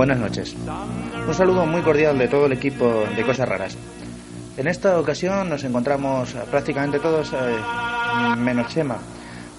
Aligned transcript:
buenas 0.00 0.18
noches. 0.18 0.56
Un 1.28 1.34
saludo 1.34 1.66
muy 1.66 1.82
cordial 1.82 2.16
de 2.16 2.26
todo 2.26 2.46
el 2.46 2.52
equipo 2.52 3.04
de 3.14 3.22
Cosas 3.22 3.46
Raras. 3.46 3.76
En 4.56 4.66
esta 4.66 4.98
ocasión 4.98 5.50
nos 5.50 5.62
encontramos 5.62 6.32
prácticamente 6.50 6.98
todos, 7.00 7.30
eh, 7.34 7.36
menos 8.38 8.68
Chema. 8.68 8.96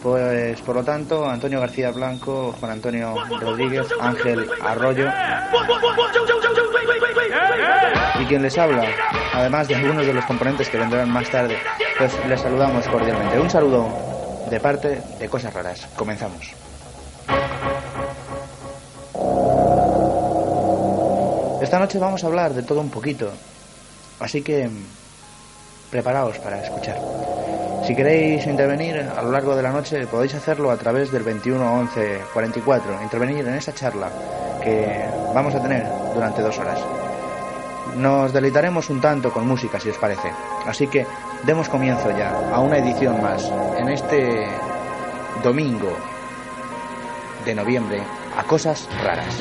Pues 0.01 0.59
por 0.61 0.77
lo 0.77 0.83
tanto, 0.83 1.29
Antonio 1.29 1.59
García 1.59 1.91
Blanco, 1.91 2.55
Juan 2.59 2.71
Antonio 2.71 3.13
Rodríguez, 3.39 3.85
Ángel 3.99 4.49
Arroyo 4.63 5.11
y 8.19 8.25
quien 8.25 8.41
les 8.41 8.57
habla, 8.57 8.87
además 9.35 9.67
de 9.67 9.75
algunos 9.75 10.07
de 10.07 10.13
los 10.13 10.25
componentes 10.25 10.69
que 10.69 10.79
vendrán 10.79 11.07
más 11.11 11.29
tarde, 11.29 11.55
pues 11.99 12.13
les 12.27 12.41
saludamos 12.41 12.87
cordialmente. 12.87 13.39
Un 13.39 13.49
saludo 13.51 13.87
de 14.49 14.59
parte 14.59 15.03
de 15.19 15.29
Cosas 15.29 15.53
Raras. 15.53 15.87
Comenzamos. 15.95 16.70
Esta 21.71 21.79
noche 21.79 21.99
vamos 21.99 22.21
a 22.21 22.27
hablar 22.27 22.53
de 22.53 22.63
todo 22.63 22.81
un 22.81 22.89
poquito, 22.89 23.31
así 24.19 24.41
que 24.41 24.69
preparaos 25.89 26.37
para 26.39 26.61
escuchar. 26.61 26.99
Si 27.87 27.95
queréis 27.95 28.45
intervenir 28.45 28.97
a 28.97 29.21
lo 29.21 29.31
largo 29.31 29.55
de 29.55 29.61
la 29.63 29.71
noche 29.71 30.05
podéis 30.05 30.35
hacerlo 30.35 30.69
a 30.69 30.75
través 30.75 31.13
del 31.13 31.23
21 31.23 31.73
11 31.73 32.23
44, 32.33 33.01
intervenir 33.03 33.47
en 33.47 33.53
esa 33.53 33.73
charla 33.73 34.09
que 34.61 35.05
vamos 35.33 35.55
a 35.55 35.61
tener 35.61 35.87
durante 36.13 36.41
dos 36.41 36.59
horas. 36.59 36.81
Nos 37.95 38.33
deleitaremos 38.33 38.89
un 38.89 38.99
tanto 38.99 39.31
con 39.31 39.47
música 39.47 39.79
si 39.79 39.91
os 39.91 39.97
parece, 39.97 40.29
así 40.67 40.87
que 40.87 41.07
demos 41.43 41.69
comienzo 41.69 42.11
ya 42.11 42.37
a 42.53 42.59
una 42.59 42.79
edición 42.79 43.21
más 43.21 43.49
en 43.77 43.87
este 43.87 44.45
domingo 45.41 45.95
de 47.45 47.55
noviembre 47.55 48.03
a 48.37 48.43
cosas 48.43 48.89
raras. 49.01 49.37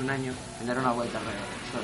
Un 0.00 0.10
año 0.10 0.32
en 0.60 0.66
dar 0.66 0.78
una 0.78 0.92
vuelta 0.92 1.18
alrededor 1.18 1.44
del 1.46 1.72
Sol. 1.72 1.82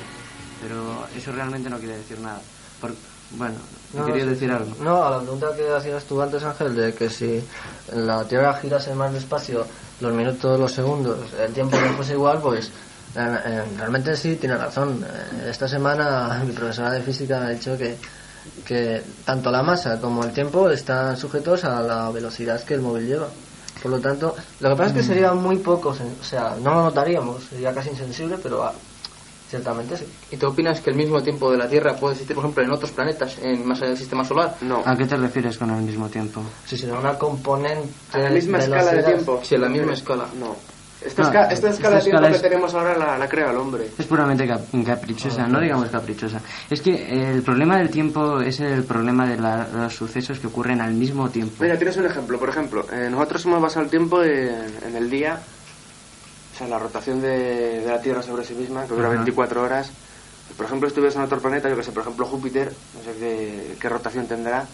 Pero 0.61 1.07
eso 1.15 1.31
realmente 1.31 1.69
no 1.69 1.77
quiere 1.77 1.97
decir 1.97 2.19
nada. 2.19 2.41
Por- 2.81 2.95
bueno, 3.31 3.55
No, 3.93 4.05
quería 4.05 4.23
sí, 4.23 4.29
decir 4.29 4.51
algo. 4.51 4.73
No, 4.79 5.03
a 5.03 5.11
la 5.11 5.19
pregunta 5.19 5.55
que 5.55 5.69
hacías 5.69 6.05
tú 6.05 6.21
antes, 6.21 6.43
Ángel, 6.43 6.75
de 6.75 6.93
que 6.93 7.09
si 7.09 7.43
la 7.93 8.23
Tierra 8.25 8.53
girase 8.55 8.95
más 8.95 9.13
despacio, 9.13 9.65
los 9.99 10.13
minutos, 10.13 10.59
los 10.59 10.71
segundos, 10.71 11.17
el 11.39 11.53
tiempo 11.53 11.77
no 11.79 11.93
fuese 11.93 12.13
igual, 12.13 12.39
pues 12.41 12.67
eh, 13.15 13.37
eh, 13.45 13.63
realmente 13.77 14.15
sí 14.15 14.35
tiene 14.35 14.57
razón. 14.57 15.03
Eh, 15.03 15.49
Esta 15.49 15.67
semana 15.67 16.41
mi 16.45 16.53
profesora 16.53 16.91
de 16.91 17.01
física 17.01 17.39
me 17.39 17.45
ha 17.47 17.49
dicho 17.49 17.77
que, 17.77 17.97
que 18.65 19.01
tanto 19.25 19.49
la 19.49 19.63
masa 19.63 19.99
como 19.99 20.23
el 20.23 20.31
tiempo 20.31 20.69
están 20.69 21.17
sujetos 21.17 21.63
a 21.63 21.81
la 21.81 22.09
velocidad 22.11 22.63
que 22.63 22.75
el 22.75 22.81
móvil 22.81 23.07
lleva. 23.07 23.27
Por 23.81 23.91
lo 23.91 23.99
tanto, 23.99 24.35
lo 24.59 24.69
que 24.69 24.75
pasa 24.75 24.89
es 24.89 24.95
que 24.95 25.03
sería 25.03 25.33
muy 25.33 25.57
poco, 25.57 25.89
o 25.89 26.23
sea, 26.23 26.55
no 26.61 26.73
lo 26.73 26.83
notaríamos, 26.83 27.43
sería 27.43 27.73
casi 27.73 27.89
insensible, 27.89 28.37
pero 28.41 28.71
ciertamente 29.49 29.97
sí. 29.97 30.05
¿Y 30.31 30.37
tú 30.37 30.47
opinas 30.47 30.81
que 30.81 30.89
el 30.89 30.95
mismo 30.95 31.21
tiempo 31.23 31.51
de 31.51 31.57
la 31.57 31.67
Tierra 31.69 31.95
puede 31.95 32.13
existir, 32.13 32.35
por 32.35 32.43
ejemplo, 32.45 32.63
en 32.63 32.71
otros 32.71 32.91
planetas, 32.91 33.37
en 33.41 33.65
más 33.65 33.79
allá 33.79 33.89
del 33.89 33.97
sistema 33.97 34.23
solar? 34.25 34.55
No. 34.61 34.81
¿A 34.85 34.95
qué 34.97 35.05
te 35.05 35.15
refieres 35.17 35.57
con 35.57 35.69
el 35.71 35.81
mismo 35.83 36.09
tiempo? 36.09 36.41
Si 36.65 36.77
será 36.77 36.99
una 36.99 37.17
componente 37.17 37.89
¿A 38.13 38.19
la 38.19 38.29
misma 38.29 38.57
escala 38.59 38.91
de 38.91 39.03
tiempo? 39.03 39.39
Sí, 39.43 39.55
en 39.55 39.61
la 39.61 39.69
misma 39.69 39.93
escala. 39.93 40.25
No. 40.39 40.55
Esta, 40.99 41.21
No, 41.21 41.29
esca- 41.29 41.43
esta 41.43 41.53
esta 41.53 41.69
escala 41.69 41.95
de 41.97 42.01
tiempo 42.01 42.17
escala 42.17 42.29
que 42.29 42.35
es- 42.37 42.41
tenemos 42.41 42.73
ahora 42.73 42.97
la, 42.97 43.17
la 43.19 43.29
crea 43.29 43.51
el 43.51 43.57
hombre. 43.57 43.87
Es 43.97 44.05
puramente 44.07 44.47
cap- 44.47 44.63
caprichosa, 44.83 45.47
no 45.47 45.59
digamos 45.61 45.89
caprichosa. 45.89 46.41
Es 46.71 46.81
que 46.81 47.31
el 47.31 47.43
problema 47.43 47.77
del 47.77 47.89
tiempo 47.91 48.41
es 48.41 48.59
el 48.59 48.83
problema 48.83 49.27
de, 49.27 49.37
la- 49.37 49.67
los 49.73 49.93
sucesos 49.95 50.39
que 50.39 50.47
ocurren 50.47 50.81
al 50.81 50.93
mismo 50.95 51.29
tiempo. 51.29 51.63
Mira, 51.63 51.77
tienes 51.77 51.95
un 51.97 52.07
ejemplo. 52.07 52.39
Por 52.39 52.49
ejemplo, 52.49 52.85
eh, 52.91 53.09
nosotros 53.11 53.45
hemos 53.45 53.61
basado 53.61 53.85
el 53.85 53.91
tiempo 53.91 54.23
en, 54.23 54.73
en 54.85 54.95
el 54.95 55.07
día, 55.09 55.39
o 56.57 56.59
sea, 56.59 56.67
la 56.67 56.79
rotación 56.79 57.21
de, 57.21 57.81
de 57.81 57.85
la 57.87 58.01
Tierra 58.01 58.23
sobre 58.23 58.43
sí 58.43 58.55
misma, 58.55 58.81
que 58.87 58.95
dura 58.95 59.09
Ajá. 59.09 59.17
24 59.17 59.61
horas. 59.61 59.91
Por 60.57 60.65
ejemplo, 60.65 60.87
estuvieras 60.87 61.15
en 61.15 61.21
otro 61.21 61.39
planeta, 61.39 61.69
yo 61.69 61.75
que 61.75 61.83
sé, 61.83 61.91
por 61.91 62.01
ejemplo 62.01 62.25
Júpiter, 62.25 62.73
no 62.95 63.03
sé 63.03 63.19
qué, 63.19 63.75
qué 63.79 63.89
rotación 63.89 64.25
tendrá, 64.27 64.65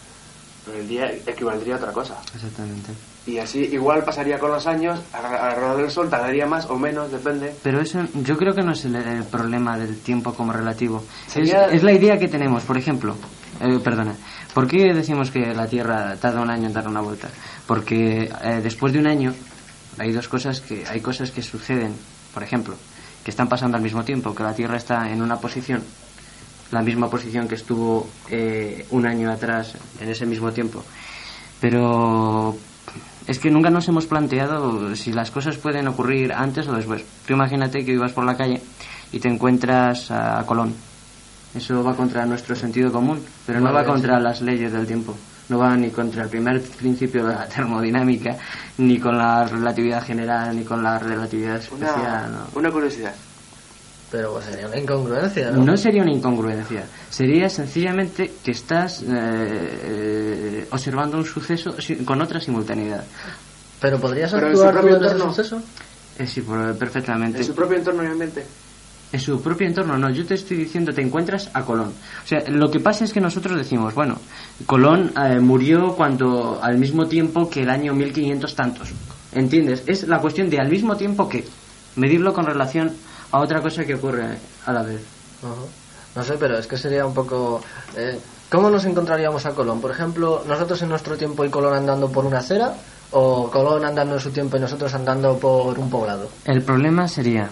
pero 0.65 0.77
el 0.77 0.87
día 0.87 1.11
equivaldría 1.27 1.73
a 1.75 1.77
otra 1.77 1.91
cosa. 1.91 2.15
Exactamente. 2.33 2.93
Y 3.25 3.37
así 3.39 3.59
igual 3.71 4.03
pasaría 4.05 4.39
con 4.39 4.51
los 4.51 4.65
años, 4.65 5.01
a- 5.11 5.49
alrededor 5.49 5.77
del 5.81 5.91
Sol 5.91 6.09
tardaría 6.09 6.45
más 6.45 6.67
o 6.67 6.77
menos, 6.77 7.11
depende. 7.11 7.53
Pero 7.63 7.81
eso 7.81 7.99
yo 8.13 8.37
creo 8.37 8.53
que 8.55 8.61
no 8.63 8.71
es 8.71 8.85
el, 8.85 8.95
el 8.95 9.23
problema 9.25 9.77
del 9.77 9.99
tiempo 9.99 10.33
como 10.33 10.53
relativo. 10.53 11.03
Es, 11.27 11.33
Sería- 11.33 11.65
es 11.65 11.83
la 11.83 11.91
idea 11.91 12.17
que 12.17 12.29
tenemos, 12.29 12.63
por 12.63 12.77
ejemplo. 12.77 13.15
eh, 13.59 13.79
perdona. 13.83 14.15
¿Por 14.53 14.67
qué 14.67 14.93
decimos 14.93 15.31
que 15.31 15.53
la 15.53 15.67
Tierra 15.67 16.15
tarda 16.17 16.39
un 16.41 16.49
año 16.51 16.67
en 16.67 16.73
dar 16.73 16.87
una 16.87 17.01
vuelta? 17.01 17.27
Porque 17.65 18.29
eh, 18.43 18.59
después 18.61 18.93
de 18.93 18.99
un 18.99 19.07
año 19.07 19.33
hay 19.97 20.11
dos 20.11 20.27
cosas 20.27 20.61
que 20.61 20.85
hay 20.87 21.01
cosas 21.01 21.31
que 21.31 21.41
suceden, 21.41 21.93
por 22.33 22.43
ejemplo, 22.43 22.75
que 23.23 23.31
están 23.31 23.47
pasando 23.47 23.77
al 23.77 23.83
mismo 23.83 24.03
tiempo, 24.03 24.33
que 24.35 24.43
la 24.43 24.53
Tierra 24.53 24.77
está 24.77 25.09
en 25.09 25.21
una 25.21 25.37
posición, 25.37 25.81
la 26.71 26.81
misma 26.81 27.09
posición 27.09 27.47
que 27.47 27.55
estuvo 27.55 28.07
eh, 28.29 28.85
un 28.91 29.05
año 29.05 29.31
atrás 29.31 29.73
en 29.99 30.09
ese 30.09 30.25
mismo 30.25 30.51
tiempo. 30.51 30.83
Pero 31.61 32.57
es 33.27 33.39
que 33.39 33.49
nunca 33.49 33.69
nos 33.69 33.87
hemos 33.87 34.05
planteado 34.05 34.95
si 34.95 35.13
las 35.13 35.31
cosas 35.31 35.57
pueden 35.57 35.87
ocurrir 35.87 36.33
antes 36.33 36.67
o 36.67 36.73
después. 36.73 37.03
Tú 37.25 37.33
imagínate 37.33 37.85
que 37.85 37.93
ibas 37.93 38.11
por 38.11 38.25
la 38.25 38.35
calle 38.35 38.61
y 39.11 39.19
te 39.19 39.29
encuentras 39.29 40.11
a 40.11 40.43
Colón. 40.45 40.73
Eso 41.55 41.83
va 41.83 41.95
contra 41.95 42.25
nuestro 42.25 42.55
sentido 42.55 42.91
común, 42.91 43.23
pero 43.45 43.61
no 43.61 43.71
va 43.71 43.85
contra 43.85 44.19
las 44.19 44.41
leyes 44.41 44.73
del 44.73 44.87
tiempo. 44.87 45.15
No 45.49 45.57
va 45.59 45.75
ni 45.75 45.89
contra 45.89 46.23
el 46.23 46.29
primer 46.29 46.61
principio 46.61 47.25
de 47.25 47.33
la 47.35 47.45
termodinámica, 47.47 48.37
ni 48.77 48.97
con 48.99 49.17
la 49.17 49.45
relatividad 49.45 50.03
general, 50.03 50.55
ni 50.55 50.63
con 50.63 50.81
la 50.81 50.97
relatividad 50.99 51.57
especial. 51.57 51.91
Una, 51.99 52.27
no. 52.27 52.47
una 52.55 52.71
curiosidad. 52.71 53.13
Pero 54.09 54.33
pues, 54.33 54.45
sería 54.45 54.67
una 54.67 54.77
incongruencia, 54.77 55.51
¿no? 55.51 55.63
No 55.65 55.75
sería 55.75 56.03
una 56.03 56.11
incongruencia, 56.13 56.83
sería 57.09 57.49
sencillamente 57.49 58.31
que 58.43 58.51
estás 58.51 59.01
eh, 59.01 59.05
eh, 59.09 60.67
observando 60.71 61.17
un 61.17 61.25
suceso 61.25 61.75
con 62.05 62.21
otra 62.21 62.39
simultaneidad. 62.39 63.03
Pero 63.81 63.99
podrías 63.99 64.31
Pero 64.31 64.47
en 64.49 64.55
su 64.55 64.63
actuar 64.63 64.81
propio 64.83 64.97
entorno. 64.97 65.25
suceso. 65.33 65.61
Eh, 66.19 66.27
sí, 66.27 66.41
por- 66.41 66.77
perfectamente. 66.77 67.39
En 67.39 67.43
su 67.43 67.55
propio 67.55 67.77
entorno 67.77 68.03
y 68.03 68.07
ambiente. 68.07 68.45
En 69.13 69.19
su 69.19 69.39
propio 69.41 69.67
entorno, 69.67 69.95
no, 69.95 70.09
yo 70.09 70.25
te 70.25 70.33
estoy 70.33 70.57
diciendo, 70.57 70.91
te 70.91 71.01
encuentras 71.01 71.51
a 71.53 71.61
Colón. 71.63 71.93
O 72.23 72.27
sea, 72.27 72.43
lo 72.47 72.71
que 72.71 72.79
pasa 72.79 73.05
es 73.05 73.13
que 73.13 73.21
nosotros 73.21 73.55
decimos, 73.55 73.93
bueno, 73.93 74.17
Colón 74.65 75.13
eh, 75.15 75.39
murió 75.39 75.93
cuando 75.95 76.59
al 76.59 76.79
mismo 76.79 77.05
tiempo 77.05 77.47
que 77.47 77.61
el 77.61 77.69
año 77.69 77.93
1500 77.93 78.55
tantos. 78.55 78.89
¿Entiendes? 79.31 79.83
Es 79.85 80.07
la 80.07 80.19
cuestión 80.19 80.49
de 80.49 80.59
al 80.59 80.67
mismo 80.67 80.97
tiempo 80.97 81.29
que 81.29 81.45
medirlo 81.95 82.33
con 82.33 82.45
relación 82.47 82.91
a 83.31 83.39
otra 83.39 83.61
cosa 83.61 83.85
que 83.85 83.93
ocurre 83.93 84.35
a 84.65 84.73
la 84.73 84.81
vez. 84.81 85.01
No 86.15 86.23
sé, 86.23 86.33
pero 86.39 86.57
es 86.57 86.65
que 86.65 86.77
sería 86.77 87.05
un 87.05 87.13
poco... 87.13 87.61
eh, 87.95 88.19
¿Cómo 88.49 88.71
nos 88.71 88.85
encontraríamos 88.85 89.45
a 89.45 89.51
Colón? 89.51 89.79
Por 89.79 89.91
ejemplo, 89.91 90.43
nosotros 90.47 90.81
en 90.81 90.89
nuestro 90.89 91.17
tiempo 91.17 91.45
y 91.45 91.49
Colón 91.49 91.73
andando 91.75 92.11
por 92.11 92.25
una 92.25 92.39
acera, 92.39 92.73
o 93.11 93.49
Colón 93.49 93.85
andando 93.85 94.15
en 94.15 94.19
su 94.19 94.31
tiempo 94.31 94.57
y 94.57 94.59
nosotros 94.59 94.93
andando 94.93 95.37
por 95.37 95.77
un 95.77 95.89
poblado. 95.89 96.29
El 96.45 96.61
problema 96.63 97.07
sería, 97.07 97.49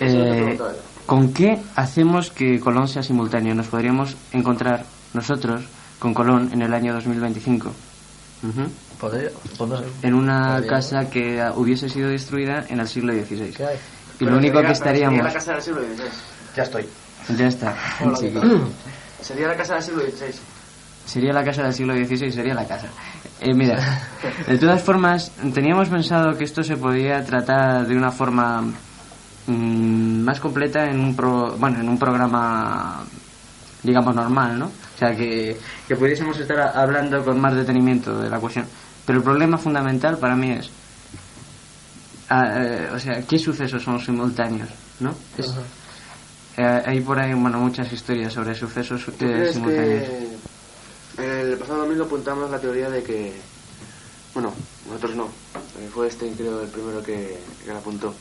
eh, 0.00 0.58
¿con 1.06 1.32
qué 1.32 1.58
hacemos 1.76 2.30
que 2.30 2.58
Colón 2.60 2.88
sea 2.88 3.02
simultáneo? 3.02 3.54
Nos 3.54 3.66
podríamos 3.68 4.16
encontrar 4.32 4.84
nosotros 5.12 5.64
con 5.98 6.14
Colón 6.14 6.50
en 6.52 6.62
el 6.62 6.72
año 6.74 6.92
2025. 6.94 7.68
Ujú. 7.68 8.62
Podría, 9.00 9.30
pues 9.58 9.70
no 9.70 9.78
sé. 9.78 9.84
en 10.02 10.14
una 10.14 10.54
Podría. 10.56 10.70
casa 10.70 11.10
que 11.10 11.42
hubiese 11.56 11.88
sido 11.88 12.08
destruida 12.08 12.64
en 12.68 12.80
el 12.80 12.88
siglo 12.88 13.12
XVI. 13.12 13.50
¿Qué 13.52 13.64
hay? 13.66 13.76
Y 14.20 14.24
lo 14.24 14.36
único 14.36 14.54
que 14.60 14.62
Sería 14.62 14.72
estaríamos... 14.72 15.24
la 15.24 15.32
casa 15.32 15.52
del 15.52 15.62
siglo 15.62 15.80
XVI. 15.80 16.04
Ya 16.56 16.62
estoy. 16.62 16.86
Ya 17.36 17.46
está. 17.48 17.74
Sí. 18.18 18.32
Sería 19.22 19.48
la 19.48 19.56
casa 19.56 19.74
del 19.74 19.82
siglo 19.82 20.02
XVI. 20.02 20.34
Sería 21.06 21.32
la 21.32 21.44
casa 21.44 21.62
del 21.64 21.74
siglo 21.74 21.94
XVI, 21.94 22.32
sería 22.32 22.54
la 22.54 22.66
casa. 22.66 22.86
Eh, 23.40 23.52
mira, 23.54 23.78
de 24.46 24.56
todas 24.58 24.82
formas, 24.82 25.32
teníamos 25.52 25.88
pensado 25.88 26.36
que 26.38 26.44
esto 26.44 26.62
se 26.62 26.76
podía 26.76 27.22
tratar 27.24 27.86
de 27.86 27.96
una 27.96 28.10
forma 28.10 28.64
mm, 29.46 30.20
más 30.24 30.40
completa 30.40 30.88
en 30.90 31.00
un, 31.00 31.14
pro- 31.16 31.56
bueno, 31.58 31.80
en 31.80 31.88
un 31.88 31.98
programa, 31.98 33.04
digamos, 33.82 34.14
normal, 34.14 34.58
¿no? 34.58 34.66
O 34.66 34.98
sea, 34.98 35.14
que, 35.14 35.56
que 35.88 35.96
pudiésemos 35.96 36.38
estar 36.38 36.58
hablando 36.76 37.24
con 37.24 37.40
más 37.40 37.54
detenimiento 37.54 38.18
de 38.20 38.30
la 38.30 38.38
cuestión. 38.38 38.66
Pero 39.06 39.18
el 39.18 39.24
problema 39.24 39.58
fundamental 39.58 40.18
para 40.18 40.34
mí 40.36 40.50
es, 40.52 40.70
ah, 42.30 42.44
eh, 42.56 42.88
o 42.94 42.98
sea, 42.98 43.22
¿qué 43.22 43.38
sucesos 43.38 43.82
son 43.82 44.00
simultáneos, 44.00 44.68
no? 45.00 45.14
Es- 45.36 45.54
eh, 46.56 46.82
hay 46.86 47.00
por 47.00 47.18
ahí, 47.18 47.34
bueno, 47.34 47.58
muchas 47.58 47.92
historias 47.92 48.32
sobre 48.32 48.54
sucesos 48.54 49.04
¿Tú 49.18 49.24
eh, 49.26 49.50
simultáneos. 49.52 50.08
el 51.18 51.58
pasado 51.58 51.80
domingo 51.80 52.04
apuntamos 52.04 52.48
la 52.50 52.60
teoría 52.60 52.88
de 52.90 53.02
que 53.02 53.32
bueno, 54.34 54.52
nosotros 54.88 55.14
no, 55.16 55.28
fue 55.92 56.08
este 56.08 56.30
creo 56.32 56.62
el 56.62 56.68
primero 56.68 57.02
que, 57.02 57.38
que 57.64 57.70
lo 57.72 57.78
apuntó, 57.78 58.14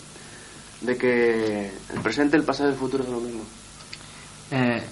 de 0.83 0.97
que 0.97 1.71
el 1.93 1.99
presente, 2.01 2.37
el 2.37 2.43
pasado 2.43 2.69
y 2.69 2.73
el 2.73 2.77
futuro 2.77 3.03
son 3.03 3.13
lo 3.13 3.19
mismo. 3.21 3.41
Eh, 4.51 4.83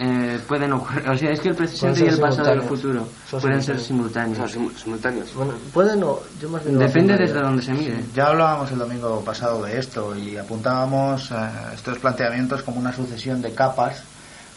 eh, 0.00 0.38
pueden 0.46 0.72
ocurrir, 0.72 1.08
o 1.08 1.16
sea, 1.16 1.30
es 1.30 1.40
que 1.40 1.48
el 1.48 1.54
presente 1.54 2.04
y 2.04 2.08
el 2.08 2.18
pasado 2.20 2.54
y 2.54 2.58
el 2.58 2.62
futuro 2.62 3.08
Son 3.30 3.40
pueden 3.40 3.62
ser 3.62 3.76
O 3.76 3.80
simultáneos. 3.80 4.52
simultáneos. 4.82 5.34
Bueno, 5.34 5.54
pueden 5.72 6.02
o 6.04 6.20
yo 6.40 6.48
más 6.50 6.64
bien 6.64 6.78
Depende 6.78 7.16
desde 7.16 7.40
donde 7.40 7.62
se 7.62 7.72
mire. 7.72 8.04
Ya 8.14 8.26
hablábamos 8.26 8.70
el 8.70 8.78
domingo 8.78 9.22
pasado 9.24 9.62
de 9.62 9.78
esto 9.78 10.14
y 10.16 10.36
apuntábamos 10.36 11.30
eh, 11.30 11.34
estos 11.74 11.98
planteamientos 11.98 12.62
como 12.62 12.78
una 12.80 12.92
sucesión 12.92 13.40
de 13.40 13.52
capas, 13.52 14.02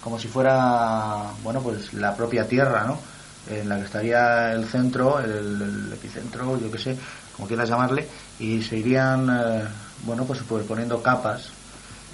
como 0.04 0.20
si 0.20 0.28
fuera, 0.28 1.24
bueno, 1.44 1.62
pues 1.62 1.94
la 1.94 2.16
propia 2.16 2.48
Tierra, 2.48 2.84
¿no? 2.86 3.00
En 3.50 3.70
la 3.70 3.78
que 3.78 3.86
estaría 3.86 4.52
el 4.52 4.66
centro, 4.66 5.20
el, 5.20 5.30
el 5.88 5.94
epicentro, 5.94 6.60
yo 6.60 6.70
qué 6.72 6.78
sé, 6.78 6.98
como 7.36 7.48
quieras 7.48 7.70
llamarle, 7.70 8.08
y 8.40 8.62
se 8.62 8.78
irían, 8.78 9.30
eh, 9.30 9.64
bueno, 10.04 10.24
pues 10.26 10.40
superponiendo 10.40 11.02
capas, 11.02 11.50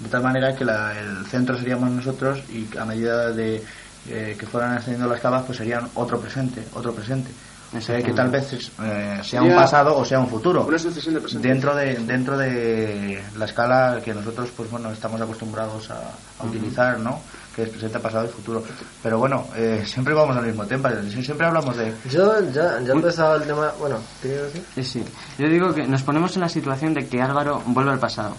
de 0.00 0.08
tal 0.08 0.22
manera 0.22 0.54
que 0.54 0.64
la- 0.64 0.98
el 0.98 1.26
centro 1.26 1.56
seríamos 1.58 1.90
nosotros 1.90 2.40
y 2.50 2.68
a 2.78 2.84
medida 2.84 3.30
de 3.32 3.62
eh, 4.10 4.36
que 4.38 4.46
fueran 4.46 4.72
ascendiendo 4.74 5.08
las 5.08 5.20
capas, 5.20 5.42
pues 5.44 5.58
serían 5.58 5.88
otro 5.94 6.18
presente, 6.20 6.64
otro 6.74 6.94
presente. 6.94 7.30
O 7.76 7.80
sea, 7.82 8.00
que 8.02 8.12
tal 8.14 8.30
vez 8.30 8.50
eh, 8.82 9.20
sea 9.22 9.42
un 9.42 9.54
pasado 9.54 9.94
o 9.98 10.02
sea 10.04 10.18
un 10.18 10.28
futuro 10.28 10.64
Una 10.64 10.78
sucesión 10.78 11.12
de 11.14 11.20
presentes. 11.20 11.50
dentro 11.50 11.74
de 11.76 11.94
dentro 11.96 12.38
de 12.38 13.22
la 13.36 13.44
escala 13.44 14.00
que 14.02 14.14
nosotros 14.14 14.48
pues 14.56 14.70
bueno 14.70 14.90
estamos 14.90 15.20
acostumbrados 15.20 15.90
a, 15.90 16.00
a 16.38 16.44
utilizar 16.46 16.98
no 16.98 17.20
que 17.58 17.64
es 17.64 17.70
presente 17.70 17.98
pasado 17.98 18.24
y 18.24 18.28
futuro 18.28 18.62
pero 19.02 19.18
bueno 19.18 19.48
eh, 19.56 19.82
siempre 19.84 20.14
vamos 20.14 20.36
al 20.36 20.46
mismo 20.46 20.64
tema 20.64 20.92
siempre 21.10 21.44
hablamos 21.44 21.76
de 21.76 21.92
Yo 22.08 22.40
ya, 22.52 22.80
ya 22.80 22.92
he 22.92 22.96
empezado 22.96 23.34
el 23.36 23.42
tema. 23.42 23.72
Bueno, 23.80 23.98
¿qué 24.22 24.28
quiero 24.28 24.44
decir? 24.44 24.62
Eh, 24.76 24.84
Sí, 24.84 25.04
yo 25.38 25.48
digo 25.48 25.74
que 25.74 25.86
nos 25.88 26.02
ponemos 26.04 26.34
en 26.36 26.42
la 26.42 26.48
situación 26.48 26.94
de 26.94 27.06
que 27.08 27.20
Álvaro 27.20 27.60
vuelve 27.66 27.90
al 27.90 27.98
pasado. 27.98 28.36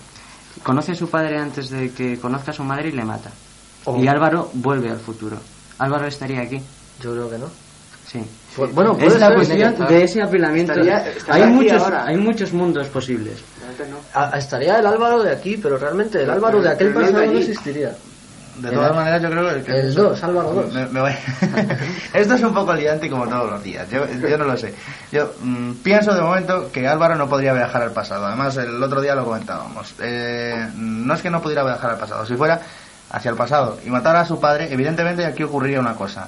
Conoce 0.64 0.94
a 0.94 0.96
su 0.96 1.10
padre 1.10 1.38
antes 1.38 1.70
de 1.70 1.92
que 1.92 2.18
conozca 2.18 2.52
a 2.52 2.54
su 2.54 2.64
madre 2.64 2.90
y 2.90 2.92
le 2.94 3.04
mata. 3.04 3.30
Oh. 3.86 3.98
Y 3.98 4.08
Álvaro 4.08 4.50
vuelve 4.54 4.90
al 4.90 5.00
futuro. 5.00 5.38
Álvaro 5.80 6.08
estaría 6.08 6.42
aquí. 6.42 6.62
Yo 7.02 7.12
creo 7.12 7.30
que 7.30 7.38
no. 7.38 7.48
Sí. 8.08 8.20
Bueno, 8.74 8.98
es 9.00 9.20
la 9.20 9.34
cuestión 9.36 9.62
estar. 9.74 9.88
de 9.88 10.04
ese 10.04 10.22
apilamiento. 10.22 10.72
Estaría- 10.74 11.08
estaría 11.12 11.46
hay 11.46 11.52
muchos, 11.52 11.82
ahora. 11.84 12.06
hay 12.06 12.18
muchos 12.18 12.54
mundos 12.54 12.88
posibles. 12.88 13.40
Antes 13.70 13.88
no. 13.90 13.98
A- 14.14 14.38
estaría 14.38 14.80
el 14.80 14.86
Álvaro 14.86 15.22
de 15.22 15.32
aquí, 15.32 15.58
pero 15.58 15.78
realmente 15.78 16.18
el 16.18 16.24
Pero- 16.26 16.34
Álvaro 16.34 16.62
de 16.62 16.70
aquel 16.70 16.94
pasado 16.94 17.26
no 17.26 17.32
existiría. 17.38 17.96
De 18.62 18.72
todas 18.72 18.96
maneras 18.96 19.22
yo 19.22 19.30
creo 19.30 19.64
que 19.64 19.72
El 19.80 19.94
2, 19.94 20.24
Álvaro 20.24 20.54
2. 20.54 20.74
Me- 20.74 20.86
me 20.88 21.02
voy- 21.02 21.16
Esto 22.14 22.34
es 22.36 22.42
un 22.42 22.54
poco 22.54 22.74
liante 22.74 23.10
como 23.10 23.28
todos 23.28 23.50
los 23.52 23.64
días. 23.64 23.90
Yo, 23.90 24.06
yo 24.08 24.38
no 24.38 24.46
lo 24.46 24.58
sé. 24.58 24.74
Yo 25.12 25.32
mm, 25.42 25.72
pienso 25.84 26.14
de 26.14 26.22
momento 26.22 26.72
que 26.72 26.88
Álvaro 26.88 27.16
no 27.16 27.28
podría 27.30 27.54
viajar 27.54 27.82
al 27.84 27.92
pasado. 27.92 28.26
Además, 28.28 28.56
el 28.58 28.82
otro 28.82 29.02
día 29.02 29.16
lo 29.16 29.26
comentábamos. 29.26 29.94
Eh, 30.00 30.68
no 30.76 31.14
es 31.14 31.22
que 31.22 31.30
no 31.30 31.42
pudiera 31.42 31.64
viajar 31.64 31.92
al 31.92 31.98
pasado. 31.98 32.26
Si 32.26 32.36
fuera 32.36 32.62
hacia 33.12 33.32
el 33.32 33.38
pasado 33.38 33.80
y 33.86 33.90
matara 33.90 34.22
a 34.22 34.26
su 34.26 34.40
padre, 34.40 34.68
evidentemente 34.72 35.26
aquí 35.26 35.44
ocurriría 35.44 35.80
una 35.80 35.96
cosa. 35.96 36.28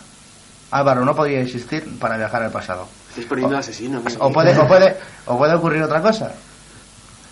Álvaro 0.71 1.03
no 1.03 1.15
podría 1.15 1.41
existir 1.41 1.99
para 1.99 2.17
viajar 2.17 2.43
al 2.43 2.51
pasado. 2.51 2.87
Estáis 3.09 3.27
poniendo 3.27 3.57
asesino. 3.57 4.01
O 4.19 4.31
puede, 4.31 4.57
o 4.57 4.67
puede, 4.67 4.95
o 5.25 5.37
puede 5.37 5.53
ocurrir 5.53 5.83
otra 5.83 6.01
cosa, 6.01 6.31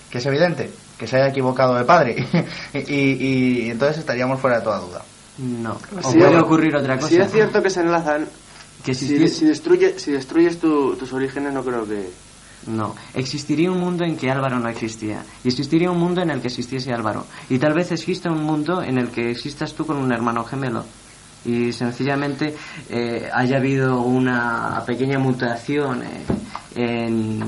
que 0.09 0.17
es 0.17 0.25
evidente, 0.25 0.69
que 0.99 1.07
se 1.07 1.15
haya 1.15 1.29
equivocado 1.29 1.75
de 1.75 1.85
padre. 1.85 2.27
y, 2.73 2.77
y- 2.93 3.61
y 3.65 3.69
entonces 3.71 3.97
estaríamos 3.99 4.39
fuera 4.39 4.57
de 4.57 4.63
toda 4.63 4.79
duda. 4.79 5.01
No. 5.37 5.77
O 6.03 6.11
Sí, 6.11 6.17
puede 6.19 6.37
o- 6.37 6.43
ocurrir 6.43 6.75
otra 6.75 6.95
cosa. 6.97 7.07
Si 7.07 7.15
es 7.17 7.31
cierto 7.31 7.63
que 7.63 7.69
se 7.69 7.79
enlazan, 7.81 8.27
Que 8.83 8.93
si, 8.93 9.07
si, 9.29 9.45
destruye, 9.45 9.97
si 9.97 10.11
destruyes 10.11 10.59
tu- 10.59 10.95
tus 10.97 11.11
orígenes, 11.13 11.53
no 11.53 11.63
creo 11.63 11.87
que. 11.87 12.09
No, 12.67 12.93
existiría 13.13 13.71
un 13.71 13.79
mundo 13.79 14.03
en 14.03 14.17
que 14.17 14.29
Álvaro 14.29 14.59
no 14.59 14.67
existía. 14.67 15.23
Y 15.45 15.47
existiría 15.47 15.89
un 15.89 15.97
mundo 15.97 16.21
en 16.21 16.29
el 16.29 16.41
que 16.41 16.47
existiese 16.49 16.91
Álvaro. 16.93 17.25
Y 17.49 17.57
tal 17.57 17.73
vez 17.73 17.91
exista 17.93 18.29
un 18.29 18.43
mundo 18.43 18.83
en 18.83 18.97
el 18.97 19.09
que 19.11 19.31
existas 19.31 19.73
tú 19.73 19.85
con 19.85 19.95
un 19.97 20.11
hermano 20.11 20.43
gemelo. 20.43 20.83
Y 21.45 21.71
sencillamente 21.71 22.53
eh, 22.89 23.29
haya 23.33 23.57
habido 23.57 24.01
una 24.01 24.83
pequeña 24.85 25.19
mutación 25.19 26.03
eh, 26.03 26.25
en, 26.75 27.41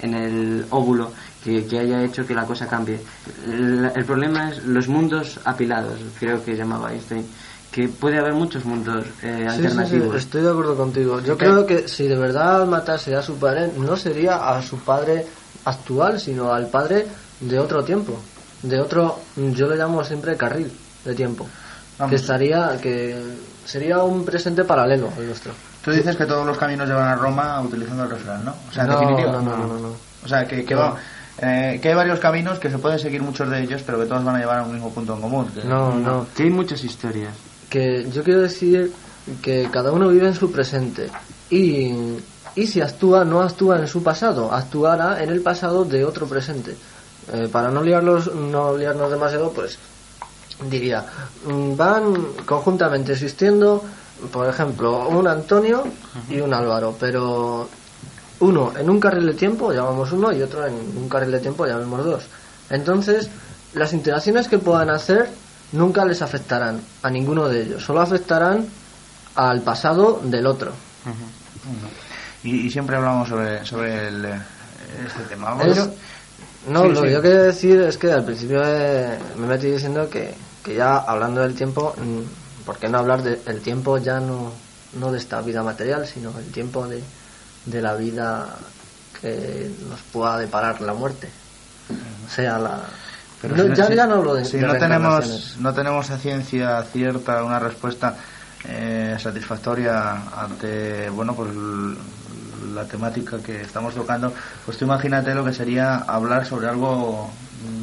en 0.00 0.14
el 0.14 0.66
óvulo 0.70 1.12
que, 1.48 1.66
que 1.66 1.78
haya 1.80 2.02
hecho 2.04 2.26
que 2.26 2.34
la 2.34 2.44
cosa 2.44 2.66
cambie. 2.66 3.00
El, 3.46 3.90
el 3.94 4.04
problema 4.04 4.50
es 4.50 4.64
los 4.64 4.88
mundos 4.88 5.40
apilados, 5.44 5.98
creo 6.18 6.44
que 6.44 6.54
llamaba 6.56 6.92
Einstein. 6.92 7.26
Que 7.70 7.86
puede 7.88 8.18
haber 8.18 8.32
muchos 8.32 8.64
mundos 8.64 9.04
eh, 9.22 9.46
Sí, 9.50 9.56
sí, 9.56 9.60
sí, 9.60 9.66
alternativos. 9.66 10.16
estoy 10.16 10.42
de 10.42 10.50
acuerdo 10.50 10.74
contigo. 10.76 11.20
Yo 11.20 11.36
creo 11.36 11.66
que 11.66 11.86
si 11.86 12.08
de 12.08 12.16
verdad 12.16 12.66
matase 12.66 13.14
a 13.14 13.22
su 13.22 13.36
padre, 13.36 13.70
no 13.76 13.94
sería 13.94 14.36
a 14.48 14.62
su 14.62 14.78
padre 14.78 15.26
actual, 15.66 16.18
sino 16.18 16.52
al 16.52 16.68
padre 16.68 17.06
de 17.40 17.58
otro 17.58 17.84
tiempo. 17.84 18.18
De 18.62 18.80
otro, 18.80 19.20
yo 19.36 19.68
le 19.68 19.76
llamo 19.76 20.02
siempre 20.02 20.36
carril 20.36 20.72
de 21.04 21.14
tiempo. 21.14 21.46
Vamos. 21.98 22.10
Que 22.10 22.16
estaría, 22.16 22.78
que 22.80 23.20
sería 23.64 24.02
un 24.02 24.24
presente 24.24 24.64
paralelo 24.64 25.10
al 25.16 25.26
nuestro. 25.26 25.52
Tú 25.84 25.90
dices 25.90 26.16
que 26.16 26.24
todos 26.26 26.46
los 26.46 26.56
caminos 26.56 26.88
llevan 26.88 27.06
a 27.08 27.14
Roma 27.16 27.60
utilizando 27.60 28.04
el 28.04 28.10
refrán, 28.10 28.44
¿no? 28.46 28.54
O 28.68 28.72
sea, 28.72 28.84
en 28.84 28.90
no, 28.90 28.98
definitiva. 28.98 29.32
no, 29.32 29.42
no, 29.42 29.56
no, 29.58 29.66
no, 29.66 29.78
no. 29.80 29.92
O 30.24 30.28
sea, 30.28 30.46
que, 30.46 30.64
que, 30.64 30.74
No. 30.74 30.80
va- 30.80 30.96
eh, 31.40 31.78
que 31.80 31.88
hay 31.90 31.94
varios 31.94 32.18
caminos 32.18 32.58
que 32.58 32.70
se 32.70 32.78
pueden 32.78 32.98
seguir 32.98 33.22
muchos 33.22 33.48
de 33.50 33.62
ellos, 33.62 33.82
pero 33.84 33.98
que 33.98 34.06
todos 34.06 34.24
van 34.24 34.36
a 34.36 34.38
llevar 34.40 34.58
a 34.58 34.62
un 34.64 34.72
mismo 34.72 34.90
punto 34.90 35.14
en 35.14 35.20
común. 35.20 35.46
que- 35.54 35.64
No, 35.64 35.94
no. 35.94 36.26
Que 36.36 36.44
hay 36.44 36.50
muchas 36.50 36.82
historias. 36.84 37.32
que 37.68 38.08
yo 38.10 38.22
quiero 38.24 38.40
decir 38.40 38.92
que 39.42 39.68
cada 39.70 39.92
uno 39.92 40.08
vive 40.08 40.26
en 40.28 40.34
su 40.34 40.50
presente 40.50 41.10
y, 41.50 41.92
y 42.54 42.66
si 42.66 42.80
actúa 42.80 43.24
no 43.26 43.42
actúa 43.42 43.78
en 43.78 43.86
su 43.86 44.02
pasado 44.02 44.50
actuará 44.52 45.22
en 45.22 45.28
el 45.28 45.42
pasado 45.42 45.84
de 45.84 46.04
otro 46.04 46.26
presente 46.26 46.76
Eh, 47.30 47.46
para 47.52 47.68
no 47.70 47.82
liarlos 47.82 48.34
no 48.34 48.74
liarnos 48.74 49.10
demasiado 49.10 49.52
pues 49.52 49.76
diría 50.70 51.04
mm, 51.44 51.76
van 51.76 52.04
conjuntamente 52.46 53.12
existiendo 53.12 53.84
por 54.32 54.48
ejemplo 54.48 55.08
un 55.10 55.26
Antonio 55.28 55.84
y 56.30 56.40
un 56.40 56.54
Álvaro 56.54 56.96
pero 56.98 57.68
uno 58.40 58.72
en 58.78 58.88
un 58.90 59.00
carril 59.00 59.26
de 59.26 59.34
tiempo 59.34 59.72
llamamos 59.72 60.12
uno 60.12 60.32
y 60.32 60.42
otro 60.42 60.66
en 60.66 60.74
un 60.74 61.08
carril 61.08 61.32
de 61.32 61.40
tiempo 61.40 61.66
llamamos 61.66 62.04
dos 62.04 62.24
entonces 62.70 63.28
las 63.74 63.92
interacciones 63.92 64.48
que 64.48 64.58
puedan 64.58 64.90
hacer 64.90 65.28
nunca 65.72 66.04
les 66.04 66.22
afectarán 66.22 66.80
a 67.02 67.10
ninguno 67.10 67.48
de 67.48 67.62
ellos 67.62 67.84
solo 67.84 68.00
afectarán 68.00 68.66
al 69.34 69.62
pasado 69.62 70.20
del 70.24 70.46
otro 70.46 70.72
Y, 72.44 72.66
y 72.66 72.70
siempre 72.70 72.96
hablamos 72.96 73.28
sobre, 73.28 73.64
sobre 73.64 74.08
el, 74.08 74.24
eh, 74.24 74.40
este 75.06 75.22
tema. 75.28 75.56
Es- 75.64 75.88
no 76.68 76.82
Sí, 76.84 76.88
lo 76.90 77.00
sí. 77.00 77.06
que 77.06 77.12
yo 77.12 77.22
quería 77.22 77.42
decir 77.42 77.80
es 77.80 77.98
que 77.98 78.12
al 78.12 78.24
principio 78.24 78.62
eh, 78.64 79.18
me 79.36 79.46
metí 79.46 79.68
diciendo 79.70 80.08
que, 80.10 80.34
que 80.62 80.74
ya 80.76 80.98
hablando 80.98 81.40
del 81.40 81.54
tiempo 81.54 81.94
mm, 81.96 82.64
¿por 82.64 82.78
qué 82.78 82.88
no 82.88 82.98
hablar 82.98 83.22
del 83.22 83.60
tiempo 83.60 83.98
ya 83.98 84.20
no 84.20 84.52
no 84.94 85.10
de 85.12 85.18
esta 85.18 85.40
vida 85.40 85.62
material 85.62 86.06
sino 86.06 86.30
el 86.38 86.50
tiempo 86.52 86.86
de, 86.86 87.02
de 87.70 87.82
la 87.82 87.94
vida 87.94 88.56
que 89.20 89.70
nos 89.88 90.00
pueda 90.12 90.38
deparar 90.38 90.80
la 90.80 90.94
muerte. 90.94 91.28
Sea 92.34 92.58
la 92.58 92.80
Pero 93.40 93.56
no, 93.56 93.62
si 93.64 93.74
ya, 93.74 93.86
si- 93.86 93.94
ya 93.94 94.06
no 94.06 94.14
hablo 94.14 94.34
de, 94.34 94.44
si 94.44 94.58
de 94.58 94.66
no 94.66 94.74
tenemos 94.74 95.56
no 95.58 95.72
tenemos 95.74 96.10
a 96.10 96.18
ciencia 96.18 96.82
cierta 96.84 97.42
una 97.42 97.58
respuesta 97.58 98.14
eh, 98.64 99.16
satisfactoria 99.18 100.22
ante 100.36 101.08
bueno 101.10 101.34
pues 101.34 101.50
la 102.74 102.84
temática 102.84 103.38
que 103.38 103.62
estamos 103.62 103.94
tocando 103.94 104.32
pues 104.66 104.76
tú 104.76 104.84
imagínate 104.84 105.34
lo 105.34 105.44
que 105.44 105.52
sería 105.54 105.96
hablar 105.98 106.44
sobre 106.46 106.68
algo 106.68 107.30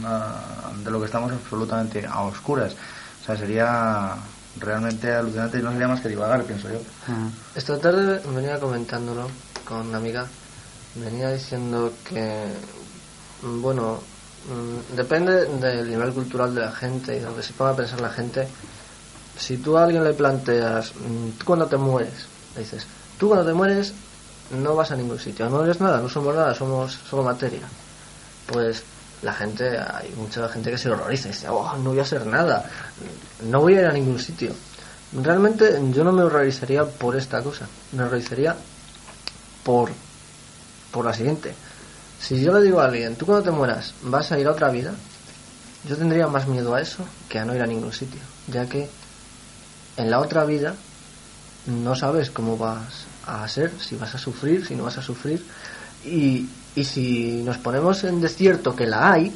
mm, 0.02 0.84
de 0.84 0.92
lo 0.92 1.00
que 1.00 1.06
estamos 1.08 1.32
absolutamente 1.32 2.06
a 2.06 2.22
oscuras. 2.22 2.76
O 3.22 3.26
sea 3.26 3.36
sería 3.36 4.14
realmente 4.60 5.12
alucinante 5.12 5.58
y 5.60 5.62
no 5.64 5.72
sería 5.72 5.88
más 5.88 6.00
que 6.02 6.10
divagar 6.10 6.44
pienso 6.44 6.70
yo. 6.70 6.80
Ah. 7.08 7.28
Esta 7.56 7.78
tarde 7.80 8.22
venía 8.34 8.60
comentándolo 8.60 9.28
con 9.66 9.88
una 9.88 9.98
amiga. 9.98 10.28
Venía 10.96 11.32
diciendo 11.32 11.92
que, 12.08 12.46
mm, 13.42 13.62
bueno, 13.62 14.00
mm, 14.48 14.96
depende 14.96 15.46
del 15.46 15.90
nivel 15.90 16.14
cultural 16.14 16.54
de 16.56 16.62
la 16.62 16.72
gente 16.72 17.18
y 17.18 17.20
de 17.20 17.26
lo 17.26 17.42
se 17.42 17.54
ponga 17.54 17.72
a 17.72 17.76
pensar 17.76 18.00
la 18.00 18.12
gente. 18.12 18.48
Si 19.38 19.58
tú 19.58 19.78
a 19.78 19.84
alguien 19.84 20.04
le 20.04 20.14
planteas, 20.14 20.94
mm, 20.96 21.38
tú 21.38 21.46
cuando 21.46 21.68
te 21.68 21.78
mueres, 21.78 22.28
le 22.56 22.62
dices, 22.62 22.86
tú 23.18 23.28
cuando 23.28 23.46
te 23.46 23.54
mueres 23.54 23.94
no 24.52 24.76
vas 24.76 24.92
a 24.92 24.96
ningún 24.96 25.20
sitio, 25.20 25.50
no 25.50 25.64
eres 25.64 25.82
nada, 25.82 26.00
no 26.00 26.08
somos 26.08 26.36
nada, 26.36 26.54
somos 26.54 26.98
solo 27.10 27.24
materia. 27.24 27.68
Pues 28.46 28.84
la 29.22 29.34
gente, 29.34 29.78
hay 29.78 30.14
mucha 30.16 30.48
gente 30.50 30.72
que 30.72 30.78
se 30.78 30.90
horroriza 30.90 31.30
y 31.30 31.32
dice, 31.32 31.50
oh, 31.50 31.76
no 31.78 31.90
voy 31.90 32.00
a 32.00 32.04
hacer 32.04 32.26
nada, 32.26 32.70
no 33.44 33.62
voy 33.62 33.76
a 33.76 33.82
ir 33.82 33.86
a 33.88 33.92
ningún 33.92 34.20
sitio. 34.20 34.54
Realmente 35.14 35.82
yo 35.92 36.04
no 36.04 36.12
me 36.12 36.24
horrorizaría 36.24 36.86
por 36.86 37.16
esta 37.16 37.42
cosa, 37.42 37.68
me 37.94 38.04
horrorizaría 38.04 38.56
por, 39.66 39.90
por 40.92 41.04
la 41.04 41.14
siguiente. 41.14 41.54
Si 42.22 42.42
yo 42.42 42.54
le 42.54 42.64
digo 42.64 42.80
a 42.80 42.86
alguien, 42.86 43.16
tú 43.18 43.26
cuando 43.26 43.44
te 43.44 43.52
mueras 43.52 43.94
vas 44.04 44.32
a 44.32 44.40
ir 44.40 44.48
a 44.48 44.52
otra 44.52 44.70
vida, 44.70 44.94
yo 45.90 45.98
tendría 45.98 46.28
más 46.28 46.48
miedo 46.48 46.74
a 46.74 46.82
eso 46.82 47.04
que 47.28 47.40
a 47.40 47.46
no 47.46 47.54
ir 47.54 47.62
a 47.62 47.68
ningún 47.68 47.92
sitio, 47.92 48.22
ya 48.48 48.68
que 48.70 48.88
en 49.98 50.10
la 50.10 50.20
otra 50.20 50.46
vida 50.46 50.76
no 51.66 51.96
sabes 51.96 52.30
cómo 52.30 52.58
vas 52.58 53.06
a 53.26 53.48
ser, 53.48 53.72
si 53.80 53.96
vas 53.96 54.14
a 54.16 54.20
sufrir, 54.20 54.66
si 54.66 54.76
no 54.76 54.84
vas 54.84 54.98
a 54.98 55.02
sufrir, 55.02 55.44
Y, 56.06 56.48
y 56.76 56.84
si 56.84 57.42
nos 57.44 57.58
ponemos 57.58 58.04
en 58.04 58.22
desierto 58.22 58.76
que 58.76 58.86
la 58.86 59.12
hay, 59.14 59.34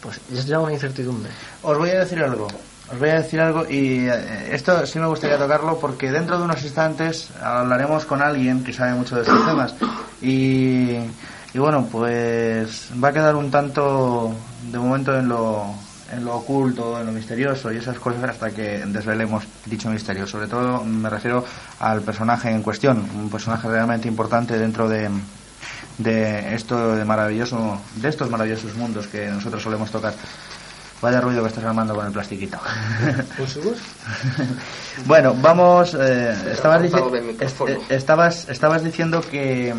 pues 0.00 0.20
es 0.32 0.46
ya 0.46 0.60
una 0.60 0.72
incertidumbre. 0.72 1.32
Os 1.62 1.76
voy 1.76 1.90
a 1.90 2.04
decir 2.04 2.22
algo. 2.22 2.46
Os 2.92 2.98
voy 2.98 3.08
a 3.08 3.22
decir 3.22 3.40
algo 3.40 3.64
y 3.68 4.06
eh, 4.06 4.54
esto 4.54 4.84
sí 4.84 4.98
me 4.98 5.06
gustaría 5.06 5.38
tocarlo 5.38 5.78
porque 5.78 6.10
dentro 6.10 6.36
de 6.36 6.44
unos 6.44 6.62
instantes 6.62 7.30
hablaremos 7.42 8.04
con 8.04 8.20
alguien 8.20 8.62
que 8.62 8.74
sabe 8.74 8.92
mucho 8.92 9.16
de 9.16 9.22
estos 9.22 9.46
temas 9.46 9.74
y, 10.20 10.98
y 11.54 11.58
bueno, 11.58 11.88
pues 11.90 12.90
va 13.02 13.08
a 13.08 13.12
quedar 13.14 13.34
un 13.34 13.50
tanto 13.50 14.34
de 14.70 14.78
momento 14.78 15.16
en 15.16 15.26
lo, 15.26 15.74
en 16.12 16.22
lo 16.22 16.36
oculto, 16.36 17.00
en 17.00 17.06
lo 17.06 17.12
misterioso 17.12 17.72
y 17.72 17.78
esas 17.78 17.98
cosas 17.98 18.22
hasta 18.24 18.50
que 18.50 18.84
desvelemos 18.84 19.44
dicho 19.64 19.88
misterio. 19.88 20.26
Sobre 20.26 20.46
todo 20.46 20.84
me 20.84 21.08
refiero 21.08 21.46
al 21.80 22.02
personaje 22.02 22.50
en 22.50 22.62
cuestión, 22.62 23.08
un 23.16 23.30
personaje 23.30 23.68
realmente 23.68 24.06
importante 24.06 24.58
dentro 24.58 24.86
de, 24.86 25.08
de 25.96 26.54
esto 26.54 26.94
de 26.94 27.06
maravilloso, 27.06 27.80
de 27.96 28.08
estos 28.10 28.28
maravillosos 28.28 28.74
mundos 28.74 29.06
que 29.06 29.28
nosotros 29.28 29.62
solemos 29.62 29.90
tocar. 29.90 30.12
Vaya 31.02 31.20
ruido 31.20 31.42
que 31.42 31.48
estás 31.48 31.64
armando 31.64 31.94
con 31.94 32.06
el 32.06 32.12
plastiquito. 32.12 32.58
bueno, 35.06 35.34
vamos. 35.34 35.94
eh, 35.98 36.32
estabas, 36.52 36.80
dici- 36.88 36.92
eh, 37.72 37.78
estabas, 37.90 38.48
estabas 38.48 38.82
diciendo 38.84 39.20
que 39.20 39.74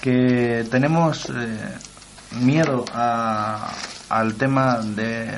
que 0.00 0.66
tenemos 0.70 1.26
eh, 1.30 1.58
miedo 2.32 2.84
a- 2.92 3.70
al 4.10 4.34
tema 4.34 4.78
de 4.82 5.32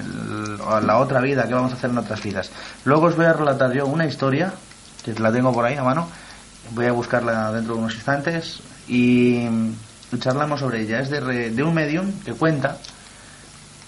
la 0.82 0.98
otra 0.98 1.20
vida, 1.20 1.46
que 1.46 1.54
vamos 1.54 1.72
a 1.72 1.76
hacer 1.76 1.90
en 1.90 1.98
otras 1.98 2.22
vidas. 2.22 2.50
Luego 2.84 3.06
os 3.06 3.16
voy 3.16 3.26
a 3.26 3.32
relatar 3.32 3.72
yo 3.72 3.86
una 3.86 4.06
historia, 4.06 4.52
que 5.04 5.12
la 5.14 5.30
tengo 5.30 5.52
por 5.52 5.64
ahí 5.64 5.76
a 5.76 5.84
mano, 5.84 6.08
voy 6.72 6.86
a 6.86 6.92
buscarla 6.92 7.52
dentro 7.52 7.75
de 7.75 7.80
unos 7.80 7.94
instantes 7.94 8.60
y 8.88 9.46
mm, 9.48 10.18
charlamos 10.18 10.60
sobre 10.60 10.80
ella. 10.80 10.98
Es 11.00 11.10
de, 11.10 11.20
re- 11.20 11.50
de 11.50 11.62
un 11.62 11.72
medium 11.75 12.10
que 12.25 12.32
cuenta, 12.32 12.78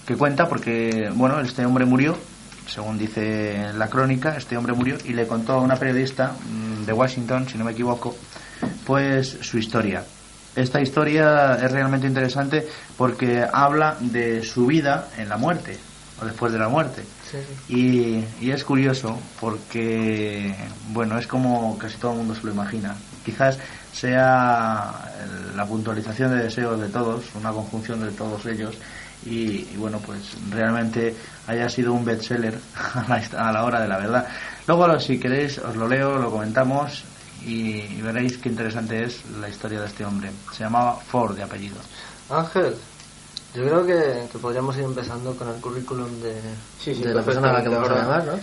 que 0.09 0.15
cuenta 0.15 0.49
porque, 0.49 1.11
bueno, 1.13 1.39
este 1.39 1.63
hombre 1.67 1.85
murió, 1.85 2.17
según 2.65 2.97
dice 2.97 3.71
la 3.75 3.89
crónica, 3.89 4.35
este 4.35 4.57
hombre 4.57 4.73
murió 4.73 4.97
y 5.05 5.13
le 5.13 5.27
contó 5.27 5.53
a 5.53 5.61
una 5.61 5.75
periodista 5.75 6.31
mm, 6.31 6.85
de 6.85 6.93
Washington, 6.93 7.47
si 7.47 7.59
no 7.59 7.63
me 7.63 7.73
equivoco, 7.73 8.15
pues 8.87 9.37
su 9.41 9.59
historia. 9.59 10.03
Esta 10.55 10.81
historia 10.81 11.59
es 11.63 11.71
realmente 11.71 12.07
interesante 12.07 12.67
porque 12.97 13.45
habla 13.53 13.97
de 13.99 14.41
su 14.43 14.65
vida 14.65 15.09
en 15.15 15.29
la 15.29 15.37
muerte 15.37 15.77
o 16.19 16.25
después 16.25 16.51
de 16.51 16.57
la 16.57 16.69
muerte. 16.69 17.03
Y, 17.67 18.23
y 18.41 18.49
es 18.49 18.63
curioso 18.63 19.15
porque, 19.39 20.55
bueno, 20.91 21.19
es 21.19 21.27
como 21.27 21.77
casi 21.77 21.97
todo 21.97 22.13
el 22.13 22.17
mundo 22.17 22.33
se 22.33 22.47
lo 22.47 22.51
imagina. 22.51 22.95
Quizás 23.23 23.59
sea 23.93 24.91
la 25.55 25.65
puntualización 25.67 26.31
de 26.31 26.45
deseos 26.45 26.81
de 26.81 26.89
todos, 26.89 27.25
una 27.35 27.51
conjunción 27.51 28.01
de 28.01 28.09
todos 28.09 28.43
ellos, 28.47 28.75
y, 29.25 29.67
y 29.71 29.75
bueno, 29.77 29.99
pues 30.05 30.35
realmente 30.49 31.15
haya 31.47 31.69
sido 31.69 31.93
un 31.93 32.05
bestseller 32.05 32.57
a 32.93 33.05
la, 33.07 33.47
a 33.47 33.51
la 33.51 33.63
hora 33.63 33.81
de 33.81 33.87
la 33.87 33.97
verdad. 33.97 34.27
Luego, 34.67 34.99
si 34.99 35.19
queréis, 35.19 35.57
os 35.57 35.75
lo 35.75 35.87
leo, 35.87 36.17
lo 36.17 36.31
comentamos 36.31 37.03
y, 37.45 37.79
y 37.81 38.01
veréis 38.01 38.37
qué 38.37 38.49
interesante 38.49 39.03
es 39.03 39.21
la 39.39 39.49
historia 39.49 39.81
de 39.81 39.87
este 39.87 40.05
hombre. 40.05 40.31
Se 40.51 40.63
llamaba 40.63 40.95
Ford 40.95 41.35
de 41.35 41.43
apellido. 41.43 41.77
Ángel, 42.29 42.75
yo 43.55 43.63
creo 43.63 43.85
que, 43.85 44.27
que 44.31 44.37
podríamos 44.37 44.77
ir 44.77 44.83
empezando 44.83 45.35
con 45.35 45.49
el 45.49 45.55
currículum 45.55 46.21
de, 46.21 46.39
Sí, 46.79 46.93
sí, 46.93 47.01
de 47.03 47.13
la 47.13 47.23
persona 47.23 47.49
a 47.49 47.53
la 47.53 47.63
que 47.63 47.69
vamos 47.69 47.89
a 47.89 47.95
llamar, 47.95 48.25
¿no? 48.25 48.33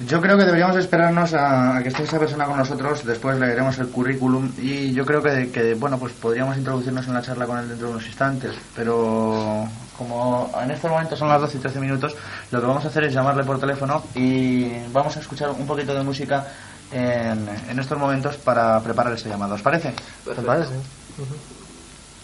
Yo 0.00 0.20
creo 0.20 0.36
que 0.36 0.44
deberíamos 0.44 0.76
esperarnos 0.76 1.32
a, 1.32 1.78
a 1.78 1.82
que 1.82 1.88
esté 1.88 2.02
esa 2.02 2.18
persona 2.18 2.44
con 2.44 2.58
nosotros, 2.58 3.04
después 3.04 3.38
leeremos 3.38 3.78
el 3.78 3.88
currículum 3.88 4.52
y 4.58 4.92
yo 4.92 5.06
creo 5.06 5.22
que, 5.22 5.50
que, 5.50 5.74
bueno, 5.74 5.98
pues 5.98 6.12
podríamos 6.12 6.58
introducirnos 6.58 7.06
en 7.08 7.14
la 7.14 7.22
charla 7.22 7.46
con 7.46 7.58
él 7.58 7.68
dentro 7.68 7.86
de 7.86 7.92
unos 7.94 8.06
instantes, 8.06 8.54
pero 8.74 9.66
como 9.96 10.50
en 10.62 10.70
este 10.70 10.88
momento 10.88 11.16
son 11.16 11.28
las 11.28 11.40
12 11.40 11.56
y 11.56 11.60
13 11.60 11.80
minutos, 11.80 12.14
lo 12.50 12.60
que 12.60 12.66
vamos 12.66 12.84
a 12.84 12.88
hacer 12.88 13.04
es 13.04 13.14
llamarle 13.14 13.44
por 13.44 13.58
teléfono 13.58 14.04
y 14.14 14.70
vamos 14.92 15.16
a 15.16 15.20
escuchar 15.20 15.50
un 15.50 15.66
poquito 15.66 15.94
de 15.94 16.02
música 16.02 16.46
en, 16.92 17.48
en 17.70 17.78
estos 17.78 17.98
momentos 17.98 18.36
para 18.36 18.78
preparar 18.80 19.14
ese 19.14 19.30
llamado. 19.30 19.54
¿Os 19.54 19.62
parece? 19.62 19.94
¿Te 20.24 20.42
parece? 20.42 20.74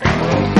I 0.04 0.51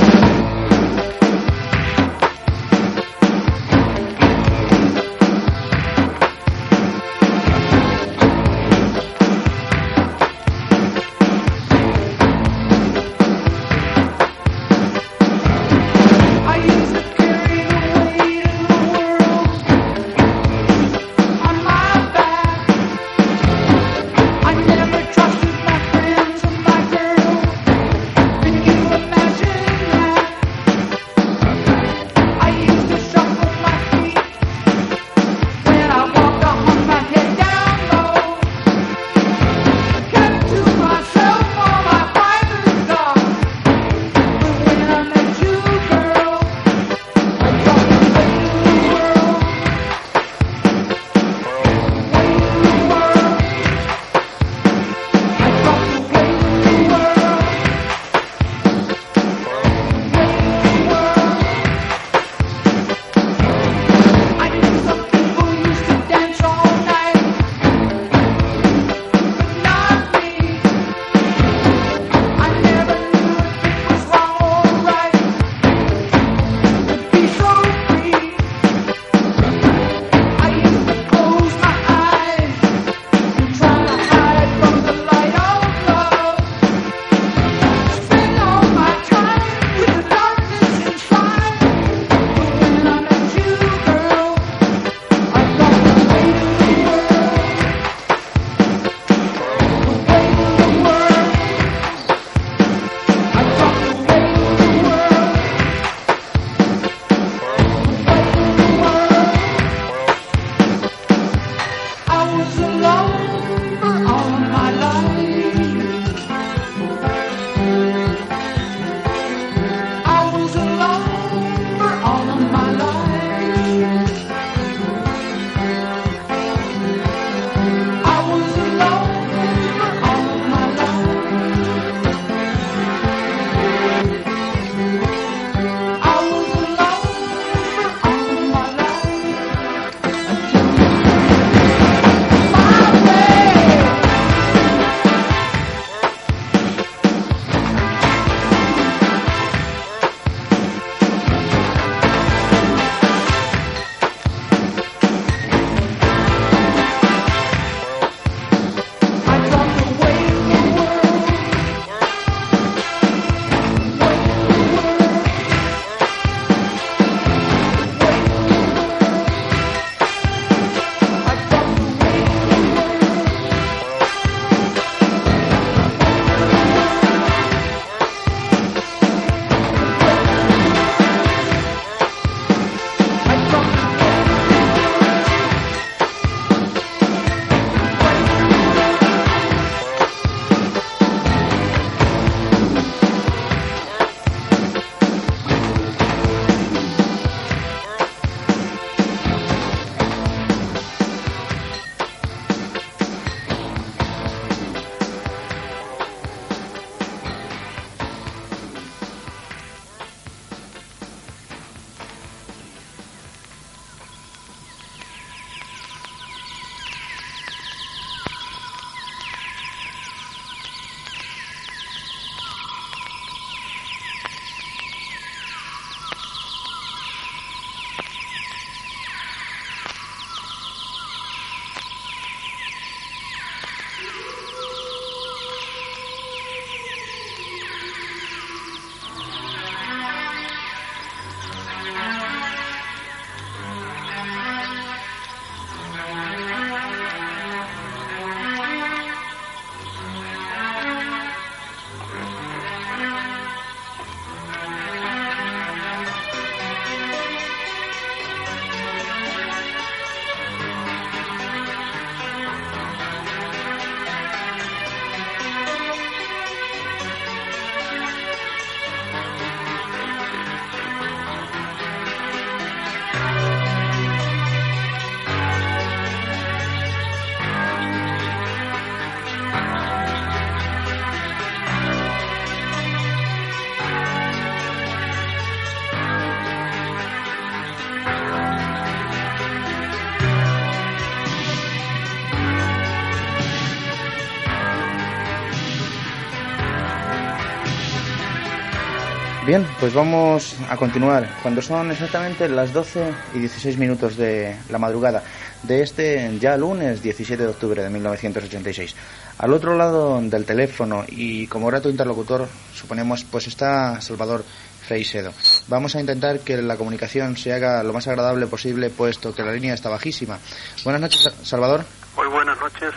Bien, 299.53 299.67
pues 299.79 299.93
vamos 299.93 300.55
a 300.67 300.75
continuar. 300.77 301.29
Cuando 301.43 301.61
son 301.61 301.91
exactamente 301.91 302.49
las 302.49 302.73
12 302.73 303.13
y 303.35 303.37
16 303.37 303.77
minutos 303.77 304.17
de 304.17 304.57
la 304.71 304.79
madrugada 304.79 305.21
de 305.61 305.83
este 305.83 306.39
ya 306.39 306.57
lunes 306.57 307.03
17 307.03 307.43
de 307.43 307.49
octubre 307.49 307.83
de 307.83 307.89
1986. 307.91 308.95
Al 309.37 309.53
otro 309.53 309.77
lado 309.77 310.19
del 310.19 310.43
teléfono 310.45 311.05
y 311.07 311.45
como 311.45 311.67
grato 311.67 311.87
interlocutor, 311.87 312.47
suponemos, 312.73 313.25
pues 313.25 313.45
está 313.45 314.01
Salvador 314.01 314.43
Freisedo. 314.87 315.31
Vamos 315.67 315.95
a 315.95 315.99
intentar 315.99 316.39
que 316.39 316.59
la 316.59 316.75
comunicación 316.75 317.37
se 317.37 317.53
haga 317.53 317.83
lo 317.83 317.93
más 317.93 318.07
agradable 318.07 318.47
posible, 318.47 318.89
puesto 318.89 319.35
que 319.35 319.43
la 319.43 319.51
línea 319.51 319.75
está 319.75 319.87
bajísima. 319.87 320.39
Buenas 320.83 321.01
noches, 321.01 321.31
Salvador. 321.43 321.85
Muy 322.17 322.25
buenas 322.25 322.57
noches. 322.59 322.91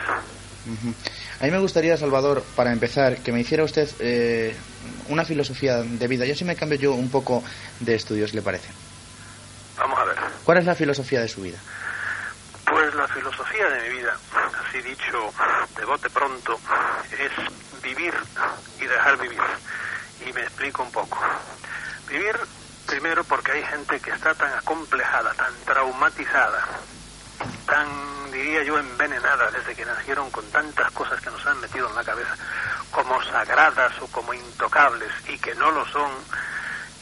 A 1.40 1.44
mí 1.44 1.50
me 1.50 1.58
gustaría, 1.58 1.96
Salvador, 1.96 2.42
para 2.54 2.72
empezar, 2.72 3.18
que 3.18 3.30
me 3.30 3.40
hiciera 3.40 3.62
usted 3.62 3.88
eh, 3.98 4.56
una 5.08 5.24
filosofía 5.24 5.82
de 5.82 6.08
vida. 6.08 6.24
Y 6.24 6.30
así 6.30 6.44
me 6.44 6.56
cambio 6.56 6.78
yo 6.78 6.92
un 6.92 7.10
poco 7.10 7.44
de 7.80 7.94
estudios, 7.94 8.32
¿le 8.32 8.42
parece? 8.42 8.68
Vamos 9.76 9.98
a 9.98 10.04
ver. 10.04 10.16
¿Cuál 10.44 10.58
es 10.58 10.64
la 10.64 10.74
filosofía 10.74 11.20
de 11.20 11.28
su 11.28 11.42
vida? 11.42 11.58
Pues 12.64 12.94
la 12.94 13.06
filosofía 13.08 13.68
de 13.68 13.88
mi 13.88 13.98
vida, 13.98 14.16
así 14.66 14.80
dicho 14.82 15.32
de 15.76 15.84
bote 15.84 16.08
pronto, 16.10 16.58
es 17.12 17.82
vivir 17.82 18.14
y 18.80 18.86
dejar 18.86 19.18
vivir. 19.18 19.40
Y 20.26 20.32
me 20.32 20.40
explico 20.40 20.82
un 20.82 20.90
poco. 20.90 21.18
Vivir 22.08 22.36
primero 22.86 23.22
porque 23.24 23.52
hay 23.52 23.62
gente 23.64 24.00
que 24.00 24.10
está 24.10 24.34
tan 24.34 24.52
acomplejada, 24.54 25.34
tan 25.34 25.52
traumatizada, 25.64 26.64
tan, 27.66 27.86
diría 28.36 28.62
yo, 28.62 28.78
envenenada 28.78 29.50
desde 29.50 29.74
que 29.74 29.84
nacieron 29.84 30.30
con 30.30 30.44
tantas 30.50 30.90
cosas 30.92 31.20
que 31.20 31.30
nos 31.30 31.44
han 31.46 31.60
metido 31.60 31.88
en 31.88 31.94
la 31.94 32.04
cabeza, 32.04 32.36
como 32.90 33.22
sagradas 33.24 33.92
o 34.00 34.06
como 34.08 34.34
intocables, 34.34 35.10
y 35.28 35.38
que 35.38 35.54
no 35.54 35.70
lo 35.70 35.86
son, 35.86 36.10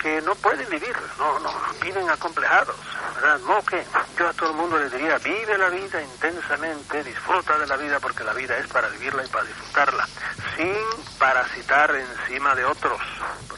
que 0.01 0.21
no 0.23 0.35
pueden 0.37 0.69
vivir, 0.69 0.95
no, 1.19 1.39
no, 1.41 1.53
viven 1.81 2.09
acomplejados, 2.11 2.77
¿verdad? 3.15 3.39
No 3.47 3.63
que 3.65 3.85
yo 4.19 4.29
a 4.29 4.33
todo 4.35 4.51
el 4.51 4.57
mundo 4.57 4.79
les 4.79 4.93
diría, 4.93 5.19
vive 5.19 5.57
la 5.57 5.71
vida 5.71 6.03
intensamente, 6.03 7.03
disfruta 7.03 7.59
de 7.59 7.67
la 7.67 7.77
vida 7.77 7.99
porque 8.01 8.23
la 8.23 8.33
vida 8.33 8.57
es 8.59 8.67
para 8.69 8.89
vivirla 8.89 9.25
y 9.25 9.29
para 9.29 9.45
disfrutarla, 9.45 10.07
sin 10.57 11.19
parasitar 11.19 11.95
encima 11.95 12.55
de 12.55 12.65
otros. 12.65 13.01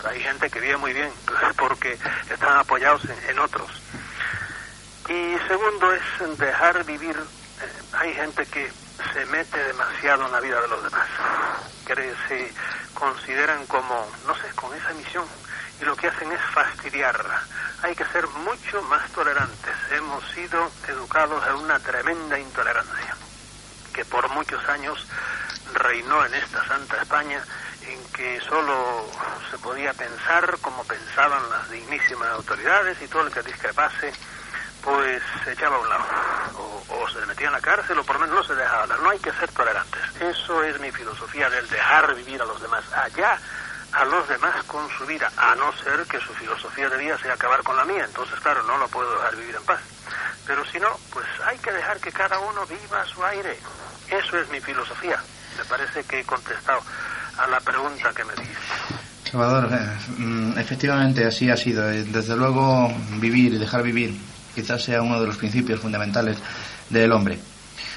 Hay 0.04 0.20
gente 0.20 0.48
que 0.48 0.60
vive 0.60 0.76
muy 0.76 0.92
bien 0.92 1.12
porque 1.56 1.98
están 2.30 2.56
apoyados 2.56 3.02
en 3.28 3.38
otros. 3.38 3.82
Y 5.08 5.36
segundo 5.48 5.92
es 5.92 6.38
dejar 6.38 6.84
vivir. 6.84 7.16
Hay 7.98 8.14
gente 8.14 8.44
que 8.46 8.70
se 9.12 9.26
mete 9.26 9.58
demasiado 9.64 10.26
en 10.26 10.32
la 10.32 10.40
vida 10.40 10.60
de 10.60 10.68
los 10.68 10.82
demás, 10.82 11.08
que 11.86 12.14
se 12.28 12.52
consideran 12.94 13.66
como, 13.66 14.08
no 14.26 14.34
sé, 14.34 14.48
con 14.54 14.74
esa 14.74 14.92
misión 14.94 15.24
y 15.80 15.84
lo 15.84 15.96
que 15.96 16.08
hacen 16.08 16.30
es 16.32 16.40
fastidiarla. 16.52 17.42
Hay 17.82 17.94
que 17.94 18.04
ser 18.06 18.26
mucho 18.28 18.82
más 18.82 19.10
tolerantes. 19.12 19.74
Hemos 19.92 20.24
sido 20.30 20.70
educados 20.88 21.46
en 21.48 21.54
una 21.54 21.78
tremenda 21.78 22.38
intolerancia 22.38 23.16
que 23.92 24.04
por 24.04 24.28
muchos 24.30 24.62
años 24.68 25.06
reinó 25.72 26.24
en 26.24 26.34
esta 26.34 26.66
santa 26.66 27.00
España 27.00 27.42
en 27.82 28.12
que 28.12 28.40
solo 28.40 29.06
se 29.50 29.58
podía 29.58 29.92
pensar 29.94 30.58
como 30.60 30.84
pensaban 30.84 31.42
las 31.50 31.70
dignísimas 31.70 32.28
autoridades 32.28 33.00
y 33.00 33.08
todo 33.08 33.26
el 33.26 33.32
que 33.32 33.42
discrepase 33.42 34.12
pues 34.86 35.20
se 35.42 35.52
echaba 35.52 35.74
a 35.74 35.80
un 35.80 35.88
lado 35.88 36.04
o, 36.54 36.84
o 36.94 37.08
se 37.08 37.18
le 37.18 37.26
metía 37.26 37.48
en 37.48 37.54
la 37.54 37.60
cárcel 37.60 37.98
o 37.98 38.04
por 38.04 38.14
lo 38.14 38.20
menos 38.20 38.36
no 38.36 38.44
se 38.44 38.54
dejaba 38.54 38.84
hablar. 38.84 39.00
No 39.00 39.10
hay 39.10 39.18
que 39.18 39.32
ser 39.32 39.50
tolerantes. 39.50 40.00
Eso 40.20 40.62
es 40.62 40.78
mi 40.78 40.92
filosofía 40.92 41.50
del 41.50 41.68
dejar 41.68 42.14
vivir 42.14 42.40
a 42.40 42.44
los 42.46 42.62
demás. 42.62 42.84
Allá 42.92 43.36
a 43.92 44.04
los 44.04 44.28
demás 44.28 44.62
con 44.68 44.88
su 44.90 45.04
vida, 45.04 45.28
a 45.36 45.56
no 45.56 45.72
ser 45.82 46.06
que 46.06 46.20
su 46.20 46.32
filosofía 46.34 46.88
de 46.88 46.98
vida 46.98 47.18
sea 47.18 47.32
acabar 47.32 47.64
con 47.64 47.76
la 47.76 47.84
mía. 47.84 48.04
Entonces, 48.04 48.38
claro, 48.38 48.62
no 48.62 48.78
lo 48.78 48.86
puedo 48.86 49.10
dejar 49.16 49.34
vivir 49.34 49.56
en 49.56 49.64
paz. 49.64 49.80
Pero 50.46 50.64
si 50.66 50.78
no, 50.78 50.88
pues 51.12 51.26
hay 51.44 51.58
que 51.58 51.72
dejar 51.72 51.98
que 51.98 52.12
cada 52.12 52.38
uno 52.38 52.64
viva 52.66 53.00
a 53.00 53.06
su 53.06 53.24
aire. 53.24 53.58
Eso 54.08 54.38
es 54.38 54.48
mi 54.50 54.60
filosofía. 54.60 55.18
Me 55.58 55.64
parece 55.64 56.04
que 56.04 56.20
he 56.20 56.24
contestado 56.24 56.80
a 57.38 57.46
la 57.48 57.58
pregunta 57.58 58.12
que 58.14 58.24
me 58.24 58.34
dice. 58.34 58.54
Salvador, 59.24 59.68
eh, 59.72 59.98
mm, 60.18 60.58
efectivamente 60.58 61.26
así 61.26 61.50
ha 61.50 61.56
sido. 61.56 61.90
Eh, 61.90 62.04
Desde 62.04 62.36
luego, 62.36 62.88
vivir 63.18 63.54
y 63.54 63.58
dejar 63.58 63.82
vivir 63.82 64.16
quizás 64.56 64.82
sea 64.82 65.02
uno 65.02 65.20
de 65.20 65.26
los 65.26 65.36
principios 65.36 65.78
fundamentales 65.78 66.38
del 66.88 67.12
hombre. 67.12 67.38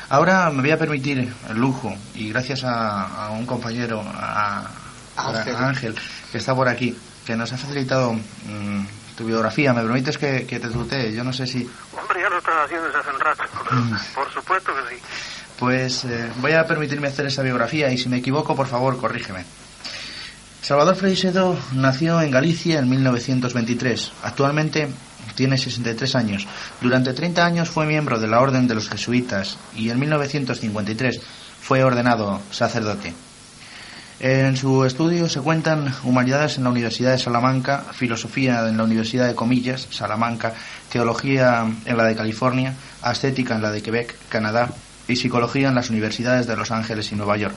Ahora 0.10 0.50
me 0.52 0.62
voy 0.62 0.72
a 0.72 0.78
permitir 0.78 1.34
el 1.50 1.58
lujo, 1.58 1.96
y 2.16 2.30
gracias 2.30 2.64
a, 2.66 3.28
a 3.28 3.30
un 3.32 3.46
compañero, 3.46 4.04
a, 4.04 4.68
a 5.16 5.30
Ángel. 5.30 5.56
Ángel, 5.56 5.96
que 6.32 6.38
está 6.38 6.54
por 6.54 6.68
aquí, 6.68 6.96
que 7.26 7.36
nos 7.36 7.54
ha 7.54 7.58
facilitado 7.58 8.14
mm, 8.14 8.86
tu 9.16 9.26
biografía. 9.26 9.72
¿Me 9.72 9.84
permites 9.84 10.18
que, 10.18 10.46
que 10.46 10.60
te 10.60 10.68
tutee? 10.68 11.14
Yo 11.14 11.24
no 11.24 11.32
sé 11.32 11.48
si... 11.48 11.70
Hombre, 11.98 12.22
ya 12.22 12.30
lo 12.30 12.40
estás 12.40 12.56
haciendo 12.66 12.88
desde 12.88 13.00
hace 13.00 13.10
un 13.10 13.20
rato. 13.20 13.44
Por 14.16 14.34
supuesto 14.34 14.72
que 14.76 14.96
sí. 14.96 15.02
Pues 15.58 16.06
eh, 16.06 16.30
voy 16.38 16.54
a 16.54 16.66
permitirme 16.66 17.08
hacer 17.08 17.26
esa 17.28 17.42
biografía 17.44 17.92
y 17.92 17.98
si 17.98 18.10
me 18.10 18.18
equivoco, 18.18 18.56
por 18.56 18.68
favor, 18.68 18.98
corrígeme. 18.98 19.46
Salvador 20.62 20.96
Freixedo 20.96 21.58
nació 21.74 22.22
en 22.22 22.32
Galicia 22.32 22.80
en 22.80 22.90
1923. 22.90 24.12
Actualmente 24.24 24.90
tiene 25.36 25.58
63 25.58 26.16
años. 26.16 26.48
Durante 26.82 27.14
30 27.14 27.46
años 27.46 27.70
fue 27.70 27.86
miembro 27.86 28.20
de 28.20 28.28
la 28.28 28.40
Orden 28.40 28.68
de 28.68 28.76
los 28.76 28.90
Jesuitas 28.90 29.58
y 29.76 29.90
en 29.90 30.00
1953 30.00 31.22
fue 31.62 31.84
ordenado 31.84 32.42
sacerdote. 32.52 33.14
En 34.20 34.58
su 34.58 34.84
estudio 34.84 35.30
se 35.30 35.40
cuentan 35.40 35.94
humanidades 36.04 36.58
en 36.58 36.66
la 36.66 36.72
Universidad 36.72 37.12
de 37.12 37.20
Salamanca, 37.20 37.86
filosofía 37.94 38.68
en 38.68 38.76
la 38.76 38.84
Universidad 38.84 39.28
de 39.28 39.36
Comillas, 39.36 39.88
Salamanca, 39.92 40.54
teología 40.92 41.66
en 41.86 41.98
la 41.98 42.04
de 42.04 42.18
California, 42.18 42.76
ascética 43.02 43.56
en 43.56 43.62
la 43.62 43.72
de 43.72 43.82
Quebec, 43.82 44.16
Canadá, 44.28 44.72
y 45.08 45.16
psicología 45.16 45.70
en 45.70 45.76
las 45.76 45.90
universidades 45.90 46.48
de 46.48 46.58
Los 46.58 46.72
Ángeles 46.72 47.12
y 47.12 47.16
Nueva 47.16 47.38
York. 47.38 47.56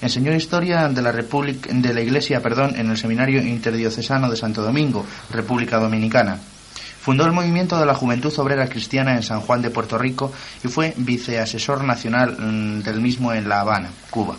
Enseñó 0.00 0.32
historia 0.32 0.88
de 0.88 1.02
la, 1.02 1.12
de 1.12 1.94
la 1.94 2.00
Iglesia 2.00 2.40
perdón, 2.40 2.74
en 2.76 2.90
el 2.90 2.96
Seminario 2.96 3.42
Interdiocesano 3.42 4.30
de 4.30 4.36
Santo 4.36 4.62
Domingo, 4.62 5.04
República 5.30 5.78
Dominicana. 5.78 6.38
Fundó 7.00 7.24
el 7.24 7.32
movimiento 7.32 7.78
de 7.78 7.86
la 7.86 7.94
Juventud 7.94 8.36
Obrera 8.38 8.68
Cristiana 8.68 9.14
en 9.14 9.22
San 9.22 9.40
Juan 9.40 9.62
de 9.62 9.70
Puerto 9.70 9.96
Rico 9.98 10.32
y 10.62 10.68
fue 10.68 10.94
viceasesor 10.96 11.84
nacional 11.84 12.36
mm, 12.38 12.82
del 12.82 13.00
mismo 13.00 13.32
en 13.32 13.48
La 13.48 13.60
Habana, 13.60 13.90
Cuba. 14.10 14.36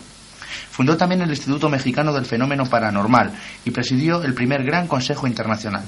Fundó 0.70 0.96
también 0.96 1.22
el 1.22 1.30
Instituto 1.30 1.68
Mexicano 1.68 2.12
del 2.12 2.26
Fenómeno 2.26 2.66
Paranormal 2.66 3.32
y 3.64 3.70
presidió 3.70 4.22
el 4.22 4.34
primer 4.34 4.64
Gran 4.64 4.86
Consejo 4.86 5.26
Internacional. 5.26 5.84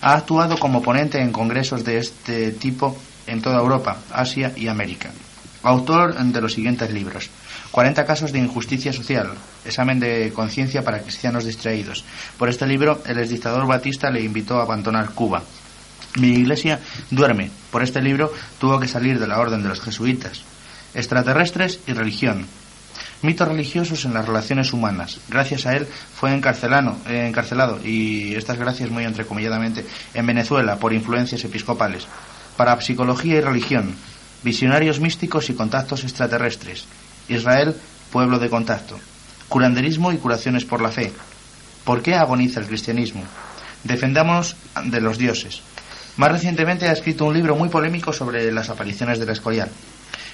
Ha 0.00 0.14
actuado 0.14 0.58
como 0.58 0.82
ponente 0.82 1.20
en 1.20 1.32
congresos 1.32 1.84
de 1.84 1.98
este 1.98 2.52
tipo 2.52 2.96
en 3.26 3.40
toda 3.40 3.58
Europa, 3.58 3.96
Asia 4.12 4.52
y 4.56 4.68
América. 4.68 5.10
Autor 5.62 6.14
de 6.14 6.40
los 6.42 6.52
siguientes 6.52 6.90
libros. 6.92 7.30
40 7.70 8.04
casos 8.04 8.32
de 8.32 8.38
injusticia 8.38 8.92
social. 8.92 9.30
Examen 9.64 9.98
de 9.98 10.30
conciencia 10.34 10.84
para 10.84 11.00
cristianos 11.00 11.46
distraídos. 11.46 12.04
Por 12.38 12.50
este 12.50 12.66
libro, 12.66 13.02
el 13.06 13.18
exdictador 13.18 13.66
Batista 13.66 14.10
le 14.10 14.20
invitó 14.20 14.60
a 14.60 14.64
abandonar 14.64 15.10
Cuba. 15.10 15.42
Mi 16.16 16.28
iglesia 16.28 16.80
duerme. 17.10 17.50
Por 17.70 17.82
este 17.82 18.00
libro 18.00 18.32
tuvo 18.58 18.78
que 18.78 18.88
salir 18.88 19.18
de 19.18 19.26
la 19.26 19.40
orden 19.40 19.62
de 19.62 19.68
los 19.68 19.80
jesuitas. 19.80 20.42
Extraterrestres 20.94 21.80
y 21.86 21.92
religión. 21.92 22.46
Mitos 23.22 23.48
religiosos 23.48 24.04
en 24.04 24.14
las 24.14 24.26
relaciones 24.26 24.72
humanas. 24.72 25.18
Gracias 25.28 25.66
a 25.66 25.74
él 25.74 25.86
fue 25.86 26.32
encarcelano, 26.34 26.98
eh, 27.08 27.26
encarcelado, 27.26 27.80
y 27.82 28.34
estas 28.34 28.58
gracias 28.58 28.90
muy 28.90 29.04
entrecomilladamente, 29.04 29.84
en 30.12 30.26
Venezuela 30.26 30.76
por 30.76 30.92
influencias 30.92 31.42
episcopales. 31.44 32.06
Para 32.56 32.80
psicología 32.80 33.36
y 33.36 33.40
religión. 33.40 33.94
Visionarios 34.42 35.00
místicos 35.00 35.50
y 35.50 35.54
contactos 35.54 36.04
extraterrestres. 36.04 36.84
Israel, 37.28 37.74
pueblo 38.12 38.38
de 38.38 38.50
contacto. 38.50 39.00
Curanderismo 39.48 40.12
y 40.12 40.18
curaciones 40.18 40.64
por 40.64 40.80
la 40.80 40.90
fe. 40.90 41.12
¿Por 41.84 42.02
qué 42.02 42.14
agoniza 42.14 42.60
el 42.60 42.66
cristianismo? 42.66 43.24
Defendamos 43.82 44.54
de 44.84 45.00
los 45.00 45.18
dioses. 45.18 45.62
Más 46.16 46.30
recientemente 46.30 46.88
ha 46.88 46.92
escrito 46.92 47.24
un 47.24 47.34
libro 47.34 47.56
muy 47.56 47.68
polémico 47.68 48.12
sobre 48.12 48.50
las 48.52 48.70
apariciones 48.70 49.18
del 49.18 49.30
Escorial. 49.30 49.68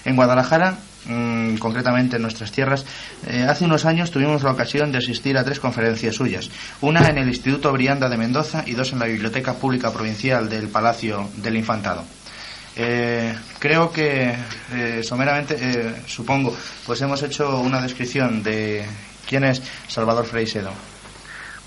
En 0.05 0.17
Guadalajara, 0.17 0.77
mm, 1.07 1.57
concretamente 1.57 2.17
en 2.17 2.23
nuestras 2.23 2.53
tierras, 2.53 2.85
eh, 3.27 3.47
hace 3.49 3.65
unos 3.65 3.85
años 3.85 4.11
tuvimos 4.11 4.43
la 4.43 4.53
ocasión 4.53 4.93
de 4.93 4.99
asistir 4.99 5.37
a 5.37 5.45
tres 5.45 5.61
conferencias 5.61 6.15
suyas. 6.15 6.51
Una 6.81 7.09
en 7.09 7.19
el 7.19 7.29
Instituto 7.29 7.73
Brianda 7.73 8.09
de 8.09 8.17
Mendoza 8.17 8.65
y 8.67 8.73
dos 8.73 8.93
en 8.93 8.99
la 8.99 9.07
Biblioteca 9.07 9.55
Pública 9.55 9.93
Provincial 9.93 10.49
del 10.49 10.69
Palacio 10.69 11.29
del 11.37 11.57
Infantado. 11.57 12.05
Eh, 12.77 13.35
creo 13.59 13.91
que 13.91 14.35
eh, 14.73 15.03
someramente, 15.03 15.57
eh, 15.61 15.95
supongo, 16.07 16.57
pues 16.87 17.01
hemos 17.03 17.23
hecho 17.23 17.61
una 17.61 17.81
descripción 17.83 18.43
de 18.43 18.85
quién 19.29 19.45
es 19.45 19.63
Salvador 19.89 20.25
Freisedo. 20.27 20.71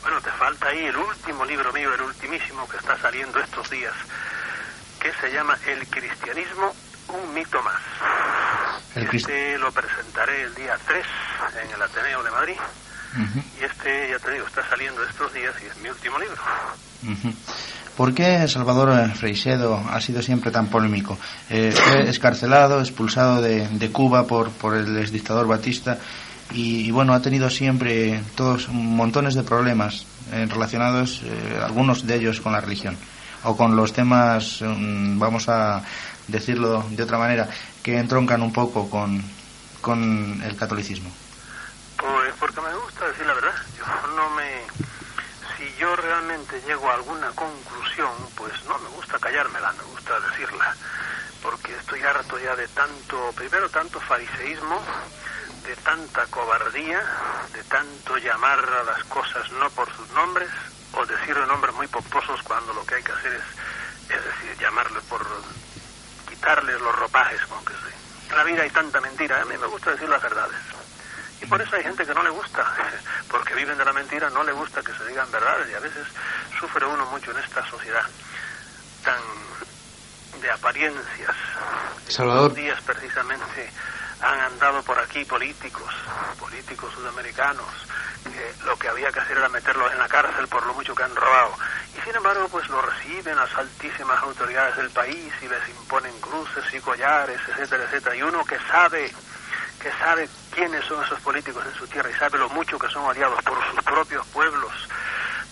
Bueno, 0.03 0.19
te 0.21 0.31
falta 0.31 0.67
ahí 0.67 0.85
el 0.85 0.97
último 0.97 1.45
libro 1.45 1.71
mío, 1.71 1.93
el 1.93 2.01
ultimísimo 2.01 2.67
que 2.67 2.77
está 2.77 2.97
saliendo 2.99 3.39
estos 3.39 3.69
días, 3.69 3.93
que 4.99 5.11
se 5.13 5.33
llama 5.33 5.57
El 5.65 5.87
cristianismo, 5.87 6.75
un 7.07 7.33
mito 7.33 7.61
más. 7.63 7.81
Este 8.95 9.57
lo 9.57 9.71
presentaré 9.71 10.43
el 10.43 10.55
día 10.55 10.77
3 10.85 11.05
en 11.63 11.71
el 11.73 11.81
Ateneo 11.81 12.21
de 12.21 12.31
Madrid. 12.31 12.57
Y 13.59 13.63
este, 13.63 14.09
ya 14.09 14.19
te 14.19 14.31
digo, 14.31 14.45
está 14.47 14.67
saliendo 14.67 15.03
estos 15.03 15.31
días 15.33 15.53
y 15.63 15.67
es 15.67 15.77
mi 15.77 15.89
último 15.89 16.19
libro. 16.19 16.35
Ujú. 17.03 17.33
¿Por 17.95 18.13
qué 18.13 18.47
Salvador 18.47 19.11
Freixedo 19.13 19.77
ha 19.89 20.01
sido 20.01 20.21
siempre 20.23 20.49
tan 20.49 20.67
polémico? 20.67 21.17
Eh, 21.49 21.71
fue 21.71 22.09
escarcelado, 22.09 22.79
expulsado 22.79 23.41
de, 23.41 23.67
de 23.67 23.91
Cuba 23.91 24.25
por, 24.25 24.49
por 24.51 24.75
el 24.75 24.97
exdictador 24.97 25.47
Batista 25.47 25.99
y, 26.51 26.91
bueno, 26.91 27.13
ha 27.13 27.21
tenido 27.21 27.49
siempre 27.49 28.21
todos 28.35 28.69
montones 28.69 29.33
de 29.35 29.43
problemas 29.43 30.05
eh, 30.31 30.47
relacionados, 30.49 31.21
eh, 31.23 31.59
algunos 31.63 32.05
de 32.05 32.15
ellos 32.15 32.41
con 32.41 32.53
la 32.53 32.61
religión 32.61 32.97
o 33.43 33.57
con 33.57 33.75
los 33.75 33.93
temas, 33.93 34.61
mm, 34.61 35.19
vamos 35.19 35.49
a 35.49 35.83
decirlo 36.27 36.85
de 36.89 37.03
otra 37.03 37.17
manera, 37.17 37.49
que 37.81 37.97
entroncan 37.97 38.41
un 38.41 38.53
poco 38.53 38.89
con, 38.89 39.21
con 39.81 40.41
el 40.43 40.55
catolicismo. 40.55 41.11
Pues 41.97 42.33
porque 42.39 42.61
me 42.61 42.73
gusta 42.75 43.07
decir 43.07 43.25
la 43.25 43.33
verdad. 43.33 43.53
Yo 43.77 43.85
no 44.15 44.29
me. 44.31 44.61
Si 45.57 45.73
yo 45.79 45.95
realmente 45.95 46.61
llego 46.65 46.89
a 46.89 46.95
alguna 46.95 47.29
conclusión, 47.31 48.11
pues 48.35 48.51
no 48.65 48.77
me 48.79 48.89
gusta 48.89 49.19
callármela, 49.19 49.71
me 49.73 49.83
gusta 49.83 50.19
decirla. 50.19 50.75
Porque 51.41 51.75
estoy 51.75 52.01
harto 52.01 52.39
ya 52.39 52.55
de 52.55 52.67
tanto, 52.69 53.31
primero 53.35 53.69
tanto 53.69 53.99
fariseísmo, 53.99 54.81
de 55.65 55.75
tanta 55.77 56.25
cobardía, 56.27 57.01
de 57.53 57.63
tanto 57.63 58.17
llamar 58.17 58.59
a 58.59 58.83
las 58.83 59.03
cosas 59.05 59.49
no 59.53 59.69
por 59.71 59.91
sus 59.95 60.09
nombres, 60.11 60.49
o 60.93 61.05
decirle 61.05 61.45
nombres 61.47 61.73
muy 61.75 61.87
pomposos 61.87 62.41
cuando 62.43 62.73
lo 62.73 62.85
que 62.85 62.95
hay 62.95 63.03
que 63.03 63.11
hacer 63.11 63.33
es, 63.33 64.15
es 64.15 64.23
decir, 64.23 64.57
llamarle 64.59 64.99
por 65.09 65.25
quitarles 66.29 66.79
los 66.81 66.95
ropajes 66.95 67.41
con 67.47 67.63
que 67.65 67.73
se. 67.73 68.29
En 68.31 68.37
la 68.37 68.43
vida 68.43 68.63
hay 68.63 68.69
tanta 68.69 69.01
mentira, 69.01 69.41
a 69.41 69.45
mí 69.45 69.57
me 69.57 69.67
gusta 69.67 69.91
decir 69.91 70.09
las 70.09 70.21
verdades. 70.21 70.59
Y 71.41 71.45
por 71.45 71.61
eso 71.61 71.75
hay 71.75 71.83
gente 71.83 72.05
que 72.05 72.13
no 72.13 72.23
le 72.23 72.29
gusta, 72.29 72.65
porque 73.29 73.55
viven 73.55 73.77
de 73.77 73.85
la 73.85 73.93
mentira, 73.93 74.29
no 74.29 74.43
le 74.43 74.51
gusta 74.51 74.81
que 74.81 74.93
se 74.93 75.05
digan 75.07 75.29
verdades 75.31 75.69
y 75.69 75.73
a 75.73 75.79
veces 75.79 76.07
sufre 76.59 76.85
uno 76.85 77.05
mucho 77.07 77.31
en 77.31 77.37
esta 77.37 77.65
sociedad 77.69 78.05
tan 79.03 79.21
de 80.41 80.51
apariencias. 80.51 81.35
Salvador. 82.07 82.51
Estos 82.51 82.63
días 82.63 82.81
precisamente 82.81 83.71
han 84.23 84.39
andado 84.39 84.81
por 84.83 84.97
aquí 84.99 85.25
políticos, 85.25 85.93
políticos 86.39 86.93
sudamericanos, 86.93 87.67
que 88.23 88.65
lo 88.65 88.77
que 88.77 88.87
había 88.87 89.11
que 89.11 89.19
hacer 89.19 89.37
era 89.37 89.49
meterlos 89.49 89.91
en 89.91 89.99
la 89.99 90.07
cárcel 90.07 90.47
por 90.47 90.65
lo 90.65 90.73
mucho 90.73 90.95
que 90.95 91.03
han 91.03 91.15
robado. 91.15 91.53
Y 91.97 92.01
sin 92.01 92.15
embargo, 92.15 92.47
pues 92.49 92.67
lo 92.69 92.81
reciben 92.81 93.35
las 93.35 93.53
altísimas 93.55 94.21
autoridades 94.23 94.77
del 94.77 94.89
país 94.91 95.33
y 95.41 95.47
les 95.47 95.69
imponen 95.69 96.17
cruces 96.21 96.63
y 96.73 96.79
collares, 96.79 97.39
etcétera, 97.49 97.83
etcétera. 97.83 98.15
Y 98.15 98.23
uno 98.23 98.45
que 98.45 98.57
sabe 98.71 99.13
que 99.81 99.91
sabe 99.99 100.29
quiénes 100.55 100.85
son 100.85 101.03
esos 101.03 101.19
políticos 101.19 101.61
en 101.65 101.75
su 101.77 101.85
tierra 101.87 102.09
y 102.09 102.13
sabe 102.13 102.37
lo 102.37 102.47
mucho 102.49 102.79
que 102.79 102.87
son 102.87 103.03
odiados 103.03 103.43
por 103.43 103.61
sus 103.69 103.83
propios 103.83 104.25
pueblos, 104.27 104.71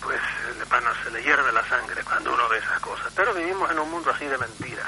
pues 0.01 0.21
le, 0.57 0.65
pana, 0.67 0.93
se 1.03 1.11
le 1.11 1.21
hierve 1.21 1.51
la 1.51 1.67
sangre 1.67 2.01
cuando 2.05 2.33
uno 2.33 2.47
ve 2.47 2.57
esas 2.59 2.79
cosas. 2.79 3.11
Pero 3.13 3.33
vivimos 3.33 3.69
en 3.69 3.79
un 3.79 3.91
mundo 3.91 4.09
así 4.09 4.25
de 4.25 4.37
mentira. 4.37 4.83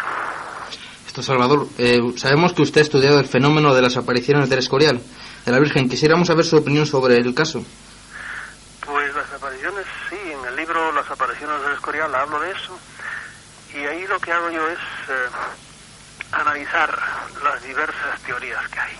Salvador, 1.21 1.67
eh, 1.77 1.99
sabemos 2.17 2.53
que 2.53 2.63
usted 2.63 2.81
ha 2.81 2.83
estudiado 2.83 3.19
el 3.19 3.27
fenómeno 3.27 3.75
de 3.75 3.81
las 3.81 3.97
apariciones 3.97 4.49
del 4.49 4.59
Escorial, 4.59 5.01
de 5.45 5.51
la 5.51 5.59
Virgen. 5.59 5.89
Quisiéramos 5.89 6.27
saber 6.27 6.45
su 6.45 6.57
opinión 6.57 6.85
sobre 6.85 7.17
el 7.17 7.35
caso. 7.35 7.63
Pues 8.85 9.13
las 9.13 9.31
apariciones, 9.31 9.85
sí, 10.09 10.17
en 10.25 10.45
el 10.45 10.55
libro 10.55 10.91
Las 10.91 11.09
apariciones 11.11 11.61
del 11.61 11.73
Escorial 11.73 12.13
hablo 12.15 12.39
de 12.39 12.51
eso. 12.51 12.77
Y 13.73 13.85
ahí 13.85 14.07
lo 14.07 14.19
que 14.19 14.31
hago 14.31 14.49
yo 14.49 14.67
es 14.69 14.79
eh, 14.79 15.29
analizar 16.31 16.97
las 17.43 17.63
diversas 17.63 18.21
teorías 18.25 18.67
que 18.69 18.79
hay. 18.79 18.97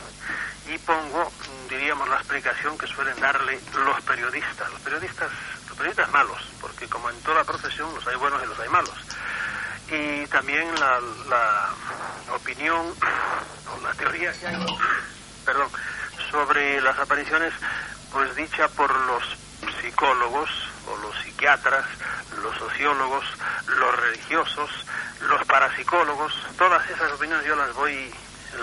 Y 0.74 0.78
pongo, 0.80 1.32
diríamos, 1.70 2.08
la 2.10 2.16
explicación 2.16 2.78
que 2.78 2.88
suelen 2.88 3.20
darle 3.20 3.60
los 3.86 4.02
periodistas. 4.02 4.72
Los 4.72 4.82
periodistas, 4.82 5.30
los 5.68 5.78
periodistas 5.78 6.12
malos, 6.12 6.42
porque 6.62 6.88
como 6.88 7.10
en 7.10 7.20
toda 7.22 7.44
profesión 7.44 7.94
los 7.94 8.08
hay 8.08 8.16
buenos 8.16 8.42
y 8.44 8.48
los 8.48 8.60
hay 8.60 8.70
malos. 8.70 8.96
Y 9.90 10.26
también 10.28 10.68
la, 10.80 11.00
la 11.30 12.36
opinión 12.36 12.94
o 13.76 13.82
la 13.82 13.94
teoría 13.94 14.34
perdón, 15.46 15.70
sobre 16.32 16.82
las 16.82 16.98
apariciones, 16.98 17.54
pues 18.12 18.36
dicha 18.36 18.68
por 18.70 18.94
los 19.06 19.24
psicólogos 19.82 20.50
o 20.88 20.98
los 20.98 21.16
psiquiatras, 21.22 21.86
los 22.42 22.58
sociólogos, 22.58 23.26
los 23.68 23.96
religiosos, 24.00 24.70
los 25.22 25.44
parapsicólogos, 25.46 26.34
todas 26.58 26.90
esas 26.90 27.12
opiniones 27.12 27.46
yo 27.46 27.56
las 27.56 27.74
voy 27.74 28.14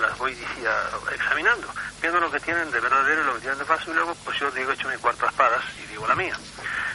las 0.00 0.16
voy 0.18 0.34
decía, 0.34 0.72
examinando, 1.12 1.68
viendo 2.00 2.20
lo 2.20 2.30
que 2.30 2.38
tienen 2.38 2.70
de 2.70 2.78
verdadero 2.78 3.22
y 3.22 3.24
lo 3.24 3.34
que 3.34 3.40
tienen 3.40 3.58
de 3.58 3.64
falso 3.64 3.90
y 3.90 3.94
luego 3.94 4.14
pues 4.24 4.38
yo 4.38 4.50
digo 4.52 4.70
hecho 4.70 4.88
mi 4.88 4.96
cuarto 4.96 5.26
a 5.26 5.30
espadas 5.30 5.64
y 5.82 5.86
digo 5.88 6.06
la 6.06 6.14
mía. 6.14 6.36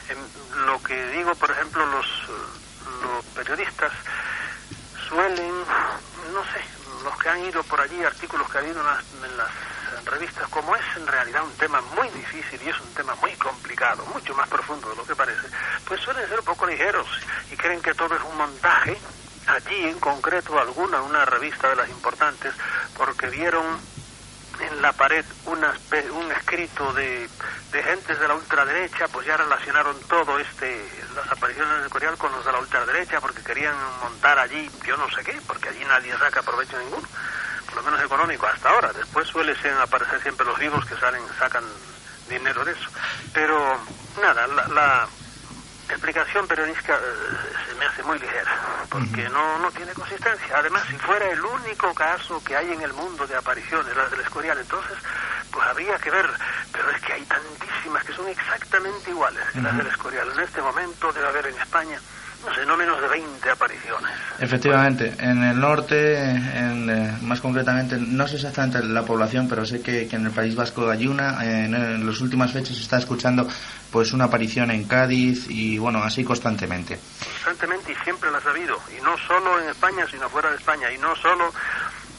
En 0.07 0.65
lo 0.65 0.81
que 0.81 1.07
digo, 1.07 1.35
por 1.35 1.51
ejemplo, 1.51 1.85
los 1.85 2.05
periodistas 3.35 3.91
suelen, 5.09 5.53
no 6.33 6.43
sé, 6.53 6.61
ido 7.47 7.63
por 7.63 7.81
allí, 7.81 8.03
artículos 8.03 8.49
que 8.49 8.57
ha 8.57 8.61
habido 8.61 8.79
en 8.79 8.87
las, 8.87 9.03
en 9.23 9.37
las 9.37 10.05
revistas, 10.05 10.47
como 10.49 10.75
es 10.75 10.83
en 10.97 11.07
realidad 11.07 11.43
un 11.43 11.55
tema 11.57 11.81
muy 11.95 12.09
difícil 12.09 12.61
y 12.63 12.69
es 12.69 12.79
un 12.79 12.93
tema 12.93 13.15
muy 13.15 13.33
complicado, 13.33 14.05
mucho 14.07 14.33
más 14.35 14.47
profundo 14.47 14.89
de 14.89 14.95
lo 14.95 15.05
que 15.05 15.15
parece, 15.15 15.47
pues 15.85 16.01
suelen 16.01 16.27
ser 16.27 16.39
un 16.39 16.45
poco 16.45 16.65
ligeros 16.65 17.07
y 17.51 17.55
creen 17.55 17.81
que 17.81 17.93
todo 17.93 18.15
es 18.15 18.21
un 18.23 18.37
montaje. 18.37 18.97
Allí 19.47 19.85
en 19.85 19.99
concreto 19.99 20.57
alguna, 20.59 21.03
una 21.03 21.23
revista 21.23 21.69
de 21.69 21.75
las 21.75 21.89
importantes, 21.89 22.51
porque 22.97 23.27
vieron 23.27 23.79
en 24.59 24.81
la 24.81 24.91
pared 24.93 25.25
una, 25.45 25.73
un 26.13 26.31
escrito 26.31 26.93
de, 26.93 27.29
de 27.71 27.83
gentes 27.83 28.19
de 28.19 28.27
la 28.27 28.35
ultraderecha, 28.35 29.07
pues 29.09 29.27
ya 29.27 29.37
relacionaron 29.37 29.99
todo 30.07 30.39
este, 30.39 30.89
las 31.15 31.31
apariciones 31.31 31.81
del 31.81 31.89
Corial 31.89 32.17
con 32.17 32.31
los 32.31 32.45
de 32.45 32.51
la 32.51 32.59
ultraderecha, 32.59 33.19
porque 33.19 33.43
querían 33.43 33.75
montar 34.01 34.39
allí, 34.39 34.69
yo 34.85 34.97
no 34.97 35.09
sé 35.09 35.23
qué, 35.23 35.39
porque 35.45 35.69
allí 35.69 35.83
nadie 35.85 36.17
saca 36.17 36.41
provecho 36.41 36.79
ninguno, 36.79 37.07
por 37.75 37.83
lo 37.83 37.91
menos 37.91 38.05
económico 38.05 38.47
hasta 38.47 38.69
ahora. 38.69 38.93
Después 38.93 39.27
suele 39.27 39.53
ser 39.57 39.73
aparecer 39.73 40.21
siempre 40.21 40.45
los 40.45 40.57
vivos 40.57 40.85
que 40.85 40.95
salen, 40.95 41.21
sacan 41.37 41.63
dinero 42.29 42.63
de 42.63 42.71
eso. 42.71 42.89
Pero 43.33 43.77
nada, 44.21 44.47
la, 44.47 44.67
la 44.69 45.07
explicación 45.89 46.47
periodística 46.47 46.95
eh, 46.95 46.99
se 47.67 47.75
me 47.75 47.85
hace 47.85 48.01
muy 48.03 48.17
ligera, 48.17 48.51
porque 48.89 49.27
no, 49.29 49.59
no 49.59 49.69
tiene 49.71 49.91
consistencia. 49.93 50.57
Además, 50.57 50.83
si 50.89 50.95
fuera 50.97 51.29
el 51.29 51.43
único 51.43 51.93
caso 51.93 52.41
que 52.45 52.55
hay 52.55 52.71
en 52.71 52.81
el 52.81 52.93
mundo 52.93 53.27
de 53.27 53.35
apariciones, 53.35 53.95
las 53.95 54.09
del 54.09 54.21
Escorial, 54.21 54.57
entonces, 54.57 54.97
pues 55.51 55.67
habría 55.67 55.97
que 55.97 56.11
ver, 56.11 56.29
pero 56.71 56.89
es 56.91 57.01
que 57.01 57.13
hay 57.13 57.25
tantísimas 57.25 58.05
que 58.05 58.13
son 58.13 58.27
exactamente 58.29 59.09
iguales 59.09 59.43
que 59.51 59.61
las 59.61 59.75
del 59.75 59.87
Escorial. 59.87 60.31
En 60.31 60.39
este 60.39 60.61
momento 60.61 61.11
debe 61.11 61.27
haber 61.27 61.47
en 61.47 61.59
España, 61.59 61.99
no 62.65 62.77
menos 62.77 63.01
de 63.01 63.07
20 63.07 63.49
apariciones. 63.49 64.11
Efectivamente, 64.39 65.13
en 65.19 65.43
el 65.43 65.59
norte, 65.59 66.29
en, 66.29 66.89
eh, 66.89 67.17
más 67.21 67.41
concretamente, 67.41 67.97
no 67.97 68.27
sé 68.27 68.35
exactamente 68.35 68.83
la 68.83 69.03
población, 69.03 69.47
pero 69.47 69.65
sé 69.65 69.81
que, 69.81 70.07
que 70.07 70.15
en 70.15 70.25
el 70.25 70.31
País 70.31 70.55
Vasco 70.55 70.89
hay 70.89 71.07
una. 71.07 71.43
En, 71.43 71.73
en 71.73 72.05
las 72.05 72.21
últimas 72.21 72.51
fechas 72.51 72.75
se 72.75 72.83
está 72.83 72.97
escuchando 72.97 73.47
pues 73.91 74.11
una 74.11 74.25
aparición 74.25 74.71
en 74.71 74.83
Cádiz 74.85 75.49
y 75.49 75.77
bueno, 75.77 76.03
así 76.03 76.23
constantemente. 76.23 76.99
constantemente 77.43 77.93
y 77.93 77.95
siempre 78.03 78.29
las 78.29 78.45
ha 78.45 78.49
habido, 78.49 78.77
y 78.97 79.01
no 79.01 79.17
solo 79.17 79.61
en 79.61 79.69
España, 79.69 80.05
sino 80.09 80.29
fuera 80.29 80.49
de 80.49 80.57
España, 80.57 80.91
y 80.91 80.97
no 80.97 81.15
solo 81.15 81.53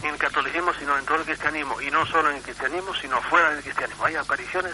en 0.02 0.10
el 0.10 0.18
catolicismo, 0.18 0.72
sino 0.74 0.96
en 0.98 1.04
todo 1.04 1.18
el 1.18 1.24
cristianismo, 1.24 1.80
y 1.80 1.90
no 1.90 2.06
solo 2.06 2.30
en 2.30 2.36
el 2.36 2.42
cristianismo, 2.42 2.94
sino 2.94 3.20
fuera 3.22 3.50
del 3.50 3.62
cristianismo. 3.62 4.04
Hay 4.04 4.16
apariciones 4.16 4.72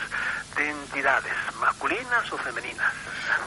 de 0.56 0.70
entidades 0.70 1.32
masculinas 1.60 2.32
o 2.32 2.38
femeninas, 2.38 2.92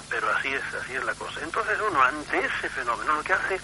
pero 0.10 0.30
así 0.36 0.54
es, 0.54 0.64
así 0.82 0.96
es 0.96 1.04
la 1.04 1.14
cosa. 1.14 1.40
Entonces 1.42 1.78
uno 1.90 2.02
ante 2.02 2.40
ese 2.40 2.70
fenómeno 2.70 3.16
lo 3.16 3.24
que 3.24 3.34
hace, 3.34 3.60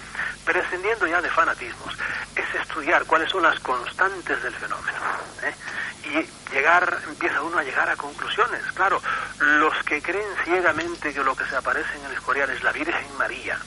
prescindiendo 0.46 1.08
ya 1.08 1.22
de 1.22 1.30
fanatismos, 1.30 1.98
es 2.36 2.56
estudiar 2.62 3.06
cuáles 3.06 3.30
son 3.30 3.44
las 3.44 3.60
constantes 3.60 4.42
del 4.44 4.54
fenómeno. 4.56 5.00
¿eh? 5.44 5.56
Y 6.04 6.54
llegar, 6.54 7.02
empieza 7.08 7.42
uno 7.42 7.58
a 7.58 7.64
llegar 7.64 7.90
a 7.90 7.96
conclusiones. 7.96 8.64
Claro, 8.74 9.02
los 9.40 9.74
que 9.84 10.02
creen 10.02 10.28
ciegamente 10.44 11.14
que 11.14 11.24
lo 11.24 11.36
que 11.36 11.46
se 11.46 11.56
aparece 11.56 11.98
en 11.98 12.06
el 12.06 12.14
Escorial 12.14 12.50
es 12.50 12.64
la 12.64 12.72
Virgen 12.72 13.18
María, 13.18 13.58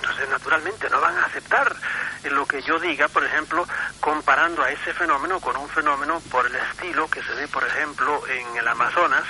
entonces, 0.00 0.28
naturalmente, 0.28 0.88
no 0.90 1.00
van 1.00 1.16
a 1.18 1.24
aceptar 1.24 1.74
lo 2.24 2.46
que 2.46 2.62
yo 2.62 2.78
diga, 2.78 3.08
por 3.08 3.24
ejemplo, 3.24 3.66
comparando 4.00 4.62
a 4.62 4.70
ese 4.70 4.94
fenómeno 4.94 5.40
con 5.40 5.56
un 5.56 5.68
fenómeno 5.68 6.20
por 6.30 6.46
el 6.46 6.54
estilo 6.54 7.08
que 7.10 7.22
se 7.22 7.32
ve, 7.34 7.48
por 7.48 7.64
ejemplo, 7.64 8.22
en 8.28 8.56
el 8.56 8.68
Amazonas, 8.68 9.24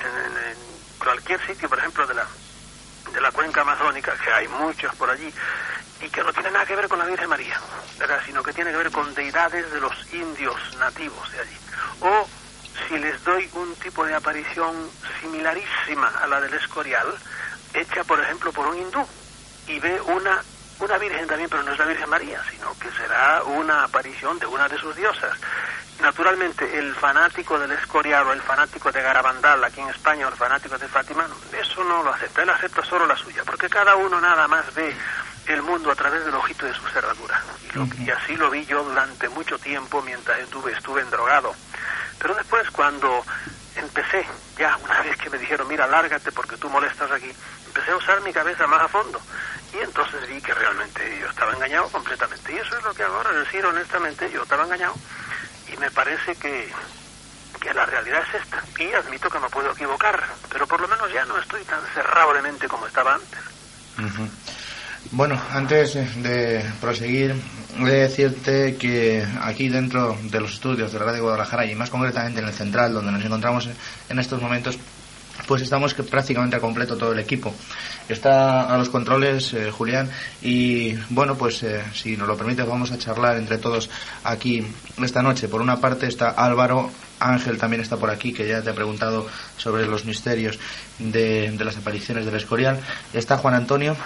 en, 0.00 0.70
cualquier 0.98 1.44
sitio, 1.46 1.68
por 1.68 1.78
ejemplo, 1.78 2.06
de 2.06 2.14
la, 2.14 2.26
de 3.12 3.20
la 3.20 3.30
cuenca 3.30 3.62
amazónica, 3.62 4.14
que 4.16 4.30
hay 4.30 4.48
muchos 4.48 4.94
por 4.96 5.08
allí, 5.08 5.32
y 6.00 6.10
que 6.10 6.22
no 6.22 6.32
tiene 6.32 6.50
nada 6.50 6.66
que 6.66 6.76
ver 6.76 6.88
con 6.88 6.98
la 6.98 7.04
Virgen 7.04 7.28
María, 7.28 7.58
¿verdad? 7.98 8.20
sino 8.26 8.42
que 8.42 8.52
tiene 8.52 8.70
que 8.70 8.76
ver 8.76 8.90
con 8.90 9.14
deidades 9.14 9.70
de 9.72 9.80
los 9.80 10.12
indios 10.12 10.76
nativos 10.78 11.30
de 11.32 11.40
allí. 11.40 11.56
O 12.00 12.28
si 12.88 12.98
les 12.98 13.22
doy 13.24 13.48
un 13.54 13.74
tipo 13.76 14.04
de 14.04 14.14
aparición 14.14 14.90
similarísima 15.20 16.08
a 16.20 16.26
la 16.26 16.40
del 16.40 16.54
Escorial, 16.54 17.14
hecha, 17.74 18.04
por 18.04 18.20
ejemplo, 18.20 18.52
por 18.52 18.66
un 18.66 18.78
hindú, 18.78 19.06
y 19.70 19.80
ve 19.80 20.00
una, 20.00 20.42
una 20.80 20.98
virgen 20.98 21.26
también, 21.26 21.48
pero 21.50 21.62
no 21.62 21.72
es 21.72 21.78
la 21.78 21.84
Virgen 21.86 22.08
María, 22.10 22.42
sino 22.50 22.76
que 22.78 22.90
será 22.92 23.42
una 23.44 23.84
aparición 23.84 24.38
de 24.38 24.46
una 24.46 24.68
de 24.68 24.78
sus 24.78 24.94
diosas. 24.96 25.36
naturalmente, 26.00 26.78
el 26.78 26.94
fanático 26.94 27.58
del 27.58 27.72
Escorial 27.72 28.26
o 28.26 28.32
el 28.32 28.40
fanático 28.40 28.90
de 28.90 29.02
Garabandal 29.02 29.62
aquí 29.64 29.80
en 29.80 29.88
España 29.90 30.26
o 30.26 30.30
el 30.30 30.36
fanático 30.36 30.78
de 30.78 30.88
Fátima, 30.88 31.26
eso 31.60 31.84
no 31.84 32.02
lo 32.02 32.10
acepta. 32.12 32.42
Él 32.42 32.50
acepta 32.50 32.82
solo 32.84 33.06
la 33.06 33.16
suya, 33.16 33.42
porque 33.44 33.68
cada 33.68 33.96
uno 33.96 34.18
nada 34.20 34.48
más 34.48 34.72
ve 34.74 34.94
el 35.46 35.62
mundo 35.62 35.90
a 35.90 35.94
través 35.94 36.24
del 36.24 36.34
ojito 36.34 36.64
de 36.66 36.72
su 36.74 36.86
cerradura. 36.88 37.42
Y, 37.68 37.76
lo- 37.76 37.86
y 38.04 38.10
así 38.10 38.34
lo 38.36 38.48
vi 38.50 38.64
yo 38.64 38.82
durante 38.82 39.28
mucho 39.28 39.58
tiempo 39.58 40.00
mientras 40.02 40.38
estuve, 40.40 40.72
estuve 40.72 41.02
endrogado. 41.02 41.54
Pero 42.18 42.34
después, 42.34 42.70
cuando 42.70 43.22
empecé, 43.76 44.26
ya 44.56 44.76
una 44.78 45.00
vez 45.02 45.16
que 45.18 45.28
me 45.30 45.38
dijeron, 45.38 45.68
mira, 45.68 45.86
lárgate 45.86 46.32
porque 46.32 46.56
tú 46.56 46.70
molestas 46.70 47.10
aquí, 47.10 47.30
empecé 47.66 47.90
a 47.90 47.96
usar 47.96 48.20
mi 48.22 48.32
cabeza 48.32 48.66
más 48.66 48.80
a 48.82 48.88
fondo. 48.88 49.20
Y 49.72 49.78
entonces 49.78 50.28
vi 50.28 50.40
que 50.40 50.54
realmente 50.54 51.18
yo 51.20 51.28
estaba 51.28 51.52
engañado 51.52 51.88
completamente. 51.88 52.52
Y 52.52 52.56
eso 52.56 52.76
es 52.76 52.84
lo 52.84 52.94
que 52.94 53.02
ahora 53.02 53.32
decir 53.32 53.64
honestamente, 53.64 54.30
yo 54.30 54.42
estaba 54.42 54.64
engañado. 54.64 54.94
Y 55.72 55.76
me 55.76 55.90
parece 55.90 56.34
que, 56.36 56.72
que 57.60 57.74
la 57.74 57.86
realidad 57.86 58.22
es 58.28 58.42
esta. 58.42 58.62
Y 58.78 58.92
admito 58.92 59.30
que 59.30 59.38
me 59.38 59.48
puedo 59.48 59.70
equivocar, 59.70 60.22
pero 60.50 60.66
por 60.66 60.80
lo 60.80 60.88
menos 60.88 61.12
ya 61.12 61.24
no 61.24 61.38
estoy 61.38 61.62
tan 61.64 61.80
cerrado 61.94 62.20
como 62.68 62.86
estaba 62.86 63.14
antes. 63.14 63.40
Bueno, 65.12 65.40
antes 65.52 65.94
de 66.22 66.64
proseguir, 66.80 67.34
he 67.78 67.84
de 67.84 68.00
decirte 68.00 68.76
que 68.76 69.26
aquí 69.42 69.68
dentro 69.68 70.16
de 70.22 70.40
los 70.40 70.54
estudios 70.54 70.92
de 70.92 70.98
la 70.98 71.06
Radio 71.06 71.22
Guadalajara 71.22 71.66
y 71.66 71.74
más 71.74 71.90
concretamente 71.90 72.40
en 72.40 72.46
el 72.46 72.54
central 72.54 72.92
donde 72.92 73.12
nos 73.12 73.24
encontramos 73.24 73.68
en 74.08 74.18
estos 74.18 74.40
momentos, 74.40 74.78
pues 75.46 75.62
estamos 75.62 75.94
que 75.94 76.02
prácticamente 76.02 76.56
a 76.56 76.60
completo 76.60 76.96
todo 76.96 77.12
el 77.12 77.18
equipo. 77.18 77.54
Está 78.08 78.72
a 78.72 78.78
los 78.78 78.88
controles 78.88 79.52
eh, 79.54 79.70
Julián 79.70 80.10
y 80.42 80.94
bueno, 81.10 81.36
pues 81.36 81.62
eh, 81.62 81.82
si 81.94 82.16
nos 82.16 82.28
lo 82.28 82.36
permite 82.36 82.62
vamos 82.62 82.92
a 82.92 82.98
charlar 82.98 83.36
entre 83.36 83.58
todos 83.58 83.90
aquí 84.24 84.64
esta 85.02 85.22
noche. 85.22 85.48
Por 85.48 85.60
una 85.60 85.80
parte 85.80 86.06
está 86.06 86.30
Álvaro, 86.30 86.90
Ángel 87.18 87.58
también 87.58 87.82
está 87.82 87.96
por 87.96 88.10
aquí, 88.10 88.32
que 88.32 88.48
ya 88.48 88.62
te 88.62 88.70
ha 88.70 88.74
preguntado 88.74 89.26
sobre 89.56 89.86
los 89.86 90.04
misterios 90.04 90.58
de, 90.98 91.50
de 91.50 91.64
las 91.64 91.76
apariciones 91.76 92.24
del 92.24 92.36
Escorial. 92.36 92.80
Está 93.12 93.36
Juan 93.36 93.54
Antonio, 93.54 93.96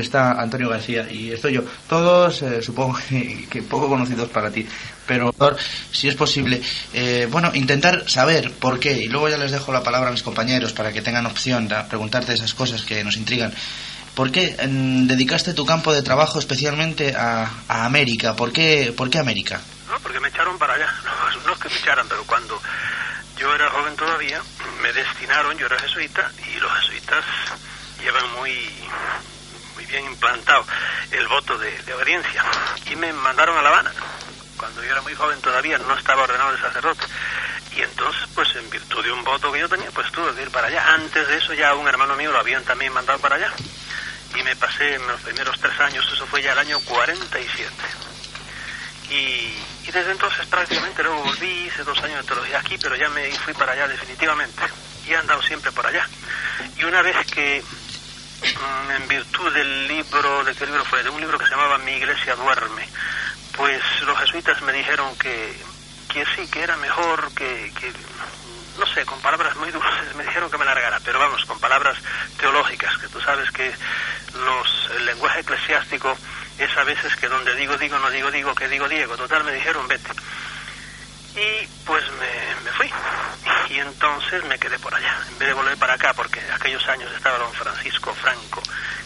está 0.00 0.32
Antonio 0.32 0.68
García 0.70 1.06
y 1.10 1.30
estoy 1.32 1.54
yo. 1.54 1.62
Todos 1.88 2.42
eh, 2.42 2.62
supongo 2.62 2.98
que, 3.08 3.46
que 3.50 3.62
poco 3.62 3.88
conocidos 3.88 4.28
para 4.30 4.50
ti, 4.50 4.66
pero 5.06 5.34
si 5.90 6.08
es 6.08 6.14
posible, 6.14 6.62
eh, 6.94 7.28
bueno, 7.30 7.50
intentar 7.54 8.08
saber 8.08 8.52
por 8.52 8.80
qué 8.80 8.92
y 8.92 9.08
luego 9.08 9.28
ya 9.28 9.36
les 9.36 9.52
dejo 9.52 9.72
la 9.72 9.82
palabra 9.82 10.08
a 10.08 10.12
mis 10.12 10.22
compañeros 10.22 10.72
para 10.72 10.92
que 10.92 11.02
tengan 11.02 11.26
opción 11.26 11.72
a 11.72 11.86
preguntarte 11.86 12.32
esas 12.32 12.54
cosas 12.54 12.82
que 12.82 13.04
nos 13.04 13.16
intrigan. 13.16 13.52
¿Por 14.14 14.30
qué 14.30 14.56
mm, 14.66 15.06
dedicaste 15.06 15.54
tu 15.54 15.64
campo 15.64 15.92
de 15.92 16.02
trabajo 16.02 16.38
especialmente 16.38 17.14
a, 17.16 17.50
a 17.68 17.84
América? 17.84 18.34
¿Por 18.34 18.52
qué, 18.52 18.92
¿Por 18.96 19.10
qué 19.10 19.18
América? 19.18 19.60
No, 19.88 19.98
porque 20.00 20.20
me 20.20 20.28
echaron 20.28 20.58
para 20.58 20.74
allá. 20.74 20.88
No 21.46 21.54
es 21.54 21.58
que 21.58 21.68
me 21.68 21.76
echaran, 21.76 22.06
pero 22.08 22.22
cuando 22.24 22.60
yo 23.36 23.52
era 23.54 23.68
joven 23.70 23.96
todavía, 23.96 24.40
me 24.80 24.92
destinaron, 24.92 25.56
yo 25.58 25.66
era 25.66 25.78
jesuita, 25.80 26.30
y 26.54 26.60
los 26.60 26.72
jesuitas 26.80 27.24
llevan 28.00 28.32
muy, 28.38 28.52
bien 29.92 30.06
implantado 30.06 30.64
el 31.10 31.28
voto 31.28 31.58
de, 31.58 31.94
obediencia. 31.94 32.42
Y 32.90 32.96
me 32.96 33.12
mandaron 33.12 33.56
a 33.58 33.62
La 33.62 33.68
Habana. 33.68 33.92
Cuando 34.56 34.82
yo 34.82 34.90
era 34.90 35.02
muy 35.02 35.14
joven 35.14 35.40
todavía 35.40 35.76
no 35.78 35.94
estaba 35.94 36.22
ordenado 36.22 36.52
de 36.52 36.60
sacerdote. 36.60 37.04
Y 37.76 37.82
entonces, 37.82 38.22
pues 38.34 38.54
en 38.56 38.68
virtud 38.70 39.04
de 39.04 39.12
un 39.12 39.22
voto 39.22 39.52
que 39.52 39.60
yo 39.60 39.68
tenía, 39.68 39.90
pues 39.90 40.10
tuve 40.10 40.34
que 40.34 40.42
ir 40.42 40.50
para 40.50 40.68
allá. 40.68 40.94
Antes 40.94 41.28
de 41.28 41.36
eso 41.36 41.52
ya 41.52 41.74
un 41.74 41.86
hermano 41.86 42.16
mío 42.16 42.32
lo 42.32 42.38
habían 42.38 42.64
también 42.64 42.92
mandado 42.92 43.18
para 43.18 43.36
allá. 43.36 43.52
Y 44.34 44.42
me 44.42 44.56
pasé 44.56 44.94
en 44.94 45.06
los 45.06 45.20
primeros 45.20 45.58
tres 45.60 45.78
años, 45.80 46.08
eso 46.10 46.26
fue 46.26 46.40
ya 46.40 46.52
el 46.52 46.58
año 46.58 46.80
47. 46.80 47.70
Y, 49.10 49.54
desde 49.92 50.12
entonces 50.12 50.46
prácticamente 50.46 51.02
luego 51.02 51.22
volví, 51.22 51.66
hice 51.66 51.84
dos 51.84 51.98
años 52.02 52.22
de 52.22 52.28
teología 52.28 52.58
aquí, 52.60 52.78
pero 52.78 52.96
ya 52.96 53.10
me 53.10 53.30
fui 53.40 53.52
para 53.52 53.72
allá 53.72 53.86
definitivamente. 53.88 54.62
Y 55.06 55.10
he 55.10 55.16
andado 55.16 55.42
siempre 55.42 55.70
por 55.70 55.86
allá. 55.86 56.08
Y 56.78 56.84
una 56.84 57.02
vez 57.02 57.26
que, 57.26 57.62
en 58.96 59.08
virtud 59.08 59.52
del 59.52 59.88
libro, 59.88 60.44
¿de 60.44 60.54
qué 60.54 60.66
libro 60.66 60.84
fue? 60.84 61.02
De 61.02 61.10
un 61.10 61.20
libro 61.20 61.38
que 61.38 61.44
se 61.44 61.50
llamaba 61.50 61.78
Mi 61.78 61.92
iglesia 61.92 62.34
duerme, 62.34 62.88
pues 63.56 63.82
los 64.02 64.18
jesuitas 64.18 64.60
me 64.62 64.72
dijeron 64.72 65.16
que, 65.18 65.56
que 66.12 66.24
sí, 66.34 66.48
que 66.48 66.62
era 66.62 66.76
mejor 66.76 67.32
que, 67.34 67.72
que, 67.78 67.92
no 68.78 68.86
sé, 68.86 69.04
con 69.04 69.20
palabras 69.20 69.56
muy 69.56 69.70
dulces, 69.70 70.14
me 70.16 70.24
dijeron 70.24 70.50
que 70.50 70.58
me 70.58 70.64
largara, 70.64 71.00
pero 71.04 71.18
vamos, 71.18 71.44
con 71.44 71.58
palabras 71.60 71.98
teológicas, 72.38 72.96
que 72.98 73.08
tú 73.08 73.20
sabes 73.20 73.50
que 73.50 73.72
los, 74.34 74.90
el 74.96 75.06
lenguaje 75.06 75.40
eclesiástico 75.40 76.16
es 76.58 76.76
a 76.76 76.84
veces 76.84 77.14
que 77.16 77.28
donde 77.28 77.54
digo, 77.56 77.76
digo, 77.76 77.98
no 77.98 78.10
digo, 78.10 78.30
digo, 78.30 78.54
que 78.54 78.68
digo, 78.68 78.88
Diego. 78.88 79.16
Total, 79.16 79.44
me 79.44 79.52
dijeron, 79.52 79.86
vete. 79.88 80.10
Y 81.34 81.66
pues 81.86 82.04
me, 82.12 82.64
me 82.64 82.70
fui. 82.72 82.92
Y 83.70 83.78
entonces 83.78 84.44
me 84.44 84.58
quedé 84.58 84.78
por 84.78 84.94
allá, 84.94 85.16
en 85.28 85.38
vez 85.38 85.48
de 85.48 85.54
volver 85.54 85.76
para 85.78 85.94
acá, 85.94 86.12
porque 86.12 86.40
en 86.40 86.52
aquellos 86.52 86.86
años 86.88 87.10
estaba 87.14 87.38
don 87.38 87.52
Francisco 87.54 88.14
Franco, 88.14 88.62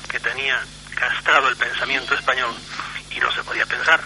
que 0.09 0.19
tenía 0.19 0.61
castrado 0.95 1.49
el 1.49 1.57
pensamiento 1.57 2.15
español 2.15 2.55
y 3.17 3.21
no 3.21 3.31
se 3.33 3.43
podía 3.45 3.65
pensar. 3.65 4.01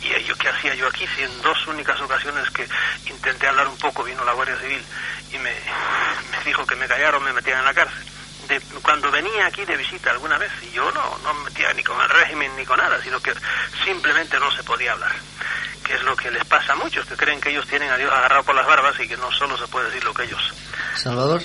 Y 0.00 0.22
yo, 0.24 0.36
¿qué 0.36 0.48
hacía 0.48 0.74
yo 0.74 0.86
aquí? 0.86 1.06
Si 1.14 1.22
en 1.22 1.42
dos 1.42 1.66
únicas 1.66 2.00
ocasiones 2.00 2.48
que 2.50 2.66
intenté 3.06 3.48
hablar 3.48 3.68
un 3.68 3.76
poco 3.78 4.04
vino 4.04 4.24
la 4.24 4.32
Guardia 4.32 4.56
Civil 4.58 4.82
y 5.32 5.38
me, 5.38 5.52
me 6.30 6.44
dijo 6.44 6.66
que 6.66 6.76
me 6.76 6.86
callaron, 6.86 7.22
me 7.24 7.32
metían 7.32 7.58
en 7.58 7.64
la 7.64 7.74
cárcel. 7.74 8.04
De, 8.48 8.60
cuando 8.82 9.10
venía 9.10 9.46
aquí 9.46 9.64
de 9.64 9.76
visita 9.76 10.10
alguna 10.10 10.38
vez, 10.38 10.52
y 10.62 10.70
yo 10.70 10.90
no, 10.92 11.18
no 11.22 11.34
me 11.34 11.44
metía 11.50 11.72
ni 11.72 11.82
con 11.82 12.00
el 12.00 12.08
régimen 12.08 12.54
ni 12.56 12.64
con 12.64 12.78
nada, 12.78 13.02
sino 13.02 13.20
que 13.20 13.34
simplemente 13.84 14.38
no 14.38 14.50
se 14.52 14.62
podía 14.62 14.92
hablar. 14.92 15.12
Que 15.84 15.94
es 15.94 16.02
lo 16.02 16.16
que 16.16 16.30
les 16.30 16.44
pasa 16.44 16.72
a 16.72 16.76
muchos, 16.76 17.06
que 17.06 17.14
creen 17.14 17.40
que 17.40 17.50
ellos 17.50 17.66
tienen 17.66 17.90
a 17.90 17.96
Dios 17.96 18.10
agarrado 18.10 18.42
por 18.44 18.54
las 18.54 18.66
barbas 18.66 18.94
y 19.00 19.06
que 19.06 19.16
no 19.16 19.30
solo 19.32 19.56
se 19.58 19.66
puede 19.66 19.86
decir 19.86 20.02
lo 20.04 20.14
que 20.14 20.24
ellos. 20.24 20.52
Salvador, 20.96 21.42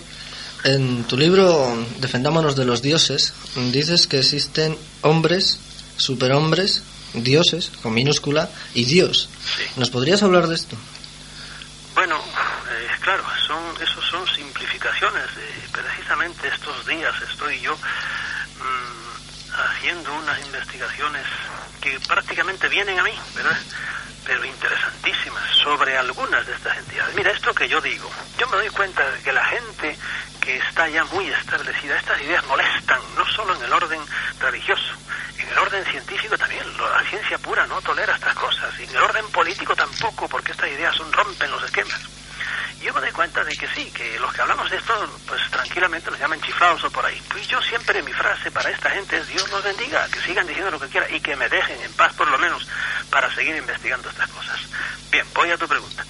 en 0.64 1.04
tu 1.04 1.18
libro 1.18 1.78
Defendámonos 1.98 2.56
de 2.56 2.66
los 2.66 2.82
dioses, 2.82 3.34
dices 3.72 4.08
que 4.08 4.20
existen 4.20 4.78
hombres, 5.02 5.60
superhombres, 5.98 6.84
dioses, 7.14 7.72
con 7.82 7.94
minúscula, 7.94 8.50
y 8.74 8.86
Dios. 8.86 9.30
¿Nos 9.76 9.90
podrías 9.90 10.24
hablar 10.24 10.48
de 10.48 10.56
esto? 10.56 10.78
Bueno, 11.96 12.18
eh, 12.18 12.88
claro, 13.02 13.24
son, 13.46 13.62
esos 13.82 14.06
son 14.06 14.26
simplificaciones. 14.28 15.26
Eh, 15.38 15.68
precisamente 15.72 16.48
estos 16.48 16.86
días 16.86 17.14
estoy 17.30 17.60
yo 17.62 17.76
mm, 17.76 19.52
haciendo 19.60 20.14
unas 20.14 20.40
investigaciones 20.46 21.26
que 21.82 22.00
prácticamente 22.02 22.70
vienen 22.70 23.00
a 23.00 23.04
mí, 23.04 23.14
pero, 23.36 23.50
pero 24.30 24.46
interesantísimas, 24.46 25.44
sobre 25.56 25.98
algunas 25.98 26.46
de 26.46 26.54
estas 26.54 26.78
entidades. 26.78 27.16
Mira, 27.16 27.32
esto 27.32 27.52
que 27.52 27.68
yo 27.68 27.82
digo, 27.82 28.08
yo 28.38 28.46
me 28.46 28.58
doy 28.58 28.70
cuenta 28.70 29.10
de 29.10 29.20
que 29.24 29.34
la 29.34 29.44
gente 29.44 29.98
que 30.40 30.58
está 30.58 30.88
ya 30.88 31.04
muy 31.06 31.26
establecida, 31.26 31.98
estas 31.98 32.22
ideas 32.22 32.46
molestan, 32.46 33.02
no 33.18 33.26
solo 33.26 33.56
en 33.56 33.64
el 33.64 33.74
orden 33.74 34.00
religioso, 34.40 34.94
en 35.40 35.50
el 35.50 35.58
orden 35.58 35.84
científico 35.86 36.38
también, 36.38 36.64
la 36.78 37.04
ciencia 37.10 37.40
pura 37.40 37.66
no 37.66 37.82
tolera 37.82 38.14
estas 38.14 38.36
cosas, 38.36 38.72
y 38.80 38.84
en 38.84 38.92
el 38.92 38.98
orden 38.98 39.26
político 39.32 39.76
tampoco, 39.76 40.28
porque 40.28 40.52
estas 40.52 40.70
ideas 40.70 40.96
son, 40.96 41.12
rompen 41.12 41.50
los 41.50 41.64
esquemas. 41.64 42.19
Yo 42.82 42.94
me 42.94 43.02
doy 43.02 43.12
cuenta 43.12 43.44
de 43.44 43.56
que 43.58 43.68
sí, 43.68 43.92
que 43.92 44.18
los 44.20 44.34
que 44.34 44.42
hablamos 44.42 44.70
de 44.70 44.78
esto, 44.78 45.22
pues 45.28 45.42
tranquilamente 45.52 46.10
nos 46.10 46.20
llaman 46.20 46.42
chiflados 46.42 46.84
o 46.86 46.92
por 46.92 47.06
ahí. 47.06 47.22
Pues 47.30 47.48
yo 47.48 47.62
siempre 47.62 48.02
mi 48.02 48.14
frase 48.14 48.52
para 48.52 48.70
esta 48.70 48.90
gente 48.90 49.18
es 49.18 49.28
Dios 49.28 49.50
los 49.50 49.64
bendiga, 49.64 50.08
que 50.10 50.22
sigan 50.22 50.48
diciendo 50.48 50.72
lo 50.72 50.80
que 50.80 50.88
quieran 50.88 51.14
y 51.14 51.20
que 51.20 51.36
me 51.36 51.50
dejen 51.50 51.82
en 51.82 51.92
paz 51.94 52.14
por 52.14 52.30
lo 52.30 52.38
menos 52.38 52.68
para 53.10 53.34
seguir 53.36 53.56
investigando 53.56 54.10
estas 54.10 54.30
cosas. 54.30 54.60
Bien, 55.12 55.26
voy 55.34 55.52
a 55.52 55.58
tu 55.58 55.68
pregunta. 55.68 56.06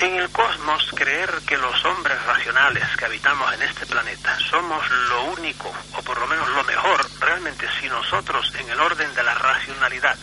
En 0.00 0.16
el 0.16 0.28
cosmos, 0.30 0.90
creer 0.96 1.30
que 1.46 1.56
los 1.56 1.84
hombres 1.84 2.20
racionales 2.24 2.84
que 2.96 3.04
habitamos 3.04 3.52
en 3.54 3.62
este 3.62 3.86
planeta 3.86 4.36
somos 4.50 4.90
lo 4.90 5.22
único, 5.24 5.72
o 5.92 6.02
por 6.02 6.18
lo 6.18 6.26
menos 6.26 6.48
lo 6.48 6.64
mejor, 6.64 7.08
realmente 7.20 7.68
si 7.80 7.88
nosotros 7.88 8.52
en 8.58 8.68
el 8.70 8.80
orden 8.80 9.14
de 9.14 9.22
la 9.22 9.34
racionalidad 9.34 10.18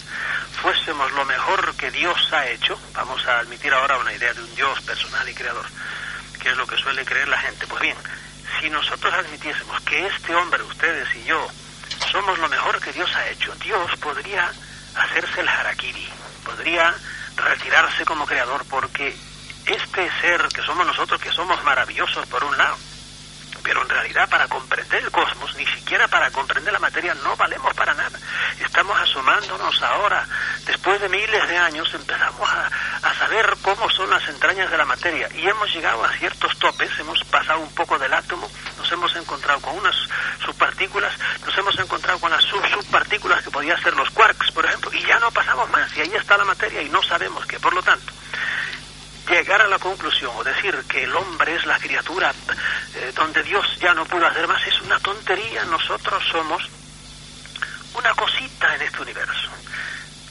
fuésemos 0.61 1.11
lo 1.13 1.25
mejor 1.25 1.75
que 1.75 1.89
Dios 1.89 2.31
ha 2.33 2.47
hecho, 2.47 2.79
vamos 2.93 3.25
a 3.25 3.39
admitir 3.39 3.73
ahora 3.73 3.97
una 3.97 4.13
idea 4.13 4.33
de 4.33 4.41
un 4.41 4.55
Dios 4.55 4.79
personal 4.81 5.27
y 5.27 5.33
creador, 5.33 5.65
que 6.39 6.49
es 6.49 6.57
lo 6.57 6.67
que 6.67 6.77
suele 6.77 7.03
creer 7.03 7.27
la 7.27 7.39
gente. 7.39 7.65
Pues 7.65 7.81
bien, 7.81 7.97
si 8.59 8.69
nosotros 8.69 9.11
admitiésemos 9.13 9.81
que 9.81 10.05
este 10.05 10.35
hombre, 10.35 10.61
ustedes 10.63 11.07
y 11.15 11.23
yo, 11.23 11.47
somos 12.11 12.37
lo 12.37 12.47
mejor 12.47 12.79
que 12.79 12.93
Dios 12.93 13.09
ha 13.15 13.27
hecho, 13.29 13.55
Dios 13.55 13.91
podría 13.97 14.51
hacerse 14.95 15.41
el 15.41 15.49
harakiri, 15.49 16.07
podría 16.45 16.93
retirarse 17.35 18.05
como 18.05 18.27
creador 18.27 18.63
porque 18.69 19.15
este 19.65 20.11
ser 20.21 20.47
que 20.53 20.61
somos 20.61 20.85
nosotros, 20.85 21.19
que 21.19 21.31
somos 21.31 21.63
maravillosos 21.63 22.27
por 22.27 22.43
un 22.43 22.55
lado, 22.55 22.77
pero 23.63 23.81
en 23.81 23.89
realidad 23.89 24.29
para 24.29 24.47
comprender 24.47 25.03
el 25.03 25.11
cosmos, 25.11 25.55
ni 25.55 25.65
siquiera 25.65 26.07
para 26.07 26.31
comprender 26.31 26.73
la 26.73 26.79
materia, 26.79 27.13
no 27.15 27.35
valemos 27.35 27.73
para 27.73 27.93
nada. 27.93 28.17
Estamos 28.59 28.99
asomándonos 28.99 29.81
ahora, 29.81 30.27
después 30.65 30.99
de 31.01 31.09
miles 31.09 31.47
de 31.47 31.57
años, 31.57 31.93
empezamos 31.93 32.49
a, 32.49 32.69
a 33.03 33.13
saber 33.15 33.55
cómo 33.61 33.89
son 33.89 34.09
las 34.09 34.27
entrañas 34.29 34.69
de 34.69 34.77
la 34.77 34.85
materia 34.85 35.27
y 35.35 35.47
hemos 35.47 35.73
llegado 35.73 36.03
a 36.03 36.11
ciertos 36.13 36.57
topes, 36.59 36.89
hemos 36.99 37.23
pasado 37.25 37.59
un 37.59 37.73
poco 37.73 37.97
del 37.97 38.13
átomo, 38.13 38.49
nos 38.77 38.91
hemos 38.91 39.15
encontrado 39.15 39.59
con 39.61 39.75
unas 39.77 39.95
subpartículas, 40.45 41.13
nos 41.45 41.57
hemos 41.57 41.77
encontrado 41.79 42.19
con 42.19 42.31
las 42.31 42.43
sub-subpartículas 42.43 43.43
que 43.43 43.51
podían 43.51 43.81
ser 43.81 43.95
los 43.95 44.09
quarks, 44.11 44.51
por 44.51 44.65
ejemplo, 44.65 44.91
y 44.93 45.01
ya 45.05 45.19
no 45.19 45.31
pasamos 45.31 45.69
más, 45.69 45.95
y 45.95 46.01
ahí 46.01 46.13
está 46.15 46.37
la 46.37 46.45
materia 46.45 46.81
y 46.81 46.89
no 46.89 47.01
sabemos 47.03 47.45
que, 47.45 47.59
por 47.59 47.73
lo 47.73 47.81
tanto, 47.81 48.11
llegar 49.29 49.61
a 49.61 49.67
la 49.67 49.79
conclusión 49.79 50.31
o 50.35 50.43
decir 50.43 50.75
que 50.89 51.03
el 51.03 51.15
hombre 51.15 51.55
es 51.55 51.65
la 51.65 51.79
criatura 51.79 52.33
donde 53.13 53.43
Dios 53.43 53.65
ya 53.79 53.93
no 53.93 54.05
pudo 54.05 54.25
hacer 54.27 54.47
más 54.47 54.65
es 54.67 54.79
una 54.81 54.99
tontería. 54.99 55.63
Nosotros 55.65 56.23
somos 56.31 56.63
una 57.95 58.13
cosita 58.13 58.75
en 58.75 58.81
este 58.83 59.01
universo. 59.01 59.49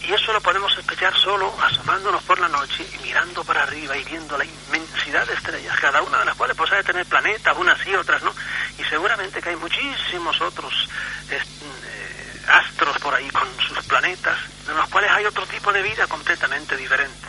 Y 0.03 0.13
eso 0.15 0.33
lo 0.33 0.41
podemos 0.41 0.73
sospechar 0.73 1.15
solo 1.19 1.55
asomándonos 1.63 2.23
por 2.25 2.39
la 2.41 2.49
noche 2.49 2.87
y 2.95 2.99
mirando 3.03 3.45
para 3.45 3.63
arriba 3.65 3.97
y 3.97 4.05
viendo 4.05 4.37
la 4.39 4.45
inmensidad 4.45 5.27
de 5.27 5.35
estrellas, 5.35 5.79
cada 5.79 6.01
una 6.03 6.19
de 6.19 6.25
las 6.25 6.35
cuales 6.37 6.57
de 6.57 6.83
tener 6.85 7.05
planetas, 7.07 7.55
unas 7.59 7.79
sí, 7.81 7.95
otras 7.95 8.23
no. 8.23 8.35
Y 8.79 8.85
seguramente 8.85 9.43
que 9.43 9.51
hay 9.51 9.57
muchísimos 9.57 10.41
otros 10.41 10.89
es- 11.31 11.43
eh, 11.43 12.43
astros 12.49 12.97
por 12.99 13.15
ahí 13.15 13.29
con 13.31 13.47
sus 13.69 13.85
planetas, 13.85 14.39
en 14.69 14.77
los 14.77 14.89
cuales 14.89 15.11
hay 15.11 15.27
otro 15.27 15.47
tipo 15.47 15.71
de 15.73 15.83
vida 15.83 16.07
completamente 16.07 16.77
diferente. 16.77 17.29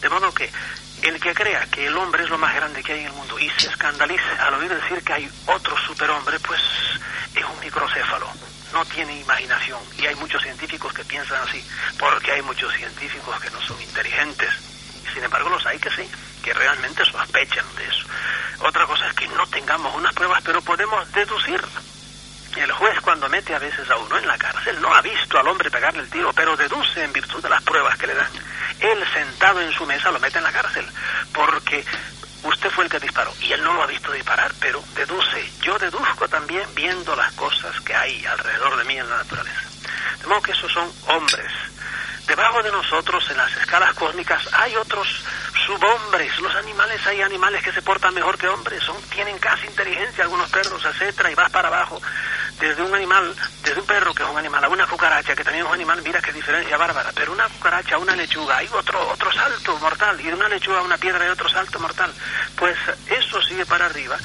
De 0.00 0.08
modo 0.08 0.32
que 0.34 0.50
el 1.02 1.20
que 1.20 1.34
crea 1.34 1.66
que 1.66 1.86
el 1.86 1.96
hombre 1.96 2.24
es 2.24 2.30
lo 2.30 2.38
más 2.38 2.54
grande 2.54 2.82
que 2.82 2.92
hay 2.92 3.00
en 3.00 3.06
el 3.06 3.12
mundo 3.12 3.38
y 3.38 3.48
se 3.50 3.68
escandalice 3.68 4.30
al 4.38 4.54
oír 4.54 4.74
decir 4.74 5.02
que 5.02 5.12
hay 5.12 5.30
otro 5.46 5.76
superhombre, 5.78 6.38
pues 6.40 6.60
es 7.34 7.44
un 7.44 7.60
microcéfalo, 7.60 8.26
no 8.72 8.84
tiene 8.86 9.18
imaginación. 9.20 9.80
Y 9.98 10.06
hay 10.06 10.14
muchos 10.16 10.42
científicos 10.42 10.92
que 10.92 11.04
piensan 11.04 11.40
así, 11.46 11.64
porque 11.98 12.32
hay 12.32 12.42
muchos 12.42 12.72
científicos 12.74 13.40
que 13.40 13.50
no 13.50 13.60
son 13.62 13.80
inteligentes. 13.80 14.50
Sin 15.12 15.24
embargo, 15.24 15.48
los 15.48 15.64
hay 15.66 15.78
que 15.78 15.90
sí, 15.90 16.08
que 16.42 16.52
realmente 16.52 17.04
sospechan 17.04 17.64
de 17.76 17.86
eso. 17.86 18.06
Otra 18.60 18.86
cosa 18.86 19.08
es 19.08 19.14
que 19.14 19.28
no 19.28 19.46
tengamos 19.46 19.94
unas 19.94 20.14
pruebas, 20.14 20.42
pero 20.44 20.60
podemos 20.62 21.10
deducir. 21.12 21.60
El 22.56 22.72
juez 22.72 23.00
cuando 23.00 23.28
mete 23.28 23.54
a 23.54 23.60
veces 23.60 23.88
a 23.90 23.96
uno 23.96 24.18
en 24.18 24.26
la 24.26 24.36
cárcel 24.36 24.80
no 24.80 24.92
ha 24.92 25.00
visto 25.00 25.38
al 25.38 25.46
hombre 25.46 25.70
pegarle 25.70 26.02
el 26.02 26.10
tiro, 26.10 26.32
pero 26.32 26.56
deduce 26.56 27.04
en 27.04 27.12
virtud 27.12 27.40
de 27.40 27.48
las 27.48 27.62
pruebas 27.62 27.96
que 27.96 28.08
le 28.08 28.14
dan. 28.14 28.30
Él 28.80 29.04
sentado 29.12 29.60
en 29.60 29.72
su 29.72 29.84
mesa 29.86 30.10
lo 30.10 30.20
mete 30.20 30.38
en 30.38 30.44
la 30.44 30.52
cárcel, 30.52 30.86
porque 31.32 31.84
usted 32.42 32.70
fue 32.70 32.84
el 32.84 32.90
que 32.90 33.00
disparó 33.00 33.32
y 33.40 33.52
él 33.52 33.62
no 33.62 33.74
lo 33.74 33.82
ha 33.82 33.86
visto 33.86 34.12
disparar, 34.12 34.52
pero 34.60 34.82
deduce. 34.94 35.50
Yo 35.62 35.78
deduzco 35.78 36.28
también 36.28 36.64
viendo 36.74 37.14
las 37.14 37.32
cosas 37.32 37.78
que 37.80 37.94
hay 37.94 38.24
alrededor 38.24 38.76
de 38.76 38.84
mí 38.84 38.96
en 38.96 39.08
la 39.08 39.18
naturaleza. 39.18 39.60
De 40.20 40.26
modo 40.26 40.42
que 40.42 40.52
esos 40.52 40.72
son 40.72 40.90
hombres. 41.08 41.50
Debajo 42.26 42.62
de 42.62 42.70
nosotros, 42.70 43.28
en 43.30 43.36
las 43.36 43.54
escalas 43.56 43.92
cósmicas, 43.94 44.42
hay 44.52 44.76
otros 44.76 45.24
subhombres. 45.66 46.38
Los 46.38 46.54
animales, 46.54 47.04
hay 47.06 47.22
animales 47.22 47.62
que 47.62 47.72
se 47.72 47.82
portan 47.82 48.14
mejor 48.14 48.38
que 48.38 48.46
hombres, 48.46 48.82
tienen 49.10 49.36
casi 49.38 49.66
inteligencia, 49.66 50.24
algunos 50.24 50.48
perros, 50.50 50.84
etcétera, 50.84 51.30
y 51.30 51.34
vas 51.34 51.50
para 51.50 51.68
abajo. 51.68 52.00
Desde 52.60 52.82
un 52.82 52.94
animal, 52.94 53.34
desde 53.62 53.80
un 53.80 53.86
perro 53.86 54.14
que 54.14 54.22
es 54.22 54.28
un 54.28 54.36
animal, 54.36 54.62
a 54.62 54.68
una 54.68 54.86
cucaracha 54.86 55.34
que 55.34 55.42
también 55.42 55.64
es 55.64 55.68
un 55.68 55.74
animal, 55.74 56.02
mira 56.02 56.20
qué 56.20 56.32
diferencia 56.32 56.76
bárbara. 56.76 57.10
Pero 57.14 57.32
una 57.32 57.48
cucaracha 57.48 57.96
una 57.96 58.14
lechuga, 58.14 58.58
hay 58.58 58.68
otro, 58.72 59.08
otro 59.08 59.32
salto 59.32 59.76
mortal, 59.78 60.20
y 60.20 60.24
de 60.24 60.34
una 60.34 60.48
lechuga 60.48 60.78
a 60.78 60.82
una 60.82 60.98
piedra 60.98 61.24
hay 61.24 61.30
otro 61.30 61.48
salto 61.48 61.78
mortal. 61.80 62.12
Pues 62.56 62.76
eso 63.08 63.40
sigue 63.42 63.64
para 63.64 63.86
arriba, 63.86 64.18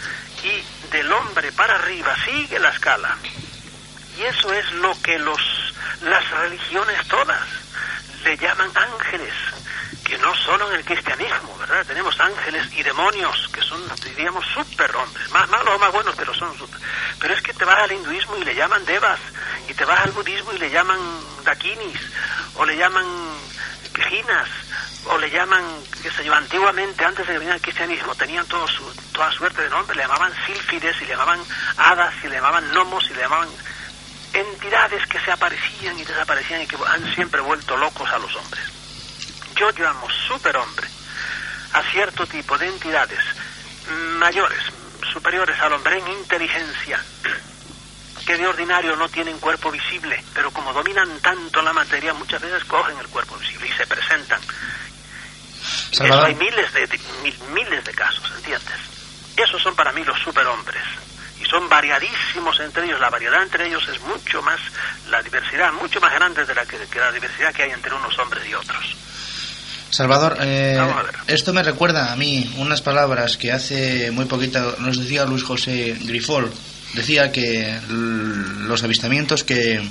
y 0.43 0.63
del 0.91 1.11
hombre 1.13 1.51
para 1.53 1.75
arriba 1.75 2.13
sigue 2.25 2.59
la 2.59 2.69
escala. 2.69 3.17
Y 4.17 4.23
eso 4.23 4.53
es 4.53 4.69
lo 4.73 4.93
que 5.01 5.17
los, 5.17 5.73
las 6.01 6.29
religiones 6.31 7.07
todas 7.07 7.41
le 8.25 8.37
llaman 8.37 8.71
ángeles, 8.75 9.33
que 10.05 10.17
no 10.19 10.35
solo 10.35 10.71
en 10.71 10.77
el 10.77 10.85
cristianismo, 10.85 11.57
¿verdad? 11.57 11.83
Tenemos 11.87 12.17
ángeles 12.19 12.71
y 12.73 12.83
demonios, 12.83 13.49
que 13.51 13.61
son, 13.61 13.81
diríamos, 14.05 14.45
superhombres, 14.53 15.31
más 15.31 15.49
malos 15.49 15.75
o 15.75 15.79
más 15.79 15.91
buenos, 15.91 16.15
pero 16.15 16.31
son 16.33 16.55
super. 16.55 16.79
Pero 17.19 17.33
es 17.33 17.41
que 17.41 17.53
te 17.53 17.65
vas 17.65 17.79
al 17.79 17.91
hinduismo 17.91 18.37
y 18.37 18.45
le 18.45 18.53
llaman 18.53 18.85
devas, 18.85 19.19
y 19.67 19.73
te 19.73 19.83
vas 19.83 19.99
al 20.01 20.11
budismo 20.11 20.53
y 20.53 20.59
le 20.59 20.69
llaman 20.69 20.99
dakinis, 21.43 21.99
o 22.53 22.65
le 22.65 22.77
llaman 22.77 23.05
jinas, 24.09 24.47
o 25.05 25.17
le 25.17 25.31
llaman, 25.31 25.63
qué 26.03 26.11
sé 26.11 26.23
yo, 26.23 26.35
antiguamente, 26.35 27.03
antes 27.03 27.25
de 27.25 27.33
que 27.33 27.39
viniera 27.39 27.55
el 27.55 27.61
cristianismo, 27.61 28.13
tenían 28.13 28.45
todo 28.45 28.67
su, 28.67 28.83
toda 29.11 29.31
suerte 29.31 29.63
de 29.63 29.69
nombre, 29.69 29.95
le 29.95 30.03
llamaban 30.03 30.31
sílfides, 30.45 31.01
y 31.01 31.05
le 31.05 31.13
llamaban 31.13 31.39
hadas, 31.77 32.13
y 32.23 32.27
le 32.27 32.35
llamaban 32.35 32.69
gnomos, 32.69 33.03
y 33.09 33.15
le 33.15 33.21
llamaban 33.21 33.49
entidades 34.33 35.07
que 35.07 35.19
se 35.19 35.31
aparecían 35.31 35.97
y 35.97 36.03
desaparecían 36.03 36.61
y 36.61 36.67
que 36.67 36.77
han 36.85 37.15
siempre 37.15 37.41
vuelto 37.41 37.75
locos 37.77 38.07
a 38.11 38.19
los 38.19 38.35
hombres. 38.35 38.74
Yo 39.55 39.71
llamo 39.71 40.07
superhombre 40.27 40.87
a 41.73 41.81
cierto 41.91 42.25
tipo 42.27 42.57
de 42.57 42.67
entidades 42.67 43.19
mayores, 44.17 44.59
superiores 45.13 45.59
al 45.61 45.73
hombre 45.73 45.97
en 45.99 46.07
inteligencia, 46.07 47.01
que 48.25 48.37
de 48.37 48.47
ordinario 48.47 48.95
no 48.95 49.07
tienen 49.09 49.37
cuerpo 49.39 49.69
visible, 49.71 50.23
pero 50.33 50.51
como 50.51 50.73
dominan 50.73 51.19
tanto 51.19 51.61
la 51.61 51.73
materia, 51.73 52.13
muchas 52.13 52.41
veces 52.41 52.63
cogen 52.65 52.97
el 52.99 53.07
cuerpo 53.07 53.35
visible 53.37 53.67
y 53.67 53.71
se 53.73 53.85
presentan. 53.85 54.41
Eso 55.91 56.23
hay 56.25 56.35
miles 56.35 56.73
de, 56.73 56.87
de- 56.87 56.99
mil- 57.23 57.39
miles 57.53 57.83
de 57.85 57.93
casos, 57.93 58.29
¿entiendes? 58.37 58.75
Esos 59.37 59.61
son 59.61 59.75
para 59.75 59.91
mí 59.91 60.03
los 60.03 60.19
superhombres. 60.21 60.83
Y 61.39 61.45
son 61.45 61.67
variadísimos 61.69 62.59
entre 62.61 62.85
ellos. 62.85 62.99
La 62.99 63.09
variedad 63.09 63.41
entre 63.43 63.67
ellos 63.67 63.87
es 63.89 63.99
mucho 64.01 64.41
más, 64.41 64.59
la 65.09 65.21
diversidad, 65.21 65.71
mucho 65.73 65.99
más 66.01 66.13
grande 66.13 66.45
de 66.45 66.55
la 66.55 66.65
que, 66.65 66.77
que 66.87 66.99
la 66.99 67.11
diversidad 67.11 67.53
que 67.53 67.63
hay 67.63 67.71
entre 67.71 67.93
unos 67.93 68.17
hombres 68.19 68.47
y 68.47 68.53
otros. 68.55 68.95
Salvador, 69.89 70.37
eh, 70.41 70.77
esto 71.27 71.53
me 71.53 71.63
recuerda 71.63 72.11
a 72.11 72.15
mí 72.15 72.49
unas 72.57 72.81
palabras 72.81 73.37
que 73.37 73.51
hace 73.51 74.11
muy 74.11 74.25
poquito 74.25 74.75
nos 74.79 74.97
decía 74.99 75.25
Luis 75.25 75.43
José 75.43 75.95
Grifol. 76.03 76.51
Decía 76.93 77.31
que 77.31 77.73
los 77.89 78.83
avistamientos 78.83 79.43
que, 79.43 79.81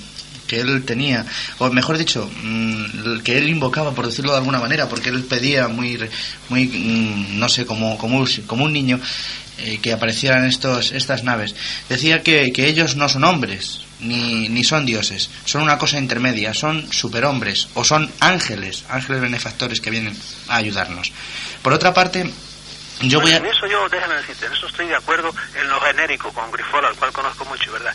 que 0.46 0.60
él 0.60 0.84
tenía, 0.84 1.24
o 1.58 1.70
mejor 1.70 1.96
dicho, 1.98 2.30
mm, 2.42 3.20
que 3.20 3.38
él 3.38 3.48
invocaba, 3.48 3.92
por 3.94 4.06
decirlo 4.06 4.32
de 4.32 4.38
alguna 4.38 4.58
manera, 4.58 4.88
porque 4.88 5.10
él 5.10 5.22
pedía 5.24 5.68
muy, 5.68 5.98
muy 6.48 6.66
mm, 6.66 7.38
no 7.38 7.48
sé, 7.48 7.64
como, 7.66 7.96
como, 7.98 8.18
un- 8.18 8.26
como 8.46 8.64
un 8.64 8.72
niño, 8.72 9.00
eh, 9.58 9.78
que 9.80 9.92
aparecieran 9.92 10.44
estos, 10.46 10.92
estas 10.92 11.24
naves. 11.24 11.54
Decía 11.88 12.22
que, 12.22 12.52
que 12.52 12.66
ellos 12.68 12.96
no 12.96 13.08
son 13.08 13.24
hombres, 13.24 13.80
ni, 14.00 14.48
ni 14.48 14.64
son 14.64 14.86
dioses, 14.86 15.30
son 15.44 15.62
una 15.62 15.78
cosa 15.78 15.98
intermedia, 15.98 16.54
son 16.54 16.92
superhombres 16.92 17.68
o 17.74 17.84
son 17.84 18.10
ángeles, 18.20 18.84
ángeles 18.88 19.20
benefactores 19.20 19.80
que 19.80 19.90
vienen 19.90 20.16
a 20.48 20.56
ayudarnos. 20.56 21.12
Por 21.62 21.72
otra 21.72 21.94
parte, 21.94 22.30
yo 23.00 23.20
voy 23.20 23.32
a... 23.32 23.36
En 23.36 23.46
eso 23.46 23.66
yo, 23.66 23.88
déjame 23.88 24.14
decirte, 24.14 24.46
en 24.46 24.52
eso 24.52 24.66
estoy 24.66 24.86
de 24.86 24.96
acuerdo 24.96 25.34
en 25.54 25.68
lo 25.68 25.80
genérico 25.80 26.32
con 26.32 26.50
Grifol, 26.50 26.84
al 26.84 26.94
cual 26.96 27.12
conozco 27.12 27.44
mucho, 27.44 27.72
¿verdad? 27.72 27.94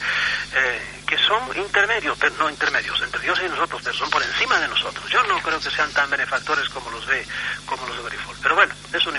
Eh, 0.55 0.81
que 1.05 1.17
son 1.17 1.57
intermedios, 1.57 2.17
pero 2.19 2.35
no 2.37 2.49
intermedios, 2.49 3.01
entre 3.01 3.21
Dios 3.21 3.39
y 3.45 3.49
nosotros, 3.49 3.81
pero 3.83 3.95
son 3.95 4.09
por 4.09 4.21
encima 4.23 4.59
de 4.59 4.67
nosotros. 4.67 5.09
Yo 5.09 5.23
no 5.23 5.41
creo 5.41 5.59
que 5.59 5.69
sean 5.69 5.91
tan 5.91 6.09
benefactores 6.09 6.67
como 6.69 6.89
los 6.91 7.05
ve, 7.05 7.25
como 7.65 7.85
los 7.87 7.97
de 7.97 8.09
Grifol. 8.09 8.35
Pero 8.41 8.55
bueno, 8.55 8.73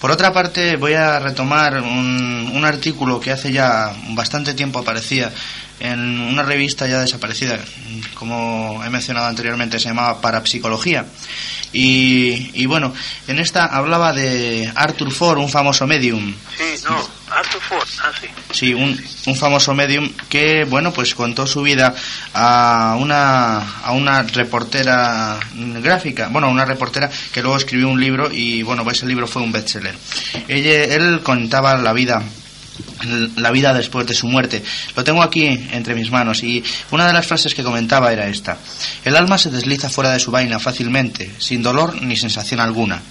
Por 0.00 0.10
otra 0.10 0.32
parte, 0.32 0.76
voy 0.76 0.94
a 0.94 1.18
retomar 1.18 1.80
un, 1.80 2.52
un 2.54 2.64
artículo 2.64 3.20
que 3.20 3.30
hace 3.30 3.52
ya 3.52 3.94
bastante 4.10 4.54
tiempo 4.54 4.80
aparecía 4.80 5.32
en 5.82 6.20
una 6.20 6.44
revista 6.44 6.86
ya 6.86 7.00
desaparecida, 7.00 7.58
como 8.14 8.82
he 8.84 8.90
mencionado 8.90 9.26
anteriormente, 9.26 9.80
se 9.80 9.88
llamaba 9.88 10.20
Parapsicología. 10.20 11.06
Y, 11.72 12.50
y 12.54 12.66
bueno, 12.66 12.94
en 13.26 13.40
esta 13.40 13.66
hablaba 13.66 14.12
de 14.12 14.70
Arthur 14.76 15.10
Ford, 15.10 15.38
un 15.38 15.48
famoso 15.48 15.86
medium. 15.86 16.34
Sí, 16.56 16.84
no, 16.84 16.96
Arthur 17.30 17.60
Ford, 17.62 17.88
ah, 18.02 18.12
sí. 18.20 18.28
Sí, 18.62 18.74
un, 18.74 18.96
un 19.26 19.34
famoso 19.34 19.74
medium 19.74 20.08
que, 20.28 20.62
bueno, 20.62 20.92
pues 20.92 21.16
contó 21.16 21.48
su 21.48 21.62
vida 21.62 21.96
a 22.32 22.96
una, 22.96 23.58
a 23.58 23.90
una 23.90 24.22
reportera 24.22 25.36
gráfica, 25.82 26.28
bueno, 26.28 26.48
una 26.48 26.64
reportera 26.64 27.10
que 27.32 27.42
luego 27.42 27.56
escribió 27.56 27.88
un 27.88 28.00
libro 28.00 28.30
y, 28.30 28.62
bueno, 28.62 28.84
pues 28.84 28.98
ese 28.98 29.06
libro 29.06 29.26
fue 29.26 29.42
un 29.42 29.50
bestseller. 29.50 29.96
Ella, 30.46 30.84
él 30.84 31.22
contaba 31.24 31.76
la 31.76 31.92
vida 31.92 32.22
la 33.34 33.50
vida 33.50 33.74
después 33.74 34.06
de 34.06 34.14
su 34.14 34.28
muerte. 34.28 34.62
Lo 34.94 35.02
tengo 35.02 35.24
aquí 35.24 35.46
entre 35.72 35.96
mis 35.96 36.12
manos 36.12 36.44
y 36.44 36.62
una 36.92 37.08
de 37.08 37.12
las 37.12 37.26
frases 37.26 37.54
que 37.54 37.64
comentaba 37.64 38.12
era 38.12 38.28
esta. 38.28 38.58
El 39.04 39.16
alma 39.16 39.38
se 39.38 39.50
desliza 39.50 39.90
fuera 39.90 40.12
de 40.12 40.20
su 40.20 40.30
vaina 40.30 40.60
fácilmente, 40.60 41.32
sin 41.38 41.64
dolor 41.64 42.00
ni 42.00 42.16
sensación 42.16 42.60
alguna. 42.60 43.02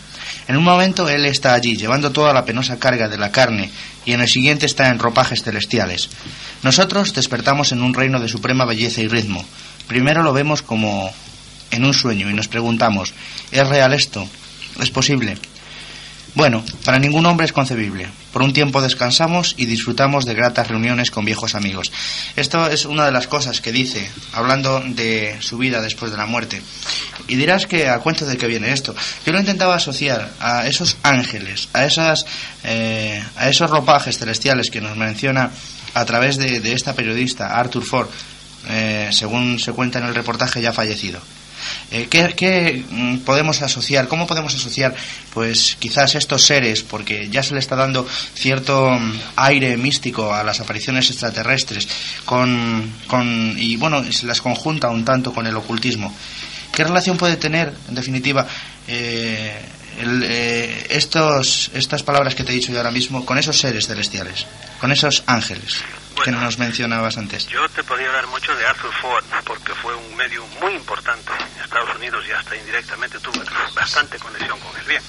En 0.47 0.57
un 0.57 0.63
momento 0.63 1.07
él 1.09 1.25
está 1.25 1.53
allí, 1.53 1.77
llevando 1.77 2.11
toda 2.11 2.33
la 2.33 2.45
penosa 2.45 2.79
carga 2.79 3.07
de 3.07 3.17
la 3.17 3.31
carne, 3.31 3.71
y 4.05 4.13
en 4.13 4.21
el 4.21 4.27
siguiente 4.27 4.65
está 4.65 4.89
en 4.89 4.99
ropajes 4.99 5.43
celestiales. 5.43 6.09
Nosotros 6.63 7.13
despertamos 7.13 7.71
en 7.71 7.81
un 7.81 7.93
reino 7.93 8.19
de 8.19 8.27
suprema 8.27 8.65
belleza 8.65 9.01
y 9.01 9.07
ritmo. 9.07 9.45
Primero 9.87 10.23
lo 10.23 10.33
vemos 10.33 10.61
como 10.61 11.13
en 11.71 11.85
un 11.85 11.93
sueño 11.93 12.29
y 12.29 12.33
nos 12.33 12.47
preguntamos, 12.47 13.13
¿es 13.51 13.67
real 13.67 13.93
esto? 13.93 14.27
¿Es 14.79 14.89
posible? 14.89 15.37
Bueno, 16.33 16.63
para 16.85 16.97
ningún 16.97 17.25
hombre 17.25 17.45
es 17.45 17.51
concebible. 17.51 18.07
Por 18.31 18.41
un 18.41 18.53
tiempo 18.53 18.81
descansamos 18.81 19.53
y 19.57 19.65
disfrutamos 19.65 20.25
de 20.25 20.33
gratas 20.33 20.69
reuniones 20.69 21.11
con 21.11 21.25
viejos 21.25 21.55
amigos. 21.55 21.91
Esto 22.37 22.69
es 22.69 22.85
una 22.85 23.05
de 23.05 23.11
las 23.11 23.27
cosas 23.27 23.59
que 23.59 23.73
dice, 23.73 24.09
hablando 24.31 24.79
de 24.79 25.35
su 25.41 25.57
vida 25.57 25.81
después 25.81 26.11
de 26.11 26.17
la 26.17 26.27
muerte. 26.27 26.61
Y 27.27 27.35
dirás 27.35 27.67
que 27.67 27.89
a 27.89 27.99
cuento 27.99 28.25
de 28.25 28.37
qué 28.37 28.47
viene 28.47 28.71
esto. 28.71 28.95
Yo 29.25 29.33
lo 29.33 29.39
intentaba 29.39 29.75
asociar 29.75 30.31
a 30.39 30.65
esos 30.67 30.95
ángeles, 31.03 31.67
a 31.73 31.83
esas, 31.83 32.25
eh, 32.63 33.21
a 33.35 33.49
esos 33.49 33.69
ropajes 33.69 34.17
celestiales 34.17 34.71
que 34.71 34.79
nos 34.79 34.95
menciona 34.95 35.51
a 35.93 36.05
través 36.05 36.37
de, 36.37 36.71
esta 36.71 36.93
periodista, 36.93 37.59
Arthur 37.59 37.83
Ford, 37.83 38.07
eh, 38.69 39.09
según 39.11 39.59
se 39.59 39.73
cuenta 39.73 39.99
en 39.99 40.05
el 40.05 40.15
reportaje 40.15 40.61
ya 40.61 40.71
fallecido. 40.71 41.19
Eh, 41.91 42.07
¿qué, 42.09 42.85
mm, 42.89 43.17
podemos 43.19 43.61
asociar? 43.61 44.07
¿Cómo 44.07 44.27
podemos 44.27 44.55
asociar, 44.55 44.95
pues, 45.33 45.77
quizás 45.79 46.15
estos 46.15 46.43
seres, 46.43 46.83
porque 46.83 47.29
ya 47.29 47.43
se 47.43 47.53
le 47.53 47.59
está 47.59 47.75
dando 47.75 48.07
cierto 48.33 48.89
mm, 48.89 49.19
aire 49.37 49.77
místico 49.77 50.33
a 50.33 50.43
las 50.43 50.59
apariciones 50.59 51.09
extraterrestres, 51.09 51.87
con, 52.25 52.91
con 53.07 53.55
y 53.57 53.75
bueno, 53.75 54.03
se 54.11 54.25
las 54.25 54.41
conjunta 54.41 54.89
un 54.89 55.05
tanto 55.05 55.33
con 55.33 55.47
el 55.47 55.55
ocultismo? 55.55 56.13
¿Qué 56.71 56.83
relación 56.83 57.17
puede 57.17 57.35
tener, 57.35 57.73
en 57.89 57.95
definitiva, 57.95 58.47
eh, 58.87 59.59
eh, 59.99 60.87
estos, 60.89 61.69
estas 61.73 62.01
palabras 62.01 62.33
que 62.33 62.43
te 62.43 62.51
he 62.51 62.55
dicho 62.55 62.71
yo 62.71 62.77
ahora 62.77 62.91
mismo 62.91 63.25
con 63.25 63.37
esos 63.37 63.57
seres 63.57 63.87
celestiales, 63.87 64.45
con 64.79 64.91
esos 64.91 65.23
ángeles 65.27 65.83
que 66.23 66.31
Bueno. 66.31 66.45
nos 66.45 66.57
mencionabas 66.57 67.17
antes? 67.17 67.47
Yo 67.47 67.67
te 67.69 67.83
podría 67.83 68.07
hablar 68.07 68.27
mucho 68.27 68.55
de 68.55 68.65
Arthur 68.65 68.93
Ford, 69.01 69.25
porque 69.45 69.73
fue 69.75 69.95
un 69.95 70.15
medio 70.15 70.45
muy 70.61 70.73
importante 70.73 71.31
en 71.33 71.63
Estados 71.63 71.95
Unidos 71.95 72.25
y 72.27 72.31
hasta 72.31 72.55
indirectamente 72.55 73.19
tuve 73.19 73.43
bastante 73.75 74.17
conexión 74.19 74.59
con 74.59 74.75
él. 74.79 74.85
Bien, 74.87 75.03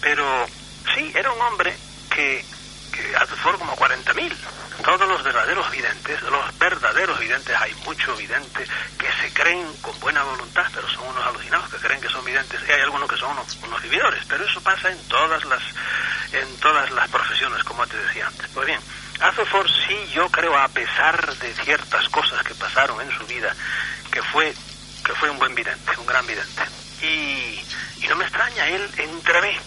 pero 0.00 0.46
sí, 0.94 1.12
era 1.14 1.30
un 1.32 1.40
hombre 1.42 1.76
que, 2.10 2.44
que 2.92 3.16
Arthur 3.16 3.38
Ford 3.38 3.58
como 3.58 3.76
40.000. 3.76 4.32
Todos 4.82 5.06
los 5.08 5.22
verdaderos 5.22 5.70
videntes, 5.70 6.20
los 6.22 6.58
verdaderos 6.58 7.18
videntes, 7.20 7.54
hay 7.60 7.72
muchos 7.84 8.18
videntes 8.18 8.68
que 8.98 9.06
se 9.20 9.32
creen 9.32 9.64
con 9.80 9.98
buena 10.00 10.24
voluntad, 10.24 10.64
pero 10.74 10.88
son 10.88 11.06
unos 11.06 11.24
alucinados 11.24 11.70
que 11.70 11.76
creen 11.76 12.00
que 12.00 12.08
son 12.08 12.24
videntes. 12.24 12.60
Y 12.68 12.72
hay 12.72 12.80
algunos 12.80 13.08
que 13.08 13.16
son 13.16 13.30
unos, 13.30 13.56
unos 13.62 13.80
vividores, 13.82 14.24
pero 14.28 14.44
eso 14.44 14.60
pasa 14.60 14.90
en 14.90 14.98
todas 15.08 15.44
las 15.44 15.62
en 16.32 16.56
todas 16.56 16.90
las 16.92 17.08
profesiones, 17.10 17.62
como 17.62 17.86
te 17.86 17.96
decía 17.96 18.26
antes. 18.26 18.48
Pues 18.54 18.66
bien, 18.66 18.80
Ford 19.46 19.68
sí, 19.86 19.96
yo 20.14 20.28
creo, 20.30 20.56
a 20.56 20.68
pesar 20.68 21.36
de 21.36 21.54
ciertas 21.54 22.08
cosas 22.08 22.42
que 22.42 22.54
pasaron 22.54 23.00
en 23.00 23.10
su 23.16 23.26
vida, 23.26 23.54
que 24.10 24.22
fue, 24.22 24.54
que 25.04 25.12
fue 25.14 25.30
un 25.30 25.38
buen 25.38 25.54
vidente, 25.54 25.92
un 25.98 26.06
gran 26.06 26.26
vidente. 26.26 26.62
Y, 27.02 27.62
y 28.02 28.06
no 28.08 28.16
me 28.16 28.24
extraña, 28.24 28.68
él 28.68 28.88
entrevé. 28.96 29.58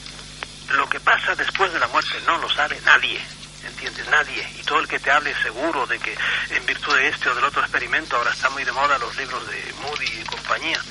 Lo 0.72 0.90
que 0.90 1.00
pasa 1.00 1.36
después 1.36 1.72
de 1.72 1.80
la 1.80 1.88
muerte 1.88 2.18
no 2.26 2.38
lo 2.40 2.50
sabe 2.50 2.80
nadie, 2.86 3.22
¿entiendes? 3.64 4.08
Nadie. 4.10 4.48
Y 4.60 4.64
todo 4.64 4.80
el 4.80 4.88
que 4.88 5.00
te 5.00 5.12
hable 5.12 5.34
seguro 5.42 5.86
de 5.86 6.00
que 6.00 6.18
en 6.50 6.66
virtud 6.66 6.96
de 6.96 7.10
este 7.10 7.30
o 7.30 7.36
del 7.36 7.44
otro 7.44 7.62
experimento, 7.62 8.16
ahora 8.16 8.32
está 8.32 8.50
muy 8.50 8.64
de 8.64 8.72
moda 8.72 8.98
los 8.98 9.16
libros 9.16 9.48
de 9.48 9.74
Moody 9.82 10.06
y 10.06 10.24
compañía, 10.24 10.82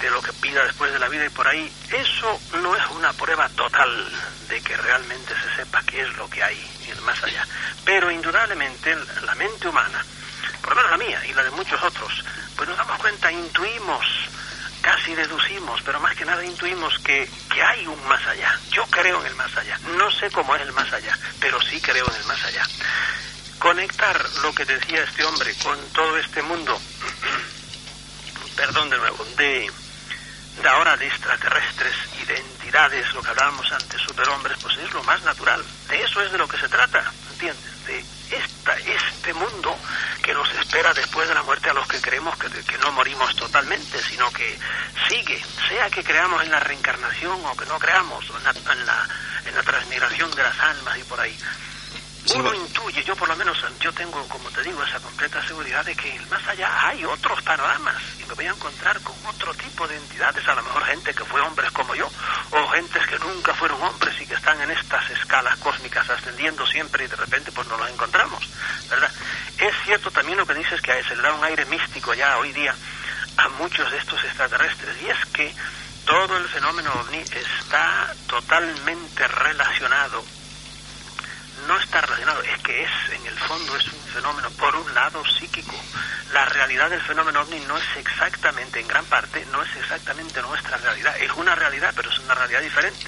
de 0.00 0.10
lo 0.10 0.22
que 0.22 0.32
pida 0.34 0.64
después 0.64 0.92
de 0.92 0.98
la 0.98 1.08
vida 1.08 1.26
y 1.26 1.30
por 1.30 1.46
ahí, 1.46 1.70
eso 1.90 2.40
no 2.62 2.76
es 2.76 2.86
una 2.90 3.12
prueba 3.12 3.48
total 3.50 3.90
de 4.48 4.60
que 4.62 4.76
realmente 4.76 5.34
se 5.34 5.56
sepa 5.56 5.82
qué 5.82 6.02
es 6.02 6.16
lo 6.16 6.28
que 6.30 6.42
hay 6.42 6.58
en 6.84 6.92
el 6.92 7.00
más 7.02 7.22
allá. 7.22 7.46
Pero 7.84 8.10
indudablemente 8.10 8.96
la 9.24 9.34
mente 9.34 9.68
humana, 9.68 10.04
por 10.60 10.70
lo 10.70 10.76
menos 10.76 10.90
la 10.90 10.98
mía 10.98 11.26
y 11.26 11.32
la 11.34 11.42
de 11.42 11.50
muchos 11.50 11.82
otros, 11.82 12.24
pues 12.56 12.68
nos 12.68 12.78
damos 12.78 12.98
cuenta, 12.98 13.30
intuimos, 13.32 14.06
casi 14.80 15.14
deducimos, 15.14 15.82
pero 15.82 16.00
más 16.00 16.14
que 16.16 16.24
nada 16.24 16.44
intuimos 16.44 16.98
que, 17.00 17.28
que 17.52 17.62
hay 17.62 17.86
un 17.86 18.08
más 18.08 18.24
allá. 18.26 18.58
Yo 18.70 18.84
creo 18.86 19.20
en 19.20 19.26
el 19.26 19.34
más 19.34 19.54
allá. 19.56 19.78
No 19.96 20.10
sé 20.10 20.30
cómo 20.30 20.54
es 20.54 20.62
el 20.62 20.72
más 20.72 20.92
allá, 20.92 21.18
pero 21.40 21.60
sí 21.60 21.80
creo 21.80 22.06
en 22.08 22.16
el 22.16 22.26
más 22.26 22.44
allá. 22.44 22.62
Conectar 23.58 24.24
lo 24.42 24.54
que 24.54 24.64
decía 24.64 25.02
este 25.02 25.24
hombre 25.24 25.52
con 25.62 25.78
todo 25.92 26.16
este 26.18 26.42
mundo, 26.42 26.80
perdón 28.56 28.90
de 28.90 28.98
nuevo, 28.98 29.24
de, 29.36 29.68
de 30.62 30.68
ahora 30.68 30.96
de 30.96 31.06
extraterrestres 31.06 31.94
y 32.20 32.24
de 32.24 32.38
entidades, 32.38 33.12
lo 33.14 33.22
que 33.22 33.30
hablábamos 33.30 33.70
antes, 33.72 34.00
superhombres, 34.00 34.58
pues 34.60 34.76
es 34.78 34.92
lo 34.92 35.02
más 35.04 35.22
natural. 35.22 35.64
De 35.88 36.02
eso 36.02 36.20
es 36.22 36.32
de 36.32 36.38
lo 36.38 36.48
que 36.48 36.58
se 36.58 36.68
trata, 36.68 37.12
¿entiendes? 37.32 37.86
De 37.86 38.04
esta, 38.30 38.76
este 38.78 39.32
mundo 39.34 39.76
que 40.22 40.34
nos 40.34 40.52
espera 40.54 40.92
después 40.92 41.28
de 41.28 41.34
la 41.34 41.42
muerte 41.42 41.70
a 41.70 41.74
los 41.74 41.86
que 41.86 42.00
creemos 42.00 42.36
que, 42.36 42.48
que 42.48 42.78
no 42.78 42.92
morimos 42.92 43.34
totalmente, 43.36 44.02
sino 44.02 44.30
que 44.32 44.58
sigue, 45.08 45.42
sea 45.68 45.88
que 45.90 46.04
creamos 46.04 46.42
en 46.42 46.50
la 46.50 46.60
reencarnación 46.60 47.40
o 47.46 47.56
que 47.56 47.66
no 47.66 47.78
creamos, 47.78 48.28
o 48.30 48.36
en 48.36 48.44
la, 48.44 48.50
en 48.50 48.86
la, 48.86 49.08
en 49.46 49.54
la 49.54 49.62
transmigración 49.62 50.30
de 50.32 50.42
las 50.42 50.58
almas 50.60 50.98
y 50.98 51.04
por 51.04 51.20
ahí. 51.20 51.38
Uno 52.34 52.54
intuye, 52.54 53.02
yo 53.04 53.16
por 53.16 53.26
lo 53.28 53.36
menos, 53.36 53.56
yo 53.80 53.92
tengo, 53.92 54.22
como 54.28 54.50
te 54.50 54.62
digo, 54.62 54.82
esa 54.82 55.00
completa 55.00 55.42
seguridad 55.46 55.84
de 55.84 55.96
que 55.96 56.20
más 56.30 56.46
allá 56.46 56.88
hay 56.88 57.02
otros 57.04 57.40
panoramas 57.42 57.96
y 58.18 58.24
me 58.24 58.34
voy 58.34 58.46
a 58.46 58.50
encontrar 58.50 59.00
con 59.00 59.14
otro 59.26 59.54
tipo 59.54 59.88
de 59.88 59.96
entidades, 59.96 60.46
a 60.46 60.54
lo 60.54 60.62
mejor 60.62 60.84
gente 60.84 61.14
que 61.14 61.24
fue 61.24 61.40
hombres 61.40 61.70
como 61.70 61.94
yo, 61.94 62.06
o 62.50 62.68
gentes 62.68 63.06
que 63.06 63.18
nunca 63.18 63.54
fueron 63.54 63.80
hombres 63.82 64.20
y 64.20 64.26
que 64.26 64.34
están 64.34 64.60
en 64.60 64.70
estas 64.70 65.08
escalas 65.10 65.56
cósmicas 65.58 66.08
ascendiendo 66.10 66.66
siempre 66.66 67.04
y 67.04 67.08
de 67.08 67.16
repente 67.16 67.50
pues 67.50 67.66
nos 67.66 67.80
los 67.80 67.90
encontramos, 67.90 68.46
¿verdad? 68.90 69.10
Es 69.58 69.74
cierto 69.84 70.10
también 70.10 70.36
lo 70.36 70.46
que 70.46 70.54
dices 70.54 70.82
que 70.82 71.02
se 71.04 71.16
le 71.16 71.22
da 71.22 71.32
un 71.32 71.44
aire 71.44 71.64
místico 71.64 72.12
ya 72.12 72.36
hoy 72.36 72.52
día 72.52 72.74
a 73.38 73.48
muchos 73.50 73.90
de 73.90 73.98
estos 73.98 74.22
extraterrestres 74.24 75.00
y 75.00 75.08
es 75.08 75.24
que 75.32 75.54
todo 76.04 76.36
el 76.36 76.48
fenómeno 76.48 76.92
ovni 76.92 77.18
está 77.18 78.14
totalmente 78.26 79.26
relacionado 79.28 80.37
no 81.68 81.78
está 81.78 82.00
relacionado, 82.00 82.42
es 82.42 82.58
que 82.62 82.82
es, 82.82 82.90
en 83.12 83.26
el 83.26 83.38
fondo, 83.40 83.76
es 83.76 83.86
un 83.88 84.00
fenómeno, 84.14 84.50
por 84.52 84.74
un 84.74 84.94
lado, 84.94 85.22
psíquico. 85.26 85.74
La 86.32 86.46
realidad 86.46 86.88
del 86.88 87.02
fenómeno 87.02 87.42
ovni 87.42 87.60
no 87.60 87.76
es 87.76 87.84
exactamente, 87.96 88.80
en 88.80 88.88
gran 88.88 89.04
parte, 89.04 89.46
no 89.52 89.62
es 89.62 89.76
exactamente 89.76 90.40
nuestra 90.40 90.78
realidad. 90.78 91.14
Es 91.20 91.30
una 91.32 91.54
realidad, 91.54 91.92
pero 91.94 92.10
es 92.10 92.18
una 92.20 92.34
realidad 92.34 92.62
diferente. 92.62 93.06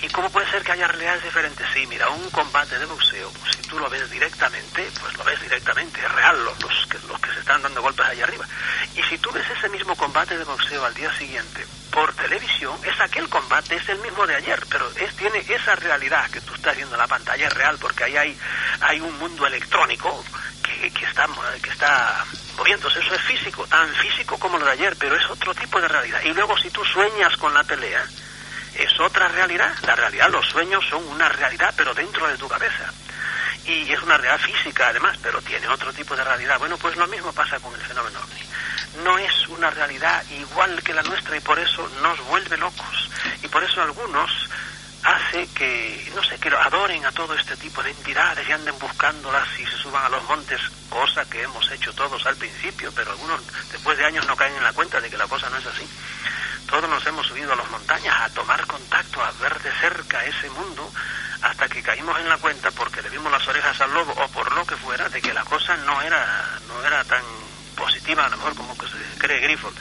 ¿Y 0.00 0.08
cómo 0.10 0.30
puede 0.30 0.48
ser 0.50 0.62
que 0.62 0.72
haya 0.72 0.86
realidades 0.86 1.24
diferentes? 1.24 1.66
Sí, 1.72 1.86
mira, 1.86 2.08
un 2.08 2.30
combate 2.30 2.78
de 2.78 2.86
boxeo, 2.86 3.30
pues, 3.32 3.56
si 3.56 3.62
tú 3.62 3.78
lo 3.78 3.90
ves 3.90 4.08
directamente, 4.10 4.88
pues 5.00 5.16
lo 5.16 5.24
ves 5.24 5.40
directamente, 5.40 6.00
es 6.00 6.12
real, 6.12 6.44
los, 6.44 6.62
los, 6.62 6.86
que, 6.86 6.98
los 7.08 7.20
que 7.20 7.32
se 7.32 7.40
están 7.40 7.62
dando 7.62 7.82
golpes 7.82 8.06
allá 8.06 8.24
arriba. 8.24 8.46
Y 8.94 9.02
si 9.02 9.18
tú 9.18 9.30
ves 9.32 9.44
ese 9.50 9.68
mismo 9.68 9.96
combate 9.96 10.38
de 10.38 10.44
boxeo 10.44 10.84
al 10.84 10.94
día 10.94 11.12
siguiente 11.18 11.66
por 11.90 12.12
televisión, 12.14 12.78
es 12.84 13.00
aquel 13.00 13.28
combate, 13.28 13.74
es 13.74 13.88
el 13.88 13.98
mismo 13.98 14.24
de 14.24 14.36
ayer, 14.36 14.62
pero 14.70 14.88
es, 14.94 15.16
tiene 15.16 15.40
esa 15.48 15.74
realidad 15.74 16.30
que 16.30 16.40
tú 16.42 16.54
estás 16.54 16.76
viendo 16.76 16.94
en 16.94 17.00
la 17.00 17.08
pantalla, 17.08 17.48
es 17.48 17.54
real, 17.54 17.76
porque 17.80 18.04
ahí 18.04 18.16
hay, 18.16 18.38
hay 18.80 19.00
un 19.00 19.18
mundo 19.18 19.46
electrónico 19.46 20.24
que, 20.62 20.92
que, 20.92 21.06
está, 21.06 21.26
que 21.60 21.70
está 21.70 22.24
moviéndose, 22.56 23.00
eso 23.00 23.14
es 23.14 23.22
físico, 23.22 23.66
tan 23.66 23.88
físico 23.94 24.38
como 24.38 24.58
lo 24.58 24.66
de 24.66 24.72
ayer, 24.72 24.94
pero 24.96 25.16
es 25.16 25.28
otro 25.28 25.52
tipo 25.54 25.80
de 25.80 25.88
realidad. 25.88 26.20
Y 26.22 26.32
luego 26.32 26.56
si 26.56 26.70
tú 26.70 26.84
sueñas 26.84 27.36
con 27.36 27.52
la 27.52 27.64
pelea, 27.64 28.06
es 28.78 29.00
otra 29.00 29.28
realidad. 29.28 29.74
La 29.82 29.96
realidad, 29.96 30.30
los 30.30 30.46
sueños 30.46 30.84
son 30.88 31.04
una 31.08 31.28
realidad, 31.28 31.74
pero 31.76 31.92
dentro 31.92 32.28
de 32.28 32.38
tu 32.38 32.48
cabeza. 32.48 32.92
Y 33.64 33.92
es 33.92 34.02
una 34.02 34.16
realidad 34.16 34.46
física, 34.46 34.88
además, 34.88 35.18
pero 35.22 35.42
tiene 35.42 35.68
otro 35.68 35.92
tipo 35.92 36.16
de 36.16 36.24
realidad. 36.24 36.58
Bueno, 36.58 36.78
pues 36.78 36.96
lo 36.96 37.06
mismo 37.08 37.32
pasa 37.32 37.58
con 37.58 37.74
el 37.74 37.80
fenómeno 37.80 38.20
ovni. 38.20 39.02
No 39.04 39.18
es 39.18 39.48
una 39.48 39.68
realidad 39.70 40.24
igual 40.30 40.82
que 40.82 40.94
la 40.94 41.02
nuestra 41.02 41.36
y 41.36 41.40
por 41.40 41.58
eso 41.58 41.88
nos 42.00 42.24
vuelve 42.26 42.56
locos. 42.56 43.10
Y 43.42 43.48
por 43.48 43.62
eso 43.62 43.82
algunos 43.82 44.48
hace 45.02 45.46
que, 45.54 46.10
no 46.14 46.22
sé, 46.22 46.38
que 46.38 46.48
adoren 46.48 47.04
a 47.04 47.12
todo 47.12 47.34
este 47.34 47.56
tipo 47.56 47.82
de 47.82 47.90
entidades 47.90 48.48
y 48.48 48.52
anden 48.52 48.78
buscándolas 48.78 49.48
y 49.58 49.64
se 49.66 49.76
suban 49.76 50.04
a 50.04 50.08
los 50.08 50.24
montes, 50.24 50.60
cosa 50.88 51.24
que 51.28 51.42
hemos 51.42 51.70
hecho 51.70 51.92
todos 51.92 52.24
al 52.26 52.36
principio, 52.36 52.90
pero 52.94 53.12
algunos 53.12 53.40
después 53.70 53.96
de 53.98 54.06
años 54.06 54.26
no 54.26 54.36
caen 54.36 54.56
en 54.56 54.64
la 54.64 54.72
cuenta 54.72 55.00
de 55.00 55.08
que 55.08 55.16
la 55.16 55.26
cosa 55.26 55.48
no 55.50 55.56
es 55.58 55.66
así 55.66 55.86
todos 56.68 56.88
nos 56.88 57.04
hemos 57.06 57.26
subido 57.26 57.52
a 57.52 57.56
las 57.56 57.70
montañas 57.70 58.14
a 58.20 58.28
tomar 58.30 58.66
contacto, 58.66 59.22
a 59.24 59.32
ver 59.40 59.58
de 59.60 59.72
cerca 59.80 60.24
ese 60.24 60.50
mundo, 60.50 60.92
hasta 61.42 61.68
que 61.68 61.82
caímos 61.82 62.18
en 62.20 62.28
la 62.28 62.36
cuenta, 62.36 62.70
porque 62.70 63.02
le 63.02 63.08
vimos 63.08 63.32
las 63.32 63.46
orejas 63.48 63.80
al 63.80 63.92
lobo 63.92 64.12
o 64.12 64.28
por 64.28 64.52
lo 64.54 64.64
que 64.66 64.76
fuera, 64.76 65.08
de 65.08 65.20
que 65.20 65.32
la 65.32 65.44
cosa 65.44 65.76
no 65.78 66.00
era, 66.02 66.44
no 66.68 66.84
era 66.84 67.02
tan 67.04 67.22
positiva, 67.74 68.26
a 68.26 68.28
lo 68.28 68.36
mejor 68.36 68.54
como 68.54 68.76
que 68.76 68.86
se 68.86 69.18
cree 69.18 69.40
Griffith, 69.40 69.78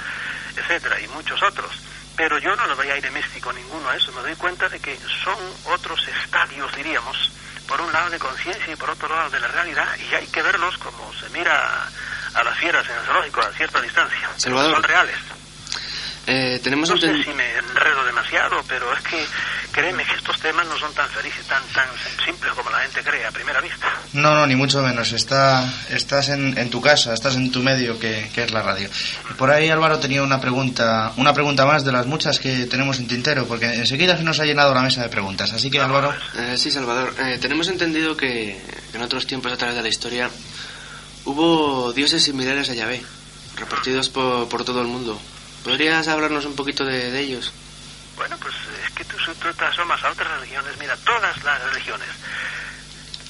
etcétera, 0.56 1.00
y 1.02 1.08
muchos 1.10 1.42
otros. 1.44 1.72
Pero 2.16 2.40
yo 2.40 2.56
no 2.56 2.66
le 2.68 2.76
doy 2.76 2.90
aire 2.90 3.12
místico 3.12 3.52
ninguno 3.52 3.90
a 3.90 3.96
eso, 3.96 4.12
me 4.14 4.22
doy 4.22 4.36
cuenta 4.36 4.70
de 4.70 4.80
que 4.80 4.98
son 5.24 5.38
otros 5.66 6.08
estadios, 6.08 6.74
diríamos, 6.76 7.32
por 7.68 7.82
un 7.82 7.92
lado 7.92 8.10
de 8.10 8.18
conciencia 8.18 8.72
y 8.72 8.76
por 8.76 8.90
otro 8.90 9.10
lado 9.10 9.30
de 9.30 9.40
la 9.40 9.48
realidad, 9.48 9.88
y 9.98 10.16
hay 10.16 10.28
que 10.28 10.42
verlos 10.42 10.78
como 10.78 11.14
se 11.14 11.30
mira 11.30 11.90
a 12.34 12.44
las 12.44 12.58
fieras 12.58 12.88
en 12.88 12.96
el 12.98 13.04
zoológico 13.04 13.42
a 13.42 13.52
cierta 13.52 13.82
distancia. 13.82 14.30
Salvador. 14.38 14.74
Son 14.74 14.84
reales. 14.84 15.16
Eh, 16.30 16.60
tenemos 16.62 16.90
No 16.90 16.98
sé 16.98 17.24
si 17.24 17.30
me 17.34 17.52
enredo 17.58 18.04
demasiado, 18.04 18.62
pero 18.68 18.92
es 18.94 19.02
que 19.02 19.26
créeme 19.72 20.04
que 20.04 20.14
estos 20.16 20.38
temas 20.42 20.68
no 20.68 20.78
son 20.78 20.94
tan 20.94 21.08
felices, 21.10 21.46
tan 21.48 21.64
tan 21.74 21.88
simples 22.26 22.52
como 22.54 22.70
la 22.70 22.80
gente 22.80 23.02
cree 23.02 23.26
a 23.26 23.32
primera 23.32 23.62
vista. 23.62 23.88
No, 24.12 24.36
no, 24.36 24.46
ni 24.46 24.56
mucho 24.56 24.82
menos. 24.84 25.14
Está, 25.14 25.64
estás 25.90 26.28
en, 26.30 26.58
en 26.58 26.70
tu 26.70 26.82
casa, 26.82 27.14
estás 27.14 27.36
en 27.36 27.50
tu 27.50 27.64
medio 27.64 27.98
que, 27.98 28.30
que 28.36 28.44
es 28.44 28.52
la 28.52 28.62
radio. 28.62 28.90
Por 29.38 29.50
ahí 29.52 29.70
Álvaro 29.70 30.00
tenía 30.00 30.22
una 30.22 30.42
pregunta, 30.42 31.14
una 31.16 31.34
pregunta 31.34 31.66
más 31.66 31.86
de 31.86 31.94
las 31.94 32.06
muchas 32.06 32.40
que 32.40 32.66
tenemos 32.66 33.00
en 33.00 33.08
tintero, 33.08 33.46
porque 33.48 33.68
enseguida 33.74 34.18
se 34.18 34.24
nos 34.24 34.40
ha 34.42 34.46
llenado 34.46 34.74
la 34.74 34.82
mesa 34.82 35.02
de 35.04 35.10
preguntas. 35.10 35.54
Así 35.54 35.72
que 35.72 35.80
Álvaro, 35.80 36.14
Eh, 36.36 36.56
sí, 36.58 36.70
Salvador. 36.72 37.16
Eh, 37.20 37.38
tenemos 37.40 37.70
entendido 37.70 38.18
que 38.18 38.62
en 38.94 39.02
otros 39.02 39.26
tiempos 39.28 39.54
a 39.54 39.58
través 39.58 39.78
de 39.78 39.82
la 39.82 39.88
historia 39.90 40.30
hubo 41.24 41.94
dioses 41.94 42.22
similares 42.24 42.70
a 42.70 42.74
Yahvé, 42.74 43.02
repartidos 43.56 44.10
por, 44.10 44.50
por 44.50 44.66
todo 44.66 44.82
el 44.82 44.88
mundo. 44.88 45.18
¿Podrías 45.68 46.08
hablarnos 46.08 46.46
un 46.46 46.56
poquito 46.56 46.86
de, 46.86 47.12
de 47.12 47.20
ellos? 47.20 47.52
Bueno, 48.16 48.38
pues 48.38 48.56
es 48.86 48.92
que 48.94 49.04
tú, 49.04 49.18
tú 49.18 49.54
te 49.54 49.66
asomas 49.66 50.02
a 50.02 50.12
otras 50.12 50.40
religiones, 50.40 50.78
mira, 50.80 50.96
todas 51.04 51.44
las 51.44 51.62
religiones 51.62 52.08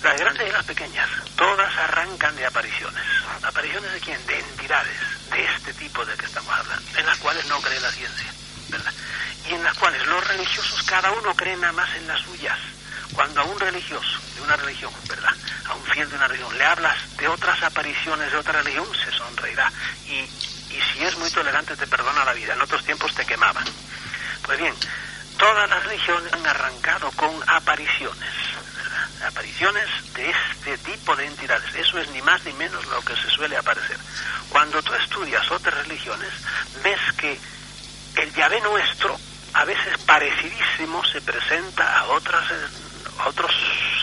Las 0.03 0.19
grandes 0.19 0.47
y 0.47 0.51
las 0.51 0.63
pequeñas, 0.63 1.09
todas 1.35 1.75
arrancan 1.77 2.35
de 2.35 2.45
apariciones. 2.45 3.03
¿Apariciones 3.41 3.91
de 3.91 3.99
quién? 4.01 4.23
De 4.27 4.37
entidades, 4.37 4.99
de 5.31 5.45
este 5.45 5.73
tipo 5.73 6.05
de 6.05 6.15
que 6.15 6.27
estamos 6.27 6.53
hablando, 6.53 6.99
en 6.99 7.05
las 7.07 7.17
cuales 7.17 7.43
no 7.47 7.59
cree 7.59 7.79
la 7.79 7.91
ciencia, 7.91 8.31
¿verdad? 8.69 8.93
Y 9.49 9.53
en 9.55 9.63
las 9.63 9.75
cuales 9.75 10.05
los 10.05 10.27
religiosos, 10.27 10.83
cada 10.83 11.09
uno 11.13 11.33
cree 11.35 11.57
nada 11.57 11.73
más 11.73 11.89
en 11.95 12.07
las 12.07 12.21
suyas. 12.21 12.59
Cuando 13.13 13.41
a 13.41 13.45
un 13.45 13.59
religioso 13.59 14.19
de 14.35 14.41
una 14.41 14.55
religión, 14.57 14.93
¿verdad? 15.09 15.33
A 15.65 15.73
un 15.73 15.83
fiel 15.85 16.07
de 16.07 16.15
una 16.15 16.27
religión, 16.27 16.55
le 16.55 16.65
hablas 16.65 17.17
de 17.17 17.27
otras 17.27 17.63
apariciones 17.63 18.31
de 18.31 18.37
otra 18.37 18.61
religión, 18.61 18.85
se 19.03 19.11
sonreirá. 19.11 19.71
Y, 20.05 20.29
y 20.77 20.81
si 20.81 21.03
es 21.03 21.17
muy 21.17 21.29
tolerante, 21.31 21.75
te 21.75 21.87
perdona 21.87 22.23
la 22.23 22.33
vida. 22.33 22.53
En 22.53 22.61
otros 22.61 22.83
tiempos 22.83 23.13
te 23.15 23.25
quemaban. 23.25 23.65
Pues 24.43 24.59
bien, 24.59 24.73
todas 25.37 25.69
las 25.69 25.83
religiones 25.83 26.31
han 26.33 26.45
arrancado 26.45 27.11
con 27.11 27.31
apariciones, 27.47 28.29
apariciones 29.25 29.85
de 30.13 30.29
este 30.29 30.77
tipo 30.79 31.15
de 31.15 31.25
entidades. 31.25 31.73
Eso 31.75 31.97
es 31.99 32.09
ni 32.11 32.21
más 32.21 32.43
ni 32.45 32.53
menos 32.53 32.85
lo 32.87 33.01
que 33.01 33.15
se 33.15 33.29
suele 33.29 33.57
aparecer. 33.57 33.97
Cuando 34.49 34.81
tú 34.83 34.93
estudias 34.93 35.49
otras 35.51 35.75
religiones, 35.87 36.29
ves 36.83 36.99
que 37.17 37.39
el 38.15 38.33
Yahvé 38.33 38.61
nuestro, 38.61 39.19
a 39.53 39.65
veces 39.65 39.97
parecidísimo, 40.05 41.03
se 41.05 41.21
presenta 41.21 41.99
a 41.99 42.05
otras, 42.09 42.51
eh, 42.51 42.67
a 43.19 43.29
otros 43.29 43.51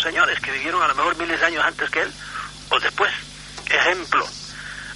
señores 0.03 0.41
que 0.41 0.51
vivieron 0.51 0.83
a 0.83 0.89
lo 0.89 0.95
mejor 0.95 1.17
miles 1.17 1.39
de 1.39 1.47
años 1.47 1.65
antes 1.65 1.89
que 1.91 2.03
él, 2.03 2.13
o 2.71 2.81
después. 2.81 3.13
Ejemplo, 3.67 4.29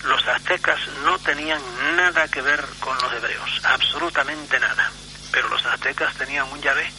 los 0.05 0.27
aztecas 0.29 0.79
no 1.05 1.19
tenían 1.19 1.61
nada 1.97 2.29
que 2.29 2.43
ver 2.43 2.65
con 2.81 2.97
los 2.99 3.13
hebreos, 3.13 3.61
absolutamente 3.65 4.59
nada. 4.61 4.91
Pero 5.33 5.49
los 5.49 5.65
aztecas 5.67 6.15
tenían 6.15 6.51
un 6.51 6.61
Yahvé. 6.61 6.91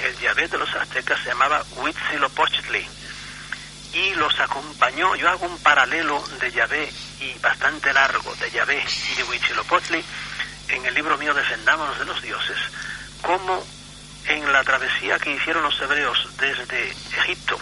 El 0.00 0.16
Yahvé 0.18 0.48
de 0.48 0.58
los 0.58 0.74
aztecas 0.74 1.18
se 1.20 1.30
llamaba 1.30 1.64
Huitzilopochtli. 1.76 2.86
Y 3.94 4.14
los 4.14 4.38
acompañó, 4.38 5.16
yo 5.16 5.28
hago 5.28 5.46
un 5.46 5.58
paralelo 5.60 6.22
de 6.40 6.52
Yahvé 6.52 6.92
y 7.20 7.38
bastante 7.38 7.92
largo 7.92 8.34
de 8.36 8.50
Yahvé 8.50 8.84
y 9.12 9.14
de 9.14 9.24
Huitzilopochtli 9.24 10.04
en 10.68 10.84
el 10.84 10.94
libro 10.94 11.16
mío 11.16 11.32
Defendámonos 11.32 11.98
de 11.98 12.04
los 12.04 12.20
Dioses, 12.20 12.58
como 13.22 13.64
en 14.26 14.52
la 14.52 14.62
travesía 14.62 15.18
que 15.18 15.32
hicieron 15.32 15.62
los 15.62 15.80
hebreos 15.80 16.28
desde 16.38 16.90
Egipto 17.22 17.58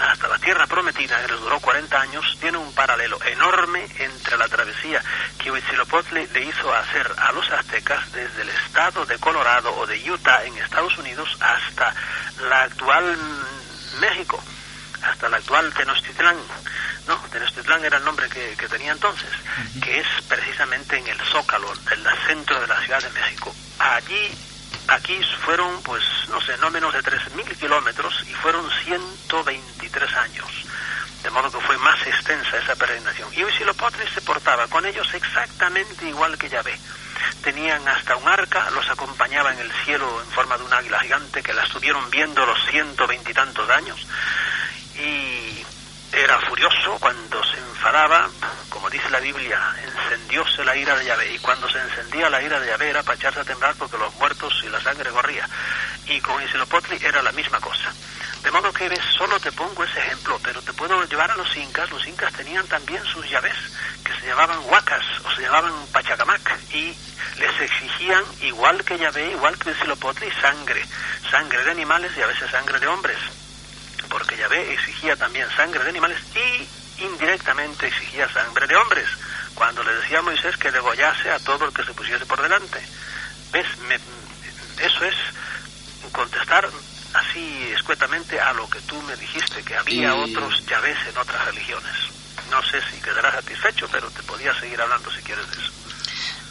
hasta 0.00 0.28
la 0.28 0.38
tierra 0.38 0.66
prometida, 0.66 1.20
que 1.20 1.32
les 1.32 1.40
duró 1.40 1.60
40 1.60 2.00
años, 2.00 2.36
tiene 2.40 2.58
un 2.58 2.72
paralelo 2.74 3.18
enorme 3.24 3.86
entre 3.98 4.36
la 4.38 4.48
travesía 4.48 5.02
que 5.38 5.50
Huitzilopochtli 5.50 6.26
le 6.28 6.44
hizo 6.44 6.72
hacer 6.74 7.12
a 7.18 7.32
los 7.32 7.48
aztecas 7.50 8.10
desde 8.12 8.42
el 8.42 8.48
estado 8.48 9.04
de 9.04 9.18
Colorado 9.18 9.74
o 9.76 9.86
de 9.86 10.10
Utah 10.10 10.44
en 10.44 10.56
Estados 10.58 10.96
Unidos 10.98 11.36
hasta 11.40 11.94
la 12.48 12.62
actual 12.62 13.16
México, 14.00 14.42
hasta 15.02 15.28
la 15.28 15.36
actual 15.36 15.72
Tenochtitlán. 15.74 16.36
No, 17.06 17.16
Tenochtitlán 17.30 17.84
era 17.84 17.98
el 17.98 18.04
nombre 18.04 18.28
que, 18.28 18.56
que 18.56 18.68
tenía 18.68 18.92
entonces, 18.92 19.30
que 19.82 20.00
es 20.00 20.06
precisamente 20.28 20.96
en 20.96 21.06
el 21.08 21.20
Zócalo, 21.20 21.72
en 21.92 22.06
el 22.06 22.18
centro 22.26 22.60
de 22.60 22.66
la 22.66 22.80
Ciudad 22.80 23.02
de 23.02 23.10
México. 23.10 23.54
Allí 23.78 24.30
Aquí 24.90 25.20
fueron, 25.44 25.80
pues, 25.82 26.02
no 26.30 26.40
sé, 26.40 26.56
no 26.58 26.68
menos 26.68 26.92
de 26.92 26.98
3.000 26.98 27.56
kilómetros 27.58 28.24
y 28.28 28.34
fueron 28.34 28.68
123 29.90 30.16
años. 30.16 30.64
De 31.22 31.30
modo 31.30 31.50
que 31.50 31.66
fue 31.66 31.76
más 31.78 32.00
extensa 32.06 32.56
esa 32.56 32.74
peregrinación. 32.76 33.28
Y 33.34 33.44
Huitzilopochtli 33.44 34.06
se 34.08 34.22
portaba 34.22 34.66
con 34.68 34.86
ellos 34.86 35.12
exactamente 35.12 36.08
igual 36.08 36.38
que 36.38 36.48
Yahvé. 36.48 36.78
Tenían 37.42 37.86
hasta 37.88 38.16
un 38.16 38.26
arca, 38.26 38.70
los 38.70 38.88
acompañaba 38.88 39.52
en 39.52 39.58
el 39.58 39.72
cielo 39.84 40.22
en 40.22 40.30
forma 40.30 40.56
de 40.56 40.64
un 40.64 40.72
águila 40.72 40.98
gigante 41.00 41.42
que 41.42 41.52
la 41.52 41.64
estuvieron 41.64 42.08
viendo 42.10 42.46
los 42.46 42.64
ciento 42.70 43.06
veintitantos 43.06 43.68
años. 43.68 44.06
Y 44.96 45.64
era 46.12 46.40
furioso 46.40 46.96
cuando 46.98 47.44
se 47.44 47.58
enfadaba, 47.58 48.28
como 48.70 48.88
dice 48.88 49.10
la 49.10 49.20
Biblia, 49.20 49.60
encendióse 49.84 50.64
la 50.64 50.74
ira 50.74 50.96
de 50.96 51.04
Yahvé. 51.04 51.34
Y 51.34 51.38
cuando 51.38 51.68
se 51.68 51.80
encendía 51.80 52.30
la 52.30 52.42
ira 52.42 52.58
de 52.58 52.68
Yahvé 52.68 52.90
era 52.90 53.02
para 53.02 53.16
echarse 53.16 53.40
a 53.40 53.44
temblar 53.44 53.74
porque 53.76 53.98
los 53.98 54.14
muertos 54.14 54.62
y 54.64 54.70
la 54.70 54.80
sangre 54.80 55.10
corría. 55.10 55.46
Y 56.06 56.18
con 56.22 56.36
Huitzilopochtli 56.36 56.98
era 57.04 57.22
la 57.22 57.32
misma 57.32 57.60
cosa. 57.60 57.92
De 58.42 58.50
modo 58.50 58.72
que 58.72 58.88
ves, 58.88 59.00
solo 59.16 59.38
te 59.38 59.52
pongo 59.52 59.84
ese 59.84 59.98
ejemplo, 59.98 60.40
pero 60.42 60.62
te 60.62 60.72
puedo 60.72 61.04
llevar 61.04 61.30
a 61.30 61.36
los 61.36 61.54
incas. 61.56 61.90
Los 61.90 62.06
incas 62.06 62.32
tenían 62.32 62.66
también 62.66 63.04
sus 63.04 63.28
llaves, 63.28 63.54
que 64.04 64.12
se 64.18 64.26
llamaban 64.26 64.58
huacas 64.64 65.04
o 65.24 65.30
se 65.34 65.42
llamaban 65.42 65.72
pachacamac, 65.92 66.58
y 66.72 66.94
les 67.38 67.60
exigían, 67.60 68.24
igual 68.42 68.82
que 68.84 68.98
Yahvé, 68.98 69.30
igual 69.32 69.58
que 69.58 69.70
Huitzilopochtli, 69.70 70.30
sangre. 70.40 70.84
Sangre 71.30 71.64
de 71.64 71.70
animales 71.70 72.12
y 72.16 72.22
a 72.22 72.26
veces 72.26 72.50
sangre 72.50 72.78
de 72.80 72.86
hombres 72.86 73.18
porque 74.08 74.36
Yahvé 74.36 74.72
exigía 74.72 75.14
también 75.14 75.48
sangre 75.54 75.84
de 75.84 75.90
animales 75.90 76.18
y 76.34 77.02
indirectamente 77.04 77.86
exigía 77.86 78.28
sangre 78.32 78.66
de 78.66 78.74
hombres, 78.74 79.06
cuando 79.54 79.84
le 79.84 79.94
decía 79.94 80.18
a 80.18 80.22
Moisés 80.22 80.56
que 80.56 80.72
degollase 80.72 81.30
a 81.30 81.38
todo 81.38 81.66
el 81.66 81.72
que 81.72 81.84
se 81.84 81.94
pusiese 81.94 82.26
por 82.26 82.42
delante. 82.42 82.84
¿Ves? 83.52 83.66
Me- 83.86 84.00
eso 84.84 85.04
es 85.04 85.14
contestar 86.10 86.68
así 87.14 87.70
escuetamente 87.74 88.40
a 88.40 88.52
lo 88.52 88.68
que 88.68 88.80
tú 88.82 89.00
me 89.02 89.16
dijiste, 89.16 89.62
que 89.62 89.76
había 89.76 90.08
Y- 90.08 90.30
otros 90.32 90.64
Yahvés 90.66 90.96
en 91.08 91.16
otras 91.18 91.44
religiones. 91.46 91.92
No 92.50 92.62
sé 92.62 92.78
si 92.90 93.00
quedarás 93.00 93.34
satisfecho, 93.34 93.88
pero 93.92 94.08
te 94.10 94.22
podía 94.24 94.52
seguir 94.58 94.80
hablando 94.80 95.10
si 95.10 95.20
quieres 95.22 95.46
de 95.50 95.62
eso. 95.62 95.70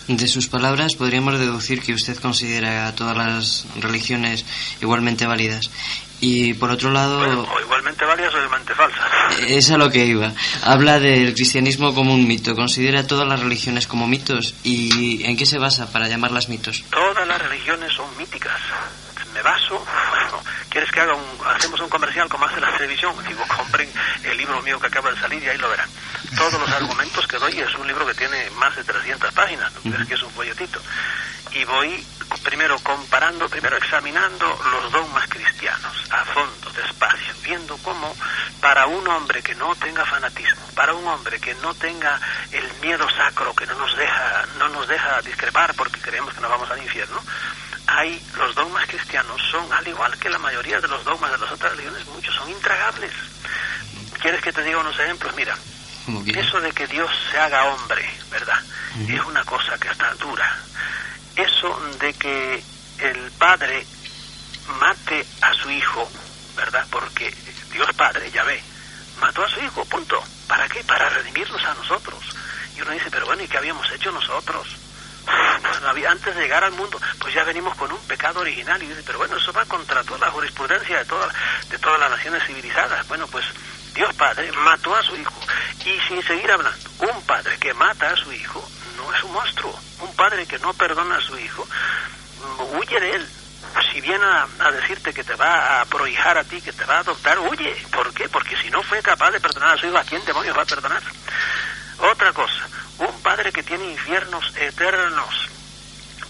De 0.07 0.27
sus 0.27 0.47
palabras 0.47 0.95
podríamos 0.95 1.37
deducir 1.37 1.83
que 1.83 1.93
usted 1.93 2.17
considera 2.17 2.87
a 2.87 2.95
todas 2.95 3.15
las 3.15 3.65
religiones 3.79 4.43
igualmente 4.81 5.27
válidas. 5.27 5.69
Y 6.21 6.53
por 6.55 6.71
otro 6.71 6.89
lado, 6.91 7.19
Bueno, 7.19 7.41
o 7.43 7.59
igualmente 7.61 8.03
válidas 8.05 8.33
o 8.33 8.37
igualmente 8.43 8.73
falsas. 8.75 9.05
es 9.47 9.69
a 9.71 9.77
lo 9.77 9.91
que 9.91 10.05
iba. 10.05 10.33
Habla 10.63 10.99
del 10.99 11.33
cristianismo 11.33 11.93
como 11.93 12.13
un 12.13 12.27
mito. 12.27 12.55
¿Considera 12.55 13.05
todas 13.05 13.27
las 13.27 13.39
religiones 13.39 13.85
como 13.87 14.07
mitos? 14.07 14.55
¿Y 14.63 15.23
en 15.25 15.37
qué 15.37 15.45
se 15.45 15.59
basa 15.59 15.91
para 15.91 16.07
llamarlas 16.07 16.49
mitos? 16.49 16.83
Todas 16.89 17.27
las 17.27 17.39
religiones 17.41 17.93
son 17.93 18.07
míticas. 18.17 18.59
Me 19.39 19.43
baso, 19.43 19.85
bueno, 20.09 20.43
¿quieres 20.69 20.91
que 20.91 20.99
haga 20.99 21.13
un, 21.13 21.39
hacemos 21.47 21.79
un 21.79 21.87
comercial 21.87 22.27
como 22.27 22.43
hace 22.43 22.59
la 22.59 22.73
televisión? 22.73 23.15
Digo, 23.25 23.41
compren 23.47 23.89
el 24.21 24.35
libro 24.35 24.61
mío 24.63 24.77
que 24.81 24.87
acaba 24.87 25.11
de 25.11 25.17
salir 25.17 25.41
y 25.41 25.47
ahí 25.47 25.57
lo 25.57 25.69
verán. 25.69 25.89
Todos 26.35 26.59
los 26.59 26.69
argumentos 26.69 27.25
que 27.25 27.37
doy 27.37 27.57
es 27.57 27.73
un 27.75 27.87
libro 27.87 28.05
que 28.05 28.15
tiene 28.15 28.49
más 28.57 28.75
de 28.75 28.83
300 28.83 29.31
páginas, 29.31 29.71
¿no 29.75 29.93
crees 29.93 30.09
que 30.09 30.15
es 30.15 30.23
un 30.23 30.31
folletito? 30.31 30.81
Y 31.53 31.63
voy 31.63 32.05
primero 32.43 32.77
comparando, 32.79 33.47
primero 33.47 33.77
examinando 33.77 34.59
los 34.73 34.91
dogmas 34.91 35.25
cristianos, 35.29 36.03
a 36.11 36.25
fondo, 36.25 36.69
despacio, 36.71 37.33
viendo 37.41 37.77
cómo 37.77 38.13
para 38.59 38.87
un 38.87 39.07
hombre 39.07 39.41
que 39.41 39.55
no 39.55 39.73
tenga 39.75 40.03
fanatismo, 40.05 40.67
para 40.75 40.93
un 40.93 41.07
hombre 41.07 41.39
que 41.39 41.55
no 41.55 41.73
tenga 41.75 42.19
el 42.51 42.69
miedo 42.81 43.07
sacro 43.11 43.55
que 43.55 43.65
no 43.67 43.75
nos 43.75 43.95
deja, 43.95 44.45
no 44.57 44.67
nos 44.67 44.85
deja 44.85 45.21
discrepar 45.21 45.73
porque 45.75 46.01
creemos 46.01 46.33
que 46.33 46.41
nos 46.41 46.51
vamos 46.51 46.69
al 46.69 46.83
infierno, 46.83 47.23
hay 47.97 48.21
los 48.37 48.55
dogmas 48.55 48.85
cristianos 48.87 49.41
son 49.51 49.71
al 49.71 49.87
igual 49.87 50.17
que 50.17 50.29
la 50.29 50.39
mayoría 50.39 50.79
de 50.79 50.87
los 50.87 51.03
dogmas 51.03 51.31
de 51.31 51.37
las 51.37 51.51
otras 51.51 51.71
religiones, 51.71 52.05
muchos 52.07 52.35
son 52.35 52.49
intragables. 52.49 53.11
¿Quieres 54.21 54.41
que 54.41 54.51
te 54.51 54.63
diga 54.63 54.79
unos 54.79 54.99
ejemplos? 54.99 55.33
Mira, 55.35 55.55
eso 56.35 56.59
de 56.59 56.71
que 56.71 56.87
Dios 56.87 57.09
se 57.31 57.39
haga 57.39 57.65
hombre, 57.65 58.09
¿verdad? 58.31 58.59
Es 59.07 59.23
una 59.25 59.43
cosa 59.43 59.77
que 59.77 59.87
está 59.89 60.13
dura. 60.15 60.57
Eso 61.35 61.79
de 61.99 62.13
que 62.13 62.63
el 62.99 63.31
padre 63.37 63.85
mate 64.79 65.25
a 65.41 65.53
su 65.53 65.69
hijo, 65.69 66.09
¿verdad? 66.55 66.85
Porque 66.89 67.33
Dios 67.71 67.87
Padre, 67.95 68.29
ya 68.31 68.43
ve, 68.43 68.61
mató 69.21 69.43
a 69.43 69.49
su 69.49 69.59
hijo, 69.61 69.85
punto. 69.85 70.21
¿Para 70.47 70.67
qué? 70.67 70.83
Para 70.83 71.09
redimirnos 71.09 71.63
a 71.63 71.73
nosotros. 71.75 72.19
Y 72.75 72.81
uno 72.81 72.91
dice, 72.91 73.09
pero 73.11 73.25
bueno, 73.25 73.43
¿y 73.43 73.47
qué 73.47 73.57
habíamos 73.57 73.89
hecho 73.91 74.11
nosotros? 74.11 74.75
Antes 76.07 76.35
de 76.35 76.41
llegar 76.41 76.63
al 76.63 76.71
mundo, 76.71 76.99
pues 77.19 77.33
ya 77.33 77.43
venimos 77.43 77.75
con 77.75 77.91
un 77.91 77.99
pecado 78.07 78.39
original. 78.39 78.81
Y 78.81 78.87
dice, 78.87 79.03
pero 79.05 79.19
bueno, 79.19 79.37
eso 79.37 79.53
va 79.53 79.65
contra 79.65 80.03
toda 80.03 80.19
la 80.19 80.31
jurisprudencia 80.31 80.97
de, 80.97 81.05
toda, 81.05 81.29
de 81.69 81.77
todas 81.77 81.99
las 81.99 82.11
naciones 82.11 82.43
civilizadas. 82.45 83.07
Bueno, 83.07 83.27
pues 83.27 83.45
Dios 83.93 84.13
Padre 84.15 84.51
mató 84.51 84.95
a 84.95 85.03
su 85.03 85.15
hijo. 85.15 85.33
Y 85.85 85.99
sin 86.07 86.23
seguir 86.23 86.51
hablando, 86.51 86.89
un 86.99 87.21
padre 87.23 87.57
que 87.57 87.73
mata 87.73 88.11
a 88.11 88.15
su 88.15 88.31
hijo 88.31 88.67
no 88.97 89.13
es 89.13 89.23
un 89.23 89.33
monstruo. 89.33 89.79
Un 90.01 90.15
padre 90.15 90.45
que 90.45 90.59
no 90.59 90.73
perdona 90.73 91.17
a 91.17 91.21
su 91.21 91.37
hijo, 91.37 91.65
mm, 91.65 92.77
huye 92.77 92.99
de 92.99 93.15
él. 93.15 93.29
Si 93.91 94.01
viene 94.01 94.23
a, 94.25 94.47
a 94.59 94.71
decirte 94.71 95.13
que 95.13 95.23
te 95.23 95.35
va 95.35 95.81
a 95.81 95.85
prohijar 95.85 96.37
a 96.37 96.43
ti, 96.43 96.61
que 96.61 96.73
te 96.73 96.85
va 96.85 96.97
a 96.97 96.99
adoptar, 96.99 97.39
huye. 97.39 97.75
¿Por 97.91 98.13
qué? 98.13 98.27
Porque 98.29 98.57
si 98.57 98.69
no 98.69 98.81
fue 98.83 99.01
capaz 99.01 99.31
de 99.31 99.39
perdonar 99.39 99.75
a 99.75 99.77
su 99.77 99.87
hijo, 99.87 99.97
¿a 99.97 100.03
quién 100.03 100.23
demonios 100.25 100.57
va 100.57 100.63
a 100.63 100.65
perdonar? 100.65 101.01
Otra 101.99 102.31
cosa, 102.33 102.67
que 103.51 103.63
tiene 103.63 103.85
infiernos 103.85 104.53
eternos 104.57 105.49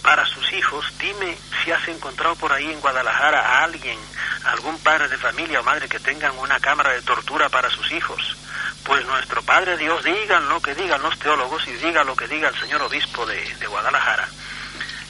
para 0.04 0.26
sus 0.26 0.54
hijos, 0.54 0.94
dime 1.00 1.38
si 1.64 1.72
has 1.72 1.88
encontrado 1.88 2.36
por 2.36 2.54
ahí 2.54 2.72
en 2.72 2.80
Guadalajara 2.80 3.40
a 3.40 3.64
alguien, 3.64 3.98
algún 4.46 4.78
padre 4.80 5.08
de 5.10 5.18
familia 5.18 5.60
o 5.60 5.64
madre 5.64 5.90
que 5.90 6.00
tengan 6.00 6.38
una 6.38 6.60
cámara 6.60 6.92
de 6.92 7.02
tortura 7.02 7.50
para 7.50 7.70
sus 7.70 7.92
hijos. 7.92 8.38
Pues 8.84 9.06
nuestro 9.06 9.42
Padre 9.44 9.78
Dios, 9.78 10.04
digan 10.04 10.48
lo 10.48 10.62
que 10.62 10.74
digan 10.74 11.02
los 11.02 11.18
teólogos 11.20 11.68
y 11.68 11.74
diga 11.74 12.04
lo 12.04 12.16
que 12.16 12.28
diga 12.28 12.48
el 12.48 12.60
señor 12.60 12.82
obispo 12.82 13.26
de, 13.26 13.56
de 13.56 13.68
Guadalajara. 13.68 14.28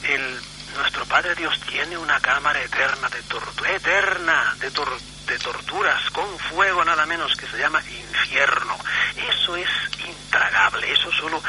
El, 0.03 0.41
nuestro 0.75 1.05
Padre 1.05 1.35
Dios 1.35 1.59
tiene 1.61 1.97
una 1.97 2.19
cámara 2.19 2.61
eterna 2.61 3.09
de 3.09 3.21
tortura, 3.23 3.71
eterna 3.71 4.55
de 4.59 4.71
tortura 4.71 5.18
te 5.29 5.37
torturas 5.37 6.09
con 6.09 6.27
fuego 6.39 6.83
nada 6.83 7.05
menos 7.05 7.35
que 7.35 7.45
se 7.45 7.59
llama 7.59 7.79
infierno. 7.85 8.75
Eso 9.15 9.55
es 9.55 9.69
intragable, 10.07 10.91
eso 10.91 11.11
solo 11.11 11.39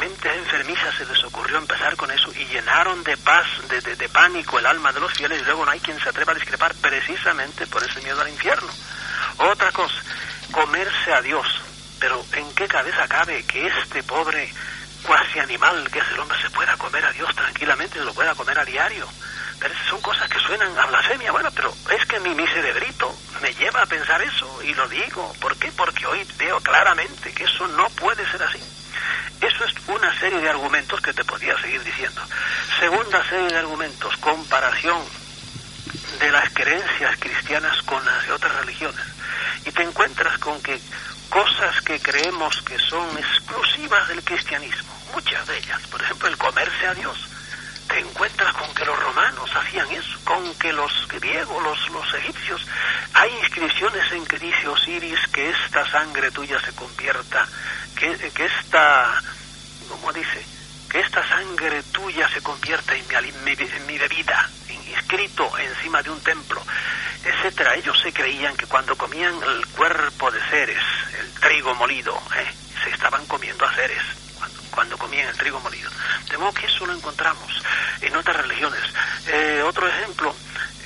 mentes 0.00 0.32
enfermizas 0.36 0.92
se 0.96 1.06
les 1.06 1.22
ocurrió 1.22 1.56
empezar 1.58 1.94
con 1.96 2.10
eso 2.10 2.32
y 2.34 2.44
llenaron 2.46 3.04
de 3.04 3.16
paz, 3.16 3.46
de, 3.68 3.80
de- 3.80 3.94
de 3.94 4.08
pánico 4.08 4.58
el 4.58 4.66
alma 4.66 4.92
de 4.92 4.98
los 4.98 5.12
fieles 5.12 5.40
y 5.40 5.44
luego 5.44 5.64
no 5.64 5.70
hay 5.70 5.78
quien 5.78 6.00
se 6.00 6.08
atreva 6.08 6.32
a 6.32 6.34
discrepar 6.34 6.74
precisamente 6.74 7.64
por 7.68 7.80
ese 7.84 8.00
miedo 8.00 8.20
al 8.20 8.28
infierno. 8.28 8.68
Otra 9.38 9.70
cosa, 9.70 10.02
comerse 10.50 11.12
a 11.12 11.22
Dios. 11.22 11.46
Pero 12.00 12.24
¿en 12.32 12.52
qué 12.56 12.66
cabeza 12.66 13.06
cabe 13.06 13.44
que 13.44 13.68
este 13.68 14.02
pobre 14.02 14.52
cuasi 15.04 15.38
animal 15.38 15.88
que 15.92 16.00
es 16.00 16.08
el 16.08 16.18
hombre 16.18 16.40
se 16.42 16.50
pueda 16.50 16.76
comer 16.76 17.04
a 17.04 17.12
Dios 17.12 17.32
tranquilamente, 17.36 18.00
se 18.00 18.04
lo 18.04 18.14
pueda 18.14 18.34
comer 18.34 18.58
a 18.58 18.64
diario? 18.64 19.08
Pero 19.58 19.74
son 19.88 20.00
cosas 20.00 20.28
que 20.28 20.38
suenan 20.38 20.76
a 20.78 20.86
blasfemia. 20.86 21.32
Bueno, 21.32 21.50
pero 21.54 21.72
es 21.90 22.06
que 22.06 22.20
mi, 22.20 22.34
mi 22.34 22.46
cerebrito 22.46 23.14
me 23.42 23.52
lleva 23.54 23.82
a 23.82 23.86
pensar 23.86 24.20
eso 24.22 24.62
y 24.62 24.74
lo 24.74 24.88
digo. 24.88 25.32
¿Por 25.40 25.56
qué? 25.56 25.72
Porque 25.72 26.06
hoy 26.06 26.26
veo 26.38 26.60
claramente 26.60 27.32
que 27.32 27.44
eso 27.44 27.66
no 27.68 27.88
puede 27.90 28.28
ser 28.30 28.42
así. 28.42 28.60
Eso 29.40 29.64
es 29.64 29.74
una 29.86 30.18
serie 30.18 30.40
de 30.40 30.48
argumentos 30.48 31.00
que 31.00 31.12
te 31.12 31.24
podía 31.24 31.56
seguir 31.60 31.82
diciendo. 31.82 32.20
Segunda 32.78 33.22
serie 33.28 33.48
de 33.48 33.58
argumentos, 33.58 34.16
comparación 34.18 35.00
de 36.18 36.32
las 36.32 36.52
creencias 36.52 37.16
cristianas 37.18 37.80
con 37.82 38.04
las 38.04 38.26
de 38.26 38.32
otras 38.32 38.54
religiones. 38.56 39.04
Y 39.64 39.70
te 39.70 39.82
encuentras 39.82 40.38
con 40.38 40.60
que 40.62 40.80
cosas 41.28 41.80
que 41.82 42.00
creemos 42.00 42.62
que 42.62 42.78
son 42.78 43.06
exclusivas 43.18 44.08
del 44.08 44.22
cristianismo, 44.22 44.92
muchas 45.12 45.46
de 45.46 45.58
ellas, 45.58 45.86
por 45.88 46.00
ejemplo 46.02 46.28
el 46.28 46.36
comerse 46.38 46.86
a 46.86 46.94
Dios, 46.94 47.28
te 47.88 47.98
encuentras 48.00 48.52
con 48.54 48.72
que 48.74 48.84
los 48.84 48.98
romanos 48.98 49.50
hacían 49.56 49.90
eso, 49.90 50.18
con 50.24 50.54
que 50.56 50.72
los 50.72 51.08
griegos, 51.08 51.62
los, 51.62 51.88
los 51.90 52.14
egipcios, 52.14 52.66
hay 53.14 53.30
inscripciones 53.40 54.12
en 54.12 54.26
que 54.26 54.38
dice 54.38 54.68
Osiris 54.68 55.18
que 55.32 55.50
esta 55.50 55.88
sangre 55.90 56.30
tuya 56.30 56.60
se 56.60 56.72
convierta, 56.74 57.46
que, 57.96 58.16
que 58.30 58.44
esta, 58.44 59.20
¿cómo 59.88 60.12
dice? 60.12 60.44
Que 60.90 61.00
esta 61.00 61.26
sangre 61.28 61.82
tuya 61.84 62.28
se 62.28 62.40
convierta 62.42 62.94
en 62.94 63.04
mi, 63.44 63.54
mi- 63.86 63.98
bebida, 63.98 64.48
inscrito 64.88 65.50
encima 65.58 66.02
de 66.02 66.10
un 66.10 66.20
templo, 66.22 66.62
etcétera. 67.24 67.74
Ellos 67.74 67.98
se 68.00 68.12
creían 68.12 68.56
que 68.56 68.66
cuando 68.66 68.96
comían 68.96 69.34
el 69.42 69.66
cuerpo 69.68 70.30
de 70.30 70.40
seres, 70.48 70.82
el 71.20 71.30
trigo 71.40 71.74
molido, 71.74 72.14
¿eh? 72.36 72.46
se 72.84 72.90
estaban 72.90 73.24
comiendo 73.26 73.66
a 73.66 73.74
seres 73.74 74.02
cuando, 74.78 74.96
comían 74.96 75.28
el 75.28 75.36
trigo 75.36 75.58
molido. 75.58 75.90
De 76.30 76.38
modo 76.38 76.54
que 76.54 76.66
eso 76.66 76.86
lo 76.86 76.92
encontramos 76.92 77.64
en 78.00 78.14
otras 78.14 78.36
religiones. 78.36 78.80
Eh, 79.26 79.60
otro 79.66 79.88
ejemplo, 79.88 80.32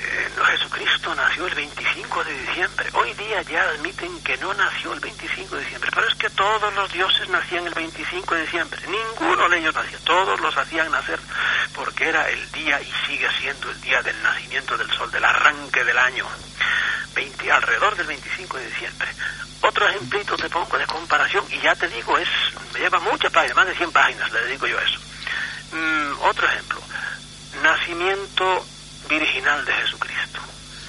Jesucristo 0.03 1.15
nació 1.15 1.47
el 1.47 1.55
25 1.55 2.23
de 2.23 2.33
diciembre. 2.39 2.89
Hoy 2.93 3.13
día 3.13 3.41
ya 3.43 3.63
admiten 3.63 4.21
que 4.23 4.37
no 4.37 4.53
nació 4.53 4.93
el 4.93 4.99
25 4.99 5.55
de 5.55 5.61
diciembre, 5.63 5.89
pero 5.93 6.07
es 6.07 6.15
que 6.15 6.29
todos 6.29 6.73
los 6.73 6.91
dioses 6.91 7.27
nacían 7.29 7.65
el 7.65 7.73
25 7.73 8.35
de 8.35 8.41
diciembre. 8.41 8.81
Ninguno 8.87 9.49
de 9.49 9.59
ellos 9.59 9.73
nacía, 9.73 9.97
todos 10.03 10.39
los 10.39 10.55
hacían 10.57 10.91
nacer 10.91 11.19
porque 11.73 12.09
era 12.09 12.29
el 12.29 12.51
día 12.51 12.79
y 12.81 12.91
sigue 13.07 13.27
siendo 13.39 13.71
el 13.71 13.81
día 13.81 14.01
del 14.01 14.21
nacimiento 14.21 14.77
del 14.77 14.91
sol, 14.91 15.09
del 15.11 15.25
arranque 15.25 15.83
del 15.83 15.97
año. 15.97 16.27
20, 17.15 17.51
alrededor 17.51 17.95
del 17.95 18.07
25 18.07 18.57
de 18.57 18.65
diciembre. 18.67 19.09
Otro 19.61 19.87
ejemplito 19.87 20.35
te 20.35 20.49
pongo 20.49 20.77
de 20.77 20.85
comparación 20.85 21.45
y 21.49 21.59
ya 21.59 21.75
te 21.75 21.87
digo, 21.87 22.17
es 22.17 22.27
me 22.73 22.79
lleva 22.79 22.99
muchas 22.99 23.31
páginas, 23.31 23.55
más 23.55 23.67
de 23.67 23.75
100 23.75 23.91
páginas 23.91 24.31
le 24.31 24.41
dedico 24.45 24.67
yo 24.67 24.77
a 24.77 24.83
eso. 24.83 24.99
Mm, 25.71 26.21
otro 26.21 26.47
ejemplo, 26.47 26.81
nacimiento 27.61 28.65
virginal 29.09 29.63
de 29.65 29.73
Jesucristo. 29.73 30.39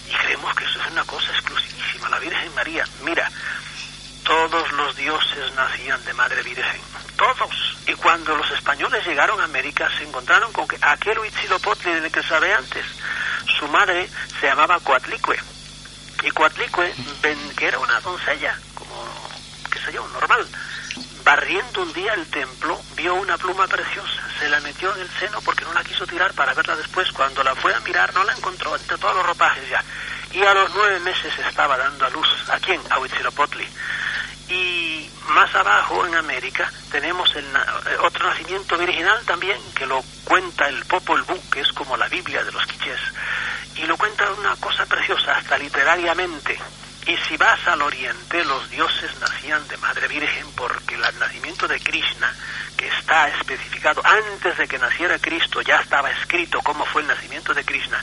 Y 0.09 0.15
creemos 0.15 0.55
que 0.55 0.65
eso 0.65 0.81
es 0.81 0.91
una 0.93 1.05
cosa 1.05 1.31
exclusivísima, 1.33 2.09
la 2.09 2.19
Virgen 2.19 2.55
María. 2.55 2.85
Mira, 3.03 3.31
todos 4.25 4.73
los 4.73 4.97
dioses 4.97 5.53
nacían 5.55 6.03
de 6.05 6.13
Madre 6.15 6.43
Virgen, 6.43 6.81
todos. 7.17 7.77
Y 7.87 7.93
cuando 7.95 8.37
los 8.37 8.51
españoles 8.53 9.05
llegaron 9.07 9.41
a 9.41 9.45
América 9.45 9.89
se 9.99 10.05
encontraron 10.05 10.53
con 10.53 10.67
que 10.67 10.79
aquel 10.81 11.19
Huitzilopochtli 11.19 11.93
del 11.95 12.11
que 12.13 12.23
sabe 12.23 12.53
antes, 12.55 12.85
su 13.59 13.67
madre 13.69 14.09
se 14.41 14.47
llamaba 14.47 14.81
Coatlicue. 14.81 15.39
Y 16.23 16.31
Coatlicue, 16.31 16.95
ven- 17.21 17.55
que 17.57 17.67
era 17.69 17.79
una 17.79 18.01
doncella, 18.01 18.59
como, 18.75 19.31
qué 19.71 19.79
sé 19.81 19.93
yo, 19.93 20.07
normal, 20.09 20.47
barriendo 21.25 21.83
un 21.83 21.93
día 21.93 22.13
el 22.15 22.27
templo, 22.27 22.81
vio 22.95 23.15
una 23.15 23.39
pluma 23.39 23.67
preciosa, 23.67 24.23
se 24.39 24.49
la 24.49 24.61
metió 24.61 24.95
en 24.95 25.01
el 25.01 25.09
seno 25.19 25.41
porque 25.41 25.65
no 25.65 25.73
la 25.73 25.83
quiso 25.83 26.07
tirar 26.07 26.33
para 26.35 26.55
verla 26.55 26.77
después. 26.77 27.11
Cuando 27.13 27.43
la 27.43 27.55
fue 27.55 27.75
a 27.75 27.81
mirar 27.81 28.13
no 28.15 28.23
la 28.25 28.33
encontró 28.33 28.77
entre 28.77 28.99
todos 28.99 29.17
los 29.17 29.27
ropajes 29.27 29.69
ya. 29.69 29.83
Y 30.33 30.43
a 30.43 30.53
los 30.53 30.73
nueve 30.75 31.01
meses 31.01 31.33
estaba 31.39 31.77
dando 31.79 32.05
a 32.05 32.11
luz. 32.11 32.29
¿A 32.51 32.59
quién? 32.59 32.81
A 32.91 32.99
Huitzilopochtli. 32.99 33.67
Y 34.49 35.11
más 35.29 35.55
abajo 35.55 36.07
en 36.07 36.15
América 36.17 36.71
tenemos 36.91 37.35
el 37.35 37.47
eh, 37.47 37.97
otro 38.03 38.29
nacimiento 38.29 38.77
virginal 38.77 39.25
también 39.25 39.59
que 39.75 39.87
lo 39.87 40.03
cuenta 40.25 40.69
el 40.69 40.85
Popol 40.85 41.23
Vuh, 41.23 41.51
que 41.51 41.61
es 41.61 41.73
como 41.73 41.97
la 41.97 42.09
Biblia 42.09 42.45
de 42.45 42.53
los 42.53 42.67
quichés. 42.67 43.01
Y 43.77 43.87
lo 43.87 43.97
cuenta 43.97 44.31
una 44.33 44.55
cosa 44.57 44.85
preciosa, 44.87 45.33
hasta 45.33 45.57
literariamente. 45.57 46.59
Y 47.07 47.17
si 47.29 47.37
vas 47.37 47.67
al 47.67 47.83
oriente, 47.83 48.45
los 48.45 48.71
dioses 48.71 49.11
nacían 49.21 49.67
de 49.69 49.77
Madre 49.77 50.09
Virgen 50.09 50.47
porque 50.57 50.95
el 50.95 51.03
nacimiento 51.19 51.69
de 51.69 51.79
Krishna, 51.81 52.33
que 52.77 52.89
está 52.89 53.29
especificado 53.29 54.01
antes 54.05 54.57
de 54.57 54.67
que 54.67 54.79
naciera 54.79 55.19
Cristo, 55.19 55.61
ya 55.61 55.81
estaba 55.81 56.11
escrito 56.11 56.61
cómo 56.63 56.85
fue 56.87 57.03
el 57.03 57.09
nacimiento 57.09 57.53
de 57.53 57.63
Krishna. 57.65 58.03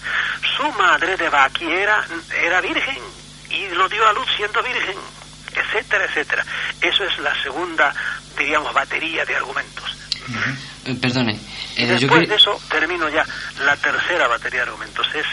Su 0.55 0.71
madre 0.73 1.17
de 1.17 1.29
Baki 1.29 1.65
era, 1.65 2.05
era 2.39 2.61
virgen 2.61 3.01
y 3.49 3.69
lo 3.69 3.89
dio 3.89 4.07
a 4.07 4.13
luz 4.13 4.27
siendo 4.37 4.61
virgen, 4.61 4.97
etcétera, 5.55 6.05
etcétera. 6.05 6.45
Eso 6.79 7.03
es 7.03 7.17
la 7.19 7.33
segunda, 7.41 7.93
diríamos, 8.37 8.71
batería 8.73 9.25
de 9.25 9.35
argumentos. 9.35 9.97
Eh, 10.85 10.95
perdone, 10.95 11.39
eh, 11.75 11.87
después 11.87 12.27
de 12.29 12.35
eso 12.35 12.59
termino 12.69 13.09
ya. 13.09 13.25
La 13.65 13.75
tercera 13.77 14.27
batería 14.27 14.61
de 14.61 14.67
argumentos 14.67 15.07
es 15.15 15.25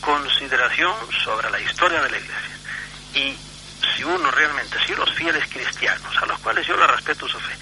consideración 0.00 0.94
sobre 1.24 1.50
la 1.50 1.60
historia 1.60 2.00
de 2.02 2.10
la 2.10 2.16
Iglesia. 2.18 2.59
Y 3.14 3.36
si 3.96 4.04
uno 4.04 4.30
realmente, 4.30 4.76
si 4.86 4.94
los 4.94 5.12
fieles 5.14 5.44
cristianos, 5.50 6.16
a 6.20 6.26
los 6.26 6.38
cuales 6.40 6.66
yo 6.66 6.76
le 6.76 6.86
respeto 6.86 7.28
su 7.28 7.38
fe, 7.38 7.54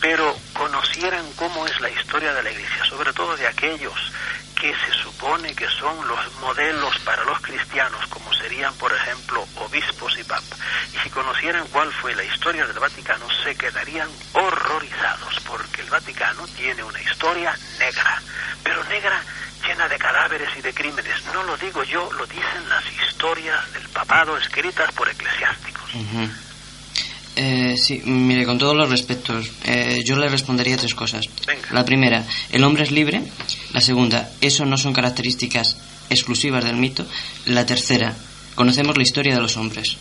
pero 0.00 0.36
conocieran 0.52 1.24
cómo 1.34 1.66
es 1.66 1.80
la 1.80 1.90
historia 1.90 2.32
de 2.32 2.42
la 2.42 2.50
Iglesia, 2.50 2.84
sobre 2.84 3.12
todo 3.12 3.36
de 3.36 3.46
aquellos 3.46 4.12
que 4.54 4.74
se 4.74 4.92
supone 5.02 5.54
que 5.54 5.68
son 5.68 6.06
los 6.06 6.32
modelos 6.40 6.96
para 7.00 7.24
los 7.24 7.40
cristianos, 7.40 8.06
como 8.08 8.32
serían, 8.34 8.72
por 8.74 8.92
ejemplo, 8.92 9.46
obispos 9.56 10.16
y 10.18 10.24
papas, 10.24 10.58
y 10.94 10.98
si 10.98 11.10
conocieran 11.10 11.66
cuál 11.68 11.92
fue 11.92 12.14
la 12.14 12.24
historia 12.24 12.66
del 12.66 12.78
Vaticano, 12.78 13.26
se 13.42 13.56
quedarían 13.56 14.08
horrorizados, 14.32 15.40
porque 15.40 15.82
el 15.82 15.90
Vaticano 15.90 16.46
tiene 16.48 16.82
una 16.82 17.00
historia 17.02 17.56
negra, 17.78 18.22
pero 18.62 18.84
negra 18.84 19.22
llena 19.66 19.88
de 19.88 19.98
cadáveres 19.98 20.48
y 20.58 20.62
de 20.62 20.72
crímenes. 20.72 21.24
No 21.32 21.42
lo 21.42 21.56
digo 21.56 21.82
yo, 21.84 22.10
lo 22.12 22.26
dicen 22.26 22.68
las 22.68 22.84
historias 22.86 23.72
del 23.72 23.88
papado 23.88 24.36
escritas 24.36 24.92
por 24.92 25.08
eclesiásticos. 25.08 25.94
Ujú. 25.94 26.30
Eh, 27.36 27.76
sí, 27.76 28.00
mire, 28.04 28.46
con 28.46 28.58
todos 28.58 28.76
los 28.76 28.88
respetos, 28.88 29.50
eh, 29.64 30.02
yo 30.04 30.16
le 30.16 30.28
respondería 30.28 30.76
tres 30.76 30.94
cosas. 30.94 31.28
Venga. 31.46 31.68
La 31.72 31.84
primera, 31.84 32.24
el 32.50 32.62
hombre 32.62 32.84
es 32.84 32.92
libre. 32.92 33.22
La 33.72 33.80
segunda, 33.80 34.30
eso 34.40 34.64
no 34.64 34.76
son 34.76 34.92
características 34.92 35.76
exclusivas 36.10 36.64
del 36.64 36.76
mito. 36.76 37.06
La 37.46 37.66
tercera, 37.66 38.14
conocemos 38.54 38.96
la 38.96 39.02
historia 39.02 39.34
de 39.34 39.40
los 39.40 39.56
hombres. 39.56 39.96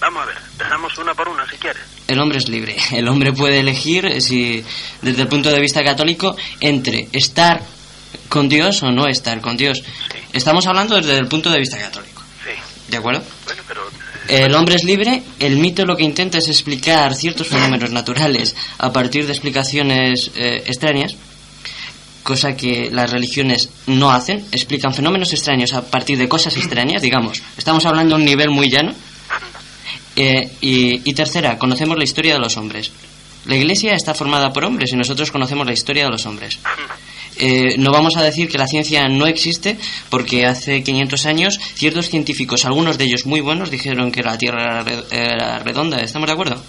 Vamos 0.00 0.22
a 0.22 0.26
ver, 0.26 0.36
empezamos 0.52 0.98
una 0.98 1.14
por 1.14 1.28
una 1.28 1.48
si 1.48 1.56
quieres. 1.56 1.82
El 2.06 2.20
hombre 2.20 2.38
es 2.38 2.48
libre. 2.48 2.76
El 2.92 3.08
hombre 3.08 3.32
puede 3.32 3.60
elegir, 3.60 4.06
eh, 4.06 4.20
si, 4.20 4.64
desde 5.02 5.22
el 5.22 5.28
punto 5.28 5.50
de 5.50 5.60
vista 5.60 5.84
católico, 5.84 6.36
entre 6.60 7.08
estar 7.12 7.62
con 8.28 8.48
Dios 8.48 8.82
o 8.82 8.90
no 8.90 9.06
estar 9.06 9.40
con 9.40 9.56
Dios. 9.56 9.82
Estamos 10.32 10.66
hablando 10.66 10.96
desde 10.96 11.16
el 11.18 11.26
punto 11.28 11.50
de 11.50 11.58
vista 11.58 11.78
católico. 11.78 12.22
Sí, 12.44 12.50
¿De 12.90 12.96
acuerdo? 12.96 13.22
bueno, 13.44 13.62
pero 13.66 13.80
El 14.28 14.54
hombre 14.54 14.76
es 14.76 14.84
libre, 14.84 15.22
el 15.38 15.56
mito 15.56 15.84
lo 15.86 15.96
que 15.96 16.04
intenta 16.04 16.38
es 16.38 16.48
explicar 16.48 17.14
ciertos 17.14 17.48
fenómenos 17.48 17.90
naturales 17.90 18.54
a 18.78 18.92
partir 18.92 19.26
de 19.26 19.32
explicaciones 19.32 20.30
eh, 20.36 20.62
extrañas, 20.66 21.16
cosa 22.22 22.54
que 22.54 22.90
las 22.92 23.10
religiones 23.10 23.70
no 23.86 24.10
hacen, 24.10 24.44
explican 24.52 24.92
fenómenos 24.92 25.32
extraños 25.32 25.72
a 25.72 25.82
partir 25.82 26.18
de 26.18 26.28
cosas 26.28 26.56
extrañas, 26.56 27.00
digamos. 27.00 27.40
Estamos 27.56 27.86
hablando 27.86 28.16
a 28.16 28.18
un 28.18 28.24
nivel 28.24 28.50
muy 28.50 28.70
llano. 28.70 28.94
Eh, 30.20 30.50
y, 30.60 31.08
y 31.08 31.14
tercera, 31.14 31.58
conocemos 31.58 31.96
la 31.96 32.02
historia 32.02 32.32
de 32.32 32.40
los 32.40 32.56
hombres. 32.56 32.90
La 33.44 33.54
iglesia 33.54 33.94
está 33.94 34.14
formada 34.14 34.52
por 34.52 34.64
hombres 34.64 34.92
y 34.92 34.96
nosotros 34.96 35.30
conocemos 35.30 35.64
la 35.64 35.72
historia 35.72 36.06
de 36.06 36.10
los 36.10 36.26
hombres. 36.26 36.58
Eh, 37.38 37.76
no 37.78 37.90
vamos 37.92 38.16
a 38.16 38.22
decir 38.22 38.48
que 38.48 38.58
la 38.58 38.66
ciencia 38.66 39.08
no 39.08 39.26
existe 39.26 39.78
porque 40.10 40.46
hace 40.46 40.82
500 40.82 41.26
años 41.26 41.58
ciertos 41.74 42.08
científicos, 42.08 42.64
algunos 42.64 42.98
de 42.98 43.04
ellos 43.04 43.26
muy 43.26 43.40
buenos, 43.40 43.70
dijeron 43.70 44.10
que 44.12 44.22
la 44.22 44.36
Tierra 44.38 44.62
era 44.64 44.82
re- 44.82 45.04
era 45.10 45.58
redonda. 45.60 45.98
¿Estamos 46.00 46.26
de 46.26 46.32
acuerdo? 46.32 46.62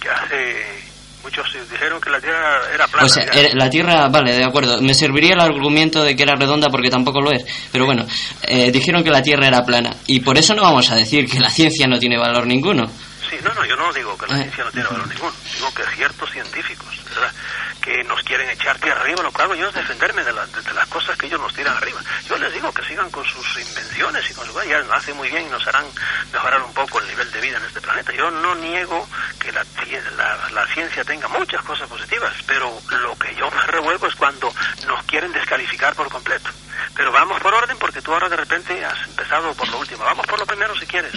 que 0.00 0.08
hace 0.10 0.76
Muchos 1.22 1.46
dijeron 1.72 2.00
que 2.00 2.08
la 2.08 2.20
Tierra 2.20 2.60
era 2.72 2.86
plana. 2.86 3.06
O 3.06 3.08
sea, 3.08 3.24
ya. 3.26 3.40
eh, 3.40 3.50
la 3.54 3.68
Tierra, 3.68 4.06
vale, 4.08 4.32
de 4.32 4.44
acuerdo. 4.44 4.80
Me 4.80 4.94
serviría 4.94 5.34
el 5.34 5.40
argumento 5.40 6.04
de 6.04 6.14
que 6.14 6.22
era 6.22 6.36
redonda 6.36 6.68
porque 6.70 6.88
tampoco 6.88 7.20
lo 7.20 7.32
es. 7.32 7.44
Pero 7.72 7.84
bueno, 7.84 8.06
eh, 8.42 8.70
dijeron 8.70 9.02
que 9.02 9.10
la 9.10 9.22
Tierra 9.22 9.48
era 9.48 9.64
plana. 9.64 9.90
Y 10.06 10.20
por 10.20 10.38
eso 10.38 10.54
no 10.54 10.62
vamos 10.62 10.88
a 10.90 10.94
decir 10.94 11.28
que 11.28 11.40
la 11.40 11.50
ciencia 11.50 11.88
no 11.88 11.98
tiene 11.98 12.16
valor 12.16 12.46
ninguno. 12.46 12.86
Sí, 13.28 13.34
no, 13.42 13.52
no, 13.54 13.64
yo 13.66 13.74
no 13.74 13.92
digo 13.92 14.16
que 14.16 14.26
la 14.32 14.38
Eh. 14.38 14.42
ciencia 14.44 14.64
no 14.64 14.70
tiene 14.70 14.88
valor 14.88 15.08
ninguno. 15.08 15.32
Digo 15.52 15.74
que 15.74 15.82
ciertos 15.96 16.30
científicos, 16.30 17.00
¿verdad? 17.08 17.32
Que 17.86 18.02
nos 18.02 18.20
quieren 18.24 18.50
echar 18.50 18.76
tierra 18.80 19.00
arriba, 19.00 19.22
lo 19.22 19.30
que 19.30 19.42
hago 19.42 19.54
yo 19.54 19.68
es 19.68 19.74
defenderme 19.74 20.24
de, 20.24 20.32
la- 20.32 20.44
de- 20.46 20.74
las 20.74 20.88
cosas 20.88 21.16
que 21.16 21.26
ellos 21.26 21.40
nos 21.40 21.54
tiran 21.54 21.76
arriba. 21.76 22.00
Yo 22.28 22.36
les 22.36 22.52
digo 22.52 22.72
que 22.74 22.82
sigan 22.82 23.08
con 23.12 23.24
sus 23.24 23.46
invenciones 23.60 24.28
y 24.28 24.34
con 24.34 24.44
su... 24.44 24.52
Ya 24.68 24.82
hace 24.92 25.14
muy 25.14 25.28
bien 25.30 25.46
y 25.46 25.50
nos 25.50 25.64
harán 25.68 25.84
mejorar 26.32 26.60
un 26.62 26.74
poco 26.74 26.98
el 26.98 27.06
nivel 27.06 27.30
de 27.30 27.40
vida 27.40 27.58
en 27.58 27.64
este 27.64 27.80
planeta. 27.80 28.10
Yo 28.12 28.28
no 28.32 28.56
niego 28.56 29.08
que 29.38 29.52
la, 29.52 29.64
la, 30.16 30.50
la 30.50 30.66
ciencia 30.74 31.04
tenga 31.04 31.28
muchas 31.28 31.62
cosas 31.62 31.88
positivas, 31.88 32.32
pero 32.48 32.76
lo 32.90 33.16
que 33.16 33.32
yo 33.36 33.48
me 33.52 33.60
revuelvo 33.68 34.08
es 34.08 34.16
cuando 34.16 34.52
nos 34.88 35.04
quieren 35.04 35.32
descalificar 35.32 35.94
por 35.94 36.08
completo. 36.08 36.50
Pero 36.96 37.12
vamos 37.12 37.40
por 37.40 37.54
orden 37.54 37.78
porque 37.78 38.02
tú 38.02 38.12
ahora 38.12 38.28
de 38.28 38.36
repente 38.36 38.84
has 38.84 39.00
empezado 39.06 39.54
por 39.54 39.68
lo 39.68 39.78
último. 39.78 40.02
Vamos 40.04 40.26
por 40.26 40.38
lo 40.40 40.46
primero 40.46 40.74
si 40.76 40.86
quieres. 40.86 41.12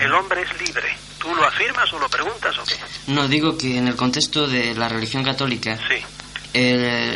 El 0.00 0.12
hombre 0.14 0.40
es 0.42 0.58
libre. 0.60 0.96
¿Tú 1.24 1.34
lo 1.34 1.46
afirmas 1.46 1.90
o 1.90 1.98
lo 1.98 2.06
preguntas 2.06 2.54
o 2.58 2.64
qué? 2.64 2.74
No, 3.06 3.26
digo 3.26 3.56
que 3.56 3.78
en 3.78 3.88
el 3.88 3.96
contexto 3.96 4.46
de 4.46 4.74
la 4.74 4.90
religión 4.90 5.24
católica, 5.24 5.78
Sí. 5.88 6.04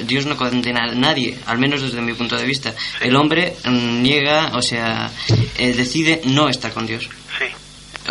Dios 0.06 0.24
no 0.24 0.36
condena 0.36 0.84
a 0.84 0.94
nadie, 0.94 1.38
al 1.46 1.58
menos 1.58 1.82
desde 1.82 2.00
mi 2.00 2.14
punto 2.14 2.36
de 2.36 2.44
vista. 2.44 2.72
El 3.00 3.14
hombre 3.14 3.54
mm, 3.64 4.02
niega, 4.02 4.50
o 4.54 4.62
sea, 4.62 5.10
eh, 5.58 5.74
decide 5.74 6.22
no 6.24 6.48
estar 6.48 6.72
con 6.72 6.86
Dios. 6.86 7.08
Sí. 7.38 7.44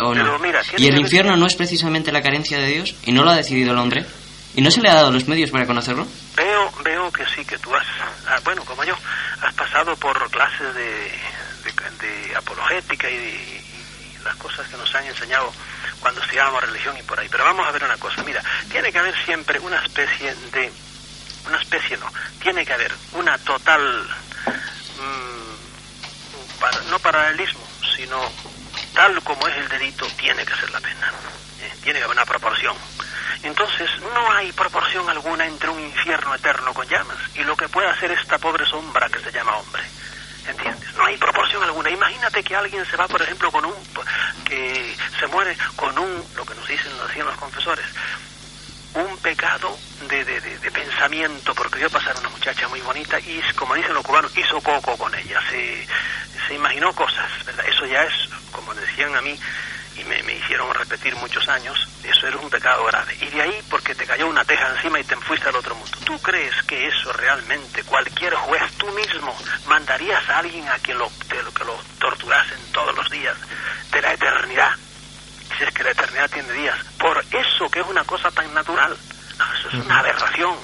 ¿O 0.00 0.14
no? 0.14 0.38
Mira, 0.38 0.62
y 0.76 0.86
el 0.86 0.98
infierno 0.98 1.36
no 1.36 1.46
es 1.46 1.56
precisamente 1.56 2.12
la 2.12 2.22
carencia 2.22 2.58
de 2.58 2.68
Dios, 2.68 2.94
y 3.04 3.10
no 3.10 3.24
lo 3.24 3.30
ha 3.30 3.36
decidido 3.36 3.72
el 3.72 3.78
hombre, 3.78 4.06
y 4.54 4.62
no 4.62 4.70
se 4.70 4.80
le 4.80 4.88
ha 4.88 4.94
dado 4.94 5.10
los 5.10 5.26
medios 5.26 5.50
para 5.50 5.66
conocerlo. 5.66 6.06
Veo, 6.36 6.72
veo 6.84 7.12
que 7.12 7.24
sí, 7.34 7.44
que 7.44 7.58
tú 7.58 7.74
has, 7.74 7.86
ah, 8.28 8.40
bueno, 8.44 8.64
como 8.64 8.84
yo, 8.84 8.94
has 9.42 9.54
pasado 9.54 9.96
por 9.96 10.30
clases 10.30 10.74
de, 10.74 11.10
de, 11.64 12.06
de 12.06 12.36
apologética 12.36 13.10
y, 13.10 13.14
y 13.14 14.24
las 14.24 14.36
cosas 14.36 14.66
que 14.68 14.76
nos 14.76 14.94
han 14.94 15.04
enseñado 15.04 15.52
cuando 16.00 16.20
estudiábamos 16.22 16.62
religión 16.64 16.96
y 16.96 17.02
por 17.02 17.18
ahí. 17.18 17.28
Pero 17.28 17.44
vamos 17.44 17.66
a 17.66 17.70
ver 17.72 17.84
una 17.84 17.96
cosa, 17.96 18.22
mira, 18.22 18.42
tiene 18.70 18.92
que 18.92 18.98
haber 18.98 19.14
siempre 19.24 19.58
una 19.60 19.82
especie 19.82 20.34
de, 20.52 20.72
una 21.46 21.60
especie 21.60 21.96
no, 21.96 22.10
tiene 22.40 22.64
que 22.64 22.72
haber 22.72 22.92
una 23.12 23.38
total, 23.38 24.06
mm, 24.98 26.60
para- 26.60 26.80
no 26.90 26.98
paralelismo, 26.98 27.66
sino 27.96 28.20
tal 28.94 29.22
como 29.22 29.46
es 29.48 29.56
el 29.56 29.68
delito, 29.68 30.06
tiene 30.16 30.44
que 30.44 30.54
ser 30.56 30.70
la 30.70 30.80
pena. 30.80 31.12
Eh, 31.60 31.72
tiene 31.82 31.98
que 31.98 32.04
haber 32.04 32.16
una 32.16 32.26
proporción. 32.26 32.76
Entonces, 33.42 33.88
no 34.12 34.32
hay 34.32 34.50
proporción 34.52 35.08
alguna 35.08 35.46
entre 35.46 35.70
un 35.70 35.78
infierno 35.80 36.34
eterno 36.34 36.74
con 36.74 36.86
llamas 36.88 37.16
y 37.34 37.44
lo 37.44 37.56
que 37.56 37.68
puede 37.68 37.88
hacer 37.88 38.10
esta 38.10 38.38
pobre 38.38 38.66
sombra 38.66 39.08
que 39.08 39.20
se 39.20 39.30
llama 39.30 39.56
hombre. 39.56 39.82
¿Entiendes? 40.46 40.92
No 40.94 41.04
hay 41.04 41.16
proporción 41.18 41.62
alguna. 41.62 41.90
Imagínate 41.90 42.42
que 42.42 42.56
alguien 42.56 42.84
se 42.86 42.96
va, 42.96 43.06
por 43.06 43.20
ejemplo, 43.22 43.52
con 43.52 43.64
un. 43.66 43.74
Que 44.48 44.96
se 45.18 45.26
muere 45.28 45.56
con 45.76 45.96
un. 45.98 46.24
lo 46.36 46.44
que 46.44 46.54
nos 46.54 46.66
dicen, 46.66 46.96
nos 46.96 47.14
los 47.16 47.36
confesores. 47.36 47.84
Un 48.94 49.18
pecado 49.18 49.76
de, 50.08 50.24
de, 50.24 50.40
pensamiento, 50.70 51.54
porque 51.54 51.78
vio 51.78 51.90
pasar 51.90 52.16
una 52.18 52.30
muchacha 52.30 52.66
muy 52.68 52.80
bonita 52.80 53.20
y, 53.20 53.40
como 53.54 53.74
dicen 53.74 53.94
los 53.94 54.04
cubanos, 54.04 54.36
hizo 54.36 54.60
coco 54.60 54.96
con 54.96 55.14
ella. 55.14 55.40
Se, 55.50 55.86
se 56.46 56.54
imaginó 56.54 56.92
cosas, 56.94 57.30
¿verdad? 57.44 57.66
Eso 57.68 57.86
ya 57.86 58.02
es, 58.02 58.12
como 58.50 58.74
decían 58.74 59.14
a 59.14 59.20
mí, 59.20 59.38
y 59.96 60.04
me, 60.04 60.22
me 60.22 60.34
hicieron 60.34 60.72
repetir 60.74 61.14
muchos 61.16 61.46
años, 61.48 61.76
eso 62.02 62.26
era 62.26 62.38
un 62.38 62.48
pecado 62.48 62.84
grave. 62.86 63.16
Y 63.20 63.26
de 63.26 63.42
ahí 63.42 63.62
porque 63.68 63.94
te 63.94 64.06
cayó 64.06 64.26
una 64.28 64.44
teja 64.44 64.68
encima 64.74 64.98
y 65.00 65.04
te 65.04 65.16
fuiste 65.16 65.48
al 65.48 65.56
otro 65.56 65.74
mundo. 65.74 65.98
¿Tú 66.04 66.18
crees 66.20 66.54
que 66.62 66.86
eso 66.88 67.12
realmente 67.12 67.82
cualquier 67.84 68.34
juez, 68.34 68.62
tú 68.78 68.88
mismo, 68.92 69.36
mandarías 69.66 70.26
a 70.30 70.38
alguien 70.38 70.66
a 70.68 70.78
que 70.78 70.94
lo, 70.94 71.10
te- 71.28 71.36
que 71.54 71.64
lo 71.64 71.74
torturasen 71.98 72.72
todos 72.72 72.94
los 72.96 73.10
días 73.10 73.36
de 73.92 74.02
la 74.02 74.12
eternidad? 74.14 74.70
Si 75.56 75.64
es 75.64 75.70
que 75.74 75.82
la 75.82 75.90
eternidad 75.90 76.30
tiene 76.30 76.52
días. 76.52 76.76
Por 76.98 77.18
eso 77.32 77.68
que 77.70 77.80
es 77.80 77.86
una 77.88 78.04
cosa 78.04 78.30
tan 78.30 78.52
natural. 78.54 78.96
No, 79.38 79.44
eso 79.54 79.68
es 79.78 79.84
una 79.86 79.98
aberración. 80.00 80.54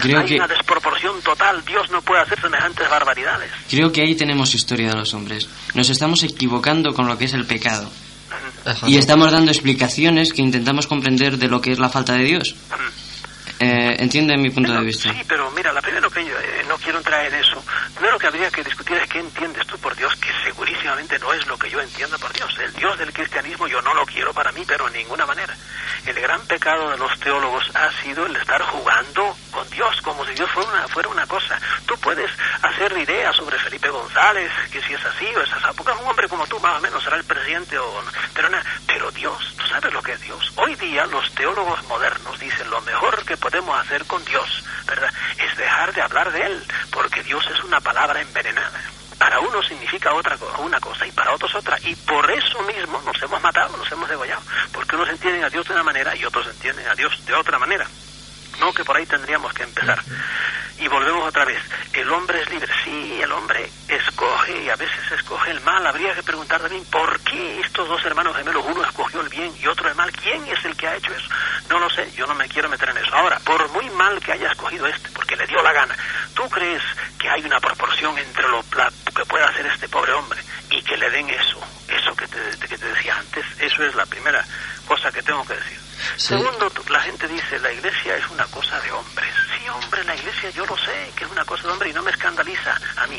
Creo 0.00 0.20
Hay 0.20 0.26
que- 0.26 0.34
una 0.36 0.48
desproporción 0.48 1.20
total. 1.22 1.64
Dios 1.64 1.88
no 1.90 2.02
puede 2.02 2.22
hacer 2.22 2.40
semejantes 2.40 2.88
barbaridades. 2.90 3.50
Creo 3.70 3.92
que 3.92 4.00
ahí 4.02 4.14
tenemos 4.16 4.54
historia 4.54 4.88
de 4.88 4.96
los 4.96 5.14
hombres. 5.14 5.48
Nos 5.74 5.88
estamos 5.88 6.22
equivocando 6.24 6.92
con 6.94 7.06
lo 7.06 7.16
que 7.16 7.26
es 7.26 7.34
el 7.34 7.46
pecado. 7.46 7.88
Y 8.86 8.96
estamos 8.96 9.30
dando 9.30 9.52
explicaciones 9.52 10.32
que 10.32 10.42
intentamos 10.42 10.86
comprender 10.86 11.36
de 11.38 11.48
lo 11.48 11.60
que 11.60 11.70
es 11.72 11.78
la 11.78 11.88
falta 11.90 12.14
de 12.14 12.24
Dios. 12.24 12.56
Eh, 13.60 13.96
entiende 14.00 14.36
mi 14.36 14.50
punto 14.50 14.72
de 14.72 14.80
vista. 14.80 15.12
Sí, 15.12 15.20
pero 15.28 15.50
mira, 15.52 15.72
la 15.72 15.80
primero 15.80 16.10
que 16.10 16.24
yo 16.24 16.36
eh, 16.38 16.64
no 16.68 16.73
quiero 16.94 16.98
entrar 16.98 17.26
en 17.26 17.34
eso. 17.34 17.64
Primero 17.94 18.18
que 18.18 18.26
habría 18.28 18.50
que 18.50 18.62
discutir 18.62 18.96
es 18.96 19.08
qué 19.08 19.18
entiendes 19.18 19.66
tú 19.66 19.76
por 19.78 19.96
Dios, 19.96 20.14
que 20.16 20.30
segurísimamente 20.44 21.18
no 21.18 21.32
es 21.32 21.44
lo 21.46 21.58
que 21.58 21.68
yo 21.70 21.80
entiendo 21.80 22.16
por 22.18 22.32
Dios. 22.32 22.56
El 22.58 22.72
Dios 22.74 22.96
del 22.98 23.12
cristianismo 23.12 23.66
yo 23.66 23.82
no 23.82 23.94
lo 23.94 24.06
quiero 24.06 24.32
para 24.32 24.52
mí, 24.52 24.64
pero 24.66 24.86
en 24.86 24.92
ninguna 24.94 25.26
manera. 25.26 25.54
El 26.06 26.14
gran 26.20 26.40
pecado 26.46 26.90
de 26.90 26.98
los 26.98 27.18
teólogos 27.18 27.64
ha 27.74 27.90
sido 28.02 28.26
el 28.26 28.36
estar 28.36 28.62
jugando 28.62 29.36
con 29.50 29.68
Dios, 29.70 30.00
como 30.02 30.24
si 30.26 30.34
Dios 30.34 30.50
fuera 30.52 30.70
una, 30.70 30.88
fuera 30.88 31.08
una 31.08 31.26
cosa. 31.26 31.58
Tú 31.86 31.96
puedes 31.98 32.30
hacer 32.62 32.92
ideas 32.98 33.34
sobre 33.34 33.58
Felipe 33.58 33.88
González, 33.88 34.52
que 34.70 34.80
si 34.82 34.94
es 34.94 35.04
así 35.04 35.26
o 35.34 35.40
es 35.40 35.52
así, 35.52 35.64
porque 35.76 35.92
un 35.92 36.08
hombre 36.08 36.28
como 36.28 36.46
tú, 36.46 36.60
más 36.60 36.76
o 36.76 36.80
menos, 36.80 37.02
será 37.02 37.16
el 37.16 37.24
presidente 37.24 37.78
o. 37.78 38.04
Pero, 38.34 38.48
na- 38.50 38.62
pero 38.86 39.10
Dios, 39.10 39.54
tú 39.58 39.66
sabes 39.66 39.92
lo 39.92 40.02
que 40.02 40.12
es 40.12 40.20
Dios. 40.20 40.52
Hoy 40.56 40.74
día 40.76 41.06
los 41.06 41.28
teólogos 41.34 41.82
modernos 41.84 42.38
dicen 42.38 42.70
lo 42.70 42.80
mejor 42.82 43.24
que 43.24 43.36
podemos 43.36 43.78
hacer 43.80 44.04
con 44.04 44.24
Dios, 44.24 44.64
¿verdad? 44.86 45.12
Es 45.38 45.56
dejar 45.56 45.92
de 45.94 46.02
hablar 46.02 46.30
de 46.32 46.42
Él, 46.42 46.64
porque 46.90 47.22
Dios 47.22 47.44
es 47.52 47.62
una 47.64 47.80
palabra 47.80 48.20
envenenada. 48.20 48.80
Para 49.18 49.40
uno 49.40 49.62
significa 49.62 50.12
otra 50.12 50.36
una 50.58 50.80
cosa 50.80 51.06
y 51.06 51.12
para 51.12 51.32
otros 51.32 51.54
otra. 51.54 51.78
Y 51.82 51.94
por 51.94 52.30
eso 52.30 52.62
mismo 52.62 53.00
nos 53.04 53.22
hemos 53.22 53.40
matado, 53.40 53.76
nos 53.76 53.90
hemos 53.90 54.08
degollado. 54.08 54.42
Porque 54.72 54.96
unos 54.96 55.08
entienden 55.08 55.44
a 55.44 55.50
Dios 55.50 55.66
de 55.66 55.74
una 55.74 55.82
manera 55.82 56.16
y 56.16 56.24
otros 56.24 56.46
entienden 56.46 56.86
a 56.88 56.94
Dios 56.94 57.24
de 57.24 57.34
otra 57.34 57.58
manera. 57.58 57.86
No, 58.60 58.72
que 58.72 58.84
por 58.84 58.96
ahí 58.96 59.06
tendríamos 59.06 59.52
que 59.52 59.62
empezar. 59.62 60.02
Y 60.78 60.88
volvemos 60.88 61.28
otra 61.28 61.44
vez. 61.44 61.62
El 61.92 62.10
hombre 62.10 62.42
es 62.42 62.50
libre. 62.50 62.72
Sí, 62.84 63.20
el 63.22 63.30
hombre 63.32 63.70
escoge 63.88 64.62
y 64.62 64.68
a 64.68 64.76
veces 64.76 65.12
escoge 65.12 65.50
el 65.50 65.60
mal. 65.60 65.86
Habría 65.86 66.14
que 66.14 66.22
preguntar 66.22 66.60
también 66.60 66.84
por 66.86 67.20
qué 67.20 67.60
estos 67.60 67.88
dos 67.88 68.04
hermanos 68.04 68.36
gemelos, 68.36 68.64
uno 68.66 68.84
escogió 68.84 69.20
el 69.20 69.28
bien 69.28 69.52
y 69.60 69.66
otro 69.66 69.88
el 69.88 69.94
mal. 69.94 70.10
¿Quién 70.12 70.46
es 70.48 70.64
el 70.64 70.76
que 70.76 70.88
ha 70.88 70.96
hecho 70.96 71.12
eso? 71.14 71.28
No 71.68 71.78
lo 71.78 71.88
sé, 71.90 72.10
yo 72.12 72.26
no 72.26 72.34
me 72.34 72.48
quiero 72.48 72.68
meter 72.68 72.88
en 72.90 72.98
eso. 72.98 73.14
Ahora, 73.14 73.38
por 73.40 73.68
muy 73.70 73.88
mal 73.90 74.20
que 74.20 74.32
haya 74.32 74.50
escogido 74.50 74.86
este, 74.86 75.08
porque 75.10 75.36
le 75.36 75.46
dio 75.46 75.62
la 75.62 75.72
gana, 75.72 75.96
¿tú 76.34 76.48
crees 76.50 76.82
que 77.18 77.28
hay 77.28 77.44
una 77.44 77.60
proporción 77.60 78.18
entre 78.18 78.48
lo 78.48 78.62
que 78.62 79.24
puede 79.26 79.44
hacer 79.44 79.66
este 79.66 79.88
pobre 79.88 80.12
hombre 80.12 80.40
y 80.70 80.82
que 80.82 80.96
le 80.96 81.10
den 81.10 81.30
eso? 81.30 81.60
Eso 81.88 82.14
que 82.16 82.26
te, 82.26 82.38
que 82.66 82.78
te 82.78 82.86
decía 82.86 83.16
antes, 83.16 83.44
eso 83.60 83.84
es 83.84 83.94
la 83.94 84.06
primera 84.06 84.44
cosa 84.84 85.10
que 85.12 85.22
tengo 85.22 85.44
que 85.46 85.54
decir. 85.54 85.78
Segundo, 86.16 86.70
tú- 86.70 86.82
la 86.90 87.00
gente 87.00 87.26
dice, 87.28 87.58
la 87.60 87.72
iglesia 87.72 88.16
es 88.16 88.28
una 88.30 88.44
cosa 88.46 88.80
de 88.80 88.90
hombres. 88.92 89.32
Sí, 89.58 89.68
hombre, 89.68 90.04
la 90.04 90.14
iglesia 90.14 90.50
yo 90.50 90.64
lo 90.66 90.76
sé, 90.76 91.10
que 91.16 91.24
es 91.24 91.30
una 91.30 91.44
cosa 91.44 91.64
de 91.64 91.72
hombre 91.72 91.90
y 91.90 91.92
no 91.92 92.02
me 92.02 92.10
escandaliza 92.10 92.78
a 92.96 93.06
mí. 93.06 93.18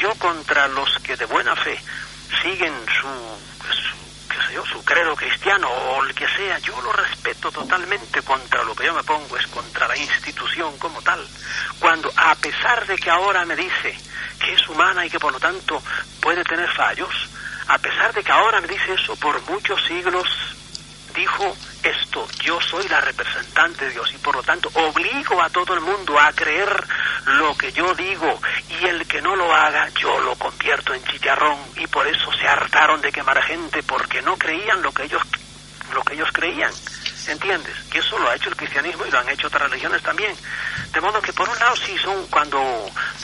Yo 0.00 0.14
contra 0.16 0.66
los 0.68 0.98
que 1.02 1.16
de 1.16 1.24
buena 1.26 1.54
fe 1.56 1.78
siguen 2.42 2.74
su, 3.00 3.08
su 3.72 3.96
qué 4.28 4.36
sé 4.48 4.54
yo, 4.54 4.66
su 4.66 4.84
credo 4.84 5.14
cristiano 5.16 5.68
o 5.70 6.02
el 6.04 6.14
que 6.14 6.26
sea, 6.28 6.58
yo 6.58 6.80
lo 6.82 6.92
respeto 6.92 7.50
totalmente 7.52 8.22
contra 8.22 8.62
lo 8.64 8.74
que 8.74 8.86
yo 8.86 8.94
me 8.94 9.04
pongo, 9.04 9.36
es 9.36 9.46
contra 9.46 9.86
la 9.88 9.96
institución 9.96 10.76
como 10.78 11.00
tal. 11.02 11.26
Cuando, 11.78 12.10
a 12.16 12.34
pesar 12.34 12.86
de 12.86 12.96
que 12.98 13.10
ahora 13.10 13.44
me 13.44 13.54
dice 13.56 13.96
que 14.40 14.52
es 14.54 14.68
humana 14.68 15.06
y 15.06 15.10
que 15.10 15.18
por 15.20 15.32
lo 15.32 15.40
tanto 15.40 15.82
puede 16.20 16.42
tener 16.44 16.68
fallos, 16.74 17.28
a 17.68 17.78
pesar 17.78 18.12
de 18.12 18.22
que 18.22 18.32
ahora 18.32 18.60
me 18.60 18.68
dice 18.68 18.92
eso, 18.94 19.16
por 19.16 19.40
muchos 19.50 19.80
siglos 19.86 20.26
dijo 21.16 21.56
esto, 21.82 22.26
yo 22.42 22.60
soy 22.60 22.86
la 22.88 23.00
representante 23.00 23.86
de 23.86 23.92
Dios 23.92 24.12
y 24.12 24.18
por 24.18 24.36
lo 24.36 24.42
tanto 24.42 24.70
obligo 24.74 25.42
a 25.42 25.48
todo 25.50 25.74
el 25.74 25.80
mundo 25.80 26.18
a 26.20 26.30
creer 26.32 26.84
lo 27.26 27.56
que 27.56 27.72
yo 27.72 27.94
digo 27.94 28.38
y 28.68 28.86
el 28.86 29.06
que 29.06 29.22
no 29.22 29.34
lo 29.34 29.52
haga 29.52 29.88
yo 29.98 30.20
lo 30.20 30.36
convierto 30.36 30.94
en 30.94 31.02
chicharrón 31.04 31.58
y 31.76 31.86
por 31.86 32.06
eso 32.06 32.30
se 32.38 32.46
hartaron 32.46 33.00
de 33.00 33.10
quemar 33.10 33.42
gente 33.42 33.82
porque 33.82 34.20
no 34.22 34.36
creían 34.36 34.82
lo 34.82 34.92
que 34.92 35.04
ellos 35.04 35.22
lo 35.94 36.02
que 36.02 36.14
ellos 36.14 36.28
creían. 36.32 36.72
¿Entiendes? 37.28 37.74
Que 37.90 37.98
eso 37.98 38.18
lo 38.18 38.28
ha 38.28 38.36
hecho 38.36 38.50
el 38.50 38.56
cristianismo 38.56 39.04
y 39.04 39.10
lo 39.10 39.18
han 39.18 39.28
hecho 39.28 39.48
otras 39.48 39.68
religiones 39.68 40.00
también. 40.02 40.32
De 40.92 41.00
modo 41.00 41.20
que 41.20 41.32
por 41.32 41.48
un 41.48 41.58
lado 41.58 41.74
sí 41.74 41.96
son 41.98 42.26
cuando, 42.28 42.60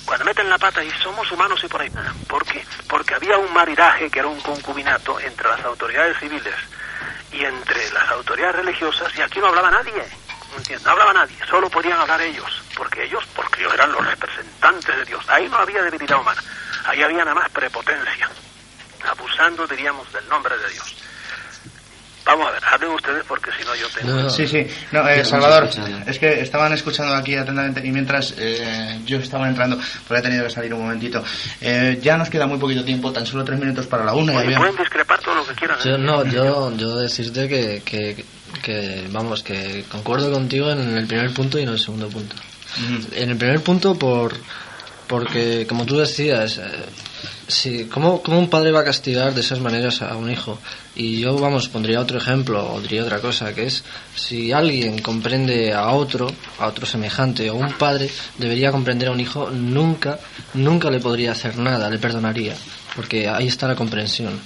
cuando 0.05 0.25
meten 0.25 0.49
la 0.49 0.59
pata 0.59 0.83
y 0.83 0.91
somos 1.03 1.31
humanos 1.31 1.63
y 1.63 1.69
por 1.69 1.83
ahí. 1.83 1.91
¿Por 2.29 2.45
qué? 2.45 2.65
Porque 2.89 3.15
había 3.15 3.37
un 3.39 3.53
maridaje 3.53 4.11
que 4.11 4.19
era 4.19 4.29
un 4.29 4.41
concubinato 4.41 5.21
entre 5.21 5.49
las 5.49 5.65
autoridades 5.65 6.19
civiles 6.19 6.55
y 7.33 7.45
entre 7.45 7.91
las 7.91 8.09
autoridades 8.11 8.57
religiosas 8.57 9.13
y 9.17 9.23
aquí 9.23 9.41
no 9.41 9.47
hablaba 9.47 9.71
nadie. 9.71 10.05
¿entiendes? 10.57 10.85
No 10.85 10.93
hablaba 10.93 11.13
nadie, 11.13 11.37
solo 11.49 11.69
podían 11.71 11.99
hablar 11.99 12.21
ellos, 12.21 12.63
porque 12.77 13.05
ellos, 13.05 13.25
porque 13.35 13.61
ellos 13.61 13.75
eran 13.75 13.93
los 13.93 14.07
representantes 14.07 14.97
de 14.97 15.05
Dios. 15.05 15.25
Ahí 15.29 15.49
no 15.49 15.57
había 15.57 15.83
debilidad 15.83 16.21
humana, 16.21 16.43
ahí 16.85 17.03
había 17.03 17.25
nada 17.25 17.35
más 17.35 17.51
prepotencia, 17.51 18.29
abusando, 19.09 19.67
diríamos, 19.67 20.13
del 20.13 20.29
nombre 20.29 20.57
de 20.59 20.69
Dios. 20.71 21.02
Vamos 22.25 22.47
a 22.47 22.51
ver, 22.53 22.63
hablen 22.65 22.91
ustedes 22.93 23.25
porque 23.27 23.51
si 23.59 23.65
no 23.65 23.75
yo 23.75 23.89
tengo... 23.89 24.13
No, 24.13 24.23
no. 24.23 24.31
Sí, 24.31 24.47
sí. 24.47 24.65
No, 24.93 25.09
eh, 25.09 25.25
Salvador, 25.25 25.69
es 26.07 26.19
que 26.19 26.41
estaban 26.41 26.73
escuchando 26.73 27.15
aquí 27.15 27.35
atentamente 27.35 27.85
y 27.85 27.91
mientras 27.91 28.35
eh, 28.39 29.01
yo 29.05 29.19
estaba 29.19 29.49
entrando, 29.49 29.79
pues 30.07 30.21
he 30.21 30.23
tenido 30.23 30.45
que 30.45 30.51
salir 30.51 30.73
un 30.73 30.83
momentito. 30.83 31.25
Eh, 31.61 31.99
ya 32.01 32.17
nos 32.17 32.31
queda 32.31 32.47
muy 32.47 32.59
poquito 32.59 32.85
tiempo, 32.85 33.13
tan 33.13 33.27
solo 33.27 33.45
tres 33.45 33.59
minutos 33.59 33.87
para 33.87 34.05
la 34.05 34.15
una. 34.15 34.33
pueden 34.33 34.77
discrepar 34.77 35.21
todo 35.21 35.35
lo 35.35 35.47
que 35.47 35.55
quieran. 35.55 35.79
¿eh? 35.79 35.83
Yo, 35.85 35.99
no, 35.99 36.25
yo, 36.25 36.77
yo 36.77 36.97
decirte 36.97 37.49
que, 37.49 37.83
que, 37.85 38.25
que, 38.63 39.09
vamos, 39.11 39.43
que 39.43 39.85
concuerdo 39.91 40.31
contigo 40.31 40.71
en 40.71 40.97
el 40.97 41.07
primer 41.07 41.33
punto 41.35 41.59
y 41.59 41.63
en 41.63 41.71
el 41.71 41.79
segundo 41.79 42.09
punto. 42.09 42.37
En 43.15 43.31
el 43.31 43.37
primer 43.37 43.61
punto 43.63 43.99
por 43.99 44.35
porque 45.07 45.67
como 45.67 45.85
tú 45.85 45.99
decías 45.99 46.59
si 47.49 47.87
cómo, 47.87 48.23
cómo 48.23 48.39
un 48.39 48.49
padre 48.49 48.73
va 48.73 48.81
a 48.81 48.85
castigar 48.85 49.35
de 49.35 49.41
esas 49.41 49.61
maneras 49.61 50.03
a 50.03 50.17
un 50.17 50.31
hijo 50.31 50.59
y 50.95 51.21
yo 51.21 51.37
vamos 51.39 51.69
pondría 51.69 52.01
otro 52.01 52.19
ejemplo 52.19 52.73
o 52.73 52.81
diría 52.81 53.03
otra 53.03 53.21
cosa 53.21 53.55
que 53.55 53.67
es 53.67 53.85
si 54.15 54.53
alguien 54.53 55.01
comprende 55.01 55.73
a 55.73 55.89
otro 55.91 56.29
a 56.59 56.67
otro 56.67 56.87
semejante 56.87 57.51
o 57.51 57.55
un 57.55 57.73
padre 57.73 58.11
debería 58.39 58.71
comprender 58.71 59.09
a 59.09 59.13
un 59.13 59.21
hijo 59.21 59.51
nunca 59.51 60.19
nunca 60.55 60.91
le 60.91 61.01
podría 61.01 61.33
hacer 61.33 61.57
nada 61.59 61.91
le 61.91 61.99
perdonaría 61.99 62.55
porque 62.95 63.29
ahí 63.29 63.49
está 63.49 63.67
la 63.69 63.75
comprensión 63.75 64.41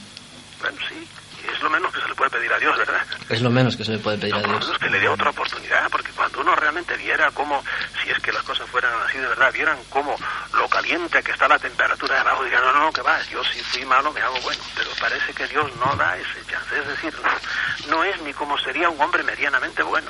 Bueno, 0.61 0.79
sí, 0.89 1.07
es 1.55 1.63
lo 1.63 1.71
menos 1.71 1.93
que 1.93 2.01
se 2.01 2.09
le 2.09 2.15
puede 2.15 2.31
pedir 2.31 2.53
a 2.53 2.59
Dios, 2.59 2.77
¿verdad? 2.79 2.96
Es 3.29 3.43
lo 3.43 3.51
menos 3.51 3.77
que 3.77 3.85
se 3.85 3.93
le 3.93 3.99
puede 3.99 4.19
pedir 4.19 4.35
No, 4.35 4.41
a 4.41 4.43
Dios. 4.59 4.79
que 4.79 4.89
le 4.91 5.01
dé 5.01 5.09
otra 5.09 5.31
oportunidad, 5.31 5.89
porque 5.91 6.11
cuando 6.13 6.41
uno 6.41 6.55
realmente 6.55 6.97
viera 6.97 7.31
cómo, 7.33 7.63
si 8.03 8.11
es 8.11 8.19
que 8.21 8.33
las 8.33 8.43
cosas 8.43 8.69
fueran 8.71 8.93
así 9.07 9.19
de 9.19 9.27
verdad, 9.29 9.53
vieran 9.53 9.79
cómo 9.91 10.17
lo 10.55 10.69
caliente 10.69 11.23
que 11.23 11.33
está 11.33 11.49
la 11.49 11.59
temperatura 11.59 12.15
de 12.15 12.21
abajo, 12.21 12.45
digan, 12.45 12.63
no, 12.63 12.73
no, 12.81 12.93
que 12.93 13.03
va, 13.03 13.21
yo 13.31 13.43
si 13.45 13.61
fui 13.61 13.85
malo 13.85 14.13
me 14.13 14.21
hago 14.21 14.39
bueno, 14.41 14.63
pero 14.77 14.91
parece 15.01 15.33
que 15.33 15.47
Dios 15.49 15.71
no 15.77 15.95
da 15.97 16.17
ese 16.17 16.45
chance, 16.51 16.79
es 16.79 16.87
decir, 16.87 17.15
no, 17.89 17.97
no 17.97 18.05
es 18.05 18.21
ni 18.23 18.33
como 18.33 18.57
sería 18.59 18.89
un 18.89 19.01
hombre 19.01 19.23
medianamente 19.23 19.83
bueno. 19.83 20.09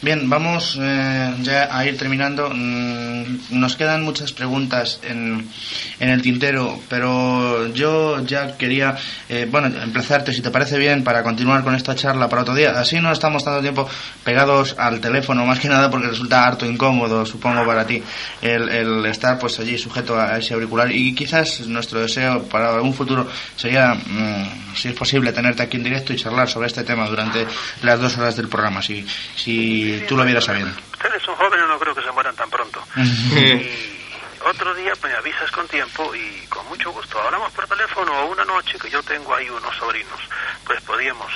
Bien, 0.00 0.28
vamos 0.28 0.78
eh, 0.80 1.34
ya 1.42 1.68
a 1.70 1.84
ir 1.86 1.96
terminando. 1.96 2.50
Mm, 2.52 3.60
Nos 3.60 3.76
quedan 3.76 4.02
muchas 4.02 4.32
preguntas 4.32 5.00
en, 5.02 5.46
en 6.00 6.08
el 6.08 6.22
tintero, 6.22 6.80
pero 6.88 7.68
yo 7.72 8.24
ya 8.24 8.56
quería, 8.56 8.96
eh, 9.28 9.46
bueno, 9.50 9.68
emplazarte, 9.68 10.32
si 10.32 10.40
te 10.40 10.50
parece 10.50 10.78
bien, 10.78 11.04
para 11.04 11.22
continuar 11.22 11.62
con 11.62 11.74
esta 11.74 11.94
charla 11.94 12.28
para 12.28 12.42
otro 12.42 12.54
día. 12.54 12.70
Así 12.80 13.00
no 13.00 13.12
estamos 13.12 13.44
tanto 13.44 13.60
tiempo 13.60 13.88
pegados 14.24 14.74
al 14.78 15.00
teléfono, 15.00 15.44
más 15.46 15.60
que 15.60 15.68
nada 15.68 15.90
porque 15.90 16.08
resulta 16.08 16.44
harto 16.46 16.66
incómodo, 16.66 17.24
supongo, 17.26 17.64
para 17.66 17.86
ti, 17.86 18.02
el, 18.40 18.68
el 18.70 19.06
estar 19.06 19.38
pues 19.38 19.60
allí 19.60 19.76
sujeto 19.78 20.18
a 20.18 20.38
ese 20.38 20.54
auricular. 20.54 20.90
Y 20.90 21.14
quizás 21.14 21.66
nuestro 21.66 22.00
deseo 22.00 22.44
para 22.44 22.80
un 22.80 22.94
futuro 22.94 23.28
sería, 23.56 23.94
mm, 23.94 24.74
si 24.74 24.88
es 24.88 24.94
posible, 24.94 25.32
tenerte 25.32 25.62
aquí 25.62 25.76
en 25.76 25.84
directo 25.84 26.12
y 26.12 26.16
charlar 26.16 26.48
sobre 26.48 26.66
este 26.66 26.82
tema 26.82 27.06
durante 27.08 27.46
las 27.82 28.00
dos 28.00 28.16
horas 28.18 28.36
del 28.36 28.48
programa, 28.48 28.82
si, 28.82 29.01
si 29.36 30.04
tú 30.08 30.16
lo 30.16 30.24
vieras 30.24 30.44
sabiendo. 30.44 30.74
Ustedes 30.92 31.22
son 31.22 31.34
jóvenes, 31.36 31.66
no 31.68 31.78
creo 31.78 31.94
que 31.94 32.02
se 32.02 32.10
mueran 32.12 32.34
tan 32.36 32.48
pronto. 32.50 32.82
Y 32.96 33.92
otro 34.44 34.74
día 34.74 34.92
me 35.02 35.12
avisas 35.12 35.50
con 35.50 35.66
tiempo 35.68 36.14
y 36.14 36.46
con 36.46 36.66
mucho 36.68 36.90
gusto. 36.92 37.20
Hablamos 37.20 37.52
por 37.52 37.66
teléfono 37.66 38.12
o 38.12 38.32
una 38.32 38.44
noche 38.44 38.78
que 38.78 38.90
yo 38.90 39.02
tengo 39.02 39.34
ahí 39.34 39.48
unos 39.48 39.76
sobrinos. 39.76 40.20
Pues 40.64 40.80
podíamos, 40.82 41.32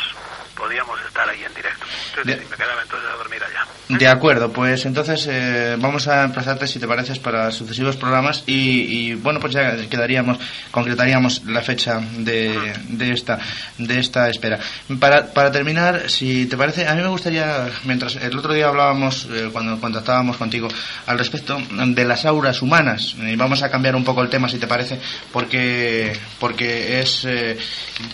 podíamos 0.56 0.98
estar 1.06 1.28
ahí 1.28 1.42
en 1.44 1.54
directo. 1.54 1.84
Entonces, 2.10 2.38
De- 2.40 2.44
me 2.50 2.56
quedaba 2.56 2.82
entonces 2.82 3.08
a 3.12 3.16
dormir 3.16 3.40
allá. 3.42 3.66
De 3.88 4.08
acuerdo, 4.08 4.50
pues 4.52 4.84
entonces 4.84 5.26
eh, 5.30 5.76
vamos 5.78 6.08
a 6.08 6.24
emplazarte, 6.24 6.66
si 6.66 6.80
te 6.80 6.88
pareces, 6.88 7.20
para 7.20 7.52
sucesivos 7.52 7.96
programas 7.96 8.42
y, 8.46 9.10
y, 9.10 9.14
bueno, 9.14 9.38
pues 9.38 9.52
ya 9.52 9.76
quedaríamos, 9.88 10.38
concretaríamos 10.72 11.44
la 11.44 11.62
fecha 11.62 12.00
de, 12.18 12.72
de 12.88 13.12
esta 13.12 13.38
de 13.78 14.00
esta 14.00 14.28
espera. 14.28 14.58
Para, 14.98 15.26
para 15.32 15.52
terminar, 15.52 16.10
si 16.10 16.46
te 16.46 16.56
parece, 16.56 16.86
a 16.88 16.94
mí 16.94 17.02
me 17.02 17.08
gustaría, 17.08 17.68
mientras 17.84 18.16
el 18.16 18.36
otro 18.36 18.52
día 18.54 18.66
hablábamos, 18.66 19.28
eh, 19.30 19.50
cuando 19.52 19.80
contactábamos 19.80 20.36
contigo, 20.36 20.66
al 21.06 21.18
respecto 21.18 21.56
de 21.70 22.04
las 22.04 22.24
auras 22.24 22.62
humanas, 22.62 23.14
y 23.20 23.36
vamos 23.36 23.62
a 23.62 23.70
cambiar 23.70 23.94
un 23.94 24.02
poco 24.04 24.20
el 24.22 24.28
tema, 24.30 24.48
si 24.48 24.58
te 24.58 24.66
parece, 24.66 24.98
porque 25.32 26.18
porque 26.40 27.00
es 27.00 27.24
eh, 27.24 27.56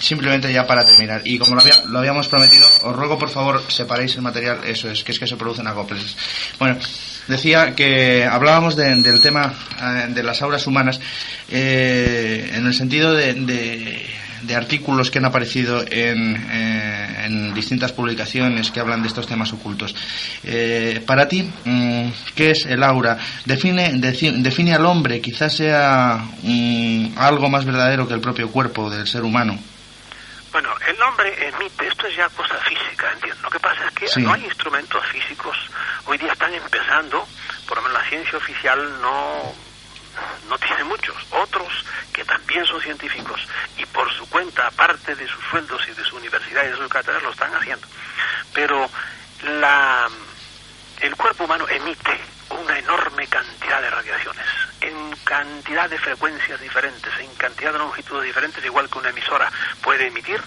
simplemente 0.00 0.52
ya 0.52 0.66
para 0.66 0.84
terminar. 0.84 1.22
Y 1.24 1.38
como 1.38 1.54
lo, 1.54 1.60
había- 1.62 1.82
lo 1.86 1.98
habíamos 1.98 2.28
prometido, 2.32 2.64
os 2.88 2.96
ruego 2.96 3.18
por 3.20 3.28
favor 3.28 3.60
separéis 3.68 4.16
el 4.16 4.22
material, 4.24 4.64
eso 4.64 4.88
es, 4.90 5.04
que 5.04 5.12
es 5.12 5.18
que 5.20 5.26
se 5.28 5.36
producen 5.36 5.66
acoples. 5.68 6.16
Bueno, 6.58 6.78
decía 7.28 7.74
que 7.76 8.24
hablábamos 8.24 8.74
de- 8.74 8.96
del 9.04 9.20
tema 9.20 9.52
eh, 9.80 10.06
de 10.08 10.22
las 10.22 10.40
auras 10.40 10.66
humanas 10.66 10.98
eh, 11.50 12.50
en 12.54 12.66
el 12.66 12.72
sentido 12.74 13.12
de, 13.12 13.34
de- 13.34 14.06
artículos 14.56 15.10
que 15.10 15.18
han 15.18 15.24
aparecido 15.24 15.82
en, 15.88 16.36
eh, 16.50 17.24
en 17.26 17.54
distintas 17.54 17.92
publicaciones 17.92 18.70
que 18.70 18.80
hablan 18.80 19.00
de 19.00 19.08
estos 19.08 19.26
temas 19.26 19.52
ocultos. 19.52 19.94
Eh, 20.44 21.00
para 21.06 21.26
ti, 21.28 21.48
mm, 21.64 22.08
¿qué 22.34 22.50
es 22.50 22.66
el 22.66 22.82
aura? 22.82 23.16
Define, 23.46 23.92
define 23.94 24.74
al 24.74 24.84
hombre, 24.84 25.20
quizás 25.22 25.54
sea 25.56 26.22
mm, 26.42 27.12
algo 27.16 27.48
más 27.48 27.64
verdadero 27.64 28.06
que 28.08 28.14
el 28.14 28.20
propio 28.20 28.50
cuerpo 28.50 28.90
del 28.90 29.06
ser 29.06 29.22
humano. 29.22 29.58
Bueno, 30.52 30.74
el 30.86 31.00
hombre 31.02 31.48
emite, 31.48 31.86
esto 31.88 32.06
es 32.06 32.16
ya 32.16 32.28
cosa 32.28 32.56
física, 32.58 33.10
entiendo. 33.12 33.40
Lo 33.42 33.50
que 33.50 33.58
pasa 33.60 33.86
es 33.86 33.92
que 33.94 34.06
Sí. 34.08 34.20
no 34.22 34.32
hay 34.34 34.44
instrumentos 34.44 35.04
físicos, 35.06 35.56
hoy 36.04 36.18
día 36.18 36.32
están 36.32 36.52
empezando, 36.52 37.26
por 37.66 37.78
lo 37.78 37.82
menos 37.84 38.02
la 38.02 38.08
ciencia 38.08 38.36
oficial 38.36 39.00
no, 39.00 39.54
no 40.48 40.58
tiene 40.58 40.84
muchos, 40.84 41.16
otros 41.30 41.68
que 42.12 42.22
también 42.24 42.66
son 42.66 42.80
científicos 42.82 43.40
y 43.78 43.86
por 43.86 44.12
su 44.12 44.28
cuenta, 44.28 44.66
aparte 44.66 45.14
de 45.14 45.26
sus 45.26 45.42
sueldos 45.50 45.80
y 45.88 45.92
de 45.92 46.04
su 46.04 46.16
universidad 46.16 46.64
y 46.64 46.68
de 46.68 46.76
sus 46.76 46.88
cátedras, 46.88 47.22
lo 47.22 47.30
están 47.30 47.54
haciendo. 47.54 47.86
Pero 48.52 48.90
la, 49.44 50.06
el 51.00 51.16
cuerpo 51.16 51.44
humano 51.44 51.66
emite 51.68 52.20
una 52.50 52.78
enorme 52.78 53.26
cantidad 53.28 53.80
de 53.80 53.88
radiaciones, 53.88 54.46
en 54.82 55.16
cantidad 55.24 55.88
de 55.88 55.98
frecuencias 55.98 56.60
diferentes, 56.60 57.12
en 57.18 57.34
cantidad 57.36 57.72
de 57.72 57.78
longitudes 57.78 58.24
diferentes, 58.24 58.64
igual 58.64 58.90
que 58.90 58.98
una 58.98 59.10
emisora 59.10 59.50
puede 59.80 60.08
emitir 60.08 60.40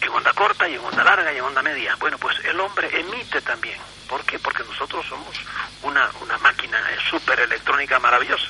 en 0.00 0.08
onda 0.10 0.32
corta 0.32 0.68
y 0.68 0.74
en 0.74 0.80
onda 0.80 1.02
larga 1.02 1.32
y 1.32 1.38
en 1.38 1.44
onda 1.44 1.62
media. 1.62 1.96
Bueno, 1.96 2.18
pues 2.18 2.38
el 2.44 2.60
hombre 2.60 2.88
emite 3.00 3.40
también. 3.40 3.78
¿Por 4.08 4.24
qué? 4.24 4.38
Porque 4.38 4.62
nosotros 4.64 5.04
somos 5.06 5.34
una, 5.82 6.08
una 6.20 6.38
máquina 6.38 6.78
súper 7.10 7.40
electrónica 7.40 7.98
maravillosa. 7.98 8.48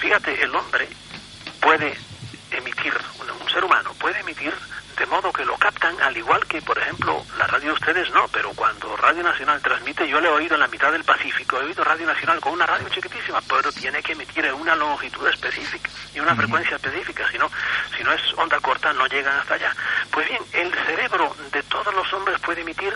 Fíjate, 0.00 0.42
el 0.42 0.54
hombre 0.54 0.88
puede 1.60 1.96
emitir, 2.50 2.94
un 3.40 3.48
ser 3.50 3.64
humano 3.64 3.94
puede 3.94 4.20
emitir 4.20 4.52
de 4.96 5.06
modo 5.06 5.32
que 5.32 5.44
lo 5.44 5.56
captan, 5.56 6.00
al 6.02 6.16
igual 6.16 6.44
que, 6.46 6.62
por 6.62 6.78
ejemplo, 6.78 7.24
la 7.38 7.46
radio 7.46 7.68
de 7.68 7.72
ustedes 7.74 8.10
no, 8.12 8.26
pero 8.28 8.50
cuando 8.54 8.96
Radio 8.96 9.22
Nacional 9.22 9.60
transmite, 9.60 10.08
yo 10.08 10.20
le 10.20 10.28
he 10.28 10.32
oído 10.32 10.54
en 10.54 10.60
la 10.60 10.68
mitad 10.68 10.92
del 10.92 11.04
Pacífico, 11.04 11.56
he 11.60 11.64
oído 11.64 11.82
Radio 11.84 12.06
Nacional 12.06 12.40
con 12.40 12.52
una 12.52 12.66
radio 12.66 12.88
chiquitísima, 12.88 13.40
pero 13.48 13.72
tiene 13.72 14.02
que 14.02 14.12
emitir 14.12 14.44
en 14.46 14.54
una 14.54 14.74
longitud 14.76 15.26
específica 15.28 15.90
y 16.14 16.20
una 16.20 16.34
frecuencia 16.36 16.76
específica, 16.76 17.28
si 17.30 17.38
no, 17.38 17.50
si 17.96 18.04
no 18.04 18.12
es 18.12 18.22
onda 18.36 18.58
corta, 18.60 18.92
no 18.92 19.06
llegan 19.06 19.36
hasta 19.38 19.54
allá. 19.54 19.74
Pues 20.10 20.28
bien, 20.28 20.42
el 20.52 20.72
cerebro 20.86 21.34
de 21.52 21.62
todos 21.64 21.92
los 21.94 22.12
hombres 22.12 22.38
puede 22.40 22.60
emitir 22.62 22.94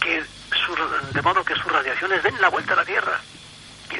que 0.00 0.24
su- 0.52 0.76
de 1.12 1.22
modo 1.22 1.44
que 1.44 1.54
sus 1.54 1.70
radiaciones 1.72 2.22
den 2.22 2.40
la 2.40 2.48
vuelta 2.48 2.72
a 2.74 2.76
la 2.76 2.84
Tierra. 2.84 3.20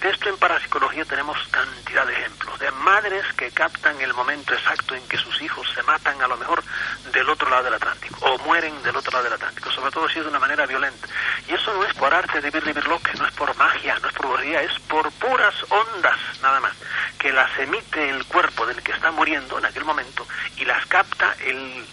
De 0.00 0.08
esto 0.08 0.30
en 0.30 0.38
parapsicología 0.38 1.04
tenemos 1.04 1.36
cantidad 1.50 2.06
de 2.06 2.14
ejemplos, 2.14 2.58
de 2.58 2.70
madres 2.70 3.22
que 3.36 3.50
captan 3.50 4.00
el 4.00 4.14
momento 4.14 4.54
exacto 4.54 4.94
en 4.94 5.06
que 5.06 5.18
sus 5.18 5.42
hijos 5.42 5.70
se 5.74 5.82
matan 5.82 6.20
a 6.22 6.26
lo 6.26 6.38
mejor 6.38 6.64
del 7.12 7.28
otro 7.28 7.50
lado 7.50 7.64
del 7.64 7.74
Atlántico, 7.74 8.16
o 8.24 8.38
mueren 8.38 8.82
del 8.82 8.96
otro 8.96 9.12
lado 9.12 9.24
del 9.24 9.34
Atlántico, 9.34 9.70
sobre 9.70 9.90
todo 9.90 10.08
si 10.08 10.18
es 10.18 10.24
de 10.24 10.30
una 10.30 10.38
manera 10.38 10.64
violenta. 10.64 11.06
Y 11.46 11.52
eso 11.52 11.74
no 11.74 11.84
es 11.84 11.92
por 11.94 12.14
arte 12.14 12.40
de 12.40 12.50
Birli 12.50 12.72
Birloque, 12.72 13.12
no 13.18 13.26
es 13.26 13.32
por 13.34 13.54
magia, 13.56 13.98
no 14.00 14.08
es 14.08 14.14
por 14.14 14.28
brujería, 14.28 14.62
es 14.62 14.78
por 14.88 15.12
puras 15.12 15.54
ondas, 15.68 16.18
nada 16.40 16.60
más, 16.60 16.72
que 17.18 17.30
las 17.30 17.58
emite 17.58 18.08
el 18.08 18.24
cuerpo 18.24 18.64
del 18.64 18.82
que 18.82 18.92
está 18.92 19.10
muriendo 19.10 19.58
en 19.58 19.66
aquel 19.66 19.84
momento 19.84 20.26
y 20.56 20.64
las 20.64 20.86
capta 20.86 21.34
el 21.40 21.84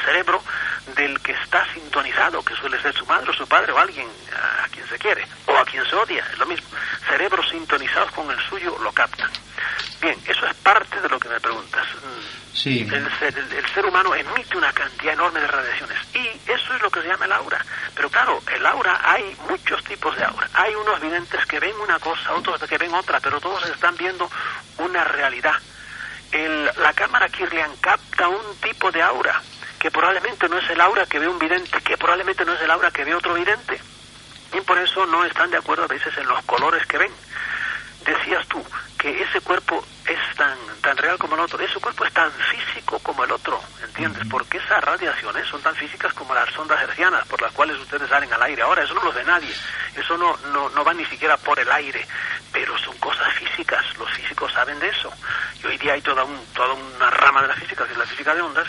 cerebro 0.00 0.42
del 0.96 1.20
que 1.20 1.32
está 1.32 1.64
sintonizado, 1.72 2.42
que 2.44 2.54
suele 2.56 2.80
ser 2.80 2.94
su 2.94 3.06
madre 3.06 3.30
o 3.30 3.34
su 3.34 3.46
padre 3.46 3.72
o 3.72 3.78
alguien 3.78 4.08
a 4.64 4.68
quien 4.68 4.86
se 4.88 4.98
quiere 4.98 5.26
o 5.46 5.56
a 5.56 5.64
quien 5.64 5.84
se 5.86 5.94
odia, 5.96 6.24
es 6.32 6.38
lo 6.38 6.46
mismo. 6.46 6.66
Cerebros 7.08 7.48
sintonizados 7.50 8.10
con 8.12 8.30
el 8.30 8.40
suyo 8.48 8.76
lo 8.82 8.92
captan. 8.92 9.30
Bien, 10.00 10.18
eso 10.26 10.46
es 10.46 10.54
parte 10.56 11.00
de 11.00 11.08
lo 11.08 11.18
que 11.20 11.28
me 11.28 11.38
preguntas. 11.40 11.86
Sí. 12.54 12.80
El 12.92 13.18
ser, 13.18 13.38
el- 13.38 13.52
el 13.52 13.66
ser 13.72 13.86
humano 13.86 14.14
emite 14.14 14.56
una 14.56 14.72
cantidad 14.72 15.12
enorme 15.14 15.40
de 15.40 15.46
radiaciones 15.46 15.98
y 16.14 16.26
eso 16.50 16.74
es 16.74 16.82
lo 16.82 16.90
que 16.90 17.00
se 17.02 17.08
llama 17.08 17.24
el 17.26 17.32
aura. 17.32 17.64
Pero 17.94 18.10
claro, 18.10 18.42
el 18.54 18.66
aura 18.66 19.00
hay 19.04 19.36
muchos 19.48 19.82
tipos 19.84 20.16
de 20.16 20.24
aura. 20.24 20.48
Hay 20.54 20.74
unos 20.74 21.00
videntes 21.00 21.44
que 21.46 21.60
ven 21.60 21.74
una 21.80 21.98
cosa, 21.98 22.32
otros 22.32 22.60
que 22.62 22.76
ven 22.78 22.92
otra, 22.92 23.20
pero 23.20 23.40
todos 23.40 23.64
están 23.66 23.96
viendo 23.96 24.28
una 24.78 25.04
realidad. 25.04 25.54
El- 26.32 26.70
la 26.76 26.92
cámara 26.92 27.28
Kirlian 27.28 27.74
capta 27.76 28.28
un 28.28 28.56
tipo 28.60 28.90
de 28.90 29.02
aura 29.02 29.40
que 29.80 29.90
probablemente 29.90 30.46
no 30.46 30.58
es 30.58 30.68
el 30.68 30.80
aura 30.80 31.06
que 31.06 31.18
ve 31.18 31.26
un 31.26 31.38
vidente, 31.38 31.80
que 31.80 31.96
probablemente 31.96 32.44
no 32.44 32.52
es 32.52 32.60
el 32.60 32.70
aura 32.70 32.90
que 32.90 33.02
ve 33.02 33.14
otro 33.14 33.32
vidente. 33.32 33.80
Y 34.52 34.60
por 34.60 34.76
eso 34.78 35.06
no 35.06 35.24
están 35.24 35.50
de 35.50 35.56
acuerdo 35.56 35.84
a 35.84 35.88
veces 35.88 36.16
en 36.18 36.26
los 36.28 36.44
colores 36.44 36.86
que 36.86 36.98
ven. 36.98 37.10
Decías 38.04 38.46
tú 38.46 38.62
que 38.98 39.22
ese 39.22 39.40
cuerpo 39.40 39.82
es 40.06 40.36
tan, 40.36 40.58
tan 40.82 40.98
real 40.98 41.16
como 41.16 41.34
el 41.34 41.40
otro, 41.40 41.58
ese 41.64 41.80
cuerpo 41.80 42.04
es 42.04 42.12
tan 42.12 42.30
físico 42.30 42.98
como 42.98 43.24
el 43.24 43.32
otro, 43.32 43.58
¿entiendes? 43.82 44.22
Porque 44.30 44.58
esas 44.58 44.84
radiaciones 44.84 45.46
son 45.46 45.62
tan 45.62 45.74
físicas 45.74 46.12
como 46.12 46.34
las 46.34 46.54
ondas 46.58 46.82
hercianas 46.82 47.26
por 47.26 47.40
las 47.40 47.52
cuales 47.52 47.78
ustedes 47.78 48.10
salen 48.10 48.30
al 48.34 48.42
aire. 48.42 48.60
Ahora, 48.60 48.82
eso 48.82 48.92
no 48.92 49.02
lo 49.02 49.12
ve 49.12 49.24
nadie, 49.24 49.54
eso 49.96 50.18
no, 50.18 50.36
no, 50.52 50.68
no 50.70 50.84
va 50.84 50.92
ni 50.92 51.06
siquiera 51.06 51.38
por 51.38 51.58
el 51.58 51.70
aire, 51.72 52.06
pero 52.52 52.76
son 52.76 52.98
cosas 52.98 53.32
físicas, 53.32 53.82
los 53.98 54.10
físicos 54.10 54.52
saben 54.52 54.78
de 54.78 54.88
eso. 54.88 55.10
Y 55.62 55.66
hoy 55.68 55.78
día 55.78 55.94
hay 55.94 56.02
toda, 56.02 56.24
un, 56.24 56.38
toda 56.52 56.74
una 56.74 57.08
rama 57.08 57.40
de 57.40 57.48
la 57.48 57.54
física, 57.54 57.86
que 57.86 57.92
es 57.92 57.98
la 57.98 58.06
física 58.06 58.34
de 58.34 58.42
ondas, 58.42 58.68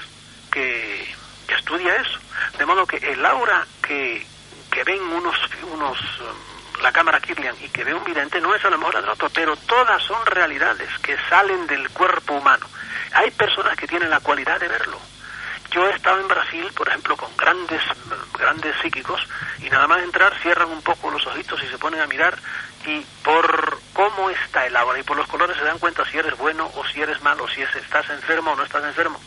que, 0.52 1.16
estudia 1.48 1.96
eso. 1.96 2.20
De 2.58 2.66
modo 2.66 2.86
que 2.86 2.98
el 2.98 3.26
aura 3.26 3.66
que, 3.82 4.26
que 4.72 4.84
ven 4.84 5.02
unos, 5.02 5.36
unos 5.72 6.00
um, 6.22 6.82
la 6.82 6.92
cámara 6.92 7.20
Kirlian 7.20 7.56
y 7.62 7.70
que 7.70 7.84
ve 7.84 7.94
un 7.94 8.04
vidente 8.04 8.40
no 8.42 8.54
es 8.56 8.64
a 8.66 8.70
lo 8.70 8.78
mejor 8.78 9.02
la 9.04 9.12
otro, 9.14 9.30
pero 9.30 9.56
todas 9.58 10.02
son 10.04 10.26
realidades 10.26 10.90
que 11.00 11.18
salen 11.30 11.68
del 11.68 11.90
cuerpo 11.90 12.34
humano. 12.34 12.66
Hay 13.14 13.32
personas 13.32 13.76
que 13.78 13.88
tienen 13.88 14.10
la 14.10 14.20
cualidad 14.22 14.60
de 14.60 14.68
verlo. 14.68 14.98
Yo 15.72 15.88
he 15.88 15.92
estado 15.96 16.20
en 16.20 16.28
Brasil, 16.28 16.70
por 16.76 16.88
ejemplo, 16.90 17.16
con 17.16 17.36
grandes, 17.38 17.82
grandes 18.38 18.76
psíquicos 18.82 19.22
y 19.60 19.70
nada 19.70 19.88
más 19.88 20.02
entrar 20.04 20.34
cierran 20.42 20.70
un 20.70 20.82
poco 20.82 21.10
los 21.12 21.26
ojitos 21.28 21.62
y 21.64 21.68
se 21.68 21.78
ponen 21.78 22.02
a 22.02 22.08
mirar 22.08 22.38
y 22.86 23.00
por 23.24 23.80
cómo 23.94 24.30
está 24.30 24.66
el 24.66 24.76
aura 24.76 25.00
y 25.00 25.04
por 25.04 25.16
los 25.16 25.28
colores 25.28 25.56
se 25.58 25.64
dan 25.64 25.80
cuenta 25.80 26.04
si 26.10 26.18
eres 26.18 26.38
bueno 26.38 26.70
o 26.76 26.86
si 26.88 27.02
eres 27.02 27.22
malo, 27.22 27.48
si 27.48 27.62
es- 27.62 27.76
estás 27.76 28.10
enfermo 28.10 28.52
o 28.52 28.56
no 28.56 28.64
estás 28.64 28.84
enfermo. 28.84 29.20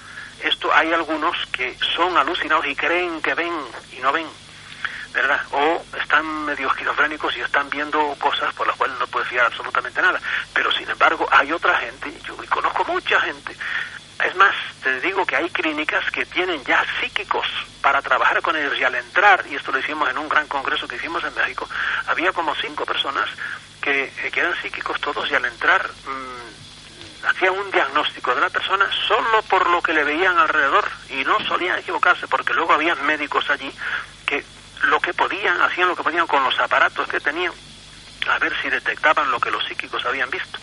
Esto 0.44 0.72
hay 0.74 0.92
algunos 0.92 1.34
que 1.46 1.76
son 1.96 2.16
alucinados 2.16 2.66
y 2.66 2.76
creen 2.76 3.20
que 3.22 3.34
ven 3.34 3.52
y 3.96 4.00
no 4.00 4.12
ven. 4.12 4.26
¿verdad? 5.14 5.40
O 5.52 5.82
están 5.96 6.44
medio 6.44 6.66
esquizofrénicos 6.68 7.36
y 7.36 7.40
están 7.40 7.70
viendo 7.70 7.98
cosas 8.18 8.52
por 8.54 8.66
las 8.66 8.76
cuales 8.76 8.98
no 8.98 9.06
puedes 9.06 9.28
fiar 9.28 9.46
absolutamente 9.46 10.02
nada. 10.02 10.20
Pero 10.52 10.72
sin 10.72 10.90
embargo, 10.90 11.26
hay 11.30 11.52
otra 11.52 11.78
gente, 11.78 12.12
yo 12.26 12.36
conozco 12.50 12.84
mucha 12.84 13.20
gente. 13.20 13.56
Es 14.22 14.34
más, 14.34 14.54
te 14.82 15.00
digo 15.00 15.24
que 15.24 15.36
hay 15.36 15.48
clínicas 15.50 16.10
que 16.10 16.26
tienen 16.26 16.62
ya 16.64 16.84
psíquicos 17.00 17.46
para 17.80 18.02
trabajar 18.02 18.42
con 18.42 18.56
ellos 18.56 18.76
y 18.78 18.84
al 18.84 18.94
entrar, 18.96 19.44
y 19.48 19.54
esto 19.54 19.70
lo 19.70 19.78
hicimos 19.78 20.08
en 20.10 20.18
un 20.18 20.28
gran 20.28 20.48
congreso 20.48 20.88
que 20.88 20.96
hicimos 20.96 21.22
en 21.24 21.34
México, 21.34 21.68
había 22.06 22.32
como 22.32 22.54
cinco 22.56 22.84
personas 22.84 23.28
que, 23.80 24.04
eh, 24.04 24.32
eran 24.34 24.54
psíquicos 24.60 25.00
todos 25.00 25.30
y 25.30 25.34
al 25.34 25.44
entrar 25.44 25.86
mm, 25.88 26.63
hacían 27.28 27.54
un 27.54 27.70
diagnóstico 27.70 28.34
de 28.34 28.40
la 28.40 28.50
persona 28.50 28.86
solo 29.06 29.42
por 29.48 29.68
lo 29.70 29.82
que 29.82 29.92
le 29.92 30.04
veían 30.04 30.36
alrededor 30.38 30.84
y 31.10 31.24
no 31.24 31.38
solían 31.46 31.78
equivocarse 31.78 32.26
porque 32.28 32.52
luego 32.54 32.72
había 32.72 32.94
médicos 32.96 33.48
allí 33.50 33.70
que 34.26 34.44
lo 34.84 35.00
que 35.00 35.14
podían, 35.14 35.60
hacían 35.62 35.88
lo 35.88 35.96
que 35.96 36.02
podían 36.02 36.26
con 36.26 36.42
los 36.44 36.58
aparatos 36.60 37.08
que 37.08 37.20
tenían, 37.20 37.52
a 38.30 38.38
ver 38.38 38.52
si 38.62 38.68
detectaban 38.68 39.30
lo 39.30 39.40
que 39.40 39.50
los 39.50 39.64
psíquicos 39.66 40.04
habían 40.04 40.30
visto. 40.30 40.58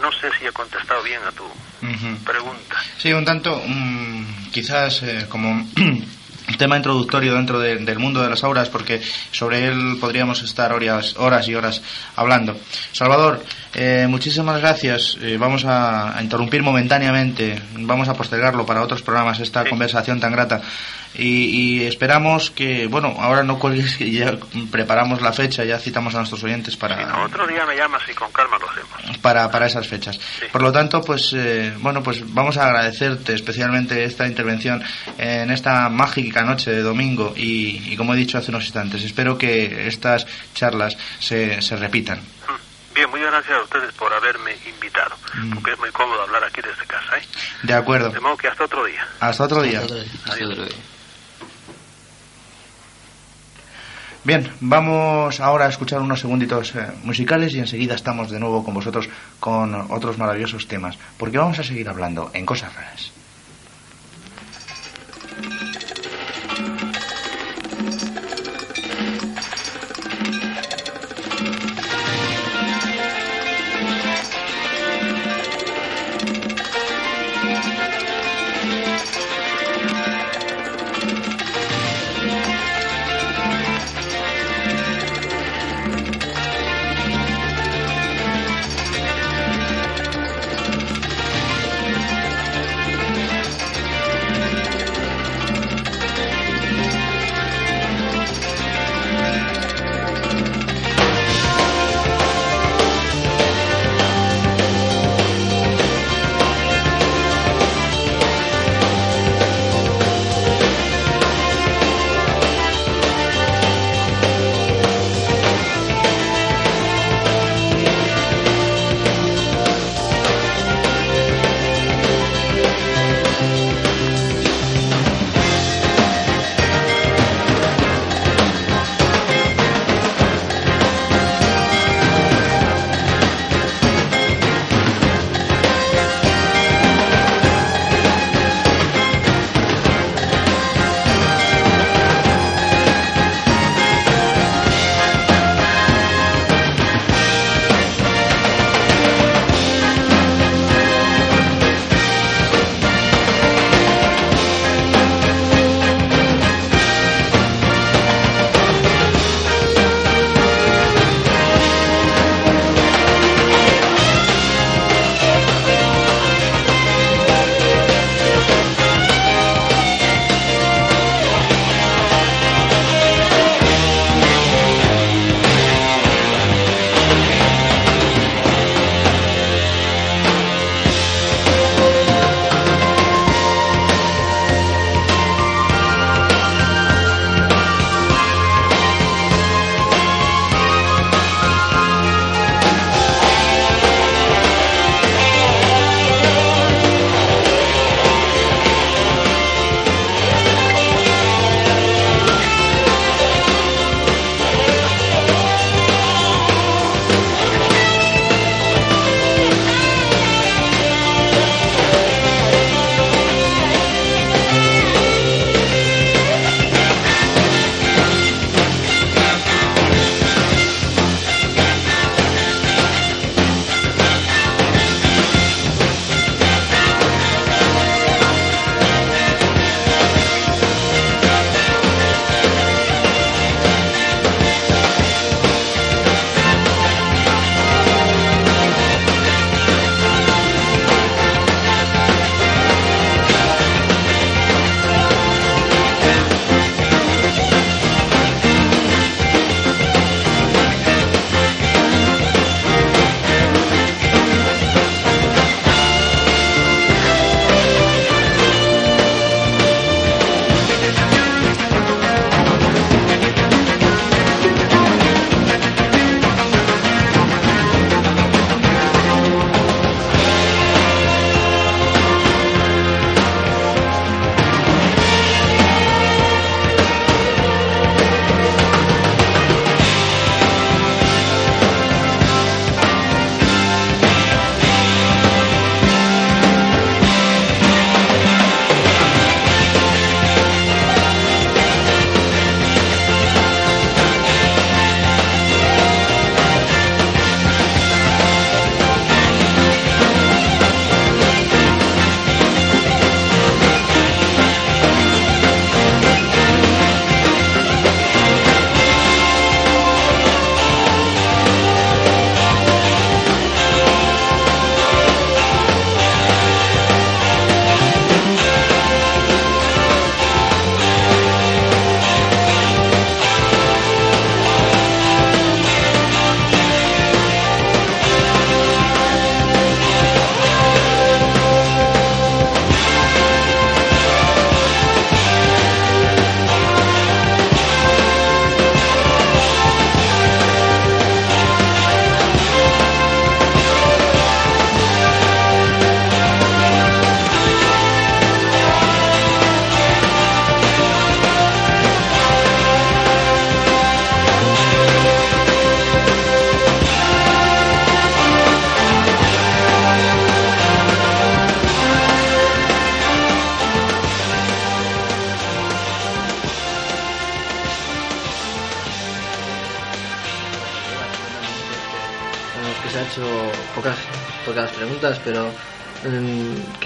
No 0.00 0.12
sé 0.12 0.30
si 0.38 0.46
he 0.46 0.52
contestado 0.52 1.02
bien 1.02 1.20
a 1.26 1.32
tu 1.32 1.44
pregunta. 2.24 2.76
Sí, 2.98 3.12
un 3.12 3.24
tanto, 3.24 3.60
mm, 3.66 4.50
quizás 4.52 5.02
eh, 5.02 5.26
como 5.28 5.66
tema 6.58 6.76
introductorio 6.76 7.34
dentro 7.34 7.58
de- 7.58 7.76
del 7.78 7.98
mundo 7.98 8.22
de 8.22 8.30
las 8.30 8.44
auras, 8.44 8.68
porque 8.68 9.00
sobre 9.32 9.66
él 9.66 9.96
podríamos 10.00 10.42
estar 10.42 10.72
horas, 10.72 11.14
horas 11.16 11.48
y 11.48 11.54
horas 11.54 11.82
hablando. 12.14 12.58
Salvador, 12.92 13.42
eh, 13.78 14.06
muchísimas 14.08 14.58
gracias. 14.60 15.18
Eh, 15.20 15.36
vamos 15.38 15.64
a, 15.66 16.16
a 16.16 16.22
interrumpir 16.22 16.62
momentáneamente, 16.62 17.60
vamos 17.78 18.08
a 18.08 18.14
postergarlo 18.14 18.64
para 18.64 18.80
otros 18.82 19.02
programas 19.02 19.38
esta 19.40 19.62
Sí. 19.64 19.68
conversación 19.70 20.18
tan 20.18 20.32
grata. 20.32 20.60
Y, 21.18 21.80
y 21.80 21.82
esperamos 21.84 22.50
que, 22.50 22.86
bueno, 22.88 23.14
ahora 23.18 23.42
no 23.42 23.58
cuelgues, 23.58 23.96
que 23.96 24.10
ya 24.10 24.34
preparamos 24.70 25.22
la 25.22 25.32
fecha, 25.32 25.64
ya 25.64 25.78
citamos 25.78 26.14
a 26.14 26.18
nuestros 26.18 26.42
oyentes 26.44 26.76
para, 26.76 27.06
no, 27.06 27.24
otro 27.24 27.46
día 27.46 27.64
me 27.66 27.74
llamas 27.74 28.02
y 28.10 28.14
con 28.14 28.30
calma 28.32 28.58
lo 28.58 28.68
hacemos. 28.70 29.18
para, 29.18 29.50
para 29.50 29.66
esas 29.66 29.86
fechas. 29.86 30.16
Sí. 30.16 30.46
Por 30.52 30.60
lo 30.62 30.72
tanto, 30.72 31.00
pues 31.02 31.32
eh, 31.34 31.72
bueno, 31.80 32.02
pues 32.02 32.22
vamos 32.34 32.56
a 32.58 32.66
agradecerte 32.66 33.32
especialmente 33.34 34.04
esta 34.04 34.26
intervención 34.26 34.82
en 35.16 35.50
esta 35.50 35.88
mágica 35.88 36.42
noche 36.44 36.70
de 36.70 36.82
domingo 36.82 37.32
y, 37.36 37.92
y 37.92 37.96
como 37.96 38.12
he 38.12 38.16
dicho 38.16 38.36
hace 38.38 38.50
unos 38.50 38.64
instantes, 38.64 39.02
espero 39.02 39.38
que 39.38 39.86
estas 39.88 40.26
charlas 40.54 40.96
se, 41.18 41.62
se 41.62 41.76
repitan. 41.76 42.18
Mm. 42.18 42.65
Bien, 42.96 43.10
muchas 43.10 43.30
gracias 43.30 43.58
a 43.58 43.62
ustedes 43.62 43.92
por 43.94 44.12
haberme 44.12 44.56
invitado, 44.66 45.14
Mm. 45.34 45.52
porque 45.54 45.72
es 45.72 45.78
muy 45.78 45.90
cómodo 45.90 46.22
hablar 46.22 46.42
aquí 46.44 46.60
desde 46.62 46.84
casa. 46.86 47.18
¿eh? 47.18 47.22
De 47.62 47.74
acuerdo. 47.74 48.08
De 48.10 48.20
modo 48.20 48.36
que 48.38 48.48
hasta 48.48 48.64
otro 48.64 48.84
día. 48.86 49.06
Hasta 49.20 49.44
otro 49.44 49.62
día. 49.62 49.82
Otro 49.82 49.96
día. 49.96 50.12
Hasta 50.24 50.44
otro 50.44 50.64
día. 50.64 50.76
Bien, 54.24 54.50
vamos 54.60 55.38
ahora 55.40 55.66
a 55.66 55.68
escuchar 55.68 56.00
unos 56.00 56.18
segunditos 56.20 56.74
eh, 56.74 56.86
musicales 57.04 57.54
y 57.54 57.60
enseguida 57.60 57.94
estamos 57.94 58.28
de 58.30 58.40
nuevo 58.40 58.64
con 58.64 58.74
vosotros 58.74 59.08
con 59.38 59.74
otros 59.92 60.18
maravillosos 60.18 60.66
temas, 60.66 60.96
porque 61.16 61.38
vamos 61.38 61.58
a 61.60 61.62
seguir 61.64 61.88
hablando 61.88 62.30
en 62.34 62.44
cosas 62.44 62.74
raras. 62.74 63.12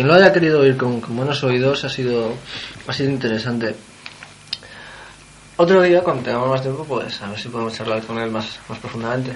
Quien 0.00 0.08
lo 0.08 0.14
haya 0.14 0.32
querido 0.32 0.60
oír 0.60 0.76
con, 0.78 1.00
con 1.00 1.14
buenos 1.14 1.44
oídos 1.44 1.84
ha 1.84 1.90
sido, 1.90 2.32
ha 2.86 2.92
sido 2.92 3.10
interesante. 3.10 3.74
Otro 5.56 5.82
día, 5.82 6.00
cuando 6.00 6.22
tengamos 6.22 6.48
más 6.48 6.62
tiempo, 6.62 6.84
pues 6.88 7.20
a 7.20 7.28
ver 7.28 7.38
si 7.38 7.48
podemos 7.48 7.74
charlar 7.74 8.00
con 8.02 8.18
él 8.18 8.30
más, 8.30 8.58
más 8.68 8.78
profundamente. 8.78 9.32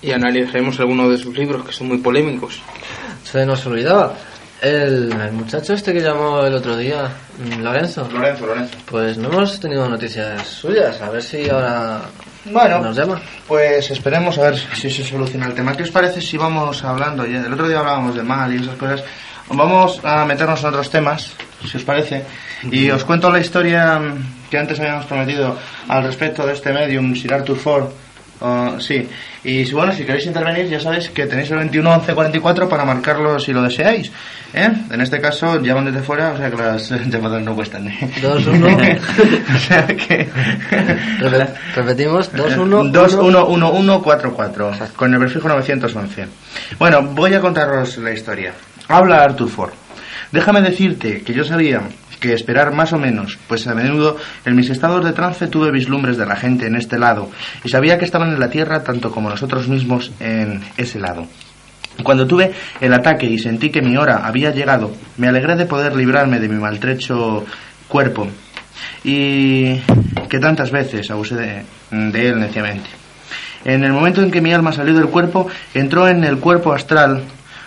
Y 0.00 0.10
analizaremos 0.12 0.80
algunos 0.80 1.10
de 1.10 1.18
sus 1.18 1.36
libros 1.36 1.64
que 1.66 1.72
son 1.72 1.88
muy 1.88 1.98
polémicos. 1.98 2.60
Se 3.24 3.44
nos 3.44 3.64
olvidaba. 3.66 4.14
El, 4.62 5.12
el 5.12 5.32
muchacho 5.32 5.74
este 5.74 5.92
que 5.92 6.00
llamó 6.00 6.42
el 6.46 6.54
otro 6.54 6.76
día, 6.78 7.10
mm, 7.38 7.60
Lorenzo. 7.62 8.08
Lorenzo, 8.10 8.46
Lorenzo. 8.46 8.74
Pues 8.90 9.18
no 9.18 9.28
hemos 9.28 9.60
tenido 9.60 9.86
noticias 9.86 10.46
suyas. 10.46 10.98
A 11.02 11.10
ver 11.10 11.22
si 11.22 11.46
ahora 11.50 12.00
Bueno, 12.46 12.80
nos 12.80 12.96
llama. 12.96 13.20
Pues 13.46 13.90
esperemos 13.90 14.38
a 14.38 14.42
ver 14.44 14.56
si 14.58 14.88
se 14.88 15.04
soluciona 15.04 15.46
el 15.46 15.54
tema. 15.54 15.76
¿Qué 15.76 15.82
os 15.82 15.90
parece 15.90 16.22
si 16.22 16.38
vamos 16.38 16.82
hablando? 16.84 17.26
ya- 17.26 17.44
El 17.44 17.52
otro 17.52 17.68
día 17.68 17.80
hablábamos 17.80 18.14
de 18.14 18.22
mal 18.22 18.54
y 18.54 18.62
esas 18.62 18.76
cosas. 18.76 19.02
Vamos 19.50 20.00
a 20.04 20.24
meternos 20.24 20.60
en 20.62 20.66
otros 20.68 20.90
temas, 20.90 21.32
si 21.70 21.76
os 21.76 21.82
parece. 21.84 22.24
Y 22.70 22.90
os 22.90 23.04
cuento 23.04 23.30
la 23.30 23.40
historia 23.40 24.00
que 24.50 24.58
antes 24.58 24.80
habíamos 24.80 25.04
prometido 25.06 25.56
al 25.88 26.02
respecto 26.04 26.46
de 26.46 26.54
este 26.54 26.72
medium, 26.72 27.14
Sir 27.14 27.34
Arthur 27.34 27.56
Ford. 27.58 27.84
Uh, 28.40 28.80
sí, 28.80 29.08
y 29.44 29.64
si, 29.64 29.72
bueno, 29.74 29.92
si 29.92 30.04
queréis 30.04 30.26
intervenir, 30.26 30.66
ya 30.68 30.80
sabéis 30.80 31.08
que 31.10 31.24
tenéis 31.26 31.50
el 31.52 31.58
21 31.58 31.88
11 31.94 32.14
44 32.14 32.68
para 32.68 32.84
marcarlo 32.84 33.38
si 33.38 33.52
lo 33.52 33.62
deseáis. 33.62 34.10
¿eh? 34.52 34.70
En 34.90 35.00
este 35.00 35.20
caso, 35.20 35.60
llaman 35.62 35.84
desde 35.86 36.02
fuera, 36.02 36.32
o 36.32 36.36
sea 36.36 36.50
que 36.50 36.56
las 36.56 36.90
llamadas 37.10 37.42
no 37.42 37.54
cuestan. 37.54 37.86
¿eh? 37.88 38.10
Dos, 38.20 38.44
uno. 38.46 38.66
o 39.54 39.58
sea 39.58 39.86
que. 39.86 40.28
Repe- 41.20 41.54
repetimos, 41.76 42.32
2, 42.34 42.56
1, 42.56 42.84
211144 42.92 44.72
con 44.96 45.14
el 45.14 45.20
prefijo 45.20 45.48
911. 45.48 46.26
Bueno, 46.78 47.02
voy 47.02 47.34
a 47.34 47.40
contaros 47.40 47.96
la 47.98 48.10
historia. 48.12 48.52
Habla 48.88 49.22
Arthur 49.22 49.48
Ford. 49.48 49.72
Déjame 50.32 50.60
decirte 50.62 51.22
que 51.22 51.32
yo 51.32 51.44
sabía 51.44 51.82
que 52.20 52.32
esperar 52.32 52.72
más 52.72 52.92
o 52.92 52.98
menos, 52.98 53.38
pues 53.48 53.66
a 53.66 53.74
menudo 53.74 54.16
en 54.44 54.56
mis 54.56 54.70
estados 54.70 55.04
de 55.04 55.12
trance 55.12 55.46
tuve 55.46 55.70
vislumbres 55.70 56.16
de 56.16 56.26
la 56.26 56.36
gente 56.36 56.66
en 56.66 56.74
este 56.74 56.98
lado 56.98 57.30
y 57.62 57.68
sabía 57.68 57.98
que 57.98 58.04
estaban 58.04 58.32
en 58.32 58.40
la 58.40 58.50
tierra 58.50 58.82
tanto 58.82 59.10
como 59.10 59.28
nosotros 59.28 59.68
mismos 59.68 60.10
en 60.20 60.62
ese 60.76 60.98
lado. 60.98 61.26
Cuando 62.02 62.26
tuve 62.26 62.52
el 62.80 62.92
ataque 62.92 63.26
y 63.26 63.38
sentí 63.38 63.70
que 63.70 63.82
mi 63.82 63.96
hora 63.96 64.26
había 64.26 64.50
llegado, 64.50 64.92
me 65.16 65.28
alegré 65.28 65.54
de 65.54 65.66
poder 65.66 65.94
librarme 65.94 66.40
de 66.40 66.48
mi 66.48 66.56
maltrecho 66.56 67.44
cuerpo 67.88 68.26
y 69.04 69.76
que 70.28 70.38
tantas 70.40 70.70
veces 70.70 71.10
abusé 71.10 71.36
de, 71.36 72.28
él 72.28 72.40
neciamente. 72.40 72.88
En 73.64 73.84
el 73.84 73.92
momento 73.92 74.22
en 74.22 74.30
que 74.30 74.40
mi 74.40 74.52
alma 74.52 74.72
salió 74.72 74.94
del 74.94 75.08
cuerpo, 75.08 75.46
entró 75.72 76.08
en 76.08 76.24
el 76.24 76.38
cuerpo 76.38 76.72
astral 76.72 77.22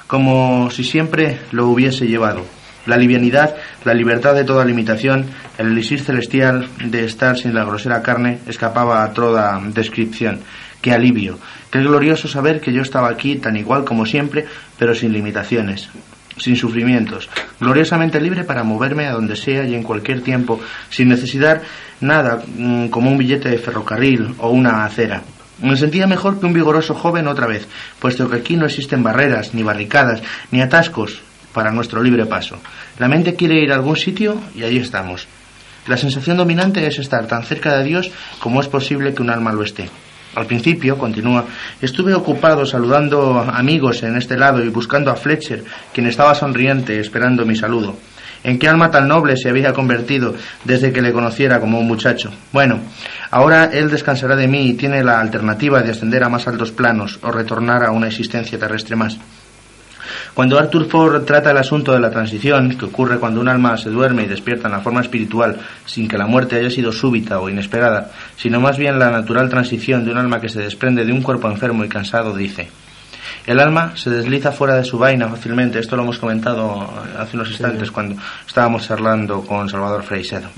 como 0.07 0.71
si 0.71 0.83
siempre 0.83 1.39
lo 1.51 1.67
hubiese 1.67 2.07
llevado. 2.07 2.45
La 2.85 2.95
livianidad, 2.95 3.55
la 3.83 3.93
libertad 3.93 4.33
de 4.33 4.45
toda 4.45 4.63
limitación, 4.63 5.25
el 5.57 5.67
elixir 5.67 5.99
celestial 5.99 6.69
de 6.85 7.03
estar 7.03 7.37
sin 7.37 7.53
la 7.53 7.65
grosera 7.65 8.01
carne 8.01 8.39
escapaba 8.47 9.03
a 9.03 9.11
toda 9.11 9.61
descripción. 9.73 10.39
Qué 10.81 10.93
alivio, 10.93 11.37
qué 11.69 11.79
glorioso 11.79 12.29
saber 12.29 12.61
que 12.61 12.71
yo 12.71 12.81
estaba 12.81 13.09
aquí 13.09 13.35
tan 13.35 13.57
igual 13.57 13.83
como 13.83 14.05
siempre, 14.05 14.45
pero 14.79 14.95
sin 14.95 15.11
limitaciones, 15.11 15.89
sin 16.37 16.55
sufrimientos, 16.55 17.29
gloriosamente 17.59 18.21
libre 18.21 18.45
para 18.45 18.63
moverme 18.63 19.07
a 19.07 19.13
donde 19.13 19.35
sea 19.35 19.65
y 19.65 19.75
en 19.75 19.83
cualquier 19.83 20.21
tiempo, 20.21 20.61
sin 20.89 21.09
necesitar 21.09 21.63
nada 21.99 22.41
mm, 22.55 22.87
como 22.87 23.11
un 23.11 23.17
billete 23.17 23.49
de 23.49 23.57
ferrocarril 23.57 24.35
o 24.37 24.49
una 24.49 24.85
acera. 24.85 25.23
Me 25.61 25.75
sentía 25.75 26.07
mejor 26.07 26.39
que 26.39 26.45
un 26.45 26.53
vigoroso 26.53 26.93
joven 26.93 27.27
otra 27.27 27.47
vez, 27.47 27.67
puesto 27.99 28.29
que 28.29 28.37
aquí 28.37 28.55
no 28.55 28.65
existen 28.65 29.03
barreras, 29.03 29.53
ni 29.53 29.63
barricadas, 29.63 30.21
ni 30.51 30.61
atascos 30.61 31.21
para 31.53 31.71
nuestro 31.71 32.03
libre 32.03 32.25
paso. 32.25 32.59
La 32.99 33.07
mente 33.07 33.35
quiere 33.35 33.59
ir 33.63 33.71
a 33.71 33.75
algún 33.75 33.95
sitio 33.95 34.39
y 34.55 34.63
allí 34.63 34.77
estamos. 34.77 35.27
La 35.87 35.97
sensación 35.97 36.37
dominante 36.37 36.85
es 36.85 36.99
estar 36.99 37.27
tan 37.27 37.43
cerca 37.43 37.77
de 37.77 37.83
Dios 37.83 38.11
como 38.39 38.61
es 38.61 38.67
posible 38.67 39.13
que 39.13 39.21
un 39.21 39.29
alma 39.29 39.53
lo 39.53 39.63
esté. 39.63 39.89
Al 40.35 40.45
principio, 40.45 40.99
continúa, 40.99 41.45
estuve 41.81 42.13
ocupado 42.13 42.65
saludando 42.65 43.39
amigos 43.39 44.03
en 44.03 44.17
este 44.17 44.37
lado 44.37 44.63
y 44.63 44.69
buscando 44.69 45.09
a 45.09 45.15
Fletcher, 45.15 45.63
quien 45.91 46.05
estaba 46.05 46.35
sonriente 46.35 46.99
esperando 46.99 47.45
mi 47.45 47.55
saludo. 47.55 47.97
¿En 48.43 48.59
qué 48.59 48.67
alma 48.67 48.91
tan 48.91 49.07
noble 49.07 49.37
se 49.37 49.49
había 49.49 49.73
convertido 49.73 50.35
desde 50.63 50.91
que 50.91 51.01
le 51.01 51.13
conociera 51.13 51.59
como 51.59 51.79
un 51.79 51.87
muchacho? 51.87 52.31
Bueno, 52.51 52.79
ahora 53.31 53.65
él 53.65 53.89
descansará 53.89 54.35
de 54.35 54.47
mí 54.47 54.69
y 54.69 54.73
tiene 54.73 55.03
la 55.03 55.19
alternativa 55.19 55.81
de 55.81 55.91
ascender 55.91 56.23
a 56.23 56.29
más 56.29 56.47
altos 56.47 56.71
planos 56.71 57.19
o 57.21 57.31
retornar 57.31 57.83
a 57.83 57.91
una 57.91 58.07
existencia 58.07 58.57
terrestre 58.57 58.95
más. 58.95 59.17
Cuando 60.33 60.59
Arthur 60.59 60.85
Ford 60.85 61.25
trata 61.25 61.49
el 61.49 61.57
asunto 61.57 61.93
de 61.93 61.99
la 61.99 62.11
transición, 62.11 62.77
que 62.77 62.85
ocurre 62.85 63.17
cuando 63.17 63.41
un 63.41 63.47
alma 63.47 63.75
se 63.75 63.89
duerme 63.89 64.23
y 64.23 64.27
despierta 64.27 64.67
en 64.67 64.73
la 64.73 64.81
forma 64.81 65.01
espiritual 65.01 65.57
sin 65.85 66.07
que 66.07 66.17
la 66.17 66.27
muerte 66.27 66.57
haya 66.57 66.69
sido 66.69 66.91
súbita 66.91 67.39
o 67.39 67.49
inesperada, 67.49 68.11
sino 68.35 68.59
más 68.59 68.77
bien 68.77 68.99
la 68.99 69.09
natural 69.09 69.49
transición 69.49 70.05
de 70.05 70.11
un 70.11 70.19
alma 70.19 70.39
que 70.39 70.49
se 70.49 70.61
desprende 70.61 71.05
de 71.05 71.11
un 71.11 71.23
cuerpo 71.23 71.49
enfermo 71.49 71.83
y 71.83 71.89
cansado, 71.89 72.35
dice, 72.35 72.69
el 73.47 73.61
alma 73.61 73.93
se 73.95 74.09
desliza 74.09 74.51
fuera 74.51 74.75
de 74.75 74.83
su 74.83 74.99
vaina 74.99 75.29
fácilmente. 75.29 75.79
Esto 75.79 75.95
lo 75.95 76.03
hemos 76.03 76.19
comentado 76.19 76.87
hace 77.17 77.37
unos 77.37 77.49
instantes 77.49 77.89
cuando 77.91 78.21
estábamos 78.45 78.85
charlando 78.85 79.41
con 79.41 79.69
Salvador 79.69 80.03
Freixedo. 80.03 80.49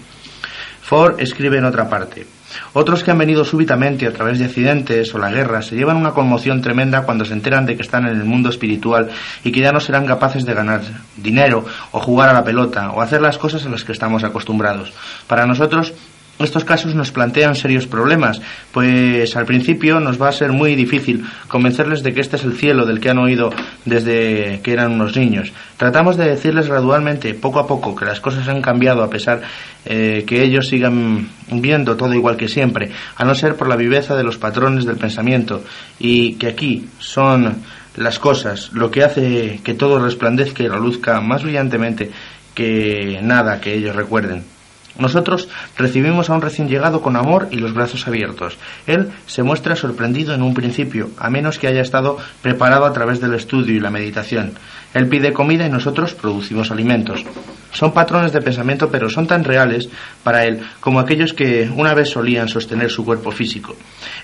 Ford 0.82 1.20
escribe 1.20 1.60
en 1.60 1.66
otra 1.66 1.88
parte. 1.88 2.26
Otros 2.74 3.04
que 3.04 3.12
han 3.12 3.20
venido 3.20 3.46
súbitamente 3.46 4.08
a 4.08 4.12
través 4.12 4.40
de 4.40 4.46
accidentes 4.46 5.14
o 5.14 5.20
la 5.20 5.30
guerra 5.30 5.62
se 5.62 5.76
llevan 5.76 5.98
una 5.98 6.14
conmoción 6.14 6.64
tremenda 6.64 7.04
cuando 7.04 7.26
se 7.26 7.34
enteran 7.34 7.68
de 7.68 7.76
que 7.76 7.84
están 7.84 8.08
en 8.08 8.18
el 8.18 8.26
mundo 8.26 8.50
espiritual 8.50 9.10
y 9.44 9.52
que 9.52 9.60
ya 9.60 9.72
no 9.72 9.80
serán 9.80 10.08
capaces 10.08 10.46
de 10.46 10.56
ganar 10.56 10.82
dinero 11.16 11.64
o 11.92 12.00
jugar 12.00 12.30
a 12.30 12.34
la 12.34 12.44
pelota 12.44 12.90
o 12.90 13.04
hacer 13.04 13.22
las 13.22 13.38
cosas 13.38 13.68
a 13.68 13.70
las 13.70 13.84
que 13.84 13.92
estamos 13.92 14.24
acostumbrados. 14.24 14.92
Para 15.28 15.46
nosotros 15.46 15.94
estos 16.40 16.64
casos 16.64 16.96
nos 16.96 17.12
plantean 17.12 17.56
serios 17.56 17.86
problemas, 17.86 18.42
pues 18.72 19.36
al 19.36 19.46
principio 19.46 20.00
nos 20.00 20.22
va 20.22 20.30
a 20.30 20.34
ser 20.34 20.52
muy 20.52 20.76
difícil 20.76 21.26
convencerles 21.48 22.02
de 22.02 22.14
que 22.14 22.22
este 22.22 22.38
es 22.38 22.44
el 22.44 22.54
cielo 22.54 22.86
del 22.86 23.00
que 23.00 23.10
han 23.10 23.18
oído 23.18 23.52
desde 23.86 24.62
que 24.64 24.72
eran 24.72 24.94
unos 24.94 25.16
niños. 25.18 25.52
Tratamos 25.78 26.18
de 26.18 26.30
decirles 26.30 26.68
gradualmente, 26.68 27.34
poco 27.34 27.60
a 27.60 27.68
poco, 27.68 27.96
que 27.96 28.06
las 28.06 28.22
cosas 28.22 28.48
han 28.48 28.62
cambiado 28.62 29.04
a 29.04 29.10
pesar 29.10 29.42
eh, 29.86 30.24
que 30.26 30.44
ellos 30.44 30.68
sigan 30.68 31.30
viendo 31.52 31.98
todo 31.98 32.14
igual 32.14 32.38
que 32.38 32.48
siempre, 32.48 32.92
a 33.16 33.26
no 33.26 33.36
ser 33.36 33.56
por 33.56 33.68
la 33.68 33.76
viveza 33.76 34.16
de 34.16 34.24
los 34.24 34.38
patrones 34.38 34.86
del 34.86 34.98
pensamiento, 34.98 35.64
y 36.00 36.36
que 36.36 36.48
aquí 36.48 36.88
son 37.00 37.58
las 37.98 38.18
cosas 38.18 38.72
lo 38.72 38.92
que 38.92 39.04
hace 39.04 39.60
que 39.64 39.74
todo 39.74 40.00
resplandezca 40.00 40.64
y 40.64 40.68
reluzca 40.68 41.20
más 41.20 41.44
brillantemente 41.44 42.12
que 42.54 43.20
nada 43.22 43.60
que 43.60 43.74
ellos 43.74 43.96
recuerden. 43.96 44.59
Nosotros 45.00 45.48
recibimos 45.78 46.30
a 46.30 46.34
un 46.34 46.42
recién 46.42 46.68
llegado 46.68 47.02
con 47.02 47.16
amor 47.16 47.48
y 47.52 47.56
los 47.56 47.74
brazos 47.74 48.08
abiertos. 48.08 48.58
Él 48.86 49.10
se 49.26 49.44
muestra 49.44 49.76
sorprendido 49.76 50.34
en 50.34 50.44
un 50.44 50.54
principio, 50.54 51.10
a 51.18 51.30
menos 51.30 51.58
que 51.58 51.68
haya 51.68 51.82
estado 51.82 52.18
preparado 52.42 52.86
a 52.86 52.94
través 52.94 53.22
del 53.22 53.34
estudio 53.34 53.74
y 53.74 53.80
la 53.80 53.90
meditación. 53.90 54.54
Él 54.94 55.08
pide 55.08 55.34
comida 55.34 55.66
y 55.66 55.70
nosotros 55.70 56.14
producimos 56.14 56.72
alimentos. 56.72 57.24
Son 57.72 57.94
patrones 57.94 58.34
de 58.34 58.42
pensamiento, 58.42 58.90
pero 58.90 59.10
son 59.10 59.28
tan 59.28 59.44
reales 59.44 59.90
para 60.24 60.44
él 60.44 60.62
como 60.80 61.00
aquellos 61.00 61.34
que 61.34 61.70
una 61.74 61.94
vez 61.94 62.10
solían 62.10 62.48
sostener 62.48 62.90
su 62.90 63.06
cuerpo 63.06 63.32
físico. 63.32 63.76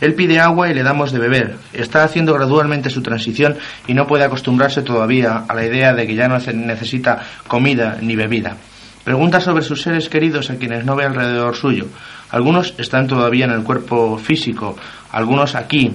Él 0.02 0.16
pide 0.16 0.40
agua 0.40 0.70
y 0.70 0.74
le 0.74 0.84
damos 0.84 1.12
de 1.12 1.20
beber. 1.20 1.56
Está 1.72 2.04
haciendo 2.04 2.34
gradualmente 2.34 2.90
su 2.90 3.02
transición 3.02 3.58
y 3.88 3.94
no 3.94 4.08
puede 4.08 4.24
acostumbrarse 4.24 4.82
todavía 4.82 5.46
a 5.48 5.54
la 5.54 5.66
idea 5.66 5.94
de 5.94 6.08
que 6.08 6.16
ya 6.16 6.28
no 6.28 6.38
necesita 6.40 7.22
comida 7.48 7.98
ni 8.02 8.16
bebida. 8.16 8.58
Pregunta 9.06 9.40
sobre 9.40 9.64
sus 9.64 9.84
seres 9.84 10.10
queridos 10.10 10.50
a 10.50 10.56
quienes 10.56 10.84
no 10.84 10.96
ve 10.96 11.06
alrededor 11.06 11.56
suyo. 11.56 11.86
Algunos 12.32 12.74
están 12.80 13.06
todavía 13.06 13.46
en 13.46 13.52
el 13.52 13.64
cuerpo 13.64 14.18
físico, 14.18 14.76
algunos 15.12 15.54
aquí, 15.54 15.94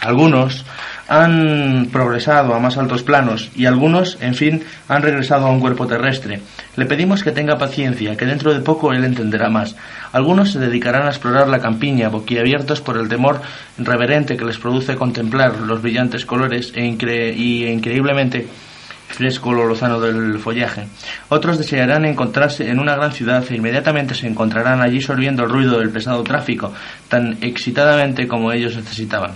algunos 0.00 0.64
han 1.06 1.88
progresado 1.92 2.52
a 2.52 2.58
más 2.58 2.76
altos 2.76 3.04
planos 3.04 3.52
y 3.54 3.66
algunos, 3.66 4.18
en 4.20 4.34
fin, 4.34 4.64
han 4.88 5.02
regresado 5.02 5.46
a 5.46 5.50
un 5.50 5.60
cuerpo 5.60 5.86
terrestre. 5.86 6.40
Le 6.74 6.86
pedimos 6.86 7.22
que 7.22 7.30
tenga 7.30 7.56
paciencia, 7.56 8.16
que 8.16 8.26
dentro 8.26 8.52
de 8.52 8.60
poco 8.60 8.92
él 8.92 9.04
entenderá 9.04 9.48
más. 9.48 9.76
Algunos 10.10 10.50
se 10.50 10.58
dedicarán 10.58 11.06
a 11.06 11.10
explorar 11.10 11.46
la 11.46 11.60
campiña, 11.60 12.08
boquiabiertos 12.08 12.80
por 12.80 12.96
el 12.96 13.08
temor 13.08 13.40
reverente 13.78 14.36
que 14.36 14.44
les 14.44 14.58
produce 14.58 14.96
contemplar 14.96 15.56
los 15.60 15.82
brillantes 15.82 16.26
colores 16.26 16.72
e 16.74 16.84
incre 16.84 17.30
e 17.30 17.72
increíblemente 17.72 18.48
fresco 19.10 19.52
lo 19.52 19.66
lozano 19.66 20.00
del 20.00 20.38
follaje. 20.38 20.86
Otros 21.28 21.58
desearán 21.58 22.04
encontrarse 22.04 22.68
en 22.68 22.78
una 22.78 22.94
gran 22.94 23.12
ciudad 23.12 23.44
e 23.50 23.56
inmediatamente 23.56 24.14
se 24.14 24.26
encontrarán 24.26 24.80
allí 24.80 25.00
solviendo 25.00 25.44
el 25.44 25.50
ruido 25.50 25.78
del 25.78 25.90
pesado 25.90 26.22
tráfico, 26.22 26.72
tan 27.08 27.38
excitadamente 27.42 28.26
como 28.26 28.52
ellos 28.52 28.76
necesitaban. 28.76 29.32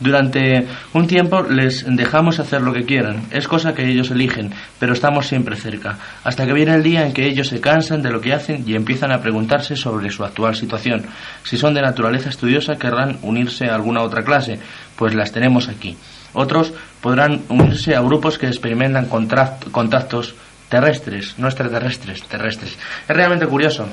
Durante 0.00 0.64
un 0.92 1.08
tiempo 1.08 1.42
les 1.42 1.84
dejamos 1.84 2.38
hacer 2.38 2.62
lo 2.62 2.72
que 2.72 2.84
quieran, 2.84 3.24
es 3.32 3.48
cosa 3.48 3.74
que 3.74 3.84
ellos 3.84 4.12
eligen, 4.12 4.52
pero 4.78 4.92
estamos 4.92 5.26
siempre 5.26 5.56
cerca, 5.56 5.98
hasta 6.22 6.46
que 6.46 6.52
viene 6.52 6.74
el 6.74 6.84
día 6.84 7.04
en 7.04 7.12
que 7.12 7.26
ellos 7.26 7.48
se 7.48 7.60
cansan 7.60 8.00
de 8.00 8.12
lo 8.12 8.20
que 8.20 8.32
hacen 8.32 8.62
y 8.64 8.76
empiezan 8.76 9.10
a 9.10 9.20
preguntarse 9.20 9.74
sobre 9.74 10.10
su 10.10 10.24
actual 10.24 10.54
situación. 10.54 11.06
Si 11.42 11.56
son 11.56 11.74
de 11.74 11.82
naturaleza 11.82 12.28
estudiosa 12.28 12.76
querrán 12.76 13.18
unirse 13.22 13.66
a 13.66 13.74
alguna 13.74 14.02
otra 14.02 14.22
clase, 14.22 14.60
pues 14.94 15.16
las 15.16 15.32
tenemos 15.32 15.68
aquí. 15.68 15.96
Otros 16.32 16.72
podrán 17.00 17.42
unirse 17.48 17.96
a 17.96 18.00
grupos 18.00 18.38
que 18.38 18.46
experimentan 18.46 19.06
contactos 19.06 20.34
terrestres, 20.68 21.34
no 21.38 21.48
extraterrestres, 21.48 22.22
terrestres. 22.24 22.76
Es 23.08 23.16
realmente 23.16 23.46
curioso. 23.46 23.88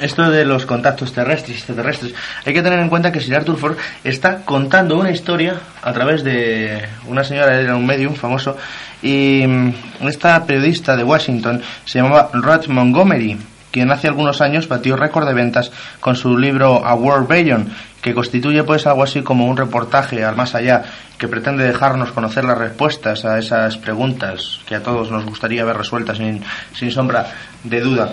Esto 0.00 0.30
de 0.30 0.44
los 0.46 0.64
contactos 0.64 1.12
terrestres 1.12 1.50
y 1.50 1.58
extraterrestres, 1.58 2.14
hay 2.46 2.54
que 2.54 2.62
tener 2.62 2.78
en 2.78 2.88
cuenta 2.88 3.12
que 3.12 3.20
Sir 3.20 3.36
Arthur 3.36 3.58
Ford 3.58 3.76
está 4.02 4.38
contando 4.42 4.98
una 4.98 5.10
historia 5.10 5.60
a 5.82 5.92
través 5.92 6.24
de 6.24 6.88
una 7.06 7.22
señora, 7.22 7.60
era 7.60 7.76
un 7.76 7.86
medium 7.86 8.14
famoso, 8.14 8.56
y 9.02 9.44
mm, 9.46 9.74
esta 10.08 10.44
periodista 10.46 10.96
de 10.96 11.04
Washington 11.04 11.60
se 11.84 11.98
llamaba 11.98 12.30
Ruth 12.32 12.68
Montgomery, 12.68 13.36
quien 13.72 13.90
hace 13.90 14.06
algunos 14.06 14.40
años 14.40 14.68
batió 14.68 14.96
récord 14.96 15.26
de 15.26 15.34
ventas 15.34 15.72
con 15.98 16.14
su 16.14 16.38
libro 16.38 16.86
A 16.86 16.94
World 16.94 17.26
Beyond, 17.26 17.72
que 18.00 18.14
constituye 18.14 18.62
pues 18.62 18.86
algo 18.86 19.02
así 19.02 19.22
como 19.22 19.46
un 19.46 19.56
reportaje 19.56 20.24
al 20.24 20.36
más 20.36 20.54
allá, 20.54 20.84
que 21.18 21.26
pretende 21.26 21.64
dejarnos 21.64 22.12
conocer 22.12 22.44
las 22.44 22.58
respuestas 22.58 23.24
a 23.24 23.38
esas 23.38 23.78
preguntas 23.78 24.60
que 24.66 24.76
a 24.76 24.82
todos 24.82 25.10
nos 25.10 25.24
gustaría 25.24 25.64
ver 25.64 25.76
resueltas 25.76 26.18
sin, 26.18 26.42
sin 26.74 26.92
sombra 26.92 27.26
de 27.64 27.80
duda. 27.80 28.12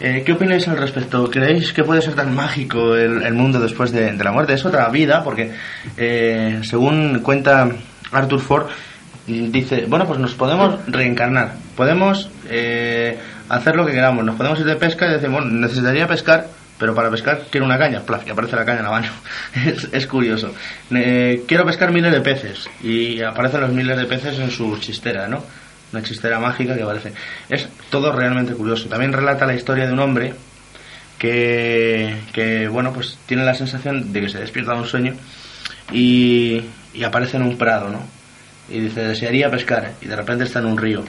Eh, 0.00 0.22
¿Qué 0.24 0.32
opináis 0.32 0.68
al 0.68 0.76
respecto? 0.76 1.28
¿Creéis 1.28 1.72
que 1.72 1.82
puede 1.82 2.02
ser 2.02 2.14
tan 2.14 2.32
mágico 2.32 2.94
el, 2.94 3.34
mundo 3.34 3.58
después 3.58 3.90
de, 3.90 4.12
la 4.12 4.30
muerte? 4.30 4.52
Es 4.52 4.64
otra 4.64 4.88
vida, 4.90 5.24
porque 5.24 5.52
eh, 5.96 6.60
según 6.62 7.18
cuenta 7.20 7.68
Arthur 8.12 8.40
Ford, 8.40 8.66
dice, 9.26 9.86
bueno, 9.88 10.06
pues 10.06 10.20
nos 10.20 10.34
podemos 10.34 10.78
reencarnar, 10.86 11.54
podemos 11.76 12.30
eh, 12.48 13.18
hacer 13.48 13.76
lo 13.76 13.86
que 13.86 13.92
queramos, 13.92 14.24
nos 14.24 14.36
podemos 14.36 14.58
ir 14.60 14.66
de 14.66 14.76
pesca 14.76 15.06
y 15.06 15.12
decir, 15.12 15.28
bueno, 15.28 15.46
necesitaría 15.48 16.06
pescar, 16.06 16.48
pero 16.78 16.94
para 16.94 17.10
pescar 17.10 17.42
quiero 17.50 17.66
una 17.66 17.78
caña, 17.78 18.00
plaf, 18.00 18.26
y 18.26 18.30
aparece 18.30 18.56
la 18.56 18.64
caña 18.64 18.78
en 18.78 18.84
la 18.84 18.90
mano. 18.90 19.08
es, 19.92 20.06
curioso. 20.06 20.54
Quiero 20.88 21.64
pescar 21.66 21.92
miles 21.92 22.12
de 22.12 22.20
peces, 22.20 22.68
y 22.82 23.20
aparecen 23.22 23.60
los 23.60 23.72
miles 23.72 23.96
de 23.96 24.06
peces 24.06 24.38
en 24.38 24.50
su 24.50 24.78
chistera, 24.78 25.28
¿no? 25.28 25.44
Una 25.92 26.02
chistera 26.02 26.38
mágica 26.38 26.76
que 26.76 26.82
aparece. 26.82 27.12
Es 27.48 27.68
todo 27.90 28.12
realmente 28.12 28.52
curioso. 28.52 28.88
También 28.88 29.12
relata 29.12 29.46
la 29.46 29.54
historia 29.54 29.86
de 29.86 29.92
un 29.92 30.00
hombre 30.00 30.34
que, 31.18 32.14
que 32.32 32.68
bueno, 32.68 32.92
pues 32.92 33.18
tiene 33.26 33.44
la 33.44 33.54
sensación 33.54 34.12
de 34.12 34.20
que 34.20 34.28
se 34.28 34.38
despierta 34.38 34.74
de 34.74 34.80
un 34.80 34.86
sueño 34.86 35.14
y, 35.92 36.62
y 36.94 37.04
aparece 37.04 37.38
en 37.38 37.42
un 37.42 37.56
prado, 37.56 37.88
¿no? 37.88 38.02
Y 38.68 38.80
dice, 38.80 39.00
desearía 39.00 39.50
pescar, 39.50 39.94
y 40.02 40.06
de 40.06 40.16
repente 40.16 40.44
está 40.44 40.58
en 40.58 40.66
un 40.66 40.76
río. 40.76 41.04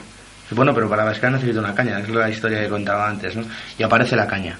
Bueno, 0.50 0.74
pero 0.74 0.88
para 0.88 1.08
pescar 1.08 1.30
necesito 1.32 1.60
una 1.60 1.74
caña, 1.74 1.98
es 2.00 2.08
la 2.08 2.28
historia 2.28 2.60
que 2.60 2.68
contaba 2.68 3.08
antes, 3.08 3.36
¿no? 3.36 3.44
Y 3.78 3.82
aparece 3.82 4.16
la 4.16 4.26
caña. 4.26 4.56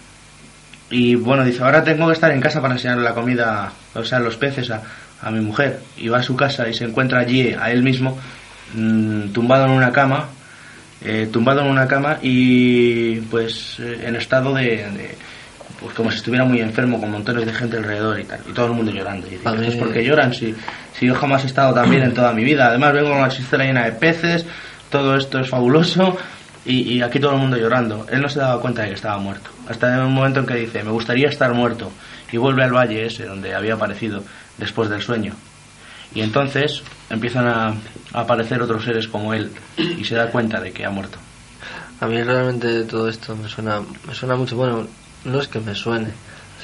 Y 0.91 1.15
bueno, 1.15 1.45
dice, 1.45 1.63
ahora 1.63 1.85
tengo 1.85 2.07
que 2.09 2.13
estar 2.15 2.31
en 2.33 2.41
casa 2.41 2.61
para 2.61 2.75
enseñarle 2.75 3.05
la 3.05 3.15
comida, 3.15 3.73
o 3.95 4.05
sea, 4.05 4.19
los 4.19 4.37
peces 4.37 4.71
a, 4.71 4.83
a 5.23 5.31
mi 5.31 5.41
mujer. 5.41 5.81
Y 5.97 6.09
va 6.09 6.19
a 6.19 6.23
su 6.23 6.35
casa 6.37 6.69
y 6.69 6.75
se 6.75 6.85
encuentra 6.85 7.21
allí 7.21 7.55
a 7.59 7.71
él 7.71 7.83
mismo, 7.83 8.19
mm, 8.75 9.29
tumbado 9.33 9.67
en 9.67 9.71
una 9.73 9.93
cama, 9.93 10.27
eh, 11.05 11.29
tumbado 11.33 11.61
en 11.63 11.69
una 11.69 11.87
cama 11.89 12.19
y 12.23 13.17
pues 13.23 13.77
eh, 13.81 14.03
en 14.05 14.17
estado 14.17 14.53
de, 14.55 14.65
de- 14.67 15.17
pues 15.81 15.95
como 15.95 16.11
si 16.11 16.19
estuviera 16.19 16.45
muy 16.45 16.61
enfermo 16.61 17.01
con 17.01 17.11
montones 17.11 17.47
de 17.47 17.55
gente 17.55 17.79
alrededor 17.79 18.21
y 18.21 18.25
tal 18.25 18.41
y 18.47 18.53
todo 18.53 18.67
el 18.67 18.73
mundo 18.73 18.93
llorando 18.93 19.27
y 19.27 19.31
dice, 19.31 19.49
A 19.49 19.53
mí- 19.53 19.61
"¿Esto 19.61 19.71
es 19.73 19.77
porque 19.79 20.05
lloran 20.05 20.35
si, 20.35 20.55
si 20.99 21.07
yo 21.07 21.15
jamás 21.15 21.43
he 21.45 21.47
estado 21.47 21.73
tan 21.73 21.89
bien 21.89 22.03
en 22.03 22.13
toda 22.13 22.35
mi 22.35 22.45
vida 22.45 22.67
además 22.67 22.93
vengo 22.93 23.09
con 23.09 23.19
una 23.21 23.31
chistera 23.31 23.65
llena 23.65 23.85
de 23.87 23.93
peces 23.93 24.45
todo 24.91 25.17
esto 25.17 25.39
es 25.39 25.49
fabuloso 25.49 26.17
y, 26.65 26.95
y 26.95 27.03
aquí 27.03 27.19
todo 27.19 27.33
el 27.33 27.39
mundo 27.39 27.57
llorando. 27.57 28.07
Él 28.11 28.21
no 28.21 28.29
se 28.29 28.41
daba 28.41 28.61
cuenta 28.61 28.83
de 28.83 28.89
que 28.89 28.95
estaba 28.95 29.19
muerto. 29.19 29.51
Hasta 29.69 30.05
un 30.05 30.13
momento 30.13 30.41
en 30.41 30.47
que 30.47 30.55
dice 30.55 30.83
me 30.83 30.91
gustaría 30.91 31.29
estar 31.29 31.53
muerto 31.55 31.91
y 32.31 32.37
vuelve 32.37 32.65
al 32.65 32.73
valle 32.73 33.07
ese 33.07 33.27
donde 33.27 33.55
había 33.55 33.75
aparecido 33.75 34.23
después 34.59 34.91
del 34.91 35.03
sueño. 35.03 35.35
Y 36.15 36.23
entonces 36.23 36.83
empiezan 37.09 37.47
a, 37.47 37.69
a 38.13 38.21
aparecer 38.21 38.61
otros 38.63 38.85
seres 38.85 39.07
como 39.09 39.33
él 39.33 39.53
y 39.77 40.05
se 40.05 40.17
da 40.17 40.31
cuenta 40.31 40.61
de 40.61 40.73
que 40.73 40.85
ha 40.85 40.91
muerto. 40.91 41.19
A 42.01 42.07
mí 42.07 42.23
realmente 42.23 42.85
todo 42.85 43.09
esto 43.09 43.37
me 43.37 43.49
suena, 43.49 43.81
me 44.07 44.15
suena 44.15 44.35
mucho, 44.35 44.57
bueno, 44.57 44.87
no 45.25 45.41
es 45.41 45.49
que 45.49 45.61
me 45.61 45.75
suene, 45.75 46.09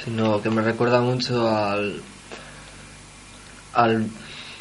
sino 0.03 0.41
que 0.41 0.49
me 0.49 0.61
recuerda 0.61 0.99
mucho 0.99 1.47
al, 1.47 2.01
al 3.73 4.07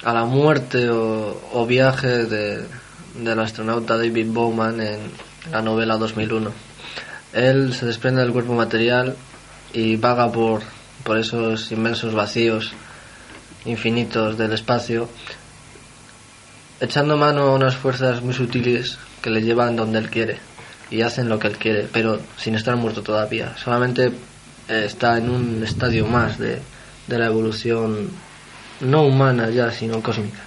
a 0.04 0.12
la 0.12 0.24
muerte 0.24 0.88
o, 0.90 1.40
o 1.52 1.66
viaje 1.66 2.26
de, 2.26 2.64
del 3.18 3.40
astronauta 3.40 3.96
David 3.96 4.28
Bowman 4.28 4.80
en 4.80 4.98
la 5.50 5.62
novela 5.62 5.96
2001. 5.96 6.50
Él 7.32 7.74
se 7.74 7.86
desprende 7.86 8.22
del 8.22 8.32
cuerpo 8.32 8.54
material 8.54 9.16
y 9.72 9.96
vaga 9.96 10.30
por, 10.32 10.62
por 11.04 11.18
esos 11.18 11.70
inmensos 11.72 12.14
vacíos 12.14 12.72
infinitos 13.64 14.38
del 14.38 14.52
espacio, 14.52 15.08
echando 16.80 17.16
mano 17.16 17.42
a 17.42 17.54
unas 17.54 17.76
fuerzas 17.76 18.22
muy 18.22 18.34
sutiles 18.34 18.98
que 19.22 19.30
le 19.30 19.42
llevan 19.42 19.76
donde 19.76 19.98
él 19.98 20.08
quiere 20.08 20.38
y 20.90 21.02
hacen 21.02 21.28
lo 21.28 21.38
que 21.38 21.48
él 21.48 21.56
quiere, 21.56 21.88
pero 21.92 22.20
sin 22.36 22.54
estar 22.54 22.76
muerto 22.76 23.02
todavía. 23.02 23.56
Solamente 23.56 24.12
eh, 24.68 24.84
está 24.86 25.18
en 25.18 25.30
un 25.30 25.62
estadio 25.64 26.06
más 26.06 26.38
de, 26.38 26.60
de 27.06 27.18
la 27.18 27.26
evolución 27.26 28.10
no 28.80 29.02
humana 29.02 29.50
ya, 29.50 29.70
sino 29.70 30.02
cósmica. 30.02 30.45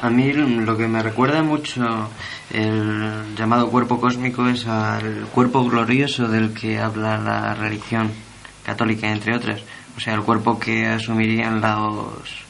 A 0.00 0.10
mí 0.10 0.32
lo 0.32 0.76
que 0.76 0.86
me 0.86 1.02
recuerda 1.02 1.42
mucho 1.42 2.08
el 2.50 3.34
llamado 3.36 3.68
cuerpo 3.68 4.00
cósmico 4.00 4.46
es 4.48 4.66
al 4.66 5.26
cuerpo 5.32 5.64
glorioso 5.64 6.28
del 6.28 6.54
que 6.54 6.78
habla 6.78 7.18
la 7.18 7.54
religión 7.54 8.12
católica, 8.64 9.10
entre 9.10 9.34
otras. 9.34 9.60
O 9.96 10.00
sea, 10.00 10.14
el 10.14 10.22
cuerpo 10.22 10.60
que 10.60 10.86
asumirían 10.86 11.60
los, 11.60 12.44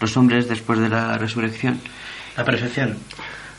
los 0.00 0.16
hombres 0.16 0.48
después 0.48 0.80
de 0.80 0.88
la 0.88 1.16
resurrección. 1.16 1.80
La 2.36 2.44
perfección. 2.44 2.98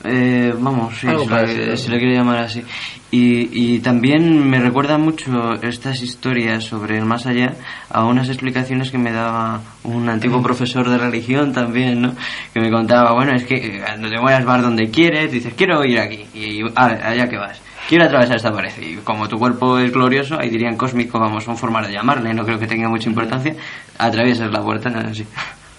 Eh, 0.03 0.53
vamos, 0.57 0.97
sí, 0.99 1.07
Algo 1.07 1.23
si, 1.23 1.29
parecido. 1.29 1.65
lo, 1.67 1.77
si 1.77 1.91
lo 1.91 1.97
quiero 1.97 2.13
llamar 2.13 2.39
así. 2.39 2.63
Y, 3.11 3.75
y 3.75 3.79
también 3.79 4.49
me 4.49 4.59
recuerda 4.59 4.97
mucho 4.97 5.53
estas 5.61 6.01
historias 6.01 6.63
sobre 6.63 6.97
el 6.97 7.05
más 7.05 7.25
allá 7.25 7.55
a 7.89 8.05
unas 8.05 8.29
explicaciones 8.29 8.89
que 8.89 8.97
me 8.97 9.11
daba 9.11 9.61
un 9.83 10.07
antiguo 10.09 10.41
profesor 10.41 10.89
de 10.89 10.97
religión 10.97 11.51
también, 11.51 12.01
¿no? 12.01 12.15
Que 12.53 12.61
me 12.61 12.71
contaba, 12.71 13.13
bueno, 13.13 13.33
es 13.35 13.43
que 13.43 13.55
eh, 13.55 13.81
cuando 13.85 14.09
te 14.09 14.17
mueras 14.17 14.45
vas 14.45 14.61
donde 14.61 14.89
quieres, 14.89 15.31
dices, 15.31 15.53
quiero 15.55 15.83
ir 15.83 15.99
aquí, 15.99 16.25
y 16.33 16.61
ah, 16.75 16.97
allá 17.03 17.27
que 17.27 17.37
vas. 17.37 17.61
Quiero 17.89 18.05
atravesar 18.05 18.37
esta 18.37 18.53
pared. 18.53 18.71
Y 18.79 18.95
como 18.97 19.27
tu 19.27 19.37
cuerpo 19.37 19.77
es 19.77 19.91
glorioso, 19.91 20.39
ahí 20.39 20.49
dirían 20.49 20.77
cósmico, 20.77 21.19
vamos, 21.19 21.43
son 21.43 21.57
formas 21.57 21.87
de 21.87 21.93
llamarle, 21.93 22.33
no 22.33 22.45
creo 22.45 22.57
que 22.57 22.67
tenga 22.67 22.87
mucha 22.87 23.09
importancia. 23.09 23.55
Atraviesas 23.97 24.49
la 24.51 24.61
puerta, 24.61 24.89
¿no? 24.89 24.99
Así. 24.99 25.25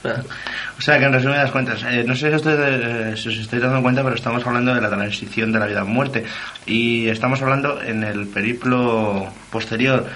O 0.78 0.80
sea, 0.80 0.98
que 0.98 1.04
en 1.04 1.12
resumidas 1.12 1.50
cuentas, 1.50 1.84
eh, 1.84 2.02
no 2.04 2.16
sé 2.16 2.30
si, 2.30 2.34
ustedes, 2.34 2.80
eh, 2.84 3.22
si 3.22 3.28
os 3.28 3.36
estáis 3.36 3.62
dando 3.62 3.82
cuenta, 3.82 4.02
pero 4.02 4.16
estamos 4.16 4.44
hablando 4.44 4.74
de 4.74 4.80
la 4.80 4.90
transición 4.90 5.52
de 5.52 5.60
la 5.60 5.66
vida 5.66 5.82
a 5.82 5.84
muerte. 5.84 6.24
Y 6.66 7.08
estamos 7.08 7.40
hablando 7.40 7.80
en 7.80 8.02
el 8.02 8.26
periplo 8.26 9.28
posterior, 9.50 10.06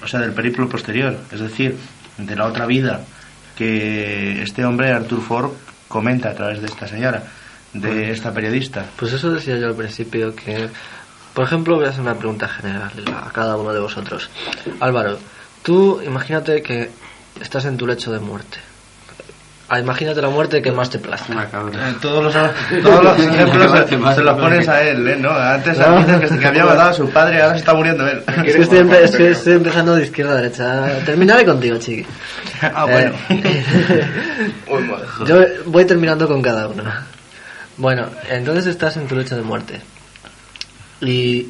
o 0.00 0.06
sea, 0.06 0.20
del 0.20 0.32
periplo 0.32 0.68
posterior, 0.68 1.16
es 1.32 1.40
decir, 1.40 1.76
de 2.18 2.36
la 2.36 2.46
otra 2.46 2.66
vida 2.66 3.00
que 3.56 4.42
este 4.42 4.64
hombre, 4.64 4.92
Arthur 4.92 5.22
Ford, 5.22 5.50
comenta 5.88 6.30
a 6.30 6.34
través 6.34 6.60
de 6.60 6.66
esta 6.66 6.86
señora, 6.86 7.24
de 7.72 8.10
esta 8.10 8.32
periodista. 8.32 8.86
Pues 8.96 9.12
eso 9.12 9.30
decía 9.30 9.58
yo 9.58 9.68
al 9.68 9.74
principio 9.74 10.34
que, 10.34 10.68
por 11.34 11.44
ejemplo, 11.44 11.76
voy 11.76 11.86
a 11.86 11.90
hacer 11.90 12.02
una 12.02 12.14
pregunta 12.14 12.48
general 12.48 12.90
a 13.14 13.30
cada 13.30 13.56
uno 13.56 13.72
de 13.72 13.80
vosotros. 13.80 14.30
Álvaro, 14.80 15.18
tú 15.62 16.00
imagínate 16.02 16.62
que 16.62 16.90
estás 17.40 17.64
en 17.64 17.76
tu 17.76 17.86
lecho 17.86 18.12
de 18.12 18.20
muerte. 18.20 18.58
Ah, 19.74 19.80
imagínate 19.80 20.20
la 20.20 20.28
muerte 20.28 20.60
que 20.60 20.70
más 20.70 20.90
te 20.90 20.98
plazca. 20.98 21.44
Eh, 21.44 21.94
todos 22.02 22.22
los, 22.22 22.34
todos 22.82 23.04
los 23.04 23.18
ejemplos 23.26 23.70
se, 23.88 24.14
se 24.16 24.22
los 24.22 24.38
pones 24.38 24.68
a 24.68 24.82
él, 24.82 25.08
¿eh? 25.08 25.16
¿no? 25.16 25.30
Antes 25.30 25.78
dices 25.78 26.30
que, 26.32 26.38
que 26.40 26.46
había 26.46 26.66
matado 26.66 26.90
a 26.90 26.92
su 26.92 27.08
padre, 27.08 27.40
ahora 27.40 27.54
se 27.54 27.60
está 27.60 27.72
muriendo 27.72 28.06
él. 28.06 28.22
Es 28.44 28.54
que 28.56 28.62
estoy, 28.62 28.78
empe- 28.80 29.00
es 29.00 29.16
que 29.16 29.30
estoy 29.30 29.54
empezando 29.54 29.94
de 29.96 30.02
izquierda 30.04 30.32
a 30.32 30.36
derecha. 30.42 31.04
Terminaré 31.06 31.46
contigo, 31.46 31.78
chiqui. 31.78 32.04
Ah, 32.60 32.84
bueno. 32.84 33.14
Eh, 33.30 33.64
yo 35.26 35.40
voy 35.66 35.84
terminando 35.86 36.28
con 36.28 36.42
cada 36.42 36.68
uno. 36.68 36.84
Bueno, 37.78 38.08
entonces 38.28 38.66
estás 38.66 38.96
en 38.98 39.06
tu 39.08 39.16
lecho 39.16 39.36
de 39.36 39.42
muerte. 39.42 39.80
Y 41.00 41.46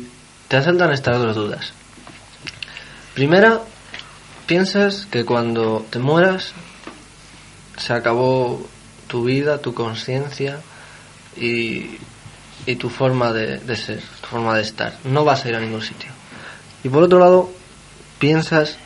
te 0.47 0.59
asaltan 0.59 0.93
estas 0.93 1.19
dos 1.19 1.35
dudas. 1.35 1.73
Primera, 3.15 3.59
piensas 4.47 5.07
que 5.11 5.25
cuando 5.25 5.85
te 5.91 5.99
mueras 5.99 6.53
se 7.77 7.93
acabó 7.93 8.67
tu 9.07 9.25
vida, 9.25 9.59
tu 9.59 9.75
conciencia 9.75 10.61
y, 11.37 11.99
y 12.67 12.77
tu 12.77 12.89
forma 12.89 13.33
de, 13.33 13.59
de 13.59 13.77
ser, 13.77 14.01
tu 14.21 14.29
forma 14.29 14.57
de 14.57 14.63
estar. 14.63 14.99
No 15.05 15.25
vas 15.25 15.45
a 15.45 15.49
ir 15.49 15.57
a 15.57 15.61
ningún 15.61 15.83
sitio. 15.83 16.11
Y 16.85 16.89
por 16.89 17.03
otro 17.03 17.19
lado, 17.19 17.53
piensas 18.19 18.77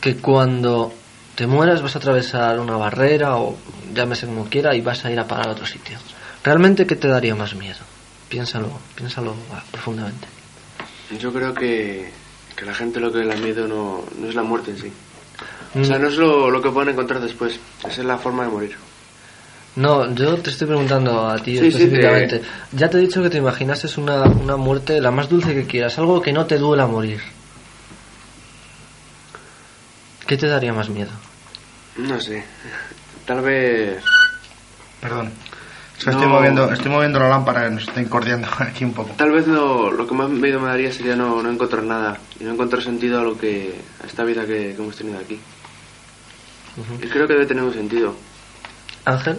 que 0.00 0.16
cuando 0.16 0.92
te 1.34 1.46
mueras, 1.46 1.82
vas 1.82 1.94
a 1.94 1.98
atravesar 1.98 2.58
una 2.60 2.76
barrera 2.76 3.36
o 3.36 3.56
llámese 3.92 4.26
como 4.26 4.48
quiera 4.48 4.74
y 4.74 4.80
vas 4.80 5.04
a 5.04 5.10
ir 5.10 5.20
a 5.20 5.26
parar 5.26 5.48
a 5.48 5.52
otro 5.52 5.66
sitio. 5.66 5.98
¿Realmente 6.42 6.86
qué 6.86 6.96
te 6.96 7.08
daría 7.08 7.34
más 7.34 7.54
miedo? 7.54 7.80
Piénsalo, 8.28 8.70
piénsalo 8.94 9.34
profundamente. 9.70 10.26
Yo 11.18 11.32
creo 11.32 11.54
que, 11.54 12.10
que 12.56 12.64
la 12.64 12.74
gente 12.74 13.00
lo 13.00 13.12
que 13.12 13.18
le 13.18 13.26
da 13.26 13.36
miedo 13.36 13.68
no, 13.68 14.04
no 14.18 14.28
es 14.28 14.34
la 14.34 14.42
muerte 14.42 14.70
en 14.70 14.78
sí. 14.78 14.92
Mm. 15.74 15.80
O 15.82 15.84
sea, 15.84 15.98
no 15.98 16.08
es 16.08 16.16
lo, 16.16 16.50
lo 16.50 16.62
que 16.62 16.70
pueden 16.70 16.90
encontrar 16.90 17.20
después, 17.20 17.58
esa 17.80 17.88
es 18.00 18.06
la 18.06 18.18
forma 18.18 18.44
de 18.44 18.50
morir. 18.50 18.76
No, 19.76 20.10
yo 20.14 20.36
te 20.38 20.48
estoy 20.50 20.66
preguntando 20.66 21.28
a 21.28 21.36
ti 21.36 21.52
Sí, 21.58 21.58
sí, 21.58 21.66
específicamente. 21.68 22.40
Ya 22.72 22.88
te 22.88 22.96
he 22.96 23.00
dicho 23.02 23.22
que 23.22 23.28
te 23.28 23.36
imaginases 23.38 23.98
una, 23.98 24.22
una 24.22 24.56
muerte 24.56 25.00
la 25.02 25.10
más 25.10 25.28
dulce 25.28 25.54
que 25.54 25.66
quieras, 25.66 25.98
algo 25.98 26.22
que 26.22 26.32
no 26.32 26.46
te 26.46 26.56
duela 26.56 26.86
morir. 26.86 27.20
¿Qué 30.26 30.36
te 30.36 30.46
daría 30.48 30.72
más 30.72 30.88
miedo? 30.88 31.10
No 31.98 32.20
sé, 32.20 32.42
tal 33.26 33.40
vez... 33.42 34.02
Perdón. 35.00 35.30
Es 35.98 36.04
que 36.04 36.10
No. 36.10 36.16
estoy, 36.18 36.28
moviendo, 36.32 36.72
estoy 36.72 36.90
moviendo 36.90 37.18
la 37.20 37.28
lámpara, 37.28 37.70
nos 37.70 37.86
está 37.86 38.00
incordiando 38.02 38.48
aquí 38.58 38.84
un 38.84 38.92
poco. 38.92 39.10
Tal 39.16 39.30
vez 39.30 39.46
lo, 39.46 39.90
lo 39.90 40.06
que 40.06 40.14
más 40.14 40.28
miedo 40.28 40.58
me 40.60 40.68
daría 40.68 40.92
sería 40.92 41.16
no, 41.16 41.42
no 41.42 41.50
encontrar 41.50 41.84
nada 41.84 42.18
y 42.40 42.44
no 42.44 42.52
encontrar 42.52 42.82
sentido 42.82 43.20
a 43.20 43.22
lo 43.22 43.38
que 43.38 43.74
a 44.02 44.06
esta 44.06 44.24
vida 44.24 44.42
que, 44.46 44.74
que 44.74 44.82
hemos 44.82 44.96
tenido 44.96 45.18
aquí. 45.18 45.38
Y 47.02 47.06
creo 47.08 47.26
que 47.26 47.34
debe 47.34 47.46
tener 47.46 47.62
un 47.64 47.72
sentido. 47.72 48.14
Ángel, 49.04 49.38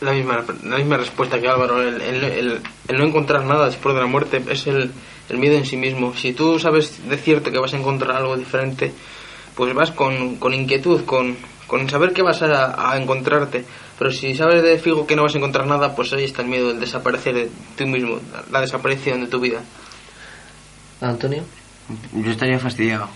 La 0.00 0.12
misma, 0.12 0.44
la 0.64 0.76
misma 0.76 0.96
respuesta 0.98 1.40
que 1.40 1.48
Álvaro. 1.48 1.80
El, 1.82 2.00
el- 2.00 2.24
el- 2.24 2.60
el 2.88 2.98
no 2.98 3.04
encontrar 3.04 3.44
nada 3.44 3.66
después 3.66 3.94
de 3.94 4.00
la 4.00 4.06
muerte 4.06 4.42
es 4.50 4.66
el, 4.66 4.90
el 5.28 5.38
miedo 5.38 5.56
en 5.56 5.64
sí 5.64 5.76
mismo. 5.76 6.14
Si 6.14 6.32
tú 6.32 6.58
sabes 6.58 7.08
de 7.08 7.16
cierto 7.16 7.50
que 7.50 7.58
vas 7.58 7.72
a 7.72 7.76
encontrar 7.78 8.16
algo 8.16 8.36
diferente, 8.36 8.92
pues 9.54 9.72
vas 9.74 9.90
con, 9.92 10.36
con 10.36 10.52
inquietud, 10.54 11.04
con, 11.04 11.36
con 11.66 11.88
saber 11.88 12.12
que 12.12 12.22
vas 12.22 12.42
a, 12.42 12.90
a 12.92 12.96
encontrarte. 13.00 13.64
Pero 13.98 14.10
si 14.10 14.34
sabes 14.34 14.62
de 14.62 14.78
fijo 14.78 15.06
que 15.06 15.14
no 15.16 15.22
vas 15.22 15.34
a 15.34 15.38
encontrar 15.38 15.66
nada, 15.66 15.94
pues 15.94 16.12
ahí 16.12 16.24
está 16.24 16.42
el 16.42 16.48
miedo, 16.48 16.70
el 16.70 16.80
desaparecer 16.80 17.34
de 17.34 17.50
tú 17.76 17.86
mismo, 17.86 18.18
la 18.50 18.60
desaparición 18.62 19.20
de 19.20 19.26
tu 19.28 19.38
vida. 19.40 19.60
Antonio. 21.00 21.42
Yo 22.12 22.30
estaría 22.30 22.58
fastidiado. 22.58 23.08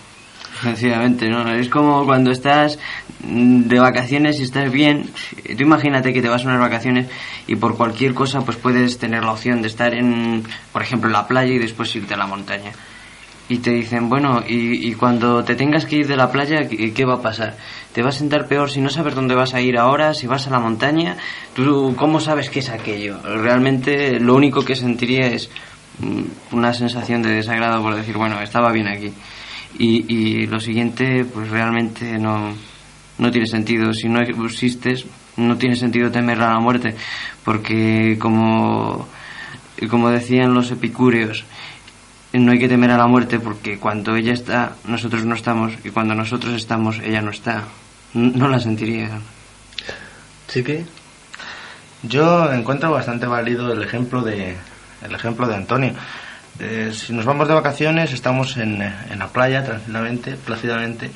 Sencillamente, 0.65 1.29
¿no? 1.29 1.47
Es 1.53 1.69
como 1.69 2.05
cuando 2.05 2.31
estás 2.31 2.79
de 3.19 3.79
vacaciones 3.79 4.39
y 4.39 4.43
estás 4.43 4.71
bien. 4.71 5.11
Tú 5.45 5.61
imagínate 5.61 6.11
que 6.11 6.23
te 6.23 6.27
vas 6.27 6.43
a 6.43 6.47
unas 6.47 6.59
vacaciones 6.59 7.05
y 7.45 7.55
por 7.55 7.77
cualquier 7.77 8.15
cosa 8.15 8.41
pues 8.41 8.57
puedes 8.57 8.97
tener 8.97 9.23
la 9.23 9.33
opción 9.33 9.61
de 9.61 9.67
estar 9.67 9.93
en, 9.93 10.43
por 10.73 10.81
ejemplo, 10.81 11.07
la 11.11 11.27
playa 11.27 11.53
y 11.53 11.59
después 11.59 11.95
irte 11.95 12.15
a 12.15 12.17
la 12.17 12.25
montaña. 12.25 12.71
Y 13.47 13.59
te 13.59 13.69
dicen, 13.69 14.09
bueno, 14.09 14.43
y, 14.47 14.89
y 14.89 14.95
cuando 14.95 15.43
te 15.43 15.53
tengas 15.53 15.85
que 15.85 15.97
ir 15.97 16.07
de 16.07 16.17
la 16.17 16.31
playa, 16.31 16.67
¿qué, 16.67 16.91
qué 16.91 17.05
va 17.05 17.17
a 17.17 17.21
pasar? 17.21 17.55
Te 17.93 18.01
vas 18.01 18.15
a 18.15 18.19
sentar 18.19 18.47
peor 18.47 18.71
si 18.71 18.81
no 18.81 18.89
sabes 18.89 19.13
dónde 19.13 19.35
vas 19.35 19.53
a 19.53 19.61
ir 19.61 19.77
ahora, 19.77 20.15
si 20.15 20.25
vas 20.25 20.47
a 20.47 20.49
la 20.49 20.59
montaña. 20.59 21.15
¿Tú 21.53 21.93
cómo 21.95 22.19
sabes 22.19 22.49
qué 22.49 22.57
es 22.57 22.69
aquello? 22.71 23.19
Realmente 23.21 24.19
lo 24.19 24.33
único 24.33 24.65
que 24.65 24.75
sentiría 24.75 25.27
es 25.27 25.47
mm, 25.99 26.55
una 26.55 26.73
sensación 26.73 27.21
de 27.21 27.35
desagrado 27.35 27.83
por 27.83 27.93
decir, 27.93 28.17
bueno, 28.17 28.41
estaba 28.41 28.71
bien 28.71 28.87
aquí. 28.87 29.13
Y, 29.77 30.13
y 30.13 30.47
lo 30.47 30.59
siguiente, 30.59 31.25
pues 31.25 31.49
realmente 31.49 32.17
no, 32.17 32.53
no 33.17 33.31
tiene 33.31 33.47
sentido. 33.47 33.93
Si 33.93 34.07
no 34.07 34.21
existes, 34.21 35.05
no 35.37 35.57
tiene 35.57 35.75
sentido 35.75 36.11
temer 36.11 36.41
a 36.41 36.53
la 36.53 36.59
muerte, 36.59 36.95
porque 37.43 38.17
como, 38.19 39.07
como 39.89 40.09
decían 40.09 40.53
los 40.53 40.71
epicúreos, 40.71 41.45
no 42.33 42.51
hay 42.51 42.59
que 42.59 42.67
temer 42.67 42.91
a 42.91 42.97
la 42.97 43.07
muerte 43.07 43.39
porque 43.39 43.77
cuando 43.77 44.15
ella 44.15 44.33
está, 44.33 44.75
nosotros 44.85 45.25
no 45.25 45.35
estamos, 45.35 45.73
y 45.83 45.89
cuando 45.89 46.15
nosotros 46.15 46.53
estamos, 46.53 46.99
ella 46.99 47.21
no 47.21 47.31
está. 47.31 47.63
No 48.13 48.47
la 48.47 48.59
sentiría. 48.59 49.09
Chiqui. 50.47 50.85
Yo 52.03 52.51
encuentro 52.53 52.91
bastante 52.91 53.25
válido 53.25 53.73
el 53.73 53.83
ejemplo 53.83 54.21
de 54.21 54.55
el 55.01 55.15
ejemplo 55.15 55.47
de 55.47 55.55
Antonio. 55.55 55.93
Eh, 56.59 56.91
si 56.93 57.13
nos 57.13 57.25
vamos 57.25 57.47
de 57.47 57.53
vacaciones, 57.53 58.13
estamos 58.13 58.55
en, 58.57 58.81
en 58.81 59.19
la 59.19 59.27
playa 59.27 59.63
tranquilamente, 59.63 60.35
plácidamente. 60.35 61.11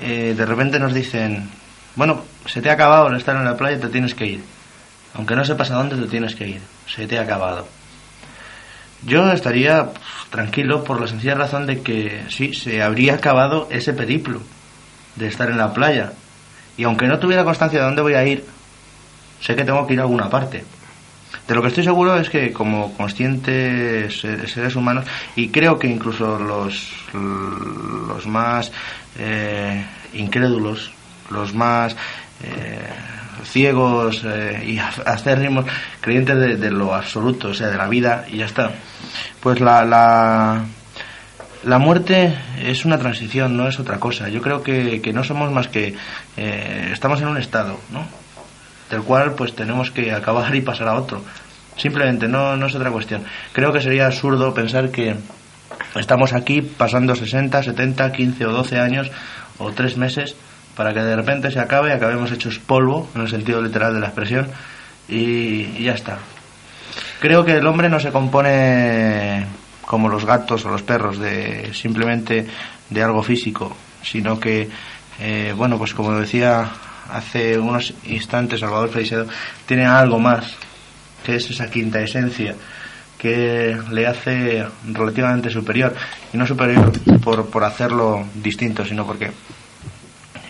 eh, 0.00 0.34
de 0.36 0.46
repente 0.46 0.78
nos 0.78 0.94
dicen, 0.94 1.48
bueno, 1.96 2.22
se 2.46 2.62
te 2.62 2.70
ha 2.70 2.74
acabado 2.74 3.08
el 3.08 3.16
estar 3.16 3.36
en 3.36 3.44
la 3.44 3.56
playa, 3.56 3.78
te 3.78 3.88
tienes 3.88 4.14
que 4.14 4.26
ir. 4.26 4.44
Aunque 5.14 5.36
no 5.36 5.44
sepas 5.44 5.70
a 5.70 5.74
dónde 5.74 5.96
te 5.96 6.06
tienes 6.06 6.34
que 6.34 6.48
ir, 6.48 6.62
se 6.86 7.06
te 7.06 7.18
ha 7.18 7.22
acabado. 7.22 7.66
Yo 9.02 9.30
estaría 9.32 9.86
pues, 9.86 10.04
tranquilo 10.30 10.84
por 10.84 11.00
la 11.00 11.08
sencilla 11.08 11.34
razón 11.34 11.66
de 11.66 11.82
que 11.82 12.22
sí, 12.28 12.54
se 12.54 12.82
habría 12.82 13.14
acabado 13.14 13.66
ese 13.70 13.92
periplo 13.92 14.40
de 15.16 15.26
estar 15.26 15.50
en 15.50 15.58
la 15.58 15.74
playa. 15.74 16.12
Y 16.76 16.84
aunque 16.84 17.06
no 17.06 17.18
tuviera 17.18 17.44
constancia 17.44 17.80
de 17.80 17.84
dónde 17.84 18.02
voy 18.02 18.14
a 18.14 18.24
ir, 18.24 18.44
sé 19.40 19.56
que 19.56 19.64
tengo 19.64 19.86
que 19.86 19.94
ir 19.94 20.00
a 20.00 20.02
alguna 20.02 20.30
parte. 20.30 20.64
De 21.46 21.54
lo 21.54 21.62
que 21.62 21.68
estoy 21.68 21.84
seguro 21.84 22.16
es 22.16 22.30
que 22.30 22.52
como 22.52 22.92
conscientes 22.94 24.24
eh, 24.24 24.46
seres 24.46 24.76
humanos, 24.76 25.04
y 25.36 25.48
creo 25.48 25.78
que 25.78 25.88
incluso 25.88 26.38
los, 26.38 26.92
los 27.12 28.26
más 28.26 28.70
eh, 29.18 29.84
incrédulos, 30.14 30.92
los 31.30 31.54
más 31.54 31.96
eh, 32.42 32.88
ciegos 33.44 34.22
eh, 34.24 34.62
y 34.64 34.78
acérrimos 35.06 35.66
creyentes 36.00 36.60
de, 36.60 36.70
lo 36.70 36.94
absoluto, 36.94 37.48
o 37.48 37.54
sea, 37.54 37.68
de 37.68 37.76
la 37.76 37.88
vida, 37.88 38.26
y 38.30 38.38
ya 38.38 38.46
está. 38.46 38.72
Pues 39.40 39.60
la, 39.60 39.84
la, 39.84 40.64
la 41.64 41.78
muerte 41.78 42.34
es 42.60 42.84
una 42.84 42.98
transición, 42.98 43.56
no 43.56 43.68
es 43.68 43.78
otra 43.78 43.98
cosa. 43.98 44.28
Yo 44.28 44.40
creo 44.42 44.62
que, 44.62 45.00
que 45.00 45.12
no 45.12 45.24
somos 45.24 45.50
más 45.52 45.68
que... 45.68 45.94
eh, 46.36 46.90
estamos 46.92 47.20
en 47.20 47.28
un 47.28 47.38
estado, 47.38 47.80
¿no? 47.90 48.06
Del 48.90 49.02
cual 49.02 49.34
pues 49.34 49.54
tenemos 49.54 49.90
que 49.90 50.12
acabar 50.12 50.54
y 50.54 50.60
pasar 50.60 50.88
a 50.88 50.94
otro. 50.94 51.22
Simplemente, 51.76 52.28
no, 52.28 52.56
no 52.56 52.66
es 52.66 52.74
otra 52.74 52.90
cuestión. 52.90 53.24
Creo 53.52 53.72
que 53.72 53.80
sería 53.80 54.06
absurdo 54.06 54.52
pensar 54.52 54.90
que 54.90 55.14
estamos 55.94 56.32
aquí 56.32 56.60
pasando 56.60 57.14
60, 57.14 57.62
70, 57.62 58.12
15 58.12 58.46
o 58.46 58.52
12 58.52 58.78
años 58.78 59.10
o 59.58 59.72
3 59.72 59.96
meses 59.96 60.36
para 60.76 60.92
que 60.92 61.00
de 61.00 61.16
repente 61.16 61.50
se 61.50 61.60
acabe, 61.60 61.92
acabemos 61.92 62.32
hechos 62.32 62.58
polvo, 62.58 63.08
en 63.14 63.22
el 63.22 63.28
sentido 63.28 63.60
literal 63.62 63.94
de 63.94 64.00
la 64.00 64.06
expresión, 64.06 64.48
y, 65.08 65.76
y 65.76 65.84
ya 65.84 65.92
está. 65.92 66.18
Creo 67.20 67.44
que 67.44 67.52
el 67.52 67.66
hombre 67.66 67.88
no 67.88 68.00
se 68.00 68.10
compone 68.10 69.46
como 69.90 70.08
los 70.08 70.24
gatos 70.24 70.64
o 70.64 70.70
los 70.70 70.82
perros 70.82 71.18
de 71.18 71.74
simplemente 71.74 72.46
de 72.88 73.02
algo 73.02 73.22
físico, 73.22 73.76
sino 74.02 74.38
que, 74.38 74.68
eh, 75.20 75.52
bueno, 75.56 75.78
pues 75.78 75.94
como 75.94 76.12
decía 76.12 76.70
hace 77.12 77.58
unos 77.58 77.94
instantes 78.04 78.60
Salvador 78.60 78.90
Freixedo, 78.90 79.26
tiene 79.66 79.86
algo 79.86 80.18
más, 80.18 80.54
que 81.24 81.36
es 81.36 81.50
esa 81.50 81.70
quinta 81.70 82.00
esencia 82.00 82.54
que 83.18 83.76
le 83.90 84.06
hace 84.06 84.66
relativamente 84.90 85.50
superior, 85.50 85.94
y 86.32 86.38
no 86.38 86.46
superior 86.46 86.90
por, 87.20 87.46
por 87.50 87.64
hacerlo 87.64 88.26
distinto, 88.34 88.84
sino 88.84 89.06
porque 89.06 89.30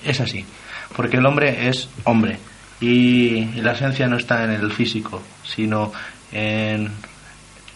es 0.04 0.20
así, 0.20 0.44
porque 0.94 1.16
el 1.16 1.26
hombre 1.26 1.68
es 1.68 1.88
hombre, 2.04 2.38
y, 2.80 3.44
la 3.60 3.72
esencia 3.72 4.06
no 4.06 4.16
está 4.16 4.44
en 4.44 4.52
el 4.52 4.70
físico, 4.72 5.20
sino 5.44 5.92
en, 6.32 6.90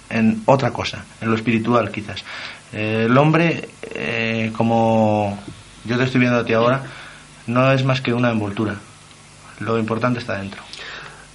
en 0.08 0.42
otra 0.46 0.70
cosa, 0.70 1.04
en 1.20 1.28
lo 1.28 1.34
espiritual 1.34 1.90
quizás. 1.90 2.24
Eh, 2.72 3.04
el 3.06 3.18
hombre, 3.18 3.68
eh, 3.94 4.50
como 4.56 5.38
yo 5.84 5.98
te 5.98 6.04
estoy 6.04 6.20
viendo 6.20 6.38
a 6.38 6.44
ti 6.44 6.52
ahora, 6.52 6.82
no 7.46 7.72
es 7.72 7.84
más 7.84 8.00
que 8.00 8.12
una 8.12 8.30
envoltura. 8.30 8.76
Lo 9.60 9.78
importante 9.78 10.18
está 10.20 10.38
dentro. 10.38 10.62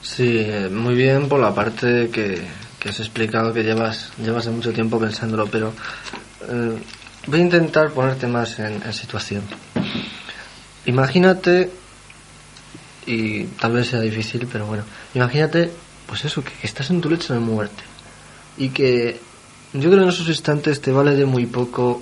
Sí, 0.02 0.45
muy 0.72 0.95
bien 0.95 1.27
por 1.27 1.40
la 1.40 1.53
parte 1.53 2.10
que, 2.10 2.41
que 2.80 2.90
has 2.90 2.99
explicado 2.99 3.53
que 3.53 3.64
llevas, 3.64 4.11
llevas 4.18 4.48
mucho 4.48 4.72
tiempo 4.72 4.99
pensándolo, 4.99 5.48
pero 5.48 5.73
eh, 6.48 6.77
voy 7.27 7.40
a 7.40 7.44
intentar 7.44 7.91
ponerte 7.91 8.27
más 8.27 8.60
en, 8.60 8.81
en 8.84 8.94
situación. 8.94 9.44
Imagínate, 10.86 11.72
y 13.06 13.44
tal 13.44 13.73
vez 13.73 13.90
sea 13.90 13.99
difícil, 13.99 14.48
pero 14.52 14.65
bueno, 14.65 14.84
imagínate, 15.14 15.72
pues 16.07 16.26
eso, 16.26 16.44
que, 16.44 16.52
que 16.53 16.68
estás 16.68 16.90
en 16.90 17.02
tu 17.02 17.10
lecho 17.10 17.34
de 17.34 17.40
muerte 17.40 17.84
y 18.57 18.69
que 18.69 19.19
yo 19.73 19.90
creo 19.90 20.03
en 20.03 20.10
esos 20.10 20.27
instantes 20.27 20.81
te 20.81 20.91
vale 20.91 21.15
de 21.15 21.26
muy 21.26 21.45
poco, 21.45 22.02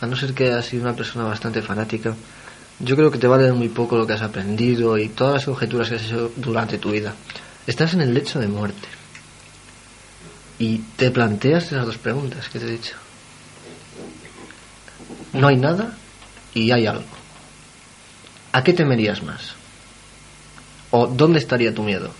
a 0.00 0.06
no 0.06 0.16
ser 0.16 0.34
que 0.34 0.46
hayas 0.46 0.66
sido 0.66 0.84
una 0.84 0.94
persona 0.94 1.24
bastante 1.24 1.60
fanática, 1.60 2.14
yo 2.80 2.96
creo 2.96 3.10
que 3.10 3.18
te 3.18 3.26
vale 3.26 3.52
muy 3.52 3.68
poco 3.68 3.96
lo 3.96 4.06
que 4.06 4.12
has 4.12 4.22
aprendido 4.22 4.98
y 4.98 5.08
todas 5.08 5.34
las 5.34 5.48
objeturas 5.48 5.88
que 5.88 5.96
has 5.96 6.04
hecho 6.04 6.32
durante 6.36 6.78
tu 6.78 6.90
vida. 6.90 7.14
Estás 7.66 7.94
en 7.94 8.00
el 8.00 8.14
lecho 8.14 8.38
de 8.38 8.46
muerte 8.46 8.88
y 10.58 10.78
te 10.96 11.10
planteas 11.10 11.66
esas 11.66 11.86
dos 11.86 11.98
preguntas 11.98 12.48
que 12.48 12.58
te 12.58 12.66
he 12.66 12.70
dicho. 12.70 12.94
No 15.32 15.48
hay 15.48 15.56
nada 15.56 15.96
y 16.54 16.70
hay 16.70 16.86
algo. 16.86 17.04
¿A 18.52 18.62
qué 18.64 18.72
temerías 18.72 19.22
más? 19.22 19.54
¿O 20.90 21.06
dónde 21.06 21.38
estaría 21.38 21.74
tu 21.74 21.82
miedo? 21.82 22.10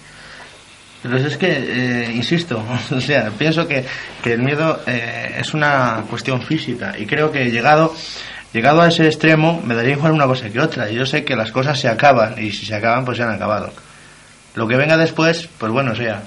Pero 1.02 1.16
es 1.16 1.36
que, 1.36 1.48
eh, 1.48 2.12
insisto, 2.12 2.62
o 2.90 3.00
sea, 3.00 3.30
pienso 3.30 3.66
que, 3.66 3.84
que 4.22 4.34
el 4.34 4.42
miedo 4.42 4.80
eh, 4.86 5.36
es 5.38 5.54
una 5.54 6.04
cuestión 6.10 6.42
física 6.42 6.98
y 6.98 7.06
creo 7.06 7.30
que 7.30 7.50
llegado 7.50 7.94
llegado 8.52 8.82
a 8.82 8.88
ese 8.88 9.06
extremo, 9.06 9.62
me 9.64 9.74
daría 9.74 9.92
igual 9.92 10.12
una 10.12 10.26
cosa 10.26 10.48
que 10.50 10.60
otra. 10.60 10.90
Yo 10.90 11.06
sé 11.06 11.24
que 11.24 11.36
las 11.36 11.52
cosas 11.52 11.78
se 11.78 11.88
acaban 11.88 12.42
y 12.42 12.50
si 12.52 12.66
se 12.66 12.74
acaban, 12.74 13.04
pues 13.04 13.16
se 13.18 13.24
han 13.24 13.30
acabado. 13.30 13.72
Lo 14.54 14.66
que 14.66 14.76
venga 14.76 14.96
después, 14.96 15.48
pues 15.58 15.70
bueno, 15.72 15.94
sea. 15.94 16.22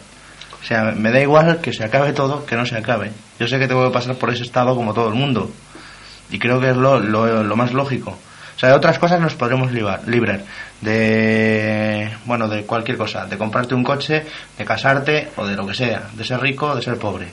O 0.61 0.63
sea, 0.63 0.93
me 0.95 1.11
da 1.11 1.19
igual 1.19 1.59
que 1.59 1.73
se 1.73 1.83
acabe 1.83 2.13
todo, 2.13 2.45
que 2.45 2.55
no 2.55 2.65
se 2.65 2.77
acabe. 2.77 3.11
Yo 3.39 3.47
sé 3.47 3.57
que 3.57 3.67
tengo 3.67 3.85
que 3.87 3.93
pasar 3.93 4.15
por 4.15 4.29
ese 4.31 4.43
estado 4.43 4.75
como 4.75 4.93
todo 4.93 5.07
el 5.09 5.15
mundo. 5.15 5.51
Y 6.29 6.39
creo 6.39 6.61
que 6.61 6.69
es 6.69 6.77
lo, 6.77 6.99
lo, 6.99 7.55
más 7.55 7.73
lógico. 7.73 8.11
O 8.11 8.59
sea, 8.59 8.69
de 8.69 8.75
otras 8.75 8.99
cosas 8.99 9.19
nos 9.19 9.33
podremos 9.33 9.71
librar. 9.71 10.01
De, 10.81 12.09
bueno, 12.25 12.47
de 12.47 12.63
cualquier 12.63 12.97
cosa. 12.97 13.25
De 13.25 13.37
comprarte 13.37 13.73
un 13.73 13.83
coche, 13.83 14.25
de 14.57 14.65
casarte 14.65 15.29
o 15.35 15.45
de 15.47 15.55
lo 15.55 15.65
que 15.65 15.73
sea. 15.73 16.03
De 16.13 16.23
ser 16.23 16.39
rico 16.39 16.67
o 16.67 16.75
de 16.75 16.83
ser 16.83 16.97
pobre. 16.97 17.27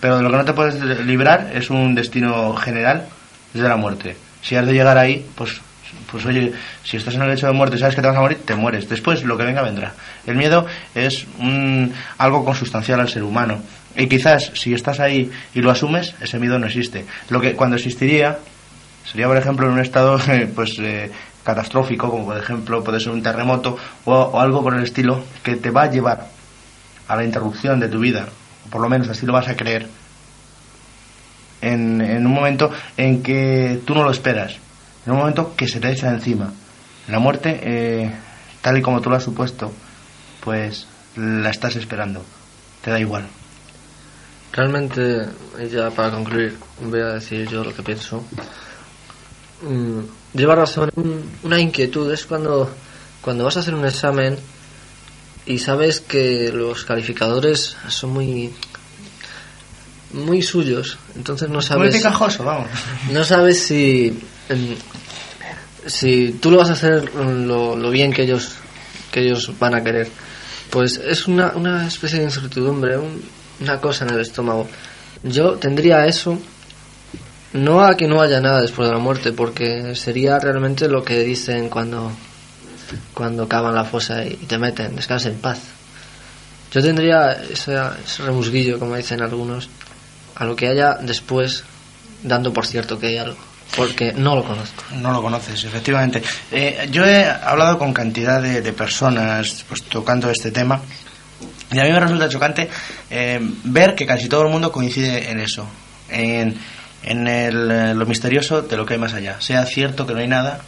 Pero 0.00 0.16
de 0.16 0.22
lo 0.22 0.30
que 0.30 0.36
no 0.36 0.44
te 0.44 0.52
puedes 0.52 0.74
librar 1.06 1.50
es 1.54 1.70
un 1.70 1.94
destino 1.94 2.54
general, 2.54 3.06
es 3.54 3.60
de 3.60 3.68
la 3.68 3.76
muerte. 3.76 4.16
Si 4.42 4.56
has 4.56 4.66
de 4.66 4.72
llegar 4.72 4.98
ahí, 4.98 5.26
pues, 5.34 5.60
pues 6.10 6.24
oye, 6.26 6.52
si 6.84 6.96
estás 6.96 7.14
en 7.14 7.22
el 7.22 7.30
hecho 7.30 7.46
de 7.46 7.52
muerte 7.52 7.76
y 7.76 7.78
sabes 7.78 7.94
que 7.94 8.02
te 8.02 8.08
vas 8.08 8.16
a 8.16 8.20
morir, 8.20 8.38
te 8.44 8.54
mueres. 8.54 8.88
Después 8.88 9.24
lo 9.24 9.36
que 9.36 9.44
venga 9.44 9.62
vendrá. 9.62 9.94
El 10.26 10.36
miedo 10.36 10.66
es 10.94 11.26
un, 11.38 11.92
algo 12.18 12.44
consustancial 12.44 13.00
al 13.00 13.08
ser 13.08 13.22
humano. 13.22 13.60
Y 13.96 14.06
quizás 14.06 14.52
si 14.54 14.74
estás 14.74 15.00
ahí 15.00 15.30
y 15.54 15.60
lo 15.60 15.70
asumes, 15.70 16.14
ese 16.20 16.38
miedo 16.38 16.58
no 16.58 16.66
existe. 16.66 17.04
Lo 17.30 17.40
que 17.40 17.54
cuando 17.54 17.76
existiría 17.76 18.38
sería, 19.04 19.26
por 19.26 19.36
ejemplo, 19.36 19.66
en 19.66 19.72
un 19.72 19.80
estado 19.80 20.18
pues 20.54 20.76
eh, 20.78 21.10
catastrófico, 21.42 22.10
como 22.10 22.26
por 22.26 22.38
ejemplo 22.38 22.84
puede 22.84 23.00
ser 23.00 23.12
un 23.12 23.22
terremoto 23.22 23.76
o, 24.04 24.14
o 24.14 24.40
algo 24.40 24.62
por 24.62 24.74
el 24.74 24.84
estilo 24.84 25.24
que 25.42 25.56
te 25.56 25.70
va 25.70 25.84
a 25.84 25.90
llevar 25.90 26.28
a 27.08 27.16
la 27.16 27.24
interrupción 27.24 27.80
de 27.80 27.88
tu 27.88 27.98
vida, 27.98 28.28
o 28.66 28.70
por 28.70 28.82
lo 28.82 28.88
menos 28.88 29.08
así 29.08 29.24
lo 29.24 29.32
vas 29.32 29.48
a 29.48 29.56
creer, 29.56 29.88
en, 31.62 32.00
en 32.00 32.26
un 32.26 32.32
momento 32.32 32.70
en 32.96 33.22
que 33.22 33.80
tú 33.84 33.94
no 33.94 34.02
lo 34.04 34.10
esperas, 34.10 34.56
en 35.06 35.12
un 35.12 35.18
momento 35.18 35.54
que 35.56 35.68
se 35.68 35.80
te 35.80 35.90
echa 35.90 36.10
encima. 36.10 36.52
La 37.08 37.18
muerte, 37.18 37.60
eh, 37.62 38.12
tal 38.60 38.76
y 38.78 38.82
como 38.82 39.00
tú 39.00 39.08
lo 39.10 39.16
has 39.16 39.24
supuesto, 39.24 39.72
pues 40.44 40.86
la 41.16 41.50
estás 41.50 41.76
esperando, 41.76 42.24
te 42.82 42.90
da 42.90 43.00
igual. 43.00 43.26
Realmente, 44.52 45.26
ya 45.70 45.90
para 45.90 46.10
concluir, 46.10 46.56
voy 46.82 47.00
a 47.00 47.14
decir 47.14 47.46
yo 47.48 47.62
lo 47.64 47.74
que 47.74 47.82
pienso. 47.82 48.24
Mm, 49.62 50.00
lleva 50.34 50.54
razón 50.54 50.90
un- 50.96 51.30
una 51.42 51.58
inquietud, 51.60 52.10
es 52.12 52.24
cuando, 52.24 52.70
cuando 53.20 53.44
vas 53.44 53.56
a 53.56 53.60
hacer 53.60 53.74
un 53.74 53.84
examen 53.84 54.38
y 55.46 55.58
sabes 55.58 56.00
que 56.00 56.50
los 56.52 56.84
calificadores 56.84 57.76
son 57.88 58.10
muy 58.10 58.54
muy 60.12 60.42
suyos, 60.42 60.98
entonces 61.16 61.48
no 61.48 61.56
Muy 61.56 61.62
sabes 61.62 61.94
picajoso, 61.96 62.44
vamos. 62.44 62.68
no 63.12 63.24
sabes 63.24 63.62
si 63.66 64.18
em, 64.48 64.74
si 65.86 66.32
tú 66.40 66.50
lo 66.50 66.58
vas 66.58 66.70
a 66.70 66.72
hacer 66.72 67.10
mm, 67.14 67.46
lo, 67.46 67.76
lo 67.76 67.90
bien 67.90 68.12
que 68.12 68.22
ellos 68.22 68.52
que 69.12 69.20
ellos 69.20 69.52
van 69.58 69.74
a 69.74 69.82
querer. 69.82 70.08
Pues 70.70 70.98
es 70.98 71.26
una, 71.26 71.52
una 71.54 71.86
especie 71.86 72.18
de 72.18 72.24
incertidumbre 72.26 72.98
un- 72.98 73.22
una 73.60 73.80
cosa 73.80 74.04
en 74.04 74.10
el 74.14 74.20
estómago. 74.20 74.68
Yo 75.22 75.52
tendría 75.54 76.06
eso 76.06 76.38
no 77.54 77.82
a 77.82 77.96
que 77.96 78.06
no 78.06 78.20
haya 78.20 78.40
nada 78.40 78.60
después 78.60 78.86
de 78.88 78.94
la 78.94 79.00
muerte 79.00 79.32
porque 79.32 79.94
sería 79.96 80.38
realmente 80.38 80.88
lo 80.88 81.02
que 81.02 81.20
dicen 81.24 81.68
cuando 81.70 82.12
cuando 83.14 83.48
cavan 83.48 83.74
la 83.74 83.84
fosa 83.84 84.24
y 84.24 84.34
te 84.36 84.58
meten. 84.58 84.94
Descansa 84.96 85.28
en 85.28 85.36
paz. 85.38 85.58
Yo 86.72 86.82
tendría 86.82 87.32
ese, 87.32 87.74
ese 88.04 88.22
remusguillo 88.24 88.78
como 88.78 88.94
dicen 88.96 89.22
algunos 89.22 89.68
a 90.38 90.44
lo 90.44 90.56
que 90.56 90.68
haya 90.68 90.94
después 90.94 91.64
dando 92.22 92.52
por 92.52 92.66
cierto 92.66 92.98
que 92.98 93.08
hay 93.08 93.18
algo 93.18 93.36
porque 93.76 94.12
no 94.14 94.34
lo 94.34 94.44
conozco 94.44 94.82
No 94.96 95.12
lo 95.12 95.20
conoces, 95.20 95.62
efectivamente. 95.64 96.22
Eh, 96.50 96.88
yo 96.90 97.04
he 97.04 97.26
hablado 97.26 97.78
con 97.78 97.92
cantidad 97.92 98.40
de, 98.40 98.62
de 98.62 98.72
personas 98.72 99.64
pues, 99.68 99.82
tocando 99.82 100.30
este 100.30 100.50
tema 100.50 100.80
y 101.70 101.78
a 101.78 101.84
mí 101.84 101.92
me 101.92 102.00
resulta 102.00 102.28
chocante 102.28 102.68
eh, 103.10 103.38
ver 103.64 103.94
que 103.94 104.06
casi 104.06 104.28
todo 104.28 104.42
el 104.42 104.48
mundo 104.48 104.72
coincide 104.72 105.30
en 105.30 105.40
eso, 105.40 105.66
en, 106.08 106.56
en 107.02 107.28
el, 107.28 107.70
eh, 107.70 107.94
lo 107.94 108.06
misterioso 108.06 108.62
de 108.62 108.76
lo 108.76 108.86
que 108.86 108.94
hay 108.94 109.00
más 109.00 109.12
allá. 109.12 109.38
Sea 109.40 109.66
cierto 109.66 110.06
que 110.06 110.14
no 110.14 110.20
hay 110.20 110.28
nada 110.28 110.60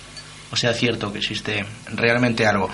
o 0.52 0.56
sea 0.56 0.74
cierto 0.74 1.12
que 1.12 1.18
existe 1.18 1.64
realmente 1.94 2.46
algo. 2.46 2.68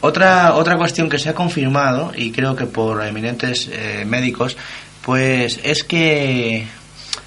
Otra, 0.00 0.54
otra 0.54 0.76
cuestión 0.76 1.08
que 1.08 1.18
se 1.18 1.30
ha 1.30 1.34
confirmado, 1.34 2.12
y 2.14 2.30
creo 2.30 2.56
que 2.56 2.66
por 2.66 3.04
eminentes 3.04 3.68
eh, 3.72 4.04
médicos, 4.06 4.56
pues 5.04 5.60
es 5.62 5.84
que 5.84 6.66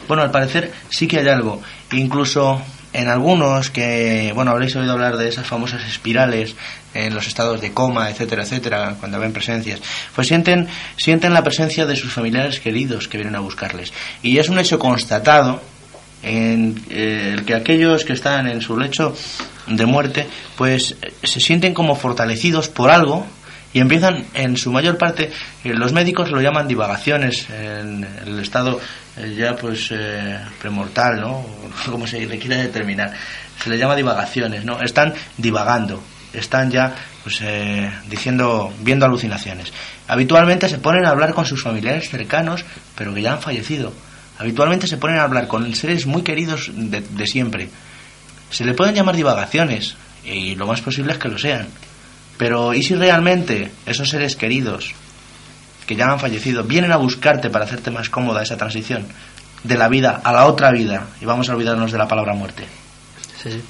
bueno, 0.07 0.23
al 0.23 0.31
parecer 0.31 0.71
sí 0.89 1.07
que 1.07 1.19
hay 1.19 1.27
algo. 1.27 1.61
Incluso 1.91 2.61
en 2.93 3.09
algunos 3.09 3.69
que, 3.69 4.31
bueno, 4.33 4.51
habréis 4.51 4.75
oído 4.75 4.93
hablar 4.93 5.17
de 5.17 5.27
esas 5.27 5.45
famosas 5.45 5.83
espirales 5.85 6.55
en 6.93 7.13
los 7.13 7.27
estados 7.27 7.61
de 7.61 7.73
coma, 7.73 8.09
etcétera, 8.09 8.43
etcétera, 8.43 8.95
cuando 8.99 9.19
ven 9.19 9.33
presencias, 9.33 9.81
pues 10.15 10.27
sienten, 10.27 10.67
sienten 10.95 11.33
la 11.33 11.43
presencia 11.43 11.85
de 11.85 11.95
sus 11.95 12.13
familiares 12.13 12.59
queridos 12.59 13.07
que 13.07 13.17
vienen 13.17 13.35
a 13.35 13.39
buscarles. 13.39 13.93
Y 14.23 14.37
es 14.37 14.49
un 14.49 14.57
hecho 14.57 14.79
constatado 14.79 15.61
en 16.23 16.81
eh, 16.89 17.33
el 17.35 17.45
que 17.45 17.53
aquellos 17.53 18.03
que 18.03 18.13
están 18.13 18.47
en 18.47 18.61
su 18.61 18.77
lecho 18.77 19.15
de 19.67 19.85
muerte, 19.85 20.25
pues 20.55 20.95
eh, 21.01 21.13
se 21.23 21.39
sienten 21.39 21.73
como 21.73 21.95
fortalecidos 21.95 22.69
por 22.69 22.89
algo 22.89 23.27
y 23.73 23.79
empiezan 23.79 24.25
en 24.33 24.57
su 24.57 24.71
mayor 24.71 24.97
parte 24.97 25.31
eh, 25.63 25.73
los 25.73 25.93
médicos 25.93 26.31
lo 26.31 26.41
llaman 26.41 26.67
divagaciones 26.67 27.49
en 27.49 28.07
el 28.25 28.39
estado 28.39 28.79
eh, 29.17 29.33
ya 29.35 29.55
pues 29.55 29.89
eh, 29.91 30.39
premortal 30.59 31.19
no 31.19 31.45
como 31.85 32.05
se 32.05 32.25
le 32.25 32.37
quiera 32.37 32.57
determinar. 32.57 33.13
Se 33.61 33.69
le 33.69 33.77
llama 33.77 33.95
divagaciones 33.95 34.63
no 34.63 34.81
están 34.81 35.13
divagando. 35.37 36.01
Están 36.33 36.69
ya 36.69 36.93
pues 37.23 37.39
eh, 37.41 37.91
diciendo 38.09 38.73
viendo 38.81 39.05
alucinaciones. 39.05 39.73
Habitualmente 40.07 40.69
se 40.69 40.77
ponen 40.77 41.05
a 41.05 41.09
hablar 41.09 41.33
con 41.33 41.45
sus 41.45 41.63
familiares 41.63 42.09
cercanos 42.09 42.63
pero 42.95 43.13
que 43.13 43.21
ya 43.21 43.33
han 43.33 43.41
fallecido. 43.41 43.91
Habitualmente 44.37 44.85
se 44.85 44.97
ponen 44.97 45.17
a 45.17 45.23
hablar 45.23 45.47
con 45.47 45.73
seres 45.73 46.05
muy 46.05 46.21
queridos 46.21 46.69
de, 46.73 47.01
de 47.01 47.27
siempre. 47.27 47.69
Se 48.51 48.65
le 48.65 48.75
pueden 48.75 48.93
llamar 48.93 49.15
divagaciones 49.15 49.95
y 50.23 50.55
lo 50.55 50.67
más 50.67 50.81
posible 50.81 51.13
es 51.13 51.17
que 51.17 51.27
lo 51.29 51.39
sean 51.39 51.67
pero 52.37 52.73
¿y 52.73 52.83
si 52.83 52.95
realmente 52.95 53.71
esos 53.85 54.09
seres 54.09 54.35
queridos 54.35 54.93
que 55.85 55.95
ya 55.95 56.11
han 56.11 56.19
fallecido 56.19 56.63
vienen 56.63 56.91
a 56.91 56.97
buscarte 56.97 57.49
para 57.49 57.65
hacerte 57.65 57.91
más 57.91 58.09
cómoda 58.09 58.43
esa 58.43 58.57
transición 58.57 59.07
de 59.63 59.77
la 59.77 59.87
vida 59.87 60.21
a 60.23 60.31
la 60.31 60.45
otra 60.45 60.71
vida? 60.71 61.07
Y 61.21 61.25
vamos 61.25 61.49
a 61.49 61.55
olvidarnos 61.55 61.91
de 61.91 61.97
la 61.97 62.07
palabra 62.07 62.33
muerte. 62.33 62.65
sí, 63.41 63.51
sí. 63.51 63.61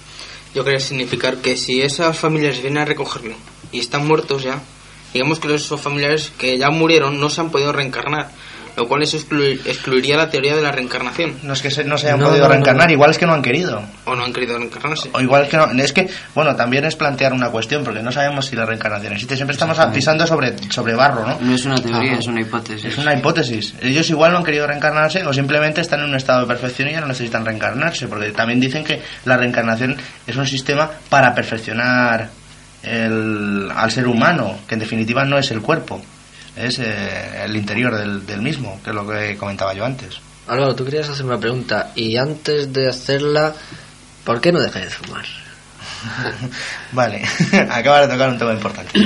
Yo 0.58 0.64
quería 0.64 0.80
significar 0.80 1.38
que 1.38 1.56
si 1.56 1.82
esas 1.82 2.18
familias 2.18 2.62
vienen 2.62 2.80
a 2.80 2.86
recogerle 2.86 3.36
y 3.72 3.80
están 3.80 4.08
muertos 4.08 4.42
ya, 4.42 4.60
digamos 5.14 5.40
que 5.40 5.54
esos 5.54 5.80
familiares 5.80 6.32
que 6.38 6.58
ya 6.58 6.72
murieron 6.72 7.20
no 7.20 7.30
se 7.30 7.42
han 7.42 7.52
podido 7.52 7.72
reencarnar, 7.72 8.32
lo 8.78 8.88
cual 8.88 9.02
eso 9.02 9.18
exclu- 9.18 9.60
excluiría 9.66 10.16
la 10.18 10.30
teoría 10.30 10.56
de 10.56 10.62
la 10.62 10.72
reencarnación. 10.72 11.34
No 11.44 11.54
es 11.54 11.62
que 11.64 11.72
se- 11.72 11.84
no 11.84 11.98
se 11.98 12.08
hayan 12.08 12.20
No, 12.20 12.28
podido 12.28 12.44
no, 12.44 12.48
no. 12.50 12.54
reencarnar, 12.54 12.92
igual 12.92 13.10
es 13.10 13.18
que 13.18 13.26
no 13.26 13.34
han 13.34 13.42
querido. 13.42 13.82
O 14.06 14.16
no 14.16 14.24
han 14.24 14.32
querido 14.32 14.58
reencarnarse. 14.58 15.10
O 15.14 15.20
igual 15.20 15.44
es 15.44 15.50
que 15.50 15.58
no. 15.58 15.66
Es 15.72 15.92
que, 15.94 16.08
bueno, 16.36 16.56
también 16.56 16.86
es 16.86 16.96
plantear 16.96 17.34
una 17.34 17.50
cuestión, 17.50 17.84
porque 17.84 18.04
no 18.04 18.12
sabemos 18.12 18.46
si 18.46 18.56
la 18.56 18.66
reencarnación 18.66 19.14
existe. 19.14 19.36
Siempre 19.36 19.54
estamos 19.54 19.78
pisando 19.94 20.28
sobre, 20.28 20.56
sobre 20.70 20.94
barro, 20.94 21.28
¿no? 21.28 21.38
No 21.42 21.56
es 21.56 21.66
una 21.66 21.76
teoría, 21.82 22.12
Ajá. 22.12 22.20
es 22.20 22.28
una 22.28 22.42
hipótesis. 22.42 22.86
Es 22.86 22.98
una 23.00 23.14
hipótesis. 23.16 23.74
Ellos 23.82 24.08
igual 24.12 24.32
no 24.32 24.38
han 24.38 24.44
querido 24.46 24.68
reencarnarse 24.68 25.26
o 25.26 25.34
simplemente 25.34 25.82
están 25.82 26.02
en 26.02 26.10
un 26.10 26.16
estado 26.16 26.42
de 26.42 26.46
perfección 26.48 26.88
y 26.88 26.92
ya 26.92 27.02
no 27.02 27.08
necesitan 27.08 27.44
reencarnarse, 27.46 28.08
porque 28.08 28.30
también 28.32 28.60
dicen 28.60 28.84
que 28.84 29.02
la 29.26 29.38
reencarnación 29.38 29.98
es 30.28 30.36
un 30.36 30.46
sistema 30.46 30.88
para 31.10 31.34
perfeccionar 31.34 32.30
el- 32.84 33.72
al 33.76 33.92
ser 33.92 34.08
humano, 34.08 34.56
que 34.68 34.76
en 34.76 34.80
definitiva 34.82 35.26
no 35.26 35.38
es 35.40 35.50
el 35.52 35.62
cuerpo, 35.62 36.02
es 36.58 36.80
eh, 36.80 37.44
el 37.44 37.56
interior 37.56 37.96
del, 37.96 38.26
del 38.26 38.42
mismo, 38.42 38.82
que 38.84 38.90
es 38.90 38.96
lo 38.96 39.08
que 39.08 39.38
comentaba 39.38 39.74
yo 39.74 39.86
antes. 39.86 40.20
Álvaro, 40.48 40.76
tú 40.76 40.86
querías 40.86 41.10
hacer 41.10 41.26
una 41.26 41.40
pregunta 41.40 41.92
y 41.96 42.18
antes 42.18 42.72
de 42.72 42.90
hacerla, 42.90 43.54
¿por 44.24 44.42
qué 44.42 44.52
no 44.52 44.60
dejas 44.60 44.84
de 44.84 44.90
fumar? 44.90 45.26
vale, 46.92 47.24
acaba 47.70 48.02
de 48.02 48.14
tocar 48.14 48.30
un 48.30 48.38
tema 48.38 48.54
importante. 48.54 49.00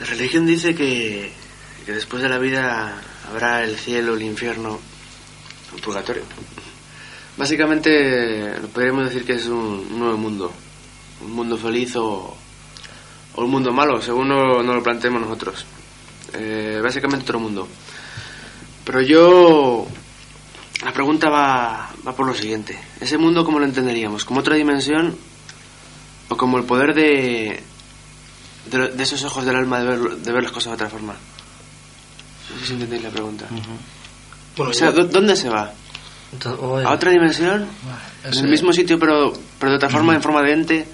La 0.00 0.06
religión 0.06 0.44
dice 0.44 0.74
que, 0.74 1.32
que 1.86 1.92
después 1.92 2.22
de 2.22 2.28
la 2.28 2.38
vida 2.38 3.00
habrá 3.30 3.62
el 3.62 3.76
cielo, 3.76 4.14
el 4.14 4.22
infierno, 4.22 4.80
el 5.74 5.80
purgatorio. 5.80 6.24
Básicamente, 7.36 8.54
podríamos 8.72 9.06
decir 9.06 9.24
que 9.24 9.34
es 9.34 9.46
un, 9.46 9.86
un 9.90 9.98
nuevo 9.98 10.16
mundo. 10.16 10.52
Un 11.24 11.32
mundo 11.32 11.56
feliz 11.56 11.94
o, 11.96 12.36
o 13.36 13.44
un 13.44 13.50
mundo 13.50 13.72
malo, 13.72 14.00
según 14.02 14.28
no, 14.28 14.62
no 14.62 14.74
lo 14.74 14.82
planteemos 14.82 15.20
nosotros. 15.20 15.64
Eh, 16.34 16.80
básicamente 16.82 17.24
otro 17.24 17.40
mundo. 17.40 17.68
Pero 18.84 19.00
yo... 19.02 19.86
La 20.84 20.92
pregunta 20.92 21.30
va, 21.30 21.90
va 22.06 22.12
por 22.14 22.26
lo 22.26 22.34
siguiente. 22.34 22.78
¿Ese 23.00 23.16
mundo 23.16 23.44
cómo 23.44 23.58
lo 23.58 23.64
entenderíamos? 23.64 24.24
¿Como 24.24 24.40
otra 24.40 24.56
dimensión? 24.56 25.16
¿O 26.28 26.36
como 26.36 26.58
el 26.58 26.64
poder 26.64 26.94
de, 26.94 27.62
de, 28.70 29.02
esos 29.02 29.22
ojos 29.24 29.46
del 29.46 29.56
alma 29.56 29.78
de 29.80 29.86
ver, 29.86 29.98
de 30.16 30.32
ver 30.32 30.42
las 30.42 30.52
cosas 30.52 30.70
de 30.72 30.74
otra 30.74 30.88
forma? 30.90 31.14
No 32.52 32.60
sé 32.60 32.66
si 32.66 32.72
entendéis 32.74 33.02
la 33.04 33.10
pregunta. 33.10 33.46
Bueno, 34.56 34.70
O 34.72 34.74
sea, 34.74 34.90
yo- 34.90 34.96
¿dó- 35.04 35.04
¿dónde 35.06 35.36
se 35.36 35.48
va? 35.48 35.72
Entonces, 36.32 36.60
a 36.86 36.90
otra 36.92 37.10
dimensión, 37.12 37.66
en 38.24 38.30
ese- 38.30 38.40
el 38.40 38.48
mismo 38.48 38.72
sitio, 38.72 38.98
pero, 38.98 39.32
pero 39.58 39.70
de 39.70 39.76
otra 39.76 39.88
forma, 39.88 40.14
en 40.14 40.22
forma 40.22 40.42
de 40.42 40.52
ente. 40.52 40.88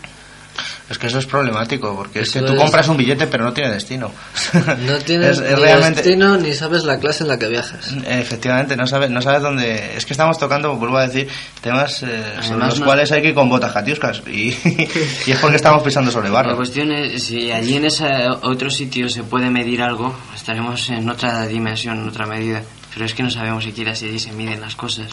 Es 0.88 0.98
que 0.98 1.06
eso 1.06 1.18
es 1.18 1.26
problemático, 1.26 1.94
porque 1.96 2.20
es 2.20 2.30
que 2.30 2.38
Eso 2.40 2.46
tú 2.48 2.54
es- 2.54 2.58
compras 2.58 2.88
un 2.88 2.96
billete 2.96 3.26
pero 3.28 3.44
no 3.44 3.52
tiene 3.52 3.70
destino. 3.70 4.10
No 4.86 4.98
tienes 4.98 5.38
Es- 5.38 5.44
es 5.44 5.56
ni 5.58 5.62
realmente- 5.62 6.02
destino 6.02 6.36
ni 6.36 6.52
sabes 6.54 6.84
la 6.84 6.98
clase 6.98 7.22
en 7.24 7.28
la 7.28 7.38
que 7.38 7.48
viajas. 7.48 7.94
Efectivamente, 8.06 8.76
no 8.76 8.86
sabes, 8.86 9.10
no 9.10 9.22
sabes 9.22 9.42
dónde... 9.42 9.96
Es 9.96 10.04
que 10.06 10.12
estamos 10.14 10.38
tocando, 10.38 10.74
vuelvo 10.76 10.96
a 10.98 11.06
decir, 11.06 11.28
temas 11.60 12.02
eh, 12.02 12.22
sobre 12.42 12.66
los 12.66 12.80
no- 12.80 12.86
cuales 12.86 13.12
hay 13.12 13.22
que 13.22 13.28
ir 13.28 13.34
con 13.34 13.48
botas 13.48 13.72
jatiuscas. 13.72 14.22
Y, 14.26 14.48
y 15.26 15.30
es 15.30 15.38
porque 15.40 15.56
estamos 15.56 15.82
pisando 15.82 16.10
sobre 16.10 16.28
La 16.28 16.34
barro. 16.34 16.56
cuestión 16.56 16.90
es, 16.92 17.22
si 17.24 17.50
allí 17.52 17.76
en 17.76 17.84
ese 17.84 18.06
otro 18.42 18.70
sitio 18.70 19.08
se 19.08 19.22
puede 19.22 19.50
medir 19.50 19.82
algo, 19.82 20.14
estaremos 20.34 20.88
en 20.90 21.08
otra 21.08 21.46
dimensión, 21.46 21.98
en 22.00 22.08
otra 22.08 22.26
medida. 22.26 22.62
Pero 22.92 23.04
es 23.06 23.14
que 23.14 23.22
no 23.22 23.30
sabemos 23.30 23.62
siquiera 23.64 23.94
si 23.94 24.06
allí 24.06 24.18
se 24.18 24.32
miden 24.32 24.60
las 24.60 24.74
cosas. 24.74 25.06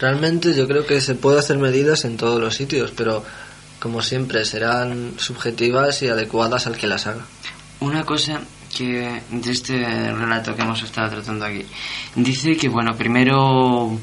Realmente 0.00 0.54
yo 0.54 0.66
creo 0.66 0.84
que 0.84 1.00
se 1.00 1.14
puede 1.14 1.38
hacer 1.38 1.58
medidas 1.58 2.04
en 2.04 2.16
todos 2.16 2.40
los 2.40 2.56
sitios, 2.56 2.90
pero 2.96 3.24
como 3.82 4.00
siempre 4.00 4.44
serán 4.44 5.14
subjetivas 5.18 6.00
y 6.02 6.08
adecuadas 6.08 6.68
al 6.68 6.76
que 6.76 6.86
las 6.86 7.08
haga. 7.08 7.24
Una 7.80 8.04
cosa 8.04 8.40
que 8.76 9.20
de 9.28 9.50
este 9.50 9.74
relato 10.12 10.54
que 10.54 10.62
hemos 10.62 10.80
estado 10.84 11.10
tratando 11.10 11.44
aquí, 11.44 11.66
dice 12.14 12.56
que, 12.56 12.68
bueno, 12.68 12.94
primero, 12.96 13.98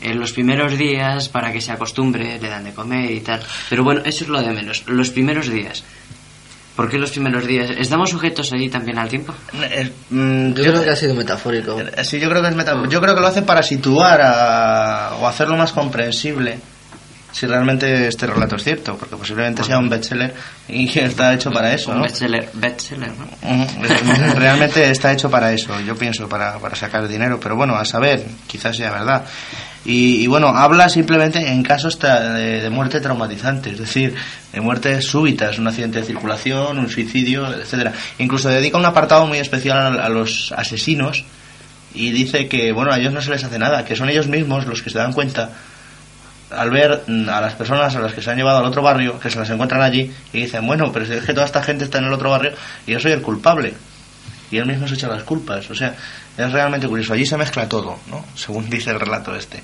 en 0.00 0.18
los 0.18 0.32
primeros 0.32 0.78
días, 0.78 1.28
para 1.28 1.52
que 1.52 1.60
se 1.60 1.72
acostumbre, 1.72 2.38
le 2.40 2.48
dan 2.48 2.64
de 2.64 2.72
comer 2.72 3.10
y 3.10 3.20
tal. 3.20 3.40
Pero 3.68 3.84
bueno, 3.84 4.00
eso 4.06 4.24
es 4.24 4.30
lo 4.30 4.40
de 4.40 4.50
menos, 4.52 4.84
los 4.86 5.10
primeros 5.10 5.48
días. 5.50 5.84
¿Por 6.74 6.88
qué 6.88 6.96
los 6.96 7.10
primeros 7.10 7.44
días? 7.44 7.70
¿Estamos 7.76 8.08
sujetos 8.10 8.50
allí 8.52 8.68
también 8.70 8.98
al 8.98 9.08
tiempo? 9.08 9.34
Eh, 9.62 9.92
mm, 10.10 10.54
Yo 10.54 10.62
creo 10.72 10.82
que 10.84 10.90
ha 10.90 10.96
sido 10.96 11.14
metafórico. 11.14 11.78
Eh, 11.80 12.02
Sí, 12.04 12.18
yo 12.18 12.30
creo 12.30 12.40
que 12.40 12.48
es 12.48 12.54
meta- 12.54 12.80
Yo 12.88 13.00
creo 13.00 13.14
que 13.14 13.20
lo 13.20 13.26
hace 13.26 13.42
para 13.42 13.62
situar 13.62 14.20
a- 14.22 15.16
o 15.20 15.26
hacerlo 15.26 15.56
más 15.56 15.72
comprensible. 15.72 16.58
Si 17.30 17.46
realmente 17.46 18.08
este 18.08 18.26
relato 18.26 18.56
es 18.56 18.64
cierto, 18.64 18.96
porque 18.96 19.16
posiblemente 19.16 19.62
sea 19.62 19.78
un 19.78 19.88
bestseller 19.88 20.34
y 20.68 20.88
está 20.98 21.34
hecho 21.34 21.50
para 21.50 21.72
eso, 21.74 21.90
Un 21.90 21.98
¿no? 21.98 22.02
bestseller, 22.02 22.48
bestseller, 22.54 23.10
¿no? 23.10 24.34
Realmente 24.34 24.90
está 24.90 25.12
hecho 25.12 25.30
para 25.30 25.52
eso, 25.52 25.78
yo 25.80 25.96
pienso, 25.96 26.28
para, 26.28 26.58
para 26.58 26.74
sacar 26.74 27.06
dinero, 27.06 27.38
pero 27.40 27.54
bueno, 27.56 27.76
a 27.76 27.84
saber, 27.84 28.24
quizás 28.46 28.76
sea 28.76 28.90
verdad. 28.90 29.24
Y, 29.84 30.22
y 30.22 30.26
bueno, 30.26 30.48
habla 30.48 30.88
simplemente 30.88 31.38
en 31.46 31.62
casos 31.62 31.98
de, 31.98 32.60
de 32.62 32.70
muerte 32.70 33.00
traumatizante, 33.00 33.70
es 33.70 33.78
decir, 33.78 34.14
de 34.52 34.60
muertes 34.60 35.06
súbitas, 35.06 35.58
un 35.58 35.68
accidente 35.68 36.00
de 36.00 36.06
circulación, 36.06 36.78
un 36.78 36.88
suicidio, 36.90 37.46
etcétera. 37.54 37.92
Incluso 38.18 38.48
dedica 38.48 38.76
un 38.76 38.84
apartado 38.84 39.26
muy 39.26 39.38
especial 39.38 39.98
a, 39.98 40.04
a 40.04 40.08
los 40.08 40.52
asesinos 40.56 41.24
y 41.94 42.10
dice 42.10 42.48
que, 42.48 42.72
bueno, 42.72 42.92
a 42.92 42.98
ellos 42.98 43.12
no 43.12 43.22
se 43.22 43.30
les 43.30 43.44
hace 43.44 43.58
nada, 43.58 43.84
que 43.84 43.96
son 43.96 44.08
ellos 44.08 44.26
mismos 44.28 44.66
los 44.66 44.82
que 44.82 44.90
se 44.90 44.98
dan 44.98 45.12
cuenta 45.12 45.50
al 46.50 46.70
ver 46.70 47.02
mm, 47.06 47.28
a 47.28 47.40
las 47.40 47.54
personas 47.54 47.94
a 47.94 48.00
las 48.00 48.12
que 48.12 48.22
se 48.22 48.30
han 48.30 48.36
llevado 48.36 48.58
al 48.58 48.64
otro 48.64 48.82
barrio, 48.82 49.18
que 49.18 49.30
se 49.30 49.38
las 49.38 49.50
encuentran 49.50 49.82
allí, 49.82 50.12
y 50.32 50.42
dicen, 50.42 50.66
bueno, 50.66 50.90
pero 50.92 51.06
si 51.06 51.12
es 51.12 51.24
que 51.24 51.34
toda 51.34 51.46
esta 51.46 51.62
gente 51.62 51.84
está 51.84 51.98
en 51.98 52.04
el 52.04 52.12
otro 52.12 52.30
barrio 52.30 52.52
y 52.86 52.92
yo 52.92 53.00
soy 53.00 53.12
el 53.12 53.22
culpable. 53.22 53.74
Y 54.50 54.56
él 54.56 54.66
mismo 54.66 54.88
se 54.88 54.94
echa 54.94 55.08
las 55.08 55.24
culpas. 55.24 55.70
O 55.70 55.74
sea, 55.74 55.94
es 56.36 56.52
realmente 56.52 56.88
curioso. 56.88 57.12
Allí 57.12 57.26
se 57.26 57.36
mezcla 57.36 57.68
todo, 57.68 57.98
¿no? 58.08 58.24
Según 58.34 58.68
dice 58.70 58.90
el 58.90 59.00
relato 59.00 59.34
este. 59.34 59.62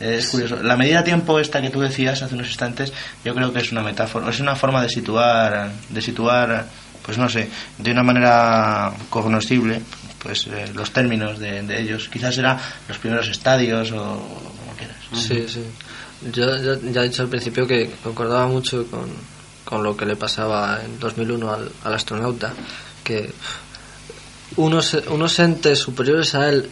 Es 0.00 0.28
curioso. 0.28 0.62
La 0.62 0.76
medida 0.76 1.02
tiempo 1.02 1.38
esta 1.40 1.60
que 1.60 1.70
tú 1.70 1.80
decías 1.80 2.22
hace 2.22 2.34
unos 2.34 2.46
instantes, 2.46 2.92
yo 3.24 3.34
creo 3.34 3.52
que 3.52 3.58
es 3.58 3.72
una 3.72 3.82
metáfora, 3.82 4.30
es 4.30 4.38
una 4.38 4.54
forma 4.54 4.80
de 4.80 4.88
situar, 4.88 5.72
de 5.88 6.00
situar, 6.00 6.66
pues 7.02 7.18
no 7.18 7.28
sé, 7.28 7.50
de 7.78 7.90
una 7.90 8.04
manera 8.04 8.92
cognoscible, 9.10 9.82
pues 10.20 10.46
eh, 10.46 10.70
los 10.72 10.92
términos 10.92 11.40
de, 11.40 11.62
de 11.62 11.80
ellos. 11.80 12.08
Quizás 12.08 12.36
será 12.36 12.56
los 12.86 12.98
primeros 12.98 13.28
estadios 13.28 13.90
o 13.90 13.96
como 13.96 14.76
quieras. 14.76 14.96
Sí, 15.14 15.44
sí. 15.48 15.64
Yo, 16.32 16.46
ya 16.56 17.02
he 17.02 17.08
dicho 17.08 17.22
al 17.22 17.28
principio 17.28 17.66
que 17.66 17.90
concordaba 18.02 18.46
mucho 18.48 18.86
con, 18.86 19.08
con 19.64 19.82
lo 19.82 19.96
que 19.96 20.06
le 20.06 20.16
pasaba 20.16 20.80
en 20.84 20.98
2001 20.98 21.52
al, 21.52 21.70
al 21.84 21.94
astronauta, 21.94 22.52
que 23.04 23.32
unos, 24.56 24.94
unos 25.08 25.38
entes 25.38 25.78
superiores 25.78 26.34
a 26.34 26.48
él, 26.48 26.68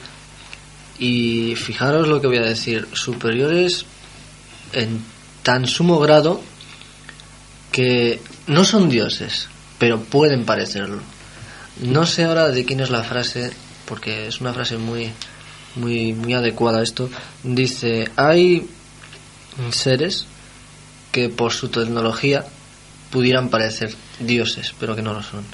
y 0.98 1.54
fijaros 1.56 2.08
lo 2.08 2.20
que 2.20 2.26
voy 2.26 2.38
a 2.38 2.42
decir, 2.42 2.88
superiores 2.92 3.84
en 4.72 5.00
tan 5.42 5.66
sumo 5.66 5.98
grado 5.98 6.40
que 7.70 8.20
no 8.46 8.64
son 8.64 8.88
dioses, 8.88 9.48
pero 9.78 10.00
pueden 10.00 10.44
parecerlo. 10.44 11.00
No 11.82 12.06
sé 12.06 12.24
ahora 12.24 12.48
de 12.48 12.64
quién 12.64 12.80
es 12.80 12.90
la 12.90 13.04
frase, 13.04 13.52
porque 13.84 14.26
es 14.26 14.40
una 14.40 14.54
frase 14.54 14.78
muy, 14.78 15.12
muy, 15.74 16.14
muy 16.14 16.32
adecuada 16.32 16.82
esto. 16.82 17.10
Dice, 17.42 18.10
hay 18.16 18.66
seres 19.70 20.26
que 21.12 21.28
por 21.28 21.52
su 21.52 21.68
tecnología 21.68 22.44
pudieran 23.10 23.48
parecer 23.48 23.94
dioses, 24.20 24.74
pero 24.78 24.94
que 24.94 25.02
no 25.02 25.14
lo 25.14 25.22
son. 25.22 25.44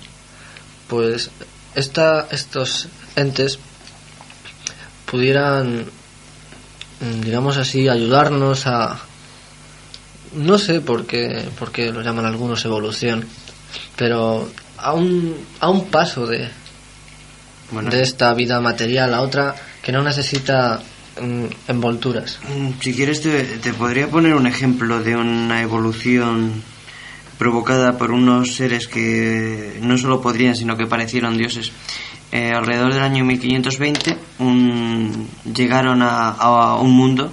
Pues 0.89 1.31
esta, 1.75 2.27
estos 2.31 2.89
entes 3.17 3.59
pudieran, 5.07 5.87
mm, 7.01 7.21
digamos 7.21 7.57
así, 7.57 7.89
ayudarnos 7.89 8.67
a... 8.67 8.99
No 10.35 10.59
sé 10.59 10.81
por 10.81 11.07
qué, 11.07 11.49
por 11.59 11.71
qué 11.71 11.93
lo 11.93 12.01
llaman 12.01 12.25
algunos 12.25 12.65
evolución, 12.65 13.27
pero 13.97 14.51
a 14.79 14.95
un, 14.95 15.37
a 15.61 15.69
un 15.69 15.87
paso 15.87 16.27
de, 16.27 16.49
Bueno, 17.71 17.91
de 17.91 18.03
esta 18.03 18.33
vida 18.33 18.59
material 18.61 19.13
a 19.13 19.21
otra 19.21 19.55
que 19.83 19.93
no 19.93 20.03
necesita 20.03 20.83
envolturas. 21.69 22.39
Mm, 22.49 22.81
Si 22.81 22.95
quieres 22.95 23.21
te, 23.23 23.73
podría 23.75 24.09
poner 24.09 24.35
un 24.35 24.47
ejemplo 24.47 25.03
de 25.03 25.17
una 25.17 25.63
evolución 25.63 26.63
provocada 27.39 27.99
por 27.99 28.13
unos 28.13 28.55
seres 28.55 28.87
que 28.89 29.79
no 29.83 29.99
solo 29.99 30.21
podrían, 30.21 30.55
sino 30.57 30.77
que 30.77 30.87
parecieron 30.87 31.37
dioses. 31.37 31.73
Eh, 32.31 32.51
alrededor 32.55 32.95
del 32.95 33.03
año 33.03 33.25
1520 33.27 34.17
un- 34.39 35.29
llegaron 35.55 36.01
a, 36.01 36.31
a 36.31 36.77
un 36.77 36.93
mundo 36.93 37.31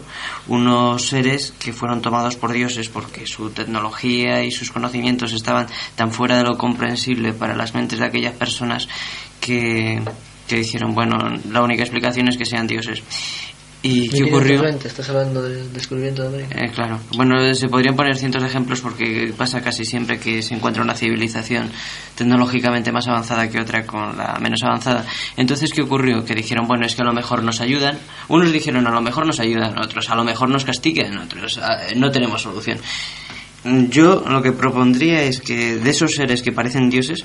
unos 0.48 1.06
seres 1.08 1.54
que 1.58 1.72
fueron 1.72 2.02
tomados 2.02 2.36
por 2.36 2.52
dioses 2.52 2.90
porque 2.90 3.26
su 3.26 3.52
tecnología 3.52 4.44
y 4.44 4.52
sus 4.52 4.72
conocimientos 4.72 5.32
estaban 5.32 5.68
tan 5.96 6.12
fuera 6.12 6.38
de 6.38 6.44
lo 6.44 6.58
comprensible 6.58 7.32
para 7.32 7.56
las 7.56 7.74
mentes 7.76 8.00
de 8.00 8.06
aquellas 8.06 8.34
personas 8.34 8.90
que, 9.40 10.02
que 10.48 10.56
dijeron, 10.58 10.94
bueno, 10.94 11.18
la 11.50 11.62
única 11.62 11.84
explicación 11.84 12.28
es 12.28 12.36
que 12.38 12.46
sean 12.46 12.68
dioses. 12.68 13.02
¿Y 13.82 14.10
qué 14.10 14.24
ocurrió? 14.24 14.60
1520, 14.62 14.88
¿Estás 14.90 15.10
hablando 15.10 15.42
del 15.42 15.72
descubrimiento 15.72 16.24
de 16.24 16.28
América? 16.28 16.60
Eh, 16.60 16.70
claro. 16.74 17.00
Bueno, 17.16 17.54
se 17.56 17.70
podrían 17.70 17.96
poner 17.96 18.18
cientos 18.18 18.42
de 18.42 18.50
ejemplos 18.50 18.82
porque 18.82 19.34
pasa 19.38 19.62
casi 19.62 19.86
siempre 19.86 20.20
que 20.20 20.42
se 20.42 20.54
encuentra 20.54 20.84
una 20.84 20.96
civilización 20.96 21.72
tecnológicamente 22.16 22.92
más 22.92 23.08
avanzada 23.08 23.50
que 23.50 23.58
otra 23.62 23.86
con 23.86 24.18
la 24.18 24.38
menos 24.42 24.62
avanzada. 24.64 25.06
Entonces, 25.38 25.72
¿qué 25.72 25.82
ocurrió? 25.82 26.26
Que 26.26 26.36
dijeron, 26.36 26.68
bueno, 26.68 26.86
es 26.86 26.94
que 26.96 27.04
a 27.04 27.06
lo 27.06 27.14
mejor 27.14 27.42
nos 27.42 27.62
ayudan. 27.62 27.98
Unos 28.28 28.52
dijeron, 28.52 28.86
a 28.86 28.92
lo 28.92 29.02
mejor 29.02 29.26
nos 29.26 29.40
ayudan, 29.40 29.78
otros, 29.80 30.10
a 30.10 30.16
lo 30.16 30.26
mejor 30.26 30.50
nos 30.50 30.66
castigan, 30.66 31.18
otros, 31.18 31.58
"Ah, 31.58 31.88
eh, 31.90 31.96
no 31.96 32.12
tenemos 32.12 32.42
solución. 32.42 32.80
Yo 33.90 34.26
lo 34.28 34.42
que 34.42 34.52
propondría 34.52 35.22
es 35.24 35.40
que 35.40 35.76
de 35.78 35.90
esos 35.90 36.14
seres 36.16 36.42
que 36.42 36.52
parecen 36.52 36.90
dioses, 36.90 37.24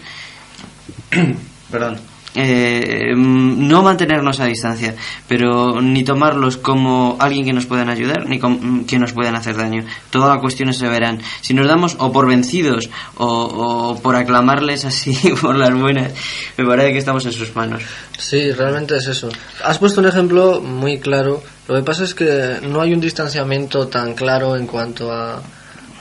Perdón. 1.70 1.98
Eh, 2.34 3.14
mm, 3.14 3.68
no 3.68 3.82
mantenernos 3.82 4.40
a 4.40 4.46
distancia, 4.46 4.94
pero 5.28 5.80
ni 5.80 6.02
tomarlos 6.02 6.56
como 6.56 7.16
alguien 7.20 7.44
que 7.44 7.52
nos 7.52 7.66
puedan 7.66 7.88
ayudar, 7.88 8.26
ni 8.26 8.38
como 8.40 8.58
mm, 8.60 8.84
que 8.86 8.98
nos 8.98 9.12
puedan 9.12 9.36
hacer 9.36 9.56
daño. 9.56 9.84
Todas 10.10 10.30
las 10.30 10.40
cuestiones 10.40 10.76
se 10.76 10.88
verán. 10.88 11.20
Si 11.40 11.54
nos 11.54 11.68
damos 11.68 11.96
o 11.98 12.10
por 12.10 12.26
vencidos 12.26 12.90
o, 13.16 13.98
por 14.02 14.16
aclamarles 14.16 14.84
así 14.84 15.16
por 15.40 15.56
las 15.56 15.72
buenas, 15.72 16.12
me 16.56 16.64
parece 16.64 16.92
que 16.92 16.98
estamos 16.98 17.24
en 17.26 17.32
sus 17.32 17.54
manos. 17.54 17.82
Sí, 18.18 18.50
realmente 18.52 18.96
es 18.96 19.06
eso. 19.06 19.28
Has 19.64 19.78
puesto 19.78 20.00
un 20.00 20.08
ejemplo 20.08 20.60
muy 20.60 20.98
claro. 20.98 21.42
Lo 21.68 21.76
que 21.76 21.82
pasa 21.82 22.04
es 22.04 22.14
que 22.14 22.58
no 22.62 22.80
hay 22.80 22.92
un 22.92 23.00
distanciamiento 23.00 23.86
tan 23.86 24.14
claro 24.14 24.56
en 24.56 24.66
cuanto 24.66 25.12
a, 25.12 25.40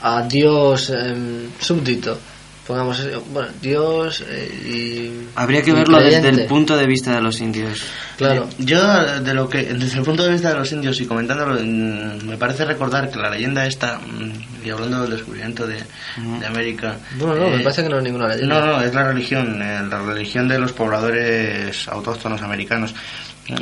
a 0.02 0.22
Dios 0.22 0.90
em, 0.90 1.48
súbdito. 1.60 2.18
Pongamos, 2.66 3.06
bueno, 3.30 3.48
Dios 3.60 4.24
eh, 4.26 4.48
y. 4.66 5.28
Habría 5.34 5.62
que 5.62 5.72
verlo 5.72 6.00
desde 6.00 6.30
el 6.30 6.46
punto 6.46 6.76
de 6.76 6.86
vista 6.86 7.14
de 7.14 7.20
los 7.20 7.40
indios. 7.40 7.84
Claro. 8.16 8.44
Eh, 8.44 8.64
Yo, 8.64 9.20
de 9.20 9.34
lo 9.34 9.48
que, 9.50 9.64
desde 9.64 9.98
el 9.98 10.04
punto 10.04 10.22
de 10.22 10.32
vista 10.32 10.48
de 10.48 10.54
los 10.54 10.72
indios 10.72 10.98
y 11.00 11.06
comentándolo, 11.06 11.60
mm, 11.60 12.26
me 12.26 12.36
parece 12.38 12.64
recordar 12.64 13.10
que 13.10 13.18
la 13.18 13.28
leyenda 13.28 13.66
esta, 13.66 13.98
mm, 13.98 14.66
y 14.66 14.70
hablando 14.70 15.02
del 15.02 15.10
descubrimiento 15.10 15.66
de, 15.66 15.76
de 15.76 16.46
América. 16.46 16.96
Bueno, 17.18 17.34
no, 17.34 17.50
me 17.50 17.56
eh, 17.56 17.64
parece 17.64 17.82
que 17.82 17.88
no 17.90 17.98
es 17.98 18.02
ninguna 18.02 18.28
leyenda. 18.28 18.60
No, 18.60 18.66
no, 18.66 18.80
es 18.80 18.94
la 18.94 19.04
religión, 19.08 19.60
eh, 19.60 19.82
la 19.88 19.98
religión 19.98 20.48
de 20.48 20.58
los 20.58 20.72
pobladores 20.72 21.86
autóctonos 21.88 22.40
americanos. 22.40 22.94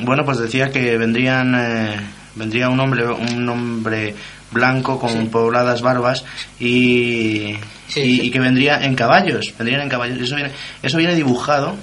Bueno, 0.02 0.24
pues 0.24 0.38
decía 0.38 0.70
que 0.70 0.96
vendrían, 0.96 1.54
eh, 1.56 1.96
vendría 2.36 2.68
un 2.68 2.78
hombre, 2.78 3.04
un 3.06 3.48
hombre 3.48 4.14
blanco 4.52 4.98
con 4.98 5.28
pobladas 5.28 5.82
barbas 5.82 6.24
y, 6.60 7.56
Sí, 7.92 8.00
y, 8.00 8.16
sí. 8.16 8.26
y 8.26 8.30
que 8.30 8.40
vendría 8.40 8.82
en 8.84 8.94
caballos, 8.94 9.52
vendrían 9.58 9.82
en 9.82 9.88
caballos. 9.88 10.18
Eso 10.20 10.34
viene, 10.36 10.50
eso 10.82 10.96
viene 10.98 11.14
dibujado 11.14 11.76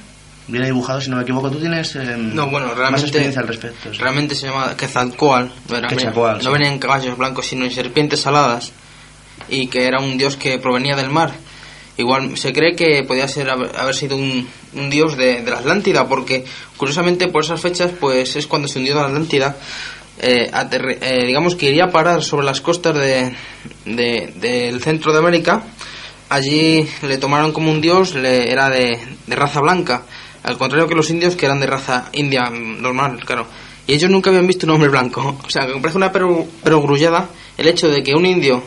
viene 0.47 0.65
dibujado, 0.65 0.99
si 0.99 1.11
no 1.11 1.17
me 1.17 1.21
equivoco. 1.21 1.51
Tú 1.51 1.59
tienes 1.59 1.95
eh, 1.95 2.15
No, 2.17 2.47
bueno, 2.47 2.73
más 2.89 3.03
experiencia 3.03 3.39
al 3.41 3.47
respecto. 3.47 3.93
sí. 3.93 3.99
realmente 3.99 4.33
se 4.33 4.47
llama 4.47 4.75
Quetzalcoatl. 4.75 5.51
Quetzalcóatl, 5.87 6.37
no 6.43 6.49
sí. 6.49 6.53
venía 6.57 6.71
en 6.71 6.79
caballos 6.79 7.15
blancos, 7.15 7.45
sino 7.45 7.65
en 7.65 7.71
serpientes 7.71 8.25
aladas. 8.25 8.71
Y 9.47 9.67
que 9.67 9.85
era 9.85 9.99
un 9.99 10.17
dios 10.17 10.37
que 10.37 10.57
provenía 10.57 10.95
del 10.95 11.09
mar. 11.11 11.31
Igual 11.97 12.35
se 12.37 12.51
cree 12.51 12.75
que 12.75 13.03
podía 13.03 13.27
ser 13.27 13.47
haber 13.49 13.75
haber 13.77 13.93
sido 13.93 14.15
un, 14.15 14.47
un 14.73 14.89
dios 14.89 15.15
de, 15.17 15.41
de 15.43 15.51
la 15.51 15.57
Atlántida, 15.59 16.07
porque 16.07 16.45
curiosamente 16.77 17.27
por 17.27 17.43
esas 17.43 17.61
fechas 17.61 17.91
pues 17.99 18.35
es 18.35 18.47
cuando 18.47 18.67
se 18.67 18.79
hundió 18.79 18.95
la 18.95 19.05
Atlántida. 19.05 19.55
eh, 20.17 20.49
eh, 21.01 21.25
digamos 21.27 21.55
que 21.55 21.69
iría 21.69 21.85
a 21.85 21.91
parar 21.91 22.23
sobre 22.23 22.45
las 22.45 22.59
costas 22.61 22.95
de, 22.95 23.33
de- 23.85 24.33
del 24.35 24.81
centro 24.81 25.11
de 25.13 25.19
América. 25.19 25.61
Allí 26.29 26.87
le 27.01 27.17
tomaron 27.17 27.51
como 27.51 27.71
un 27.71 27.81
dios, 27.81 28.13
le, 28.13 28.51
era 28.51 28.69
de, 28.69 28.99
raza 29.27 29.61
blanca, 29.61 30.03
al 30.43 30.59
contrario 30.59 30.87
que 30.87 30.93
los 30.93 31.09
indios 31.09 31.35
que 31.35 31.47
eran 31.47 31.59
de 31.59 31.65
raza 31.65 32.09
india 32.13 32.51
normal, 32.51 33.25
claro. 33.25 33.47
Y 33.87 33.93
ellos 33.93 34.11
nunca 34.11 34.29
habían 34.29 34.45
visto 34.45 34.67
un 34.67 34.73
hombre 34.73 34.89
blanco. 34.89 35.39
O 35.43 35.49
sea, 35.49 35.65
que 35.65 35.73
me 35.73 35.81
parece 35.81 35.97
una 35.97 36.11
pero, 36.11 36.45
perogrullada 36.63 37.29
el 37.57 37.67
hecho 37.67 37.89
de 37.89 38.03
que 38.03 38.13
un 38.13 38.27
indio 38.27 38.63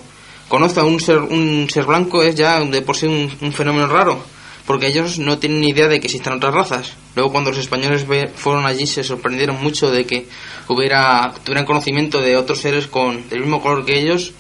conozca 0.48 0.80
a 0.80 0.84
un 0.84 0.98
ser, 0.98 1.18
un 1.18 1.68
ser 1.70 1.84
blanco 1.84 2.22
es 2.22 2.34
ya 2.34 2.60
de 2.60 2.82
por 2.82 2.96
sí 2.96 3.06
un, 3.06 3.30
un 3.40 3.52
fenómeno 3.52 3.86
raro, 3.86 4.20
porque 4.66 4.88
ellos 4.88 5.20
no 5.20 5.38
tienen 5.38 5.60
ni 5.60 5.68
idea 5.68 5.86
de 5.86 6.00
que 6.00 6.08
existan 6.08 6.34
otras 6.34 6.52
razas. 6.52 6.94
Luego 7.14 7.30
cuando 7.30 7.50
los 7.50 7.60
españoles 7.60 8.06
fueron 8.34 8.66
allí 8.66 8.88
se 8.88 9.04
sorprendieron 9.04 9.62
mucho 9.62 9.92
de 9.92 10.04
que 10.04 10.26
hubiera 10.66 11.32
tuvieran 11.44 11.64
conocimiento 11.64 12.20
de 12.20 12.36
otros 12.36 12.58
seres 12.58 12.88
con 12.88 13.28
del 13.28 13.40
mismo 13.40 13.62
color 13.62 13.84
que 13.84 14.00
ellos, 14.00 14.32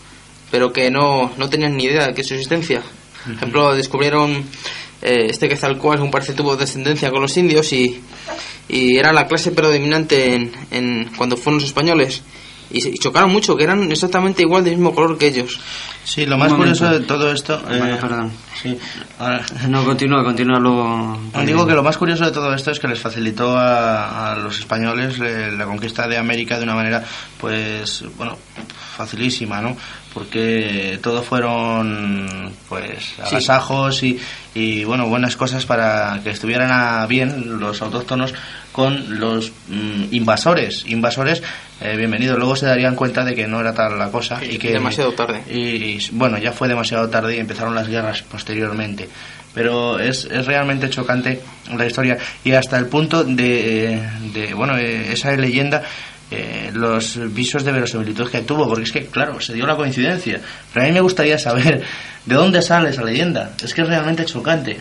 pero 0.50 0.72
que 0.72 0.90
no, 0.90 1.30
no 1.38 1.48
tenían 1.48 1.76
ni 1.76 1.84
idea 1.84 2.08
de 2.08 2.14
que 2.14 2.24
su 2.24 2.34
existencia. 2.34 2.82
Por 3.24 3.34
ejemplo, 3.34 3.74
descubrieron 3.74 4.44
eh, 5.02 5.26
este 5.30 5.48
Quetzalcóatl, 5.48 5.98
según 5.98 6.10
parece, 6.10 6.32
tuvo 6.32 6.56
descendencia 6.56 7.10
con 7.10 7.22
los 7.22 7.36
indios 7.36 7.72
y, 7.72 8.00
y 8.68 8.96
era 8.96 9.12
la 9.12 9.26
clase 9.26 9.52
predominante 9.52 10.34
en, 10.34 10.52
en 10.70 11.10
cuando 11.16 11.36
fueron 11.36 11.60
los 11.60 11.68
españoles. 11.68 12.22
Y, 12.70 12.88
y 12.88 12.94
chocaron 12.98 13.30
mucho, 13.30 13.56
que 13.56 13.64
eran 13.64 13.90
exactamente 13.92 14.42
igual 14.42 14.64
del 14.64 14.74
mismo 14.74 14.94
color 14.94 15.18
que 15.18 15.26
ellos. 15.28 15.60
Sí, 16.04 16.26
lo 16.26 16.36
más 16.36 16.52
curioso 16.52 16.88
de 16.90 17.00
todo 17.00 17.30
esto. 17.32 17.60
Bueno, 17.66 17.86
eh, 17.94 17.98
perdón. 18.00 18.32
Sí, 18.60 18.76
ahora- 19.18 19.40
No, 19.68 19.84
continúa, 19.84 20.24
continúa 20.24 20.58
luego. 20.58 21.18
Digo 21.46 21.66
que 21.66 21.74
lo 21.74 21.82
más 21.82 21.96
curioso 21.96 22.24
de 22.24 22.32
todo 22.32 22.52
esto 22.54 22.70
es 22.72 22.80
que 22.80 22.88
les 22.88 22.98
facilitó 23.00 23.56
a, 23.56 24.32
a 24.32 24.36
los 24.36 24.58
españoles 24.58 25.16
eh, 25.22 25.50
la 25.56 25.64
conquista 25.64 26.08
de 26.08 26.18
América 26.18 26.58
de 26.58 26.64
una 26.64 26.74
manera, 26.74 27.04
pues, 27.40 28.04
bueno, 28.16 28.36
facilísima, 28.96 29.60
¿no? 29.60 29.76
Porque 30.12 30.98
todo 31.02 31.22
fueron, 31.22 32.52
pues, 32.68 33.14
agasajos 33.24 34.02
y, 34.02 34.20
y, 34.54 34.84
bueno, 34.84 35.06
buenas 35.08 35.36
cosas 35.36 35.64
para 35.64 36.20
que 36.22 36.30
estuvieran 36.30 36.70
a 36.70 37.06
bien 37.06 37.58
los 37.60 37.80
autóctonos 37.80 38.34
con 38.72 39.18
los 39.20 39.52
mm, 39.68 40.04
invasores. 40.14 40.84
Invasores, 40.88 41.42
eh, 41.80 41.96
bienvenidos. 41.96 42.38
Luego 42.38 42.56
se 42.56 42.66
darían 42.66 42.94
cuenta 42.94 43.24
de 43.24 43.34
que 43.34 43.46
no 43.48 43.60
era 43.60 43.72
tal 43.74 43.98
la 43.98 44.10
cosa 44.10 44.44
y 44.44 44.58
que 44.58 44.72
demasiado 44.72 45.12
tarde. 45.12 45.42
y, 45.50 45.91
y, 45.91 45.91
bueno, 46.12 46.38
ya 46.38 46.52
fue 46.52 46.68
demasiado 46.68 47.08
tarde 47.08 47.36
y 47.36 47.40
empezaron 47.40 47.74
las 47.74 47.88
guerras 47.88 48.22
posteriormente. 48.22 49.08
Pero 49.54 49.98
es, 49.98 50.24
es 50.24 50.46
realmente 50.46 50.88
chocante 50.88 51.40
la 51.76 51.86
historia 51.86 52.16
y 52.42 52.52
hasta 52.52 52.78
el 52.78 52.86
punto 52.86 53.22
de, 53.22 54.00
de 54.32 54.54
bueno, 54.54 54.78
eh, 54.78 55.12
esa 55.12 55.32
leyenda, 55.36 55.82
eh, 56.30 56.70
los 56.72 57.18
visos 57.34 57.62
de 57.62 57.72
verosimilitud 57.72 58.30
que 58.30 58.40
tuvo, 58.40 58.66
porque 58.66 58.84
es 58.84 58.92
que, 58.92 59.06
claro, 59.06 59.38
se 59.40 59.52
dio 59.52 59.66
la 59.66 59.76
coincidencia. 59.76 60.40
Pero 60.72 60.86
a 60.86 60.88
mí 60.88 60.94
me 60.94 61.02
gustaría 61.02 61.38
saber 61.38 61.82
de 62.24 62.34
dónde 62.34 62.62
sale 62.62 62.88
esa 62.88 63.04
leyenda. 63.04 63.52
Es 63.62 63.74
que 63.74 63.82
es 63.82 63.88
realmente 63.88 64.24
chocante. 64.24 64.78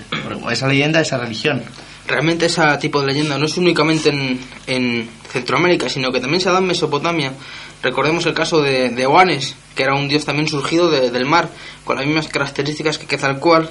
Esa 0.50 0.68
leyenda, 0.68 1.02
esa 1.02 1.18
religión. 1.18 1.62
Realmente 2.08 2.48
ese 2.48 2.62
tipo 2.80 3.00
de 3.02 3.08
leyenda 3.08 3.38
no 3.38 3.46
es 3.46 3.58
únicamente 3.58 4.10
en, 4.10 4.40
en 4.68 5.10
Centroamérica, 5.32 5.88
sino 5.88 6.12
que 6.12 6.20
también 6.20 6.42
se 6.42 6.50
da 6.50 6.58
en 6.58 6.66
Mesopotamia. 6.68 7.34
Recordemos 7.84 8.26
el 8.26 8.34
caso 8.34 8.62
de, 8.62 8.90
de 8.90 9.06
Oanes, 9.06 9.56
que 9.76 9.84
era 9.84 9.96
un 9.96 10.08
dios 10.08 10.26
también 10.26 10.48
surgido 10.48 10.90
de- 10.90 11.10
del 11.12 11.26
mar, 11.26 11.50
con 11.86 11.96
las 11.98 12.06
mismas 12.06 12.28
características 12.28 12.98
que 12.98 13.06
Quetzalcóatl. 13.08 13.68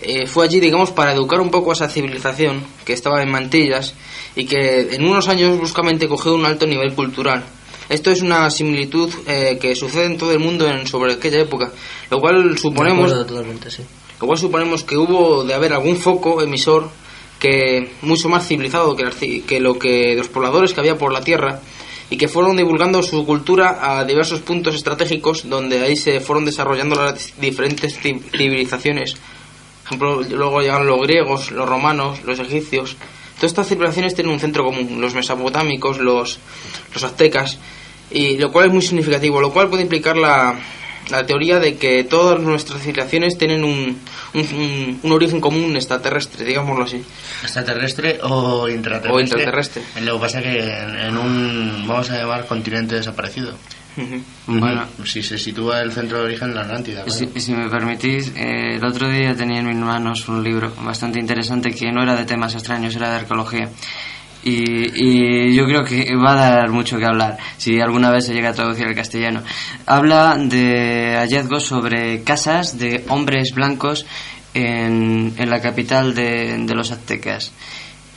Eh, 0.00 0.26
fue 0.26 0.44
allí, 0.44 0.60
digamos, 0.60 0.90
para 0.90 1.12
educar 1.12 1.40
un 1.40 1.50
poco 1.50 1.70
a 1.70 1.74
esa 1.74 1.88
civilización 1.88 2.62
que 2.84 2.92
estaba 2.92 3.22
en 3.22 3.30
mantillas 3.30 3.94
y 4.36 4.44
que 4.44 4.94
en 4.94 5.04
unos 5.04 5.28
años 5.28 5.56
bruscamente 5.56 6.08
cogió 6.08 6.34
un 6.34 6.44
alto 6.44 6.66
nivel 6.66 6.92
cultural. 6.94 7.44
Esto 7.88 8.10
es 8.10 8.20
una 8.20 8.50
similitud 8.50 9.10
eh, 9.26 9.58
que 9.60 9.74
sucede 9.74 10.06
en 10.06 10.18
todo 10.18 10.32
el 10.32 10.40
mundo 10.40 10.68
en, 10.68 10.86
sobre 10.86 11.14
aquella 11.14 11.40
época, 11.40 11.70
lo 12.10 12.20
cual 12.20 12.56
suponemos 12.58 13.10
sí. 13.70 13.82
Igual 14.20 14.38
suponemos 14.38 14.84
que 14.84 14.96
hubo 14.96 15.44
de 15.44 15.54
haber 15.54 15.72
algún 15.72 15.96
foco 15.96 16.40
emisor 16.42 16.88
que 17.44 17.90
mucho 18.00 18.30
más 18.30 18.48
civilizado 18.48 18.96
que, 18.96 19.42
que 19.42 19.60
lo 19.60 19.78
que 19.78 20.14
los 20.16 20.28
pobladores 20.28 20.72
que 20.72 20.80
había 20.80 20.96
por 20.96 21.12
la 21.12 21.20
tierra 21.20 21.60
y 22.08 22.16
que 22.16 22.26
fueron 22.26 22.56
divulgando 22.56 23.02
su 23.02 23.26
cultura 23.26 23.98
a 23.98 24.04
diversos 24.06 24.40
puntos 24.40 24.74
estratégicos 24.74 25.46
donde 25.46 25.82
ahí 25.82 25.94
se 25.94 26.20
fueron 26.20 26.46
desarrollando 26.46 26.94
las 26.96 27.38
diferentes 27.38 28.00
ci- 28.02 28.18
civilizaciones. 28.30 29.16
Ejemplo, 29.84 30.22
luego 30.22 30.60
llegaron 30.62 30.86
los 30.86 31.02
griegos, 31.02 31.50
los 31.50 31.68
romanos, 31.68 32.24
los 32.24 32.38
egipcios. 32.40 32.96
Todas 33.36 33.50
estas 33.52 33.68
civilizaciones 33.68 34.14
tienen 34.14 34.32
un 34.32 34.40
centro 34.40 34.64
común, 34.64 35.02
los 35.02 35.14
mesopotámicos, 35.14 35.98
los, 35.98 36.38
los 36.94 37.04
aztecas, 37.04 37.58
y 38.10 38.38
lo 38.38 38.50
cual 38.50 38.68
es 38.68 38.72
muy 38.72 38.80
significativo, 38.82 39.38
lo 39.42 39.52
cual 39.52 39.68
puede 39.68 39.82
implicar 39.82 40.16
la, 40.16 40.58
la 41.10 41.26
teoría 41.26 41.58
de 41.58 41.76
que 41.76 42.04
todas 42.04 42.40
nuestras 42.40 42.80
civilizaciones 42.82 43.36
tienen 43.38 43.64
un, 43.64 43.98
un, 44.34 44.40
un- 44.40 45.00
un 45.02 45.12
origen 45.12 45.40
común 45.40 45.76
extraterrestre, 45.76 46.44
digámoslo 46.44 46.84
así. 46.84 47.02
¿Extraterrestre 47.42 48.18
o 48.22 48.68
intraterrestre? 48.68 49.12
O 49.12 49.20
intraterrestre. 49.20 49.82
Lo 50.02 50.14
que 50.14 50.20
pasa 50.20 50.40
que 50.42 50.58
en, 50.58 50.96
en 50.96 51.16
un, 51.16 51.84
vamos 51.86 52.10
a 52.10 52.18
llamar, 52.18 52.46
continente 52.46 52.94
desaparecido. 52.96 53.54
Bueno, 54.48 54.86
Si 55.04 55.22
se 55.22 55.38
sitúa 55.38 55.80
el 55.80 55.92
centro 55.92 56.18
de 56.18 56.24
origen 56.24 56.48
en 56.48 56.54
la 56.56 56.62
Atlántida. 56.62 57.04
claro. 57.04 57.12
Si, 57.16 57.40
si 57.40 57.52
me 57.52 57.68
permitís, 57.70 58.32
eh, 58.34 58.74
el 58.74 58.84
otro 58.84 59.08
día 59.08 59.36
tenía 59.36 59.60
en 59.60 59.68
mis 59.68 59.76
manos 59.76 60.26
un 60.28 60.42
libro 60.42 60.72
bastante 60.82 61.20
interesante 61.20 61.70
que 61.70 61.92
no 61.92 62.02
era 62.02 62.16
de 62.16 62.24
temas 62.24 62.54
extraños, 62.54 62.96
era 62.96 63.10
de 63.10 63.16
arqueología. 63.20 63.68
Y, 64.44 64.90
y 65.02 65.54
yo 65.54 65.64
creo 65.64 65.84
que 65.84 66.14
va 66.16 66.32
a 66.32 66.56
dar 66.56 66.70
mucho 66.70 66.98
que 66.98 67.06
hablar 67.06 67.38
si 67.56 67.80
alguna 67.80 68.10
vez 68.10 68.26
se 68.26 68.34
llega 68.34 68.50
a 68.50 68.52
traducir 68.52 68.86
al 68.86 68.94
castellano. 68.94 69.42
Habla 69.86 70.36
de 70.38 71.16
hallazgos 71.18 71.64
sobre 71.64 72.22
casas 72.22 72.78
de 72.78 73.04
hombres 73.08 73.52
blancos 73.54 74.04
en, 74.52 75.32
en 75.38 75.50
la 75.50 75.62
capital 75.62 76.14
de, 76.14 76.58
de 76.58 76.74
los 76.74 76.90
aztecas. 76.92 77.52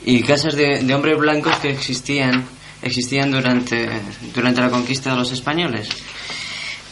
Y 0.04 0.22
casas 0.22 0.54
de, 0.54 0.82
de 0.82 0.94
hombres 0.94 1.18
blancos 1.18 1.56
que 1.56 1.70
existían 1.70 2.44
existían 2.82 3.30
durante, 3.30 3.88
durante 4.34 4.60
la 4.60 4.70
conquista 4.70 5.10
de 5.10 5.16
los 5.16 5.32
españoles. 5.32 5.88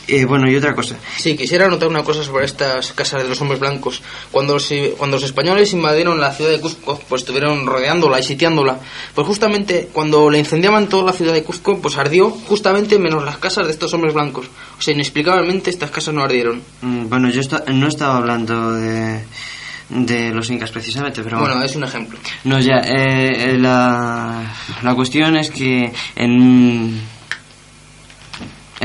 Eh, 0.08 0.24
bueno, 0.24 0.48
y 0.48 0.54
otra 0.54 0.74
cosa. 0.74 0.96
Sí, 1.16 1.36
quisiera 1.36 1.66
anotar 1.66 1.88
una 1.88 2.04
cosa 2.04 2.22
sobre 2.22 2.44
estas 2.44 2.92
casas 2.92 3.22
de 3.22 3.28
los 3.28 3.40
hombres 3.40 3.58
blancos. 3.58 4.02
Cuando 4.30 4.54
los, 4.54 4.72
cuando 4.96 5.16
los 5.16 5.24
españoles 5.24 5.72
invadieron 5.72 6.20
la 6.20 6.32
ciudad 6.32 6.50
de 6.52 6.60
Cusco, 6.60 7.00
pues 7.08 7.22
estuvieron 7.22 7.66
rodeándola 7.66 8.20
y 8.20 8.22
sitiándola. 8.22 8.78
Pues 9.14 9.26
justamente 9.26 9.88
cuando 9.92 10.30
le 10.30 10.38
incendiaban 10.38 10.88
toda 10.88 11.04
la 11.06 11.12
ciudad 11.12 11.32
de 11.32 11.42
Cusco, 11.42 11.78
pues 11.80 11.96
ardió 11.96 12.30
justamente 12.30 12.98
menos 13.00 13.24
las 13.24 13.38
casas 13.38 13.66
de 13.66 13.72
estos 13.72 13.92
hombres 13.94 14.14
blancos. 14.14 14.46
O 14.78 14.80
sea, 14.82 14.94
inexplicablemente 14.94 15.70
estas 15.70 15.90
casas 15.90 16.14
no 16.14 16.22
ardieron. 16.22 16.62
Mm, 16.82 17.08
Bueno, 17.08 17.28
yo 17.30 17.40
no 17.72 17.88
estaba 17.88 18.16
hablando 18.18 18.72
de, 18.74 19.24
de 19.88 20.30
los 20.32 20.48
incas 20.50 20.70
precisamente, 20.70 21.22
pero 21.22 21.40
Bueno, 21.40 21.62
es 21.62 21.74
un 21.74 21.82
ejemplo. 21.84 22.18
No, 22.44 22.60
ya, 22.60 22.76
eh, 22.76 23.50
eh, 23.54 23.58
la, 23.58 24.54
la 24.82 24.94
cuestión 24.94 25.36
es 25.36 25.50
que 25.50 25.92
en, 26.14 27.00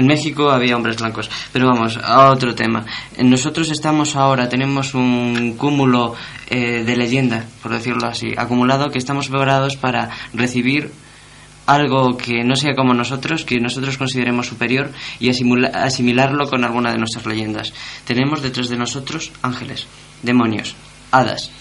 en 0.02 0.07
México 0.07 0.49
había 0.49 0.76
hombres 0.76 0.98
blancos. 0.98 1.30
Pero 1.53 1.68
vamos, 1.68 1.98
a 1.98 2.30
otro 2.32 2.53
tema. 2.56 2.86
Nosotros 3.19 3.69
estamos 3.69 4.15
ahora, 4.15 4.49
tenemos 4.49 4.94
un 4.94 5.56
cúmulo 5.57 6.15
eh, 6.49 6.84
de 6.84 6.98
leyenda, 6.98 7.45
por 7.61 7.72
decirlo 7.72 8.07
así, 8.07 8.34
acumulado, 8.36 8.90
que 8.90 8.98
estamos 8.98 9.30
preparados 9.30 9.78
para 9.78 10.10
recibir 10.34 10.91
algo 11.68 12.18
que 12.18 12.44
no 12.44 12.56
sea 12.56 12.76
como 12.76 12.94
nosotros, 12.94 13.45
que 13.45 13.60
nosotros 13.60 13.98
consideremos 13.98 14.48
superior 14.48 14.91
y 15.19 15.30
asimilarlo 15.30 16.49
con 16.49 16.64
alguna 16.64 16.91
de 16.91 16.98
nuestras 16.98 17.26
leyendas. 17.26 17.72
Tenemos 18.06 18.41
detrás 18.41 18.68
de 18.69 18.78
nosotros 18.78 19.32
ángeles, 19.44 19.86
demonios, 20.23 20.76
hadas, 21.11 21.52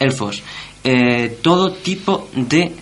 elfos, 0.00 0.42
eh, 0.82 1.38
todo 1.42 1.72
tipo 1.72 2.28
de... 2.34 2.72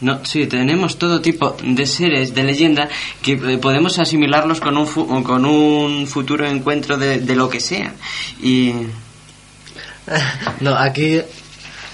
No, 0.00 0.24
sí, 0.24 0.46
tenemos 0.46 0.98
todo 0.98 1.20
tipo 1.22 1.56
de 1.62 1.86
seres 1.86 2.34
de 2.34 2.42
leyenda 2.44 2.88
que 3.22 3.32
eh, 3.32 3.58
podemos 3.58 3.98
asimilarlos 3.98 4.60
con 4.60 4.76
un, 4.76 4.86
fu- 4.86 5.22
con 5.24 5.44
un 5.46 6.06
futuro 6.06 6.46
encuentro 6.46 6.98
de, 6.98 7.18
de 7.20 7.34
lo 7.36 7.48
que 7.48 7.60
sea. 7.60 7.94
Y... 8.42 8.72
No, 10.60 10.74
aquí 10.76 11.20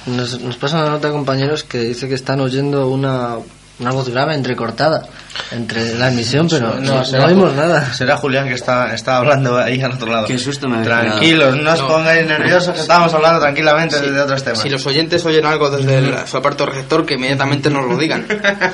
nos, 0.07 0.41
nos 0.41 0.57
pasa 0.57 0.79
una 0.83 0.91
nota, 0.91 1.11
compañeros, 1.11 1.65
que 1.65 1.79
dice 1.79 2.09
que 2.09 2.15
están 2.15 2.41
oyendo 2.41 2.89
una, 2.89 3.37
una 3.83 3.91
voz 3.93 4.09
grave 4.09 4.35
entrecortada 4.35 5.03
entre 5.51 5.95
la 5.99 6.09
emisión, 6.09 6.47
pero 6.49 6.75
no, 6.75 6.81
no, 6.81 7.05
será- 7.05 7.27
oímos 7.27 7.53
nada. 7.55 7.93
Será 7.93 8.17
Julián 8.17 8.49
que 8.49 8.55
está, 8.55 8.95
está 8.95 9.17
hablando 9.19 9.59
ahí 9.59 9.81
al 9.83 9.93
otro 9.93 10.11
lado. 10.11 10.27
Qué 10.27 10.39
susto 10.39 10.69
me 10.69 10.83
Tranquilos, 10.83 11.57
no 11.57 11.73
os 11.73 11.81
No. 11.81 11.89
pongáis 11.89 12.27
nerviosos, 12.27 12.75
que 12.75 12.81
estábamos 12.81 13.13
hablando 13.15 13.41
tranquilamente 13.41 14.01
de 14.01 14.21
otros 14.21 14.43
temas. 14.43 14.61
Si 14.61 14.69
los 14.71 14.87
oyentes 14.87 15.25
oyen 15.27 15.45
algo 15.45 15.69
desde 15.71 15.99
el, 15.99 16.15
su 16.27 16.37
aparato 16.37 16.67
receptor, 16.67 17.05
que 17.05 17.15
inmediatamente 17.15 17.69
nos 17.71 17.87
lo 17.87 17.97
digan. 17.99 18.27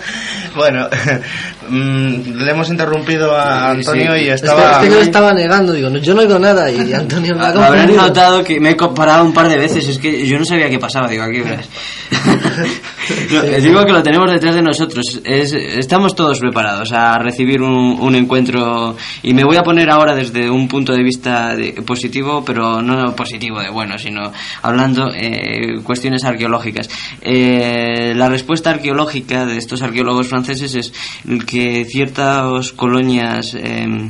bueno, 0.57 0.89
mm, 1.69 2.39
le 2.43 2.51
hemos 2.51 2.69
interrumpido 2.71 3.35
a 3.37 3.73
Sí, 3.75 3.79
Antonio 3.81 4.15
sí. 4.15 4.21
y 4.25 4.29
Es 4.29 4.41
que, 4.43 4.47
estaba... 4.49 4.73
es 4.73 4.79
que 4.79 4.91
yo 4.95 5.01
estaba 5.01 5.33
negando, 5.33 5.73
digo, 5.73 5.91
no, 5.91 5.99
yo 5.99 6.15
no 6.15 6.21
oigo 6.21 6.39
nada 6.39 6.71
y 6.71 6.93
Antonio 6.93 7.35
me 7.35 7.45
ha 7.45 7.49
Habrán 7.49 7.95
notado 7.97 8.45
que 8.45 8.61
me 8.61 8.71
he 8.71 8.77
comparado 8.77 9.25
un 9.25 9.33
par 9.33 9.49
de 9.49 9.57
veces, 9.57 9.87
es 9.89 9.99
que 9.99 10.27
yo 10.27 10.39
no 10.39 10.45
sabía 10.45 10.69
qué 10.69 10.79
pasaba, 10.79 11.09
digo, 11.09 11.23
aquí 11.25 11.41
verás. 11.41 11.67
No, 13.31 13.43
digo 13.43 13.85
que 13.87 13.93
lo 13.93 14.03
tenemos 14.03 14.31
detrás 14.31 14.55
de 14.55 14.63
nosotros, 14.63 14.98
es, 15.25 15.53
estamos 15.53 16.15
todos 16.15 16.41
preparados 16.41 16.93
a 16.93 17.19
recibir 17.19 17.63
un, 17.63 18.15
encuentro 18.15 18.97
y 19.23 19.35
me 19.35 19.45
voy 19.45 19.57
a 19.57 19.63
poner 19.63 19.91
ahora 19.91 20.15
desde 20.15 20.51
un 20.51 20.69
punto 20.69 20.93
de 20.93 21.03
vista 21.03 21.55
de- 21.57 21.73
positivo, 21.83 22.45
pero 22.45 22.83
no 22.83 23.15
positivo 23.15 23.61
de 23.61 23.71
bueno, 23.71 23.99
sino 23.99 24.33
hablando 24.63 25.11
eh, 25.15 25.81
cuestiones 25.83 26.25
arqueológicas. 26.25 26.89
Eh, 27.21 28.13
la 28.15 28.29
respuesta 28.29 28.71
arqueológica 28.71 29.47
de 29.47 29.57
estos 29.59 29.83
arqueólogos 29.83 30.29
franceses 30.29 30.75
es 30.75 30.93
que 31.47 31.85
ciertas 31.85 32.73
colonias... 32.73 33.55
mm, 33.55 34.09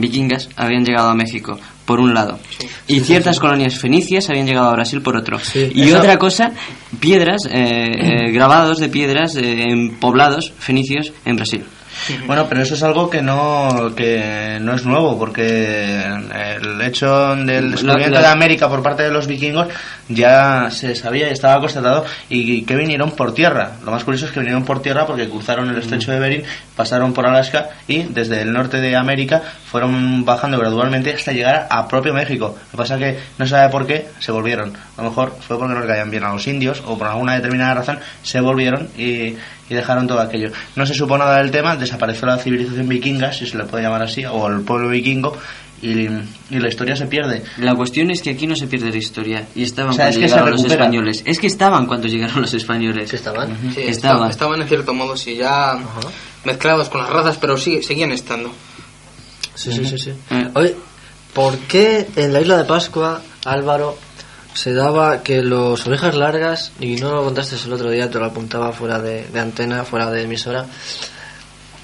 vikingas 0.00 0.48
habían 0.56 0.84
llegado 0.84 1.10
a 1.10 1.14
México 1.14 1.58
por 1.86 2.00
un 2.00 2.12
lado. 2.12 2.38
Y 2.86 3.00
ciertas 3.00 3.38
colonias 3.40 3.78
fenicias 3.78 4.28
habían 4.28 4.46
llegado 4.46 4.68
a 4.68 4.72
Brasil 4.72 5.00
por 5.00 5.16
otro. 5.16 5.38
Y 5.54 5.82
Eso- 5.88 5.98
otra 5.98 6.18
cosa 6.18 6.52
piedras 7.00 7.42
eh, 7.50 7.54
eh, 8.28 8.32
grabados 8.32 8.78
de 8.78 8.88
piedras 8.90 9.36
eh, 9.36 9.62
en 9.70 9.96
poblados 9.96 10.52
fenicios 10.58 11.12
en 11.24 11.36
Brasil 11.36 11.64
Bueno, 12.26 12.46
pero 12.48 12.62
eso 12.62 12.74
es 12.74 12.82
algo 12.82 13.08
que 13.10 13.22
no 13.22 13.92
que 13.96 14.58
no 14.60 14.74
es 14.74 14.84
nuevo, 14.84 15.18
porque 15.18 16.04
el 16.04 16.80
hecho 16.82 17.34
del 17.36 17.72
descubrimiento 17.72 18.14
La- 18.16 18.20
la- 18.20 18.26
de 18.28 18.32
América 18.32 18.68
por 18.68 18.82
parte 18.82 19.02
de 19.02 19.10
los 19.10 19.26
vikingos 19.26 19.68
ya 20.08 20.70
se 20.70 20.94
sabía 20.94 21.28
y 21.28 21.32
estaba 21.32 21.60
constatado 21.60 22.04
y 22.28 22.62
que 22.62 22.76
vinieron 22.76 23.10
por 23.12 23.34
tierra. 23.34 23.72
Lo 23.84 23.90
más 23.90 24.04
curioso 24.04 24.26
es 24.26 24.32
que 24.32 24.40
vinieron 24.40 24.64
por 24.64 24.80
tierra 24.82 25.06
porque 25.06 25.28
cruzaron 25.28 25.68
el 25.70 25.78
estrecho 25.78 26.12
de 26.12 26.20
Bering, 26.20 26.42
pasaron 26.76 27.12
por 27.12 27.26
Alaska 27.26 27.70
y 27.88 28.02
desde 28.04 28.42
el 28.42 28.52
norte 28.52 28.80
de 28.80 28.94
América 28.96 29.42
fueron 29.70 30.24
bajando 30.24 30.58
gradualmente 30.58 31.12
hasta 31.12 31.32
llegar 31.32 31.66
a 31.70 31.88
propio 31.88 32.14
México. 32.14 32.56
Lo 32.66 32.70
que 32.70 32.76
pasa 32.76 32.94
es 32.94 33.00
que 33.00 33.20
no 33.38 33.46
se 33.46 33.50
sabe 33.50 33.70
por 33.70 33.86
qué 33.86 34.06
se 34.20 34.32
volvieron. 34.32 34.74
A 34.96 35.02
lo 35.02 35.08
mejor 35.10 35.36
fue 35.46 35.58
porque 35.58 35.74
no 35.74 35.80
le 35.80 35.86
caían 35.86 36.10
bien 36.10 36.24
a 36.24 36.32
los 36.32 36.46
indios 36.46 36.82
o 36.86 36.96
por 36.96 37.08
alguna 37.08 37.34
determinada 37.34 37.74
razón 37.74 37.98
se 38.22 38.40
volvieron 38.40 38.88
y, 38.96 39.34
y 39.68 39.74
dejaron 39.74 40.06
todo 40.06 40.20
aquello. 40.20 40.50
No 40.76 40.86
se 40.86 40.94
supo 40.94 41.16
nada 41.18 41.38
del 41.38 41.50
tema, 41.50 41.76
desapareció 41.76 42.26
la 42.26 42.38
civilización 42.38 42.88
vikinga, 42.88 43.32
si 43.32 43.46
se 43.46 43.56
le 43.56 43.64
puede 43.64 43.84
llamar 43.84 44.02
así, 44.02 44.24
o 44.24 44.46
el 44.48 44.60
pueblo 44.62 44.88
vikingo, 44.88 45.36
y, 45.82 45.90
y 46.50 46.58
la 46.58 46.68
historia 46.68 46.96
se 46.96 47.06
pierde. 47.06 47.42
la 47.58 47.74
cuestión 47.74 48.10
es 48.10 48.22
que 48.22 48.30
aquí 48.30 48.46
no 48.46 48.56
se 48.56 48.66
pierde 48.66 48.90
la 48.90 48.96
historia 48.96 49.46
y 49.54 49.62
estaban 49.62 49.90
O 49.90 49.94
sea, 49.94 50.06
cuando 50.06 50.10
es 50.10 50.22
que 50.22 50.28
se 50.28 50.34
llegaron 50.34 50.50
los 50.52 50.64
españoles 50.64 51.22
es 51.26 51.38
que 51.38 51.46
estaban 51.48 51.86
cuando 51.86 52.08
llegaron 52.08 52.40
los 52.40 52.54
españoles 52.54 53.12
estaban. 53.12 53.56
Sí, 53.74 53.82
Estaban. 53.82 54.30
estaban. 54.30 54.62
en 54.62 54.68
cierto 54.68 54.94
modo, 54.94 55.16
sí, 55.18 55.36
ya 55.36 55.78
mezclados 56.44 56.88
con 56.88 57.02
las 57.02 57.10
razas, 57.10 57.36
pero 57.38 57.58
sí, 57.58 57.82
seguían 57.82 58.10
estando. 58.12 58.50
Sí, 59.54 59.70
sí, 59.72 59.84
sí, 59.84 59.98
sí. 59.98 60.12
Oye, 60.54 60.74
¿por 61.34 61.58
qué 61.58 62.06
en 62.16 62.32
la 62.32 62.40
isla 62.40 62.56
de 62.56 62.64
Pascua, 62.64 63.20
Álvaro, 63.44 63.98
se 64.56 64.72
daba 64.72 65.22
que 65.22 65.42
los 65.42 65.86
orejas 65.86 66.14
largas, 66.14 66.72
y 66.80 66.96
no 66.96 67.12
lo 67.14 67.24
contaste 67.24 67.56
el 67.64 67.72
otro 67.72 67.90
día, 67.90 68.10
te 68.10 68.18
lo 68.18 68.24
apuntaba 68.26 68.72
fuera 68.72 68.98
de, 68.98 69.26
de 69.28 69.38
antena, 69.40 69.84
fuera 69.84 70.10
de 70.10 70.22
emisora, 70.22 70.64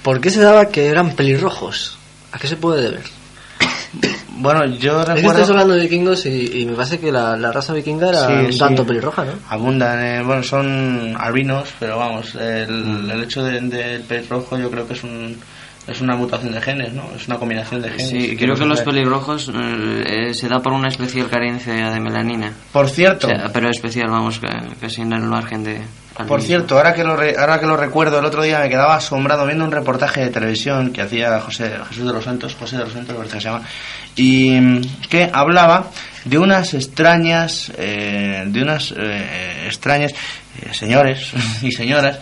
¿por 0.03 0.21
qué 0.21 0.31
se 0.31 0.41
daba 0.41 0.69
que 0.69 0.87
eran 0.87 1.15
pelirrojos? 1.15 1.99
¿A 2.33 2.39
qué 2.39 2.49
se 2.49 2.57
puede 2.57 2.83
deber? 2.83 3.03
Bueno, 4.35 4.65
yo 4.65 5.01
Es 5.03 5.07
que 5.07 5.15
recuerdo... 5.15 5.31
estás 5.43 5.51
hablando 5.51 5.75
de 5.75 5.83
vikingos 5.83 6.27
y, 6.27 6.63
y 6.63 6.67
me 6.67 6.73
parece 6.75 6.99
que 6.99 7.13
la, 7.13 7.37
la 7.37 7.53
raza 7.53 7.75
vikinga 7.75 8.09
era 8.09 8.27
Sí, 8.27 8.33
un 8.33 8.53
sí. 8.53 8.59
tanto 8.59 8.85
pelirroja, 8.85 9.25
¿no? 9.25 9.33
Abundan, 9.49 10.03
eh, 10.05 10.23
bueno, 10.25 10.43
son 10.43 11.15
albinos, 11.17 11.69
pero 11.79 11.99
vamos, 11.99 12.35
el, 12.35 13.09
el 13.11 13.23
hecho 13.23 13.45
de- 13.45 13.61
del 13.61 14.03
pez 14.03 14.29
rojo 14.29 14.59
yo 14.59 14.69
creo 14.71 14.89
que 14.89 14.95
es 14.95 15.05
un 15.05 15.37
es 15.87 16.01
una 16.01 16.15
mutación 16.17 16.53
de 16.53 16.61
genes, 16.61 16.93
¿no? 16.93 17.03
Es 17.17 17.27
una 17.27 17.39
combinación 17.39 17.83
de 17.83 17.89
genes. 17.91 18.09
Sí, 18.09 18.37
creo 18.37 18.55
que 18.55 18.65
los 18.65 18.83
pelirrojos 18.83 19.49
eh, 19.53 20.29
eh, 20.31 20.35
se 20.35 20.49
da 20.49 20.61
por 20.61 20.73
una 20.73 20.89
especial 20.89 21.29
carencia 21.29 21.91
de 21.91 22.01
melanina. 22.01 22.53
Por 22.73 22.85
O 22.87 22.89
cierto, 22.89 23.27
sea, 23.29 23.51
pero 23.53 23.69
especial, 23.69 24.09
vamos, 24.11 24.39
que, 24.39 24.47
que 24.81 24.89
sin 24.89 25.13
el 25.13 25.23
margen 25.23 25.65
de... 25.65 25.75
por 26.15 26.23
albinismo. 26.23 26.39
cierto, 26.47 26.77
ahora 26.77 26.95
que 26.95 27.03
lo 27.03 27.17
re- 27.17 27.35
ahora 27.37 27.59
que 27.59 27.67
lo 27.67 27.77
recuerdo, 27.77 28.19
el 28.21 28.25
otro 28.25 28.43
día 28.43 28.61
me 28.61 28.69
quedaba 28.69 28.95
asombrado 28.95 29.45
viendo 29.45 29.65
un 29.65 29.73
reportaje 29.73 30.21
de 30.21 30.31
televisión 30.31 30.93
que 30.93 31.03
hacía 31.03 31.41
José 31.41 31.73
Jesús 31.89 32.07
de 32.07 32.13
los 32.13 32.25
Santos, 32.25 32.55
José 32.55 32.77
de 32.77 32.85
los 32.85 32.93
Santos, 32.93 33.17
que 33.25 33.29
se 33.31 33.41
llama, 33.41 33.63
y 34.15 34.51
mm, 34.61 34.81
que 35.11 35.31
hablaba 35.33 35.91
de 36.25 36.39
unas 36.39 36.75
extrañas, 36.75 37.73
eh, 37.77 38.45
de 38.47 38.63
unas 38.63 38.95
eh, 38.97 39.65
extrañas 39.67 40.13
eh, 40.13 40.73
señores 40.73 41.33
y 41.63 41.73
señoras 41.73 42.21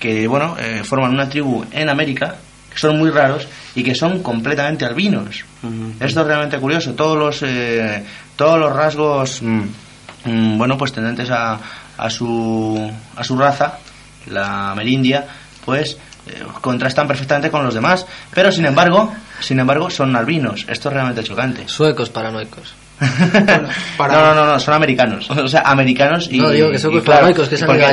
que 0.00 0.26
bueno 0.26 0.56
eh, 0.58 0.82
forman 0.84 1.10
una 1.12 1.28
tribu 1.28 1.64
en 1.70 1.90
América 1.90 2.36
que 2.74 2.80
son 2.80 2.98
muy 2.98 3.10
raros 3.10 3.46
y 3.74 3.82
que 3.82 3.94
son 3.94 4.22
completamente 4.22 4.84
albinos. 4.84 5.44
Esto 6.00 6.20
es 6.20 6.26
realmente 6.26 6.58
curioso. 6.58 6.92
Todos 6.94 7.16
los, 7.16 7.42
eh, 7.42 8.04
todos 8.36 8.58
los 8.58 8.72
rasgos, 8.74 9.40
mm, 9.40 9.62
mm, 10.24 10.58
bueno, 10.58 10.76
pues 10.76 10.92
tendentes 10.92 11.30
a, 11.30 11.58
a, 11.96 12.10
su, 12.10 12.92
a 13.16 13.24
su 13.24 13.38
raza, 13.38 13.78
la 14.26 14.72
amerindia, 14.72 15.26
pues 15.64 15.96
eh, 16.26 16.42
contrastan 16.60 17.06
perfectamente 17.06 17.50
con 17.50 17.64
los 17.64 17.74
demás. 17.74 18.06
Pero 18.32 18.50
sin 18.50 18.66
embargo, 18.66 19.14
sin 19.40 19.60
embargo, 19.60 19.88
son 19.88 20.14
albinos. 20.16 20.66
Esto 20.68 20.88
es 20.88 20.94
realmente 20.94 21.22
chocante. 21.22 21.68
Suecos 21.68 22.10
paranoicos. 22.10 22.74
Para- 23.96 24.14
No, 24.14 24.24
no, 24.26 24.34
no, 24.34 24.46
no, 24.52 24.60
son 24.60 24.74
americanos. 24.74 25.28
O 25.30 25.48
sea, 25.48 25.60
americanos 25.64 26.28
y. 26.30 26.38
No, 26.38 26.50
digo 26.50 26.70
que 26.70 26.78
son 26.78 26.90
y 26.92 26.94
que 26.94 27.00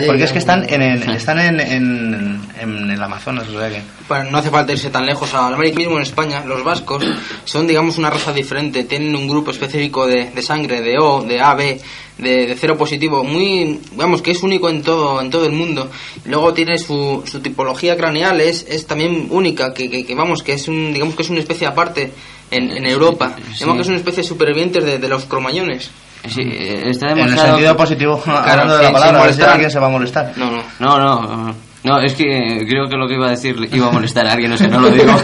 porque, 0.08 0.24
es 0.24 0.32
que 0.32 0.40
están 0.40 0.66
en, 0.70 0.82
en- 0.82 1.10
están 1.10 1.40
en, 1.40 1.60
en, 1.60 2.42
en 2.60 2.92
el 2.92 3.02
Amazonas, 3.04 3.48
o 3.48 3.60
sea 3.60 3.70
que. 3.70 3.82
No 4.30 4.38
hace 4.38 4.50
falta 4.50 4.72
irse 4.74 4.90
tan 4.90 5.06
lejos. 5.06 5.34
Al 5.34 5.54
América 5.54 5.78
mismo 5.78 5.96
en 5.98 6.04
España, 6.04 6.44
los 6.46 6.64
vascos 6.64 7.04
son, 7.46 7.68
digamos, 7.68 7.98
una 7.98 8.10
raza 8.10 8.34
diferente. 8.34 8.84
Tienen 8.84 9.16
un 9.16 9.28
grupo 9.28 9.52
específico 9.52 10.06
de, 10.08 10.30
de 10.32 10.42
sangre, 10.42 10.82
de 10.82 10.98
O, 11.00 11.22
de 11.24 11.40
AB, 11.40 11.58
de, 12.18 12.46
de 12.48 12.56
cero 12.60 12.78
positivo, 12.78 13.24
muy, 13.24 13.80
vamos, 13.96 14.22
que 14.22 14.32
es 14.32 14.44
único 14.44 14.70
en 14.70 14.82
todo, 14.84 15.22
en 15.22 15.30
todo 15.30 15.46
el 15.46 15.54
mundo. 15.54 15.90
Luego 16.26 16.54
tiene 16.54 16.78
su, 16.78 17.24
su 17.26 17.40
tipología 17.40 17.96
craneal, 17.98 18.42
es, 18.42 18.66
es 18.70 18.86
también 18.86 19.28
única, 19.30 19.74
que, 19.74 19.90
que, 19.90 20.06
que, 20.06 20.14
vamos, 20.14 20.44
que 20.44 20.54
es 20.54 20.68
un, 20.68 20.94
digamos 20.94 21.16
que 21.16 21.24
es 21.24 21.30
una 21.30 21.40
especie 21.40 21.66
aparte 21.66 22.12
en, 22.52 22.72
en 22.78 22.86
Europa. 22.86 23.34
sí. 23.38 23.54
Digamos 23.60 23.76
que 23.78 23.82
es 23.82 23.88
una 23.88 23.98
especie 23.98 24.24
de 24.24 24.30
supervivientes 24.30 24.84
de, 24.86 24.98
de 25.00 25.08
los 25.08 25.26
cromañones. 25.26 25.90
Sí, 26.28 26.42
eh, 26.44 26.84
está 26.90 27.08
En 27.08 27.12
el 27.18 27.26
demostrado... 27.26 27.50
sentido 27.56 27.76
positivo, 27.78 28.24
hablando 28.28 28.78
de 28.78 28.84
sin- 28.86 28.94
la 28.94 29.00
palabra, 29.00 29.08
sin 29.08 29.16
a 29.16 29.20
molestar. 29.24 29.50
alguien 29.50 29.72
se 29.72 29.80
va 29.80 29.88
a 29.88 29.90
molestar. 29.90 30.34
No, 30.36 30.52
no. 30.52 30.64
No, 30.80 31.00
no, 31.00 31.56
no, 31.84 32.00
es 32.02 32.14
que 32.14 32.64
creo 32.70 32.88
que 32.88 32.96
lo 32.96 33.08
que 33.08 33.16
iba 33.16 33.26
a 33.26 33.32
decir 33.32 33.56
iba 33.72 33.88
a 33.88 33.92
molestar 33.92 34.28
a 34.28 34.34
alguien, 34.34 34.52
o 34.52 34.58
sea, 34.58 34.68
no 34.68 34.80
lo 34.82 34.90
digo. 34.92 35.12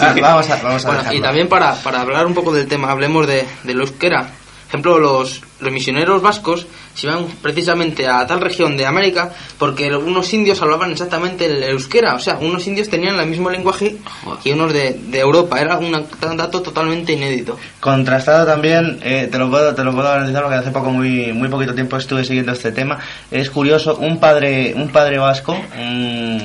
Ah, 0.00 0.14
vamos 0.20 0.50
a, 0.50 0.56
vamos 0.62 0.84
a 0.84 0.88
Bueno, 0.92 1.12
y 1.12 1.20
también 1.20 1.48
para, 1.48 1.74
para 1.76 2.00
hablar 2.00 2.26
un 2.26 2.34
poco 2.34 2.52
del 2.52 2.66
tema, 2.66 2.90
hablemos 2.90 3.26
de, 3.26 3.44
del 3.62 3.80
euskera. 3.80 4.28
Por 4.74 4.80
ejemplo, 4.80 4.98
los, 4.98 5.40
los 5.60 5.72
misioneros 5.72 6.20
vascos 6.20 6.66
se 6.96 7.06
iban 7.06 7.26
precisamente 7.40 8.08
a 8.08 8.26
tal 8.26 8.40
región 8.40 8.76
de 8.76 8.86
América 8.86 9.30
porque 9.56 9.94
unos 9.94 10.34
indios 10.34 10.60
hablaban 10.62 10.90
exactamente 10.90 11.46
el 11.46 11.62
euskera. 11.62 12.16
O 12.16 12.18
sea, 12.18 12.38
unos 12.40 12.66
indios 12.66 12.88
tenían 12.88 13.14
el 13.20 13.26
mismo 13.28 13.50
lenguaje 13.50 13.96
que 14.42 14.52
unos 14.52 14.72
de, 14.72 14.94
de 14.94 15.20
Europa. 15.20 15.60
Era 15.60 15.78
una- 15.78 16.02
un 16.28 16.36
dato 16.36 16.60
totalmente 16.60 17.12
inédito. 17.12 17.56
Contrastado 17.78 18.46
también, 18.46 18.98
eh, 19.04 19.28
te 19.30 19.38
lo 19.38 19.48
puedo, 19.48 19.72
te 19.76 19.84
lo 19.84 19.92
puedo 19.92 20.08
garantizar 20.08 20.42
porque 20.42 20.56
hace 20.58 20.70
poco, 20.72 20.90
muy, 20.90 21.32
muy 21.32 21.48
poquito 21.48 21.72
tiempo 21.72 21.96
estuve 21.96 22.24
siguiendo 22.24 22.50
este 22.50 22.72
tema. 22.72 22.98
Es 23.30 23.50
curioso, 23.50 23.96
un 23.98 24.18
padre, 24.18 24.74
un 24.76 24.88
padre 24.88 25.18
vasco, 25.18 25.56
un, 25.78 26.42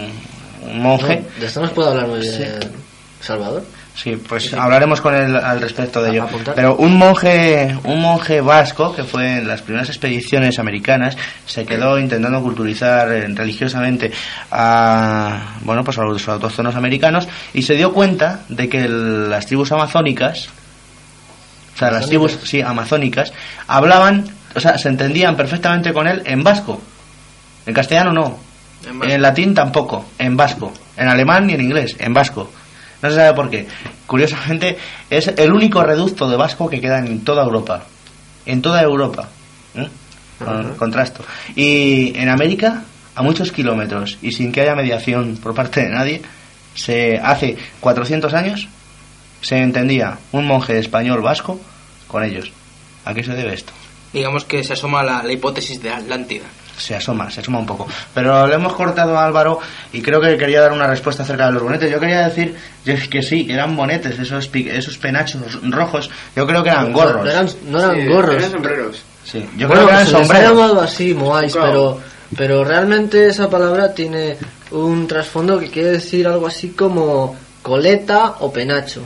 un 0.69 0.80
monje, 0.84 1.23
De 1.39 1.47
esto 1.47 1.61
nos 1.61 1.72
puede 1.72 1.89
hablar 1.89 2.07
muy 2.07 2.19
bien 2.19 2.60
Salvador. 3.22 3.64
Sí, 4.02 4.16
pues 4.16 4.54
hablaremos 4.54 5.02
con 5.02 5.14
él 5.14 5.36
al 5.36 5.60
respecto 5.60 6.02
de 6.02 6.12
ello. 6.12 6.26
Pero 6.56 6.78
un 6.78 6.96
monje, 6.98 7.76
un 7.84 8.02
monje 8.02 8.40
vasco 8.40 8.96
que 8.96 9.04
fue 9.04 9.40
en 9.40 9.48
las 9.48 9.62
primeras 9.62 9.90
expediciones 9.90 10.58
americanas 10.58 11.18
se 11.46 11.66
quedó 11.66 12.00
intentando 12.00 12.42
culturizar 12.42 13.12
eh, 13.12 13.28
religiosamente 13.28 14.10
a 14.52 15.56
bueno 15.62 15.84
pues 15.84 15.98
a 15.98 16.04
los 16.04 16.26
autóctonos 16.30 16.76
americanos 16.76 17.28
y 17.54 17.64
se 17.64 17.74
dio 17.76 17.92
cuenta 17.92 18.42
de 18.48 18.70
que 18.70 18.86
el- 18.86 19.30
las 19.30 19.46
tribus 19.48 19.72
amazónicas, 19.74 20.48
o 21.76 21.78
sea 21.78 21.92
las 21.92 22.08
tribus 22.08 22.38
sí 22.44 22.62
amazónicas 22.62 23.34
hablaban, 23.68 24.26
o 24.56 24.60
sea 24.62 24.78
se 24.78 24.88
entendían 24.88 25.36
perfectamente 25.36 25.92
con 25.92 26.08
él 26.08 26.22
en 26.26 26.42
vasco, 26.44 26.82
en 27.66 27.74
castellano 27.74 28.14
no, 28.14 28.38
En 28.90 28.98
vasco. 29.00 29.14
en 29.14 29.22
latín 29.22 29.54
tampoco, 29.54 30.06
en 30.18 30.38
vasco, 30.38 30.72
en 30.96 31.08
alemán 31.10 31.48
ni 31.48 31.54
en 31.54 31.62
inglés, 31.62 31.96
en 32.00 32.14
vasco. 32.14 32.50
No 33.02 33.10
se 33.10 33.16
sabe 33.16 33.34
por 33.34 33.50
qué. 33.50 33.68
Curiosamente, 34.06 34.78
es 35.10 35.28
el 35.28 35.54
único 35.54 35.84
reducto 35.84 36.30
de 36.30 36.36
vasco 36.38 36.70
que 36.70 36.82
queda 36.82 37.00
en 37.00 37.22
toda 37.24 37.44
Europa. 37.44 37.84
En 38.46 38.62
toda 38.62 38.82
Europa. 38.82 39.30
¿eh? 39.76 39.88
Con- 40.44 40.76
Contrasto. 40.76 41.24
Y 41.56 42.14
en 42.18 42.30
América 42.30 42.84
a 43.16 43.22
muchos 43.22 43.52
kilómetros 43.52 44.18
y 44.22 44.32
sin 44.32 44.52
que 44.52 44.62
haya 44.62 44.76
mediación 44.76 45.38
por 45.38 45.54
parte 45.54 45.82
de 45.84 45.90
nadie, 45.90 46.22
se 46.76 47.18
hace 47.22 47.58
400 47.82 48.34
años 48.34 48.68
se 49.42 49.58
entendía 49.58 50.18
un 50.32 50.46
monje 50.46 50.78
español 50.80 51.22
vasco 51.22 51.60
con 52.08 52.24
ellos. 52.24 52.52
¿A 53.06 53.14
qué 53.14 53.24
se 53.24 53.34
debe 53.34 53.54
esto? 53.54 53.72
Digamos 54.14 54.44
que 54.46 54.64
se 54.64 54.74
asoma 54.74 55.04
la, 55.04 55.24
la 55.24 55.32
hipótesis 55.34 55.82
de 55.82 55.90
Atlántida. 55.92 56.46
Se 56.80 56.95
asoma, 56.95 57.30
se 57.30 57.41
asoma 57.41 57.60
un 57.60 57.65
poco. 57.65 57.88
Pero 58.14 58.47
le 58.47 58.56
hemos 58.56 58.73
cortado 58.73 59.18
a 59.18 59.26
Álvaro 59.26 59.60
y 59.93 60.01
creo 60.01 60.22
que 60.22 60.38
quería 60.38 60.61
dar 60.61 60.72
una 60.72 60.88
respuesta 60.88 61.23
acerca 61.23 61.47
de 61.47 61.51
los 61.51 61.61
bonetes. 61.61 61.91
Yo 61.91 61.99
quería 61.99 62.27
decir 62.30 62.56
que 63.10 63.22
sí, 63.22 63.45
que 63.45 63.53
eran 63.53 63.76
bonetes, 63.76 64.18
esos, 64.18 64.47
pi- 64.47 64.69
esos 64.69 64.97
penachos 64.97 65.41
rojos. 65.69 66.10
Yo 66.35 66.47
creo 66.47 66.64
que 66.64 66.69
eran 66.69 66.91
gorros. 66.93 67.26
No 67.26 67.30
eran, 67.30 67.49
no 67.68 67.80
eran 67.80 67.95
Sí, 68.01 68.07
gorros. 68.07 68.35
Eran 68.35 68.51
sombreros. 68.51 69.01
Sí, 69.26 69.45
yo 69.57 69.68
bueno, 69.68 69.84
creo 69.84 69.88
que 69.88 69.93
eran 69.93 70.06
se 70.07 70.11
les 70.14 70.22
ha 70.22 70.26
sombreros. 70.26 70.51
llamado 70.57 70.81
así, 70.81 71.14
Moais, 71.14 71.51
Claro. 71.53 71.69
pero, 71.72 72.01
pero 72.38 72.64
realmente 72.64 73.27
esa 73.27 73.49
palabra 73.49 73.93
tiene 73.93 74.38
un 74.72 75.06
trasfondo 75.07 75.60
que 75.60 75.69
quiere 75.69 75.89
decir 75.91 76.26
algo 76.27 76.47
así 76.47 76.69
como 76.69 77.35
coleta 77.61 78.35
o 78.39 78.51
penacho. 78.53 79.03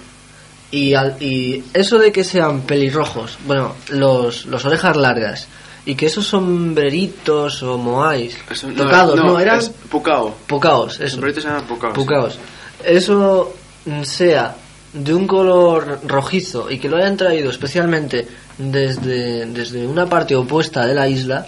Y, 0.71 0.93
al- 0.95 1.17
y 1.19 1.63
eso 1.73 1.99
de 1.99 2.11
que 2.11 2.23
sean 2.23 2.61
pelirrojos, 2.61 3.37
bueno, 3.45 3.75
los, 3.89 4.45
los 4.47 4.65
orejas 4.65 4.95
largas, 4.97 5.47
y 5.85 5.95
que 5.95 6.05
esos 6.05 6.25
sombreritos 6.25 7.61
o 7.63 7.77
moais, 7.77 8.37
tocados, 8.75 9.15
no, 9.15 9.39
eran 9.39 9.59
es 9.59 9.69
pucao. 9.69 10.33
pucaos, 10.47 10.99
eso. 10.99 11.15
sombreritos 11.15 11.45
eran 11.45 11.65
pucaos. 11.65 11.93
Pucaos. 11.93 12.39
Eso 12.83 13.53
mm, 13.85 14.03
sea 14.03 14.55
de 14.93 15.13
un 15.13 15.27
color 15.27 15.99
rojizo 16.05 16.69
y 16.69 16.77
que 16.77 16.87
lo 16.87 16.97
hayan 16.97 17.17
traído 17.17 17.49
especialmente 17.49 18.27
desde, 18.57 19.45
desde 19.47 19.87
una 19.87 20.05
parte 20.05 20.35
opuesta 20.35 20.85
de 20.85 20.93
la 20.93 21.07
isla, 21.07 21.47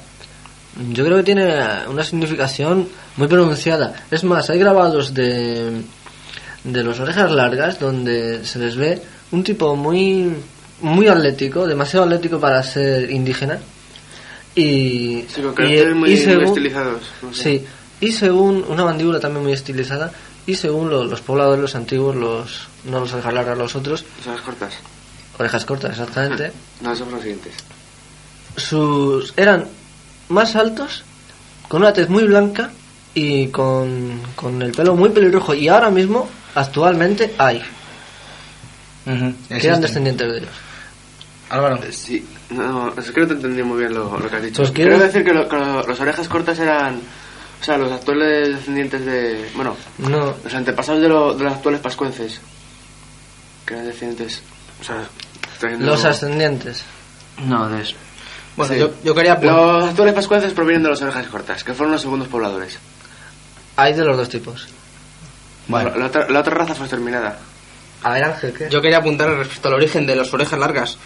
yo 0.92 1.06
creo 1.06 1.18
que 1.18 1.24
tiene 1.24 1.88
una 1.88 2.04
significación 2.04 2.88
muy 3.18 3.28
pronunciada. 3.28 3.94
Es 4.12 4.24
más, 4.24 4.50
hay 4.50 4.60
grabados 4.60 5.14
de, 5.14 5.82
de 6.64 6.84
los 6.84 7.00
orejas 7.00 7.32
largas 7.32 7.80
donde 7.80 8.44
se 8.44 8.60
les 8.60 8.76
ve 8.76 9.02
un 9.32 9.44
tipo 9.44 9.76
muy, 9.76 10.36
muy 10.82 11.08
atlético, 11.08 11.68
demasiado 11.68 12.06
atlético 12.06 12.40
para 12.40 12.62
ser 12.64 13.10
indígena. 13.12 13.60
Y, 14.56 15.26
Sí, 15.28 15.42
con 15.42 15.52
y- 15.52 15.56
caracteres 15.56 15.96
muy, 15.96 16.10
y 16.12 16.16
muy 16.16 16.24
según- 16.24 16.46
estilizados. 16.46 17.02
no 17.22 17.34
sé. 17.34 17.44
Sí, 17.44 17.66
y 18.02 18.12
según 18.12 18.64
una 18.70 18.86
mandíbula 18.86 19.20
también 19.20 19.44
muy 19.44 19.54
estilizada, 19.54 20.12
y 20.48 20.56
según 20.56 20.90
lo- 20.90 21.04
los 21.06 21.22
pobladores, 21.22 21.62
los 21.62 21.76
antiguos, 21.76 22.16
los 22.16 22.68
no 22.86 23.00
los 23.02 23.12
orejas 23.14 23.34
largas, 23.34 23.58
los 23.58 23.76
otros, 23.76 24.06
orejas 24.26 24.42
cortas. 24.46 24.74
orejas 25.40 25.66
cortas 25.66 25.92
exactamente, 25.92 26.52
No, 26.82 26.96
son 26.96 27.12
los 27.12 27.22
siguientes. 27.22 27.54
sus 28.56 29.34
eran 29.36 29.66
más 30.30 30.56
altos, 30.56 31.04
con 31.68 31.82
una 31.82 31.92
tez 31.94 32.08
muy 32.10 32.24
blanca 32.24 32.72
y 33.14 33.48
con, 33.48 34.22
con 34.36 34.62
el 34.62 34.72
pelo 34.72 34.96
muy 34.96 35.10
pelirrojo. 35.10 35.54
Y 35.54 35.68
ahora 35.68 35.90
mismo, 35.90 36.30
actualmente, 36.54 37.34
hay, 37.38 37.62
que 39.04 39.68
eran 39.68 39.82
descendientes 39.82 40.32
de 40.32 40.38
ellos. 40.40 40.50
Álvaro. 41.50 41.76
Eh, 41.84 41.92
Sí, 41.92 42.26
no, 42.50 42.94
es 42.98 43.12
que 43.12 43.22
no 43.22 43.28
te 43.28 43.34
entendí 43.34 43.64
muy 43.64 43.80
bien 43.80 43.94
lo, 43.94 44.18
lo 44.20 44.30
que 44.30 44.36
has 44.36 44.44
dicho. 44.44 44.58
Pues 44.58 44.72
quiero- 44.72 44.92
Quiero 44.92 45.06
decir 45.06 45.24
que, 45.24 45.34
lo- 45.34 45.48
que 45.48 45.56
lo- 45.56 45.84
las 45.86 46.00
orejas 46.00 46.28
cortas 46.28 46.58
eran, 46.60 47.00
o 47.62 47.64
sea, 47.64 47.78
los 47.78 47.92
actuales 47.92 48.56
descendientes 48.56 49.06
de, 49.06 49.50
bueno, 49.56 49.76
No, 50.00 50.36
los 50.44 50.54
antepasados 50.54 51.02
de, 51.02 51.10
lo- 51.10 51.34
de 51.34 51.44
los 51.44 51.54
actuales 51.54 51.82
pascuences, 51.82 52.42
que 53.66 53.74
eran 53.76 53.86
descendientes, 53.88 54.42
o 54.82 54.84
sea, 54.84 55.04
los 55.80 56.04
ascendientes. 56.06 56.84
No, 57.46 57.68
de 57.70 57.82
eso. 57.82 57.96
Bueno, 58.56 58.74
Sí. 58.74 58.80
yo, 58.80 58.92
yo 59.04 59.14
quería 59.14 59.34
apuntar. 59.34 59.56
Los 59.58 59.90
actuales 59.90 60.14
pascuences 60.14 60.54
provienen 60.54 60.84
de 60.84 60.90
las 60.90 61.02
orejas 61.02 61.28
cortas, 61.28 61.64
que 61.64 61.74
fueron 61.74 61.92
los 61.92 62.02
segundos 62.02 62.28
pobladores. 62.30 62.80
Hay 63.76 63.94
de 63.94 64.06
los 64.06 64.16
dos 64.16 64.30
tipos. 64.30 64.68
Bueno. 65.68 65.90
La, 65.92 65.98
la 65.98 66.06
otra, 66.08 66.30
la 66.30 66.40
otra 66.40 66.54
raza 66.54 66.74
fue 66.76 66.86
exterminada. 66.86 67.38
A 68.04 68.12
ver, 68.12 68.24
Ángel, 68.24 68.54
¿qué? 68.54 68.70
Yo 68.70 68.82
quería 68.82 69.00
apuntar 69.00 69.30
respecto 69.32 69.68
al 69.68 69.74
origen 69.74 70.06
de 70.06 70.16
las 70.16 70.32
orejas 70.34 70.60
largas. 70.60 70.98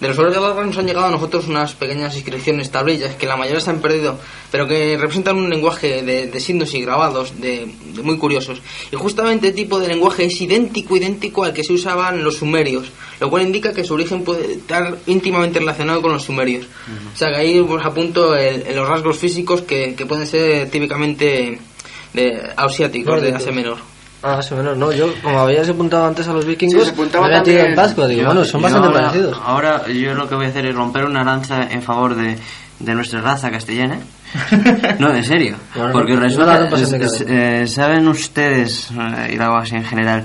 De 0.00 0.08
las 0.08 0.18
orejas 0.18 0.42
largas 0.42 0.66
nos 0.66 0.76
han 0.76 0.86
llegado 0.86 1.06
a 1.06 1.10
nosotros 1.10 1.46
unas 1.48 1.72
pequeñas 1.74 2.14
inscripciones, 2.16 2.70
tablillas, 2.70 3.14
que 3.14 3.24
la 3.24 3.36
mayoría 3.36 3.60
se 3.60 3.70
han 3.70 3.80
perdido, 3.80 4.18
pero 4.52 4.68
que 4.68 4.94
representan 4.98 5.36
un 5.38 5.48
lenguaje 5.48 6.02
de, 6.02 6.26
de 6.26 6.40
signos 6.40 6.74
y 6.74 6.82
grabados 6.82 7.40
de, 7.40 7.66
de 7.94 8.02
muy 8.02 8.18
curiosos. 8.18 8.60
Y 8.92 8.96
justamente 8.96 9.48
el 9.48 9.54
tipo 9.54 9.78
de 9.78 9.88
lenguaje 9.88 10.26
es 10.26 10.38
idéntico, 10.38 10.98
idéntico 10.98 11.44
al 11.44 11.54
que 11.54 11.64
se 11.64 11.72
usaban 11.72 12.22
los 12.22 12.36
sumerios, 12.36 12.88
lo 13.20 13.30
cual 13.30 13.44
indica 13.44 13.72
que 13.72 13.84
su 13.84 13.94
origen 13.94 14.22
puede 14.22 14.52
estar 14.52 14.98
íntimamente 15.06 15.60
relacionado 15.60 16.02
con 16.02 16.12
los 16.12 16.24
sumerios. 16.24 16.66
O 17.14 17.16
sea 17.16 17.30
que 17.30 17.36
ahí 17.38 17.62
pues, 17.62 17.82
apunto 17.82 18.36
el- 18.36 18.66
el- 18.66 18.76
los 18.76 18.86
rasgos 18.86 19.16
físicos 19.16 19.62
que, 19.62 19.94
que 19.94 20.04
pueden 20.04 20.26
ser 20.26 20.68
típicamente 20.68 21.58
de 22.12 22.42
asiáticos, 22.54 23.22
de. 23.22 23.28
Asia 23.34 23.52
Menor. 23.52 23.78
Ah, 24.22 24.42
sí, 24.42 24.54
bueno, 24.54 24.74
no, 24.74 24.90
yo 24.92 25.12
como 25.22 25.38
habías 25.40 25.68
apuntado 25.68 26.06
antes 26.06 26.26
a 26.26 26.32
los 26.32 26.44
vikingos, 26.46 26.80
Sí, 26.80 26.86
se 26.88 26.92
apuntaba 26.92 27.26
me 27.28 27.34
había 27.34 27.42
tirado 27.44 27.64
también- 27.66 27.78
en 27.80 27.84
Pascua, 27.86 28.08
digo, 28.08 28.20
Yo- 28.22 28.26
bueno, 28.26 28.44
son 28.44 28.62
bastante 28.62 28.88
ahora, 28.88 29.00
parecidos. 29.02 29.40
Ahora 29.44 29.88
yo 29.88 30.14
lo 30.14 30.28
que 30.28 30.34
voy 30.34 30.46
a 30.46 30.48
hacer 30.48 30.66
es 30.66 30.74
romper 30.74 31.04
una 31.04 31.22
lanza 31.22 31.62
en 31.70 31.82
favor 31.82 32.14
de, 32.16 32.36
de 32.80 32.94
nuestra 32.94 33.20
raza 33.20 33.50
castellana. 33.50 33.98
No, 34.98 35.14
en 35.14 35.24
serio. 35.24 35.56
No, 35.76 35.86
no, 35.88 35.92
Porque 35.92 36.12
no, 36.14 36.20
no 36.20 36.24
resulta, 36.24 36.58
la 36.58 36.64
es- 36.76 36.90
cabeza. 36.90 37.24
eh, 37.28 37.66
¿saben 37.68 38.08
ustedes, 38.08 38.90
eh, 38.90 39.30
y 39.34 39.36
lo 39.36 39.44
hago 39.44 39.56
así 39.58 39.76
en 39.76 39.84
general, 39.84 40.24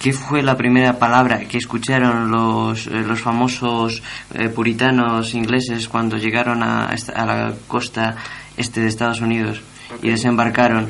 qué 0.00 0.12
fue 0.12 0.42
la 0.42 0.56
primera 0.56 0.98
palabra 0.98 1.40
que 1.40 1.58
escucharon 1.58 2.30
los, 2.30 2.86
eh, 2.86 3.02
los 3.06 3.20
famosos 3.20 4.02
eh, 4.34 4.48
puritanos 4.48 5.34
ingleses 5.34 5.88
cuando 5.88 6.16
llegaron 6.16 6.62
a, 6.62 6.86
a 7.14 7.26
la 7.26 7.52
costa 7.66 8.16
este 8.56 8.80
de 8.80 8.88
Estados 8.88 9.20
Unidos 9.20 9.60
y 10.02 10.08
desembarcaron? 10.10 10.88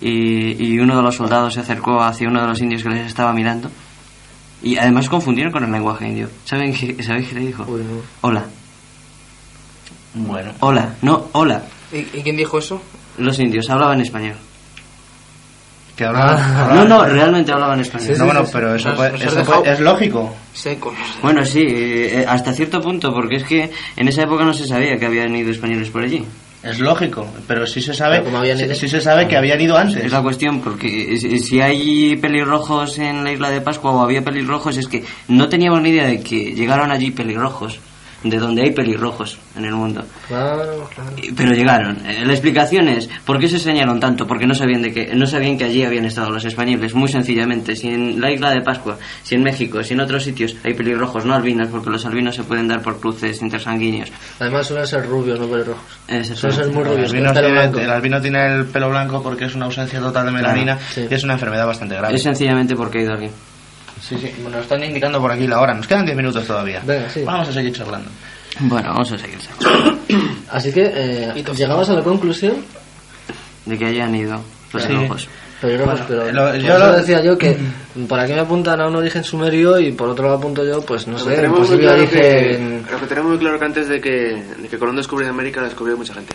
Y, 0.00 0.62
y 0.66 0.78
uno 0.78 0.96
de 0.96 1.02
los 1.02 1.14
soldados 1.16 1.54
se 1.54 1.60
acercó 1.60 2.00
hacia 2.02 2.28
uno 2.28 2.40
de 2.42 2.48
los 2.48 2.60
indios 2.60 2.82
que 2.82 2.90
les 2.90 3.06
estaba 3.06 3.32
mirando 3.32 3.70
y 4.62 4.76
además 4.76 5.08
confundieron 5.08 5.52
con 5.52 5.64
el 5.64 5.70
lenguaje 5.72 6.08
indio. 6.08 6.28
¿Saben 6.44 6.72
qué, 6.74 7.02
¿sabéis 7.02 7.28
qué 7.28 7.34
le 7.36 7.40
dijo? 7.46 7.64
Uy, 7.68 7.82
no. 7.82 8.00
Hola. 8.22 8.44
Bueno. 10.14 10.52
Hola. 10.60 10.94
No, 11.02 11.28
hola. 11.32 11.62
¿Y, 11.92 11.98
y 11.98 12.22
quién 12.22 12.36
dijo 12.36 12.58
eso? 12.58 12.80
Los 13.18 13.38
indios 13.38 13.68
hablaban 13.70 14.00
español. 14.00 14.36
Que 15.96 16.04
hablaban- 16.04 16.36
Ah. 16.38 16.64
hablaban- 16.64 16.88
No, 16.88 16.98
no, 16.98 17.04
realmente 17.06 17.52
hablaban 17.52 17.80
español. 17.80 18.18
No, 18.18 18.24
bueno, 18.26 18.44
pero 18.52 18.74
eso, 18.74 18.88
Nos- 18.88 18.96
puede- 18.98 19.12
nos 19.12 19.22
has 19.22 19.32
eso 19.32 19.44
puede- 19.44 19.72
es 19.72 19.80
lógico. 19.80 20.34
Secos. 20.52 20.94
Bueno, 21.22 21.44
sí, 21.44 21.62
eh, 21.66 22.24
hasta 22.28 22.52
cierto 22.52 22.80
punto, 22.80 23.12
porque 23.14 23.36
es 23.36 23.44
que 23.44 23.70
en 23.96 24.08
esa 24.08 24.22
época 24.22 24.44
no 24.44 24.52
se 24.52 24.66
sabía 24.66 24.96
que 24.98 25.06
habían 25.06 25.34
ido 25.36 25.50
españoles 25.50 25.90
por 25.90 26.02
allí. 26.02 26.24
Es 26.64 26.78
lógico, 26.80 27.26
pero 27.46 27.66
sí 27.66 27.82
se 27.82 27.92
sabe, 27.92 28.22
como 28.22 28.38
habían 28.38 28.56
sí, 28.56 28.64
ido- 28.64 28.74
sí 28.74 28.88
se 28.88 29.00
sabe 29.00 29.28
que 29.28 29.36
habían 29.36 29.60
ido 29.60 29.76
antes. 29.76 30.02
Es 30.04 30.12
la 30.12 30.22
cuestión, 30.22 30.60
porque 30.60 31.18
si- 31.18 31.38
si 31.38 31.60
hay 31.60 32.16
pelirrojos 32.16 32.98
en 32.98 33.22
la 33.22 33.32
isla 33.32 33.50
de 33.50 33.60
Pascua 33.60 33.90
o 33.92 34.00
había 34.02 34.22
pelirrojos, 34.22 34.76
es 34.78 34.88
que 34.88 35.04
no 35.28 35.48
teníamos 35.48 35.82
ni 35.82 35.90
idea 35.90 36.06
de 36.06 36.22
que 36.22 36.52
llegaron 36.54 36.90
allí 36.90 37.10
pelirrojos, 37.10 37.78
de 38.24 38.38
donde 38.38 38.62
hay 38.62 38.70
pelirrojos 38.72 39.38
en 39.56 39.66
el 39.66 39.74
mundo. 39.74 40.02
Claro, 40.26 40.88
claro. 40.94 41.10
Pero 41.36 41.52
llegaron. 41.52 41.98
Eh, 42.06 42.24
La 42.24 42.32
explicación 42.32 42.88
es 42.88 43.08
¿por 43.24 43.38
qué 43.38 43.48
se 43.48 43.56
extrañaron 43.56 44.00
tanto? 44.00 44.26
Porque 44.26 44.46
no 44.46 44.54
sabían 44.54 44.82
de 44.82 44.92
que 44.92 45.14
no 45.14 45.26
sabían 45.26 45.58
que 45.58 45.64
allí 45.64 45.84
habían 45.84 46.06
estado 46.06 46.30
los 46.30 46.44
españoles. 46.44 46.94
Muy 46.94 47.08
sencillamente, 47.08 47.76
si 47.76 47.88
en 47.88 48.20
la 48.20 48.30
isla 48.32 48.50
de 48.50 48.62
Pascua, 48.62 48.98
si 49.22 49.34
en 49.34 49.42
México, 49.42 49.82
si 49.82 49.94
en 49.94 50.00
otros 50.00 50.24
sitios 50.24 50.56
hay 50.64 50.74
pelirrojos, 50.74 51.24
no 51.24 51.34
albinos, 51.34 51.68
porque 51.68 51.90
los 51.90 52.04
albinos 52.06 52.34
se 52.34 52.44
pueden 52.44 52.66
dar 52.66 52.80
por 52.80 52.98
cruces 52.98 53.40
intersanguíneos. 53.42 54.10
Además 54.40 54.66
suelen 54.66 54.86
ser 54.86 55.06
rubios, 55.06 55.38
no 55.38 55.46
pelirrojos. 55.46 55.84
Suelen 56.34 56.56
ser 56.58 56.68
muy 56.68 56.84
rubios, 56.84 57.10
albino, 57.10 57.32
tiene, 57.32 57.84
el 57.84 57.90
albino 57.90 58.20
tiene 58.20 58.56
el 58.56 58.64
pelo 58.66 58.88
blanco 58.88 59.22
porque 59.22 59.44
es 59.44 59.54
una 59.54 59.66
ausencia 59.66 60.00
total 60.00 60.26
de 60.26 60.32
melanina 60.32 60.78
sí. 60.78 61.06
y 61.10 61.14
es 61.14 61.22
una 61.24 61.34
enfermedad 61.34 61.66
bastante 61.66 61.94
grave. 61.96 62.14
Es 62.14 62.22
sencillamente 62.22 62.74
porque 62.74 62.98
ha 62.98 63.02
ido 63.02 63.12
alguien. 63.12 63.30
Sí, 64.06 64.16
sí, 64.18 64.32
nos 64.42 64.54
están 64.62 64.82
indicando 64.84 65.18
por 65.20 65.32
aquí 65.32 65.46
la 65.46 65.60
hora. 65.60 65.72
Nos 65.74 65.86
quedan 65.86 66.04
10 66.04 66.16
minutos 66.16 66.46
todavía. 66.46 66.82
Venga, 66.84 67.08
sí. 67.08 67.22
Vamos 67.24 67.48
a 67.48 67.52
seguir 67.52 67.72
charlando. 67.72 68.10
Bueno, 68.60 68.88
vamos 68.90 69.10
a 69.12 69.18
seguir. 69.18 69.38
Así 70.50 70.72
que 70.72 70.92
eh, 70.94 71.44
llegamos 71.56 71.88
a 71.90 71.94
la 71.94 72.02
conclusión, 72.02 72.56
De 73.64 73.78
que 73.78 73.86
hayan 73.86 74.14
ido 74.14 74.40
los 74.72 74.82
Sí. 74.82 74.88
pelirrojos. 74.88 75.28
pelirrojos, 75.60 76.00
pero 76.06 76.30
lo- 76.32 76.54
yo 76.56 76.78
lo- 76.78 76.92
decía 76.96 77.22
yo 77.22 77.38
que 77.38 77.56
por 78.08 78.20
aquí 78.20 78.32
me 78.34 78.40
apuntan 78.40 78.80
a 78.82 78.88
un 78.88 78.96
origen 78.96 79.24
sumerio 79.24 79.78
y 79.80 79.92
por 79.92 80.08
otro 80.10 80.24
lado 80.26 80.36
apunto 80.36 80.64
yo, 80.64 80.82
pues 80.82 81.06
no 81.06 81.14
Lo 81.14 81.18
sé, 81.20 81.30
un 81.30 81.36
tenemos 81.36 81.58
muy 81.60 81.66
posible 81.68 81.84
claro 81.86 82.02
origen... 82.02 82.84
que, 82.84 82.92
lo 82.92 83.00
que 83.00 83.06
tenemos 83.06 83.30
muy 83.30 83.38
claro 83.38 83.58
que 83.58 83.64
antes 83.64 83.88
de 83.88 84.00
que, 84.00 84.10
de 84.60 84.68
que 84.68 84.78
Colón 84.78 84.96
descubriera 84.96 85.32
América 85.32 85.60
la 85.62 85.68
descubrió 85.68 85.96
mucha 85.96 86.12
gente. 86.14 86.34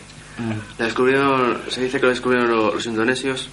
La 0.80 0.86
descubrieron, 0.86 1.60
se 1.70 1.82
dice 1.82 2.00
que 2.00 2.06
lo 2.06 2.10
descubrieron 2.12 2.50
lo- 2.50 2.74
los 2.74 2.86
indonesios, 2.88 3.50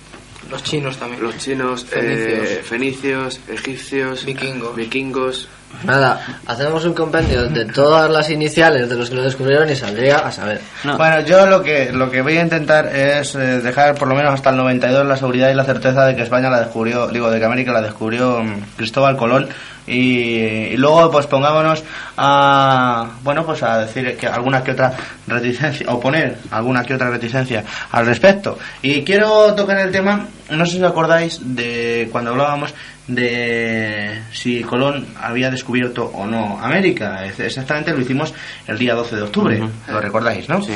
Los 0.51 0.63
chinos 0.63 0.97
también. 0.99 1.23
los 1.23 1.37
chinos, 1.39 1.85
Fenicios. 1.85 2.49
eh, 2.51 2.63
fenicios, 2.65 3.41
egipcios, 3.49 4.25
Vikingos. 4.25 4.77
vikingos, 4.77 5.49
Nada, 5.85 6.21
hacemos 6.47 6.85
un 6.85 6.95
compendio 6.95 7.49
de 7.49 7.65
todas 7.67 8.11
las 8.11 8.31
iniciales 8.31 8.89
de 8.89 8.97
los 8.97 9.11
que 9.11 9.17
lo 9.17 9.23
descubrieron 9.23 9.69
y 9.71 9.77
saldría 9.77 10.19
a 10.19 10.33
saber. 10.33 10.61
No. 10.85 10.97
Bueno, 10.97 11.21
yo 11.21 11.47
lo 11.47 11.63
que 11.63 11.93
lo 11.93 12.11
que 12.11 12.23
voy 12.23 12.39
a 12.39 12.43
intentar 12.43 12.87
es 12.87 13.35
eh, 13.35 13.61
dejar 13.61 13.95
por 13.95 14.09
lo 14.09 14.15
menos 14.15 14.33
hasta 14.33 14.51
el 14.51 14.57
92 14.57 15.07
la 15.07 15.17
seguridad 15.17 15.51
y 15.51 15.55
la 15.55 15.65
certeza 15.65 16.07
de 16.07 16.17
que 16.17 16.23
España 16.23 16.51
la 16.51 16.61
descubrió, 16.61 17.09
digo, 17.09 17.31
de 17.31 17.39
que 17.39 17.45
América 17.45 17.73
la 17.73 17.83
descubrió 17.83 18.43
mm, 18.43 18.77
Cristóbal 18.77 19.17
Colón 19.17 19.49
y, 19.87 20.31
y 20.73 20.77
luego 20.77 21.11
pues 21.11 21.27
pongámonos 21.27 21.85
a 22.17 23.07
bueno 23.23 23.47
pues 23.47 23.63
a 23.63 23.79
decir 23.79 24.17
que 24.17 24.27
alguna 24.27 24.65
que 24.65 24.73
otra 24.73 24.93
reticencia 25.29 25.87
o 25.89 26.01
poner 26.01 26.39
alguna 26.51 26.83
que 26.83 26.95
otra 26.95 27.11
reticencia 27.11 27.65
al 27.93 28.07
respecto 28.07 28.59
y 28.83 29.05
quiero 29.05 29.55
tocar 29.55 29.79
el 29.79 29.93
tema 29.93 30.27
no 30.51 30.67
sé 30.67 30.73
si 30.73 30.83
os 30.83 30.91
acordáis 30.91 31.41
de 31.43 32.09
cuando 32.11 32.33
hablábamos 32.33 32.75
de 33.07 34.23
si 34.33 34.63
Colón 34.63 35.07
había 35.21 35.51
descubierto 35.51 36.07
o 36.07 36.27
no 36.27 36.59
América 36.61 37.25
exactamente 37.25 37.93
lo 37.93 38.01
hicimos 38.01 38.35
el 38.67 38.79
día 38.79 38.95
12 38.95 39.17
de 39.17 39.23
octubre 39.23 39.69
lo 39.89 40.01
recordáis 40.01 40.49
¿no? 40.49 40.61
Sí. 40.63 40.75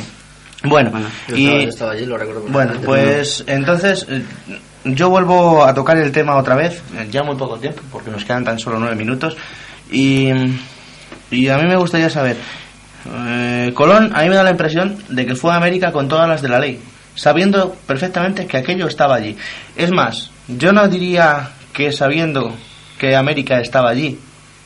bueno, 0.65 0.90
Bueno, 0.90 1.09
Yo, 1.28 1.36
y 1.36 1.44
estaba, 1.47 1.62
yo 1.62 1.69
estaba 1.69 1.93
allí, 1.93 2.07
lo 2.07 2.19
recuerdo. 2.19 2.43
bueno, 2.48 2.73
pues 2.85 3.43
entonces 3.47 4.07
eh, 4.09 4.23
yo 4.85 5.11
vuelvo 5.11 5.65
a 5.65 5.74
tocar 5.74 5.97
el 5.98 6.11
tema 6.12 6.36
otra 6.36 6.55
vez, 6.57 6.82
eh, 6.97 7.09
ya 7.11 7.23
muy 7.23 7.36
poco 7.36 7.59
tiempo, 7.59 7.82
porque 7.93 8.11
nos 8.11 8.24
quedan 8.24 8.44
tan 8.44 8.59
solo 8.59 8.78
nueve 8.78 8.97
minutos. 8.97 9.36
Y, 9.90 10.31
y 11.31 11.48
a 11.48 11.59
mí 11.59 11.66
me 11.69 11.77
gustaría 11.77 12.09
saber, 12.09 12.36
eh, 13.27 13.73
Colón 13.74 14.12
a 14.15 14.23
mí 14.23 14.28
me 14.31 14.36
da 14.36 14.43
la 14.44 14.51
impresión 14.52 14.97
de 15.09 15.27
que 15.27 15.35
fue 15.35 15.52
a 15.52 15.57
América 15.57 15.93
con 15.93 16.09
todas 16.09 16.28
las 16.28 16.40
de 16.43 16.48
la 16.48 16.59
ley, 16.59 16.81
sabiendo 17.15 17.74
perfectamente 17.86 18.47
que 18.47 18.57
aquello 18.57 18.86
estaba 18.86 19.16
allí. 19.16 19.36
Es 19.77 19.90
más, 19.90 20.31
yo 20.48 20.73
no 20.73 20.89
diría 20.89 21.51
que 21.72 21.92
sabiendo 21.92 22.55
que 22.98 23.16
América 23.16 23.60
estaba 23.60 23.90
allí, 23.90 24.18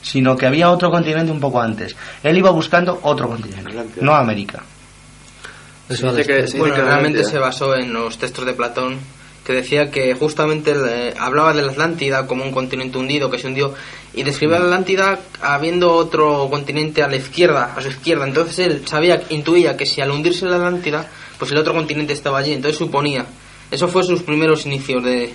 sino 0.03 0.37
que 0.37 0.47
había 0.47 0.71
otro 0.71 0.91
continente 0.91 1.31
un 1.33 1.41
poco 1.41 1.61
antes. 1.61 1.95
Él 2.23 2.37
iba 2.37 2.51
buscando 2.51 2.99
otro 3.03 3.29
continente, 3.29 3.73
no 4.01 4.15
América. 4.15 4.63
Eso 5.89 6.11
Se 6.11 6.17
dice 6.17 6.27
que- 6.27 6.35
se 6.41 6.43
dice 6.45 6.59
Bueno, 6.59 6.75
que 6.75 6.83
realmente 6.83 7.25
se 7.25 7.39
basó 7.39 7.75
en 7.77 7.93
los 7.93 8.17
textos 8.19 8.47
de 8.47 8.55
Platón, 8.55 8.99
que 9.45 9.53
decía 9.53 9.91
que 9.91 10.15
justamente 10.15 10.73
eh, 10.75 11.15
hablaba 11.19 11.53
de 11.53 11.61
la 11.63 11.73
Atlántida 11.73 12.27
como 12.27 12.43
un 12.45 12.53
continente 12.53 12.97
hundido 12.97 13.31
que 13.31 13.39
se 13.39 13.47
hundió 13.47 13.75
y 14.15 14.23
describía 14.23 14.59
la 14.59 14.65
Atlántida 14.67 15.19
habiendo 15.43 15.93
otro 15.93 16.49
continente 16.51 17.03
a 17.03 17.09
la 17.09 17.17
izquierda, 17.17 17.75
a 17.77 17.83
su 17.83 17.89
izquierda. 17.89 18.27
Entonces 18.27 18.59
él 18.61 18.83
sabía, 18.87 19.23
intuía 19.29 19.77
que 19.77 19.85
si 19.85 20.01
al 20.01 20.11
hundirse 20.11 20.47
la 20.47 20.57
Atlántida, 20.57 21.07
pues 21.39 21.51
el 21.53 21.59
otro 21.59 21.75
continente 21.75 22.15
estaba 22.15 22.39
allí. 22.39 22.53
Entonces 22.55 22.79
suponía. 22.79 23.27
Eso 23.71 23.89
fue 23.89 24.03
sus 24.05 24.23
primeros 24.23 24.65
inicios 24.65 25.05
de, 25.05 25.35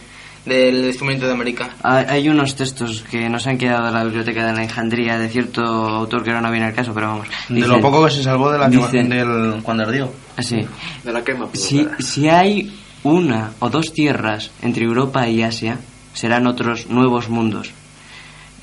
del 0.50 0.84
descubrimiento 0.84 1.28
de 1.28 1.34
América. 1.34 1.70
Hay 1.84 2.06
hay 2.10 2.30
unos 2.30 2.56
textos 2.56 3.06
que 3.10 3.30
nos 3.30 3.48
han 3.48 3.58
quedado 3.58 3.88
en 3.88 3.94
la 3.94 4.04
biblioteca 4.04 4.44
de 4.44 4.50
Alejandría 4.52 5.18
de 5.18 5.30
cierto 5.30 5.62
autor 5.64 6.24
que 6.24 6.32
ahora 6.32 6.42
no 6.42 6.52
viene 6.52 6.66
al 6.66 6.74
caso, 6.74 6.94
pero 6.94 7.08
vamos. 7.08 7.28
De 7.48 7.56
Dice- 7.56 7.68
lo 7.68 7.80
poco 7.80 8.04
que 8.06 8.12
se 8.12 8.24
salvó 8.24 8.52
de 8.52 8.58
la 8.60 8.68
dice- 8.70 9.04
del 9.04 9.62
cuando 9.64 9.84
ardió. 9.84 10.12
Así. 10.36 10.58
De 11.04 11.14
la 11.14 11.24
quema. 11.24 11.48
Si, 11.54 11.88
si 12.00 12.28
hay 12.28 12.74
una 13.04 13.52
o 13.60 13.70
dos 13.70 13.94
tierras 13.94 14.52
entre 14.62 14.84
Europa 14.84 15.28
y 15.30 15.42
Asia, 15.44 15.78
serán 16.14 16.48
otros 16.48 16.88
nuevos 16.90 17.30
mundos. 17.30 17.72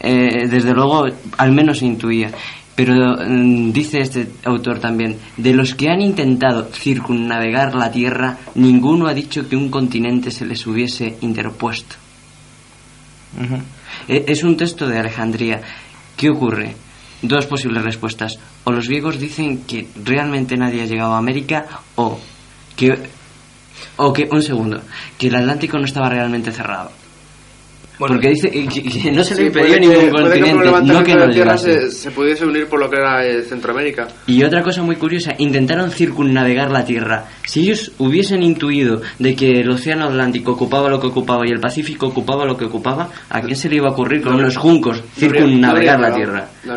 Eh, 0.01 0.47
desde 0.49 0.73
luego, 0.75 1.07
al 1.39 1.53
menos 1.53 1.79
se 1.79 1.87
intuía. 1.87 2.31
Pero 2.77 3.17
mm, 3.17 3.73
dice 3.73 4.01
este 4.01 4.29
autor 4.45 4.79
también, 4.79 5.17
de 5.39 5.55
los 5.55 5.75
que 5.75 5.89
han 5.89 6.03
intentado 6.03 6.69
circunnavegar 6.73 7.75
la 7.75 7.91
Tierra, 7.91 8.37
ninguno 8.55 9.07
ha 9.09 9.15
dicho 9.15 9.49
que 9.49 9.57
un 9.57 9.71
continente 9.71 10.31
se 10.31 10.45
les 10.45 10.67
hubiese 10.67 11.17
interpuesto. 11.23 11.97
E- 14.09 14.25
Es 14.29 14.45
un 14.45 14.57
texto 14.57 14.87
de 14.87 14.99
Alejandría. 14.99 15.63
¿Qué 16.17 16.31
ocurre? 16.31 16.77
Dos 17.23 17.47
posibles 17.47 17.83
respuestas. 17.83 18.39
O 18.65 18.73
los 18.73 18.89
griegos 18.89 19.19
dicen 19.19 19.63
que 19.67 19.89
realmente 20.05 20.57
nadie 20.57 20.83
ha 20.83 20.87
llegado 20.87 21.15
a 21.15 21.19
América 21.19 21.67
o 21.97 22.19
que... 22.77 23.17
O 23.97 24.13
que, 24.13 24.27
un 24.31 24.43
segundo, 24.43 24.81
que 25.19 25.29
el 25.29 25.35
Atlántico 25.35 25.79
no 25.79 25.85
estaba 25.85 26.09
realmente 26.09 26.51
cerrado. 26.53 26.91
Bueno, 27.99 28.15
Porque 28.17 28.29
dice 28.29 28.51
que, 28.51 28.67
que 28.69 29.11
no 29.11 29.25
se 29.25 29.35
le 29.37 29.41
Sí, 29.41 29.47
impedió 29.47 29.81
ningún 29.81 29.97
que- 29.97 30.07
puede 30.11 30.25
que 30.35 30.41
continente, 30.41 30.93
no 30.93 31.03
que 31.03 31.15
no 31.15 31.45
la 31.47 31.57
se, 31.57 31.91
se 31.91 32.11
pudiese 32.11 32.45
unir 32.45 32.67
por 32.67 32.79
lo 32.79 32.91
que 32.91 32.97
era 32.97 33.25
eh, 33.25 33.43
Centroamérica. 33.43 34.07
Y 34.27 34.43
otra 34.43 34.63
cosa 34.63 34.83
muy 34.83 34.97
curiosa, 34.97 35.33
intentaron 35.39 35.91
circunnavegar 35.91 36.71
la 36.71 36.85
Tierra. 36.85 37.25
Si 37.47 37.61
ellos 37.63 37.93
hubiesen 37.99 38.43
intuido 38.43 39.01
de 39.19 39.35
que 39.35 39.61
el 39.61 39.71
Océano 39.71 40.07
Atlántico 40.07 40.53
ocupaba 40.53 40.91
lo 40.91 41.01
que 41.01 41.07
ocupaba 41.07 41.47
y 41.47 41.51
el 41.53 41.61
Pacífico 41.61 42.07
ocupaba 42.09 42.45
lo 42.45 42.57
que 42.57 42.67
ocupaba, 42.67 43.09
¿a 43.31 43.41
quién 43.41 43.57
se 43.57 43.69
le 43.71 43.77
iba 43.77 43.89
a 43.89 43.93
ocurrir 43.93 44.21
con 44.23 44.35
unos 44.35 44.57
juncos 44.57 45.03
circunnavegar 45.17 45.99
la 45.99 46.15
Tierra? 46.15 46.49
No. 46.65 46.75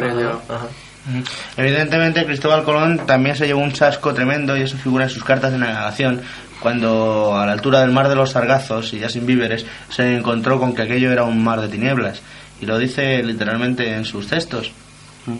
Evidentemente 1.57 2.23
Cristóbal 2.25 2.63
Colón 2.63 2.99
también 3.05 3.35
se 3.35 3.47
llevó 3.47 3.61
un 3.61 3.71
chasco 3.71 4.13
tremendo 4.13 4.55
y 4.55 4.61
eso 4.61 4.77
figura 4.77 5.05
en 5.05 5.09
sus 5.09 5.23
cartas 5.23 5.51
de 5.51 5.57
navegación 5.57 6.21
cuando 6.59 7.37
a 7.37 7.45
la 7.45 7.53
altura 7.53 7.81
del 7.81 7.91
mar 7.91 8.09
de 8.09 8.15
los 8.15 8.31
Sargazos 8.31 8.93
y 8.93 8.99
ya 8.99 9.09
sin 9.09 9.25
víveres 9.25 9.65
se 9.89 10.15
encontró 10.15 10.59
con 10.59 10.73
que 10.73 10.83
aquello 10.83 11.11
era 11.11 11.23
un 11.23 11.43
mar 11.43 11.61
de 11.61 11.69
tinieblas 11.69 12.21
y 12.61 12.65
lo 12.65 12.77
dice 12.77 13.23
literalmente 13.23 13.93
en 13.93 14.05
sus 14.05 14.27
textos. 14.27 14.71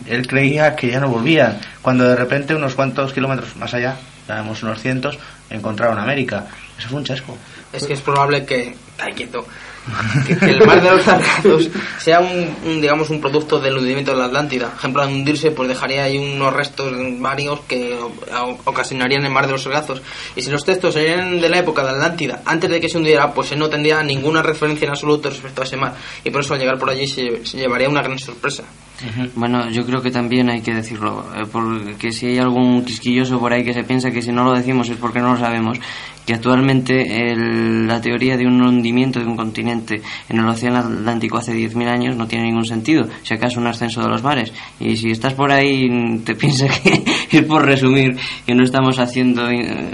Él 0.06 0.26
creía 0.26 0.76
que 0.76 0.88
ya 0.88 1.00
no 1.00 1.08
volvían 1.08 1.58
cuando 1.82 2.04
de 2.04 2.16
repente 2.16 2.54
unos 2.54 2.74
cuantos 2.74 3.12
kilómetros 3.12 3.56
más 3.56 3.74
allá, 3.74 3.96
sabemos 4.26 4.62
unos 4.62 4.80
cientos, 4.80 5.18
encontraron 5.50 5.98
América. 5.98 6.46
Eso 6.78 6.88
fue 6.88 6.98
un 6.98 7.04
chasco. 7.04 7.36
es 7.72 7.86
que 7.86 7.94
es 7.94 8.00
probable 8.00 8.44
que... 8.44 8.74
Ay, 8.98 9.12
quieto. 9.12 9.46
Que, 10.26 10.32
el 10.32 10.66
mar 10.66 10.82
de 10.82 10.90
los 10.90 11.02
Sargazos 11.02 11.70
sea 11.98 12.20
un, 12.20 12.80
digamos 12.80 13.10
un 13.10 13.20
producto 13.20 13.58
del 13.58 13.76
hundimiento 13.76 14.12
de 14.12 14.18
la 14.18 14.26
Atlántida. 14.26 14.72
Ejemplo, 14.76 15.02
al 15.02 15.08
hundirse 15.08 15.50
pues 15.50 15.68
dejaría 15.68 16.04
ahí 16.04 16.18
unos 16.18 16.52
restos 16.52 16.92
varios 17.18 17.60
que 17.60 17.98
ocasionarían 18.64 19.24
el 19.24 19.32
mar 19.32 19.46
de 19.46 19.52
los 19.52 19.62
Sargazos. 19.62 20.02
Y 20.36 20.42
si 20.42 20.50
los 20.50 20.64
textos 20.64 20.94
serían 20.94 21.40
de 21.40 21.48
la 21.48 21.58
época 21.58 21.82
de 21.82 21.90
Atlántida, 21.90 22.42
antes 22.44 22.70
de 22.70 22.80
que 22.80 22.88
se 22.88 22.98
hundiera, 22.98 23.32
pues 23.32 23.52
él 23.52 23.58
no 23.58 23.68
tendría 23.68 24.02
ninguna 24.02 24.42
referencia 24.42 24.86
en 24.86 24.90
absoluto 24.90 25.30
respecto 25.30 25.62
a 25.62 25.64
ese 25.64 25.76
mar. 25.76 25.94
Y 26.24 26.30
por 26.30 26.42
eso 26.42 26.54
al 26.54 26.60
llegar 26.60 26.78
por 26.78 26.90
allí 26.90 27.06
se, 27.06 27.44
se 27.44 27.56
llevaría 27.56 27.88
una 27.88 28.02
gran 28.02 28.18
sorpresa. 28.18 28.64
Bueno, 29.34 29.70
yo 29.70 29.86
creo 29.86 30.02
que 30.02 30.10
también 30.10 30.50
hay 30.50 30.60
que 30.60 30.74
decirlo, 30.74 31.24
eh, 31.34 31.46
porque 31.50 32.12
si 32.12 32.26
hay 32.26 32.38
algún 32.38 32.84
quisquilloso 32.84 33.38
por 33.40 33.52
ahí 33.52 33.64
que 33.64 33.72
se 33.72 33.82
piensa 33.82 34.10
que 34.10 34.20
si 34.20 34.30
no 34.30 34.44
lo 34.44 34.52
decimos 34.52 34.90
es 34.90 34.98
porque 34.98 35.20
no 35.20 35.32
lo 35.32 35.38
sabemos, 35.38 35.78
que 36.30 36.34
actualmente 36.36 37.32
el- 37.32 37.88
la 37.88 38.00
teoría 38.00 38.36
de 38.36 38.46
un 38.46 38.62
hundimiento 38.62 39.18
de 39.18 39.26
un 39.26 39.36
continente 39.36 40.00
en 40.28 40.38
el 40.38 40.46
Océano 40.46 40.78
Atlántico 40.78 41.38
hace 41.38 41.52
10.000 41.52 41.88
años 41.88 42.14
no 42.16 42.28
tiene 42.28 42.44
ningún 42.44 42.64
sentido, 42.64 43.08
si 43.24 43.34
acaso 43.34 43.58
un 43.58 43.66
ascenso 43.66 44.00
de 44.00 44.08
los 44.10 44.22
mares. 44.22 44.52
Y 44.78 44.96
si 44.96 45.10
estás 45.10 45.34
por 45.34 45.50
ahí 45.50 45.88
te 46.24 46.34
piensas 46.36 46.70
que 47.28 47.38
es 47.38 47.44
por 47.44 47.64
resumir 47.66 48.16
que 48.46 48.54
no 48.54 48.62
estamos 48.62 49.00
haciendo 49.00 49.50
eh, 49.50 49.88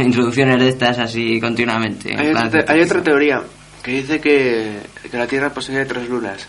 introducciones 0.00 0.58
de 0.58 0.68
estas 0.68 0.98
así 0.98 1.40
continuamente. 1.40 2.12
en 2.12 2.20
Hay 2.20 2.28
otra, 2.28 2.50
te- 2.50 2.58
hay 2.58 2.62
otra 2.64 2.74
científico. 2.76 3.02
teoría 3.04 3.40
que 3.82 3.92
dice 3.92 4.20
que, 4.20 4.76
que 5.10 5.16
la 5.16 5.26
Tierra 5.26 5.48
posee 5.54 5.86
tres 5.86 6.06
lunas 6.06 6.46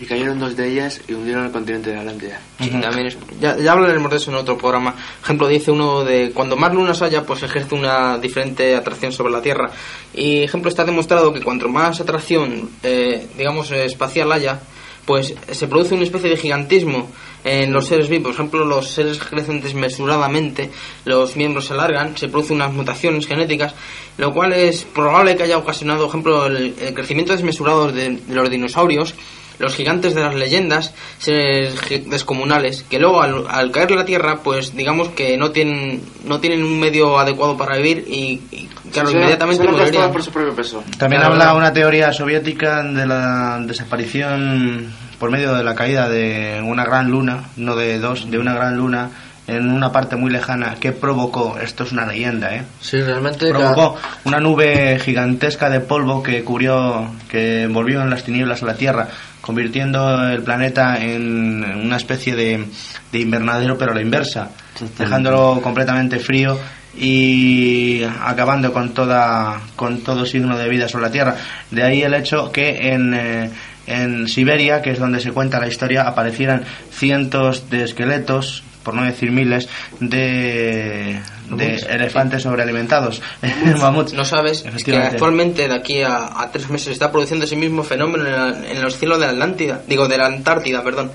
y 0.00 0.06
cayeron 0.06 0.38
dos 0.38 0.56
de 0.56 0.66
ellas 0.72 1.00
y 1.08 1.12
hundieron 1.12 1.44
el 1.44 1.52
continente 1.52 1.90
de 1.90 1.96
la 1.96 2.00
Atlántida. 2.02 2.40
Sí, 2.58 2.70
también 2.70 3.06
es- 3.08 3.18
ya, 3.40 3.56
ya 3.58 3.72
hablaremos 3.72 4.10
de 4.10 4.16
eso 4.16 4.30
en 4.30 4.36
otro 4.38 4.56
programa. 4.56 4.94
Ejemplo, 5.22 5.46
dice 5.46 5.70
uno 5.70 6.04
de 6.04 6.30
cuando 6.32 6.56
más 6.56 6.72
lunas 6.72 7.02
haya, 7.02 7.24
pues 7.26 7.42
ejerce 7.42 7.74
una 7.74 8.16
diferente 8.18 8.74
atracción 8.74 9.12
sobre 9.12 9.32
la 9.32 9.42
Tierra. 9.42 9.70
Y 10.14 10.42
ejemplo, 10.42 10.70
está 10.70 10.84
demostrado 10.84 11.32
que 11.32 11.42
cuanto 11.42 11.68
más 11.68 12.00
atracción, 12.00 12.70
eh, 12.82 13.26
digamos, 13.36 13.70
espacial 13.72 14.32
haya, 14.32 14.60
pues 15.04 15.34
se 15.50 15.66
produce 15.66 15.94
una 15.94 16.04
especie 16.04 16.30
de 16.30 16.36
gigantismo 16.36 17.10
en 17.42 17.72
los 17.72 17.86
seres 17.86 18.08
vivos. 18.08 18.24
Por 18.26 18.34
ejemplo, 18.34 18.64
los 18.64 18.90
seres 18.90 19.18
crecen 19.18 19.60
desmesuradamente, 19.60 20.70
los 21.04 21.36
miembros 21.36 21.66
se 21.66 21.72
alargan, 21.72 22.16
se 22.16 22.28
producen 22.28 22.56
unas 22.56 22.72
mutaciones 22.72 23.26
genéticas, 23.26 23.74
lo 24.18 24.32
cual 24.32 24.52
es 24.52 24.84
probable 24.84 25.36
que 25.36 25.42
haya 25.44 25.58
ocasionado, 25.58 26.00
por 26.00 26.08
ejemplo, 26.10 26.46
el, 26.46 26.74
el 26.80 26.94
crecimiento 26.94 27.32
desmesurado 27.32 27.90
de, 27.90 28.10
de 28.10 28.34
los 28.34 28.50
dinosaurios, 28.50 29.14
los 29.60 29.74
gigantes 29.74 30.14
de 30.14 30.22
las 30.22 30.34
leyendas, 30.34 30.92
seres 31.18 31.74
descomunales, 32.08 32.84
que 32.88 32.98
luego 32.98 33.22
al, 33.22 33.44
al 33.48 33.70
caer 33.70 33.90
la 33.92 34.04
Tierra, 34.04 34.40
pues 34.42 34.74
digamos 34.74 35.10
que 35.10 35.36
no 35.36 35.50
tienen, 35.52 36.02
no 36.24 36.40
tienen 36.40 36.64
un 36.64 36.80
medio 36.80 37.18
adecuado 37.18 37.56
para 37.56 37.76
vivir 37.76 38.04
y, 38.08 38.40
y, 38.50 38.68
claro, 38.92 39.10
inmediatamente 39.10 39.68
morirían. 39.68 40.10
por 40.10 40.22
su 40.22 40.32
propio 40.32 40.54
peso. 40.54 40.82
También 40.98 41.20
Claro, 41.20 41.34
habla 41.34 41.44
claro. 41.44 41.58
una 41.58 41.72
teoría 41.72 42.12
soviética 42.12 42.82
de 42.82 43.06
la 43.06 43.60
desaparición 43.64 44.92
por 45.18 45.30
medio 45.30 45.54
de 45.54 45.62
la 45.62 45.74
caída 45.74 46.08
de 46.08 46.62
una 46.64 46.84
gran 46.84 47.10
luna, 47.10 47.44
no 47.56 47.76
de 47.76 47.98
dos, 47.98 48.30
de 48.30 48.38
una 48.38 48.54
gran 48.54 48.76
luna 48.76 49.10
en 49.46 49.70
una 49.70 49.90
parte 49.90 50.14
muy 50.16 50.30
lejana 50.30 50.76
que 50.78 50.92
provocó, 50.92 51.58
esto 51.60 51.82
es 51.82 51.90
una 51.92 52.06
leyenda, 52.06 52.54
¿eh? 52.54 52.62
Sí, 52.80 53.00
realmente. 53.02 53.50
provocó 53.50 53.96
una 54.24 54.38
nube 54.38 54.98
gigantesca 55.00 55.68
de 55.68 55.80
polvo 55.80 56.22
que 56.22 56.44
cubrió, 56.44 57.10
que 57.28 57.64
envolvió 57.64 58.00
en 58.00 58.10
las 58.10 58.22
tinieblas 58.22 58.62
a 58.62 58.66
la 58.66 58.74
Tierra, 58.74 59.08
convirtiendo 59.50 60.28
el 60.28 60.44
planeta 60.44 61.02
en 61.02 61.64
una 61.64 61.96
especie 61.96 62.36
de, 62.36 62.66
de 63.10 63.18
invernadero, 63.18 63.76
pero 63.76 63.90
a 63.90 63.94
la 63.96 64.00
inversa, 64.00 64.48
dejándolo 64.96 65.60
completamente 65.60 66.20
frío 66.20 66.56
y 66.96 68.04
acabando 68.22 68.72
con 68.72 68.94
toda 68.94 69.60
con 69.74 70.04
todo 70.04 70.24
signo 70.24 70.56
de 70.56 70.68
vida 70.68 70.88
sobre 70.88 71.06
la 71.06 71.10
Tierra. 71.10 71.36
De 71.68 71.82
ahí 71.82 72.00
el 72.02 72.14
hecho 72.14 72.52
que 72.52 72.92
en 72.92 73.12
eh, 73.12 73.50
en 73.88 74.28
Siberia, 74.28 74.82
que 74.82 74.92
es 74.92 75.00
donde 75.00 75.18
se 75.18 75.32
cuenta 75.32 75.58
la 75.58 75.66
historia, 75.66 76.02
aparecieran 76.06 76.62
cientos 76.92 77.70
de 77.70 77.82
esqueletos, 77.82 78.62
por 78.82 78.94
no 78.94 79.04
decir 79.04 79.30
miles, 79.30 79.68
de, 80.00 81.20
de 81.50 81.74
elefantes 81.88 82.42
sobrealimentados, 82.42 83.20
mamuts. 83.80 84.12
No 84.14 84.24
sabes 84.24 84.62
que 84.84 84.92
actualmente 85.14 85.68
de 85.68 85.74
aquí 85.74 86.02
a, 86.02 86.40
a 86.40 86.50
tres 86.50 86.68
meses 86.70 86.86
se 86.86 86.92
está 86.92 87.10
produciendo 87.12 87.44
ese 87.44 87.56
mismo 87.56 87.82
fenómeno 87.82 88.26
en, 88.26 88.32
la- 88.32 88.70
en 88.70 88.82
los 88.82 88.96
cielos 88.96 89.18
de 89.20 89.26
la 89.26 89.32
Atlántida, 89.32 89.80
digo 89.86 90.08
de 90.08 90.18
la 90.18 90.26
Antártida, 90.26 90.82
perdón. 90.82 91.10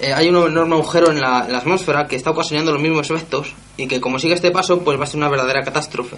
Eh, 0.00 0.12
hay 0.12 0.28
un 0.28 0.36
enorme 0.50 0.74
agujero 0.74 1.10
en 1.12 1.20
la, 1.20 1.44
en 1.46 1.52
la 1.52 1.58
atmósfera 1.58 2.06
que 2.08 2.16
está 2.16 2.30
ocasionando 2.30 2.72
los 2.72 2.82
mismos 2.82 3.08
efectos 3.10 3.54
y 3.76 3.86
que 3.86 4.00
como 4.00 4.18
sigue 4.18 4.34
este 4.34 4.50
paso 4.50 4.82
pues 4.82 4.98
va 4.98 5.04
a 5.04 5.06
ser 5.06 5.18
una 5.18 5.28
verdadera 5.28 5.62
catástrofe. 5.62 6.16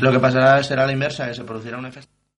Lo 0.00 0.12
que 0.12 0.20
pasará 0.20 0.62
será 0.62 0.86
la 0.86 0.92
inversa, 0.92 1.26
que 1.26 1.34
se 1.34 1.42
producirá 1.44 1.78
un 1.78 1.86
efecto. 1.86 2.10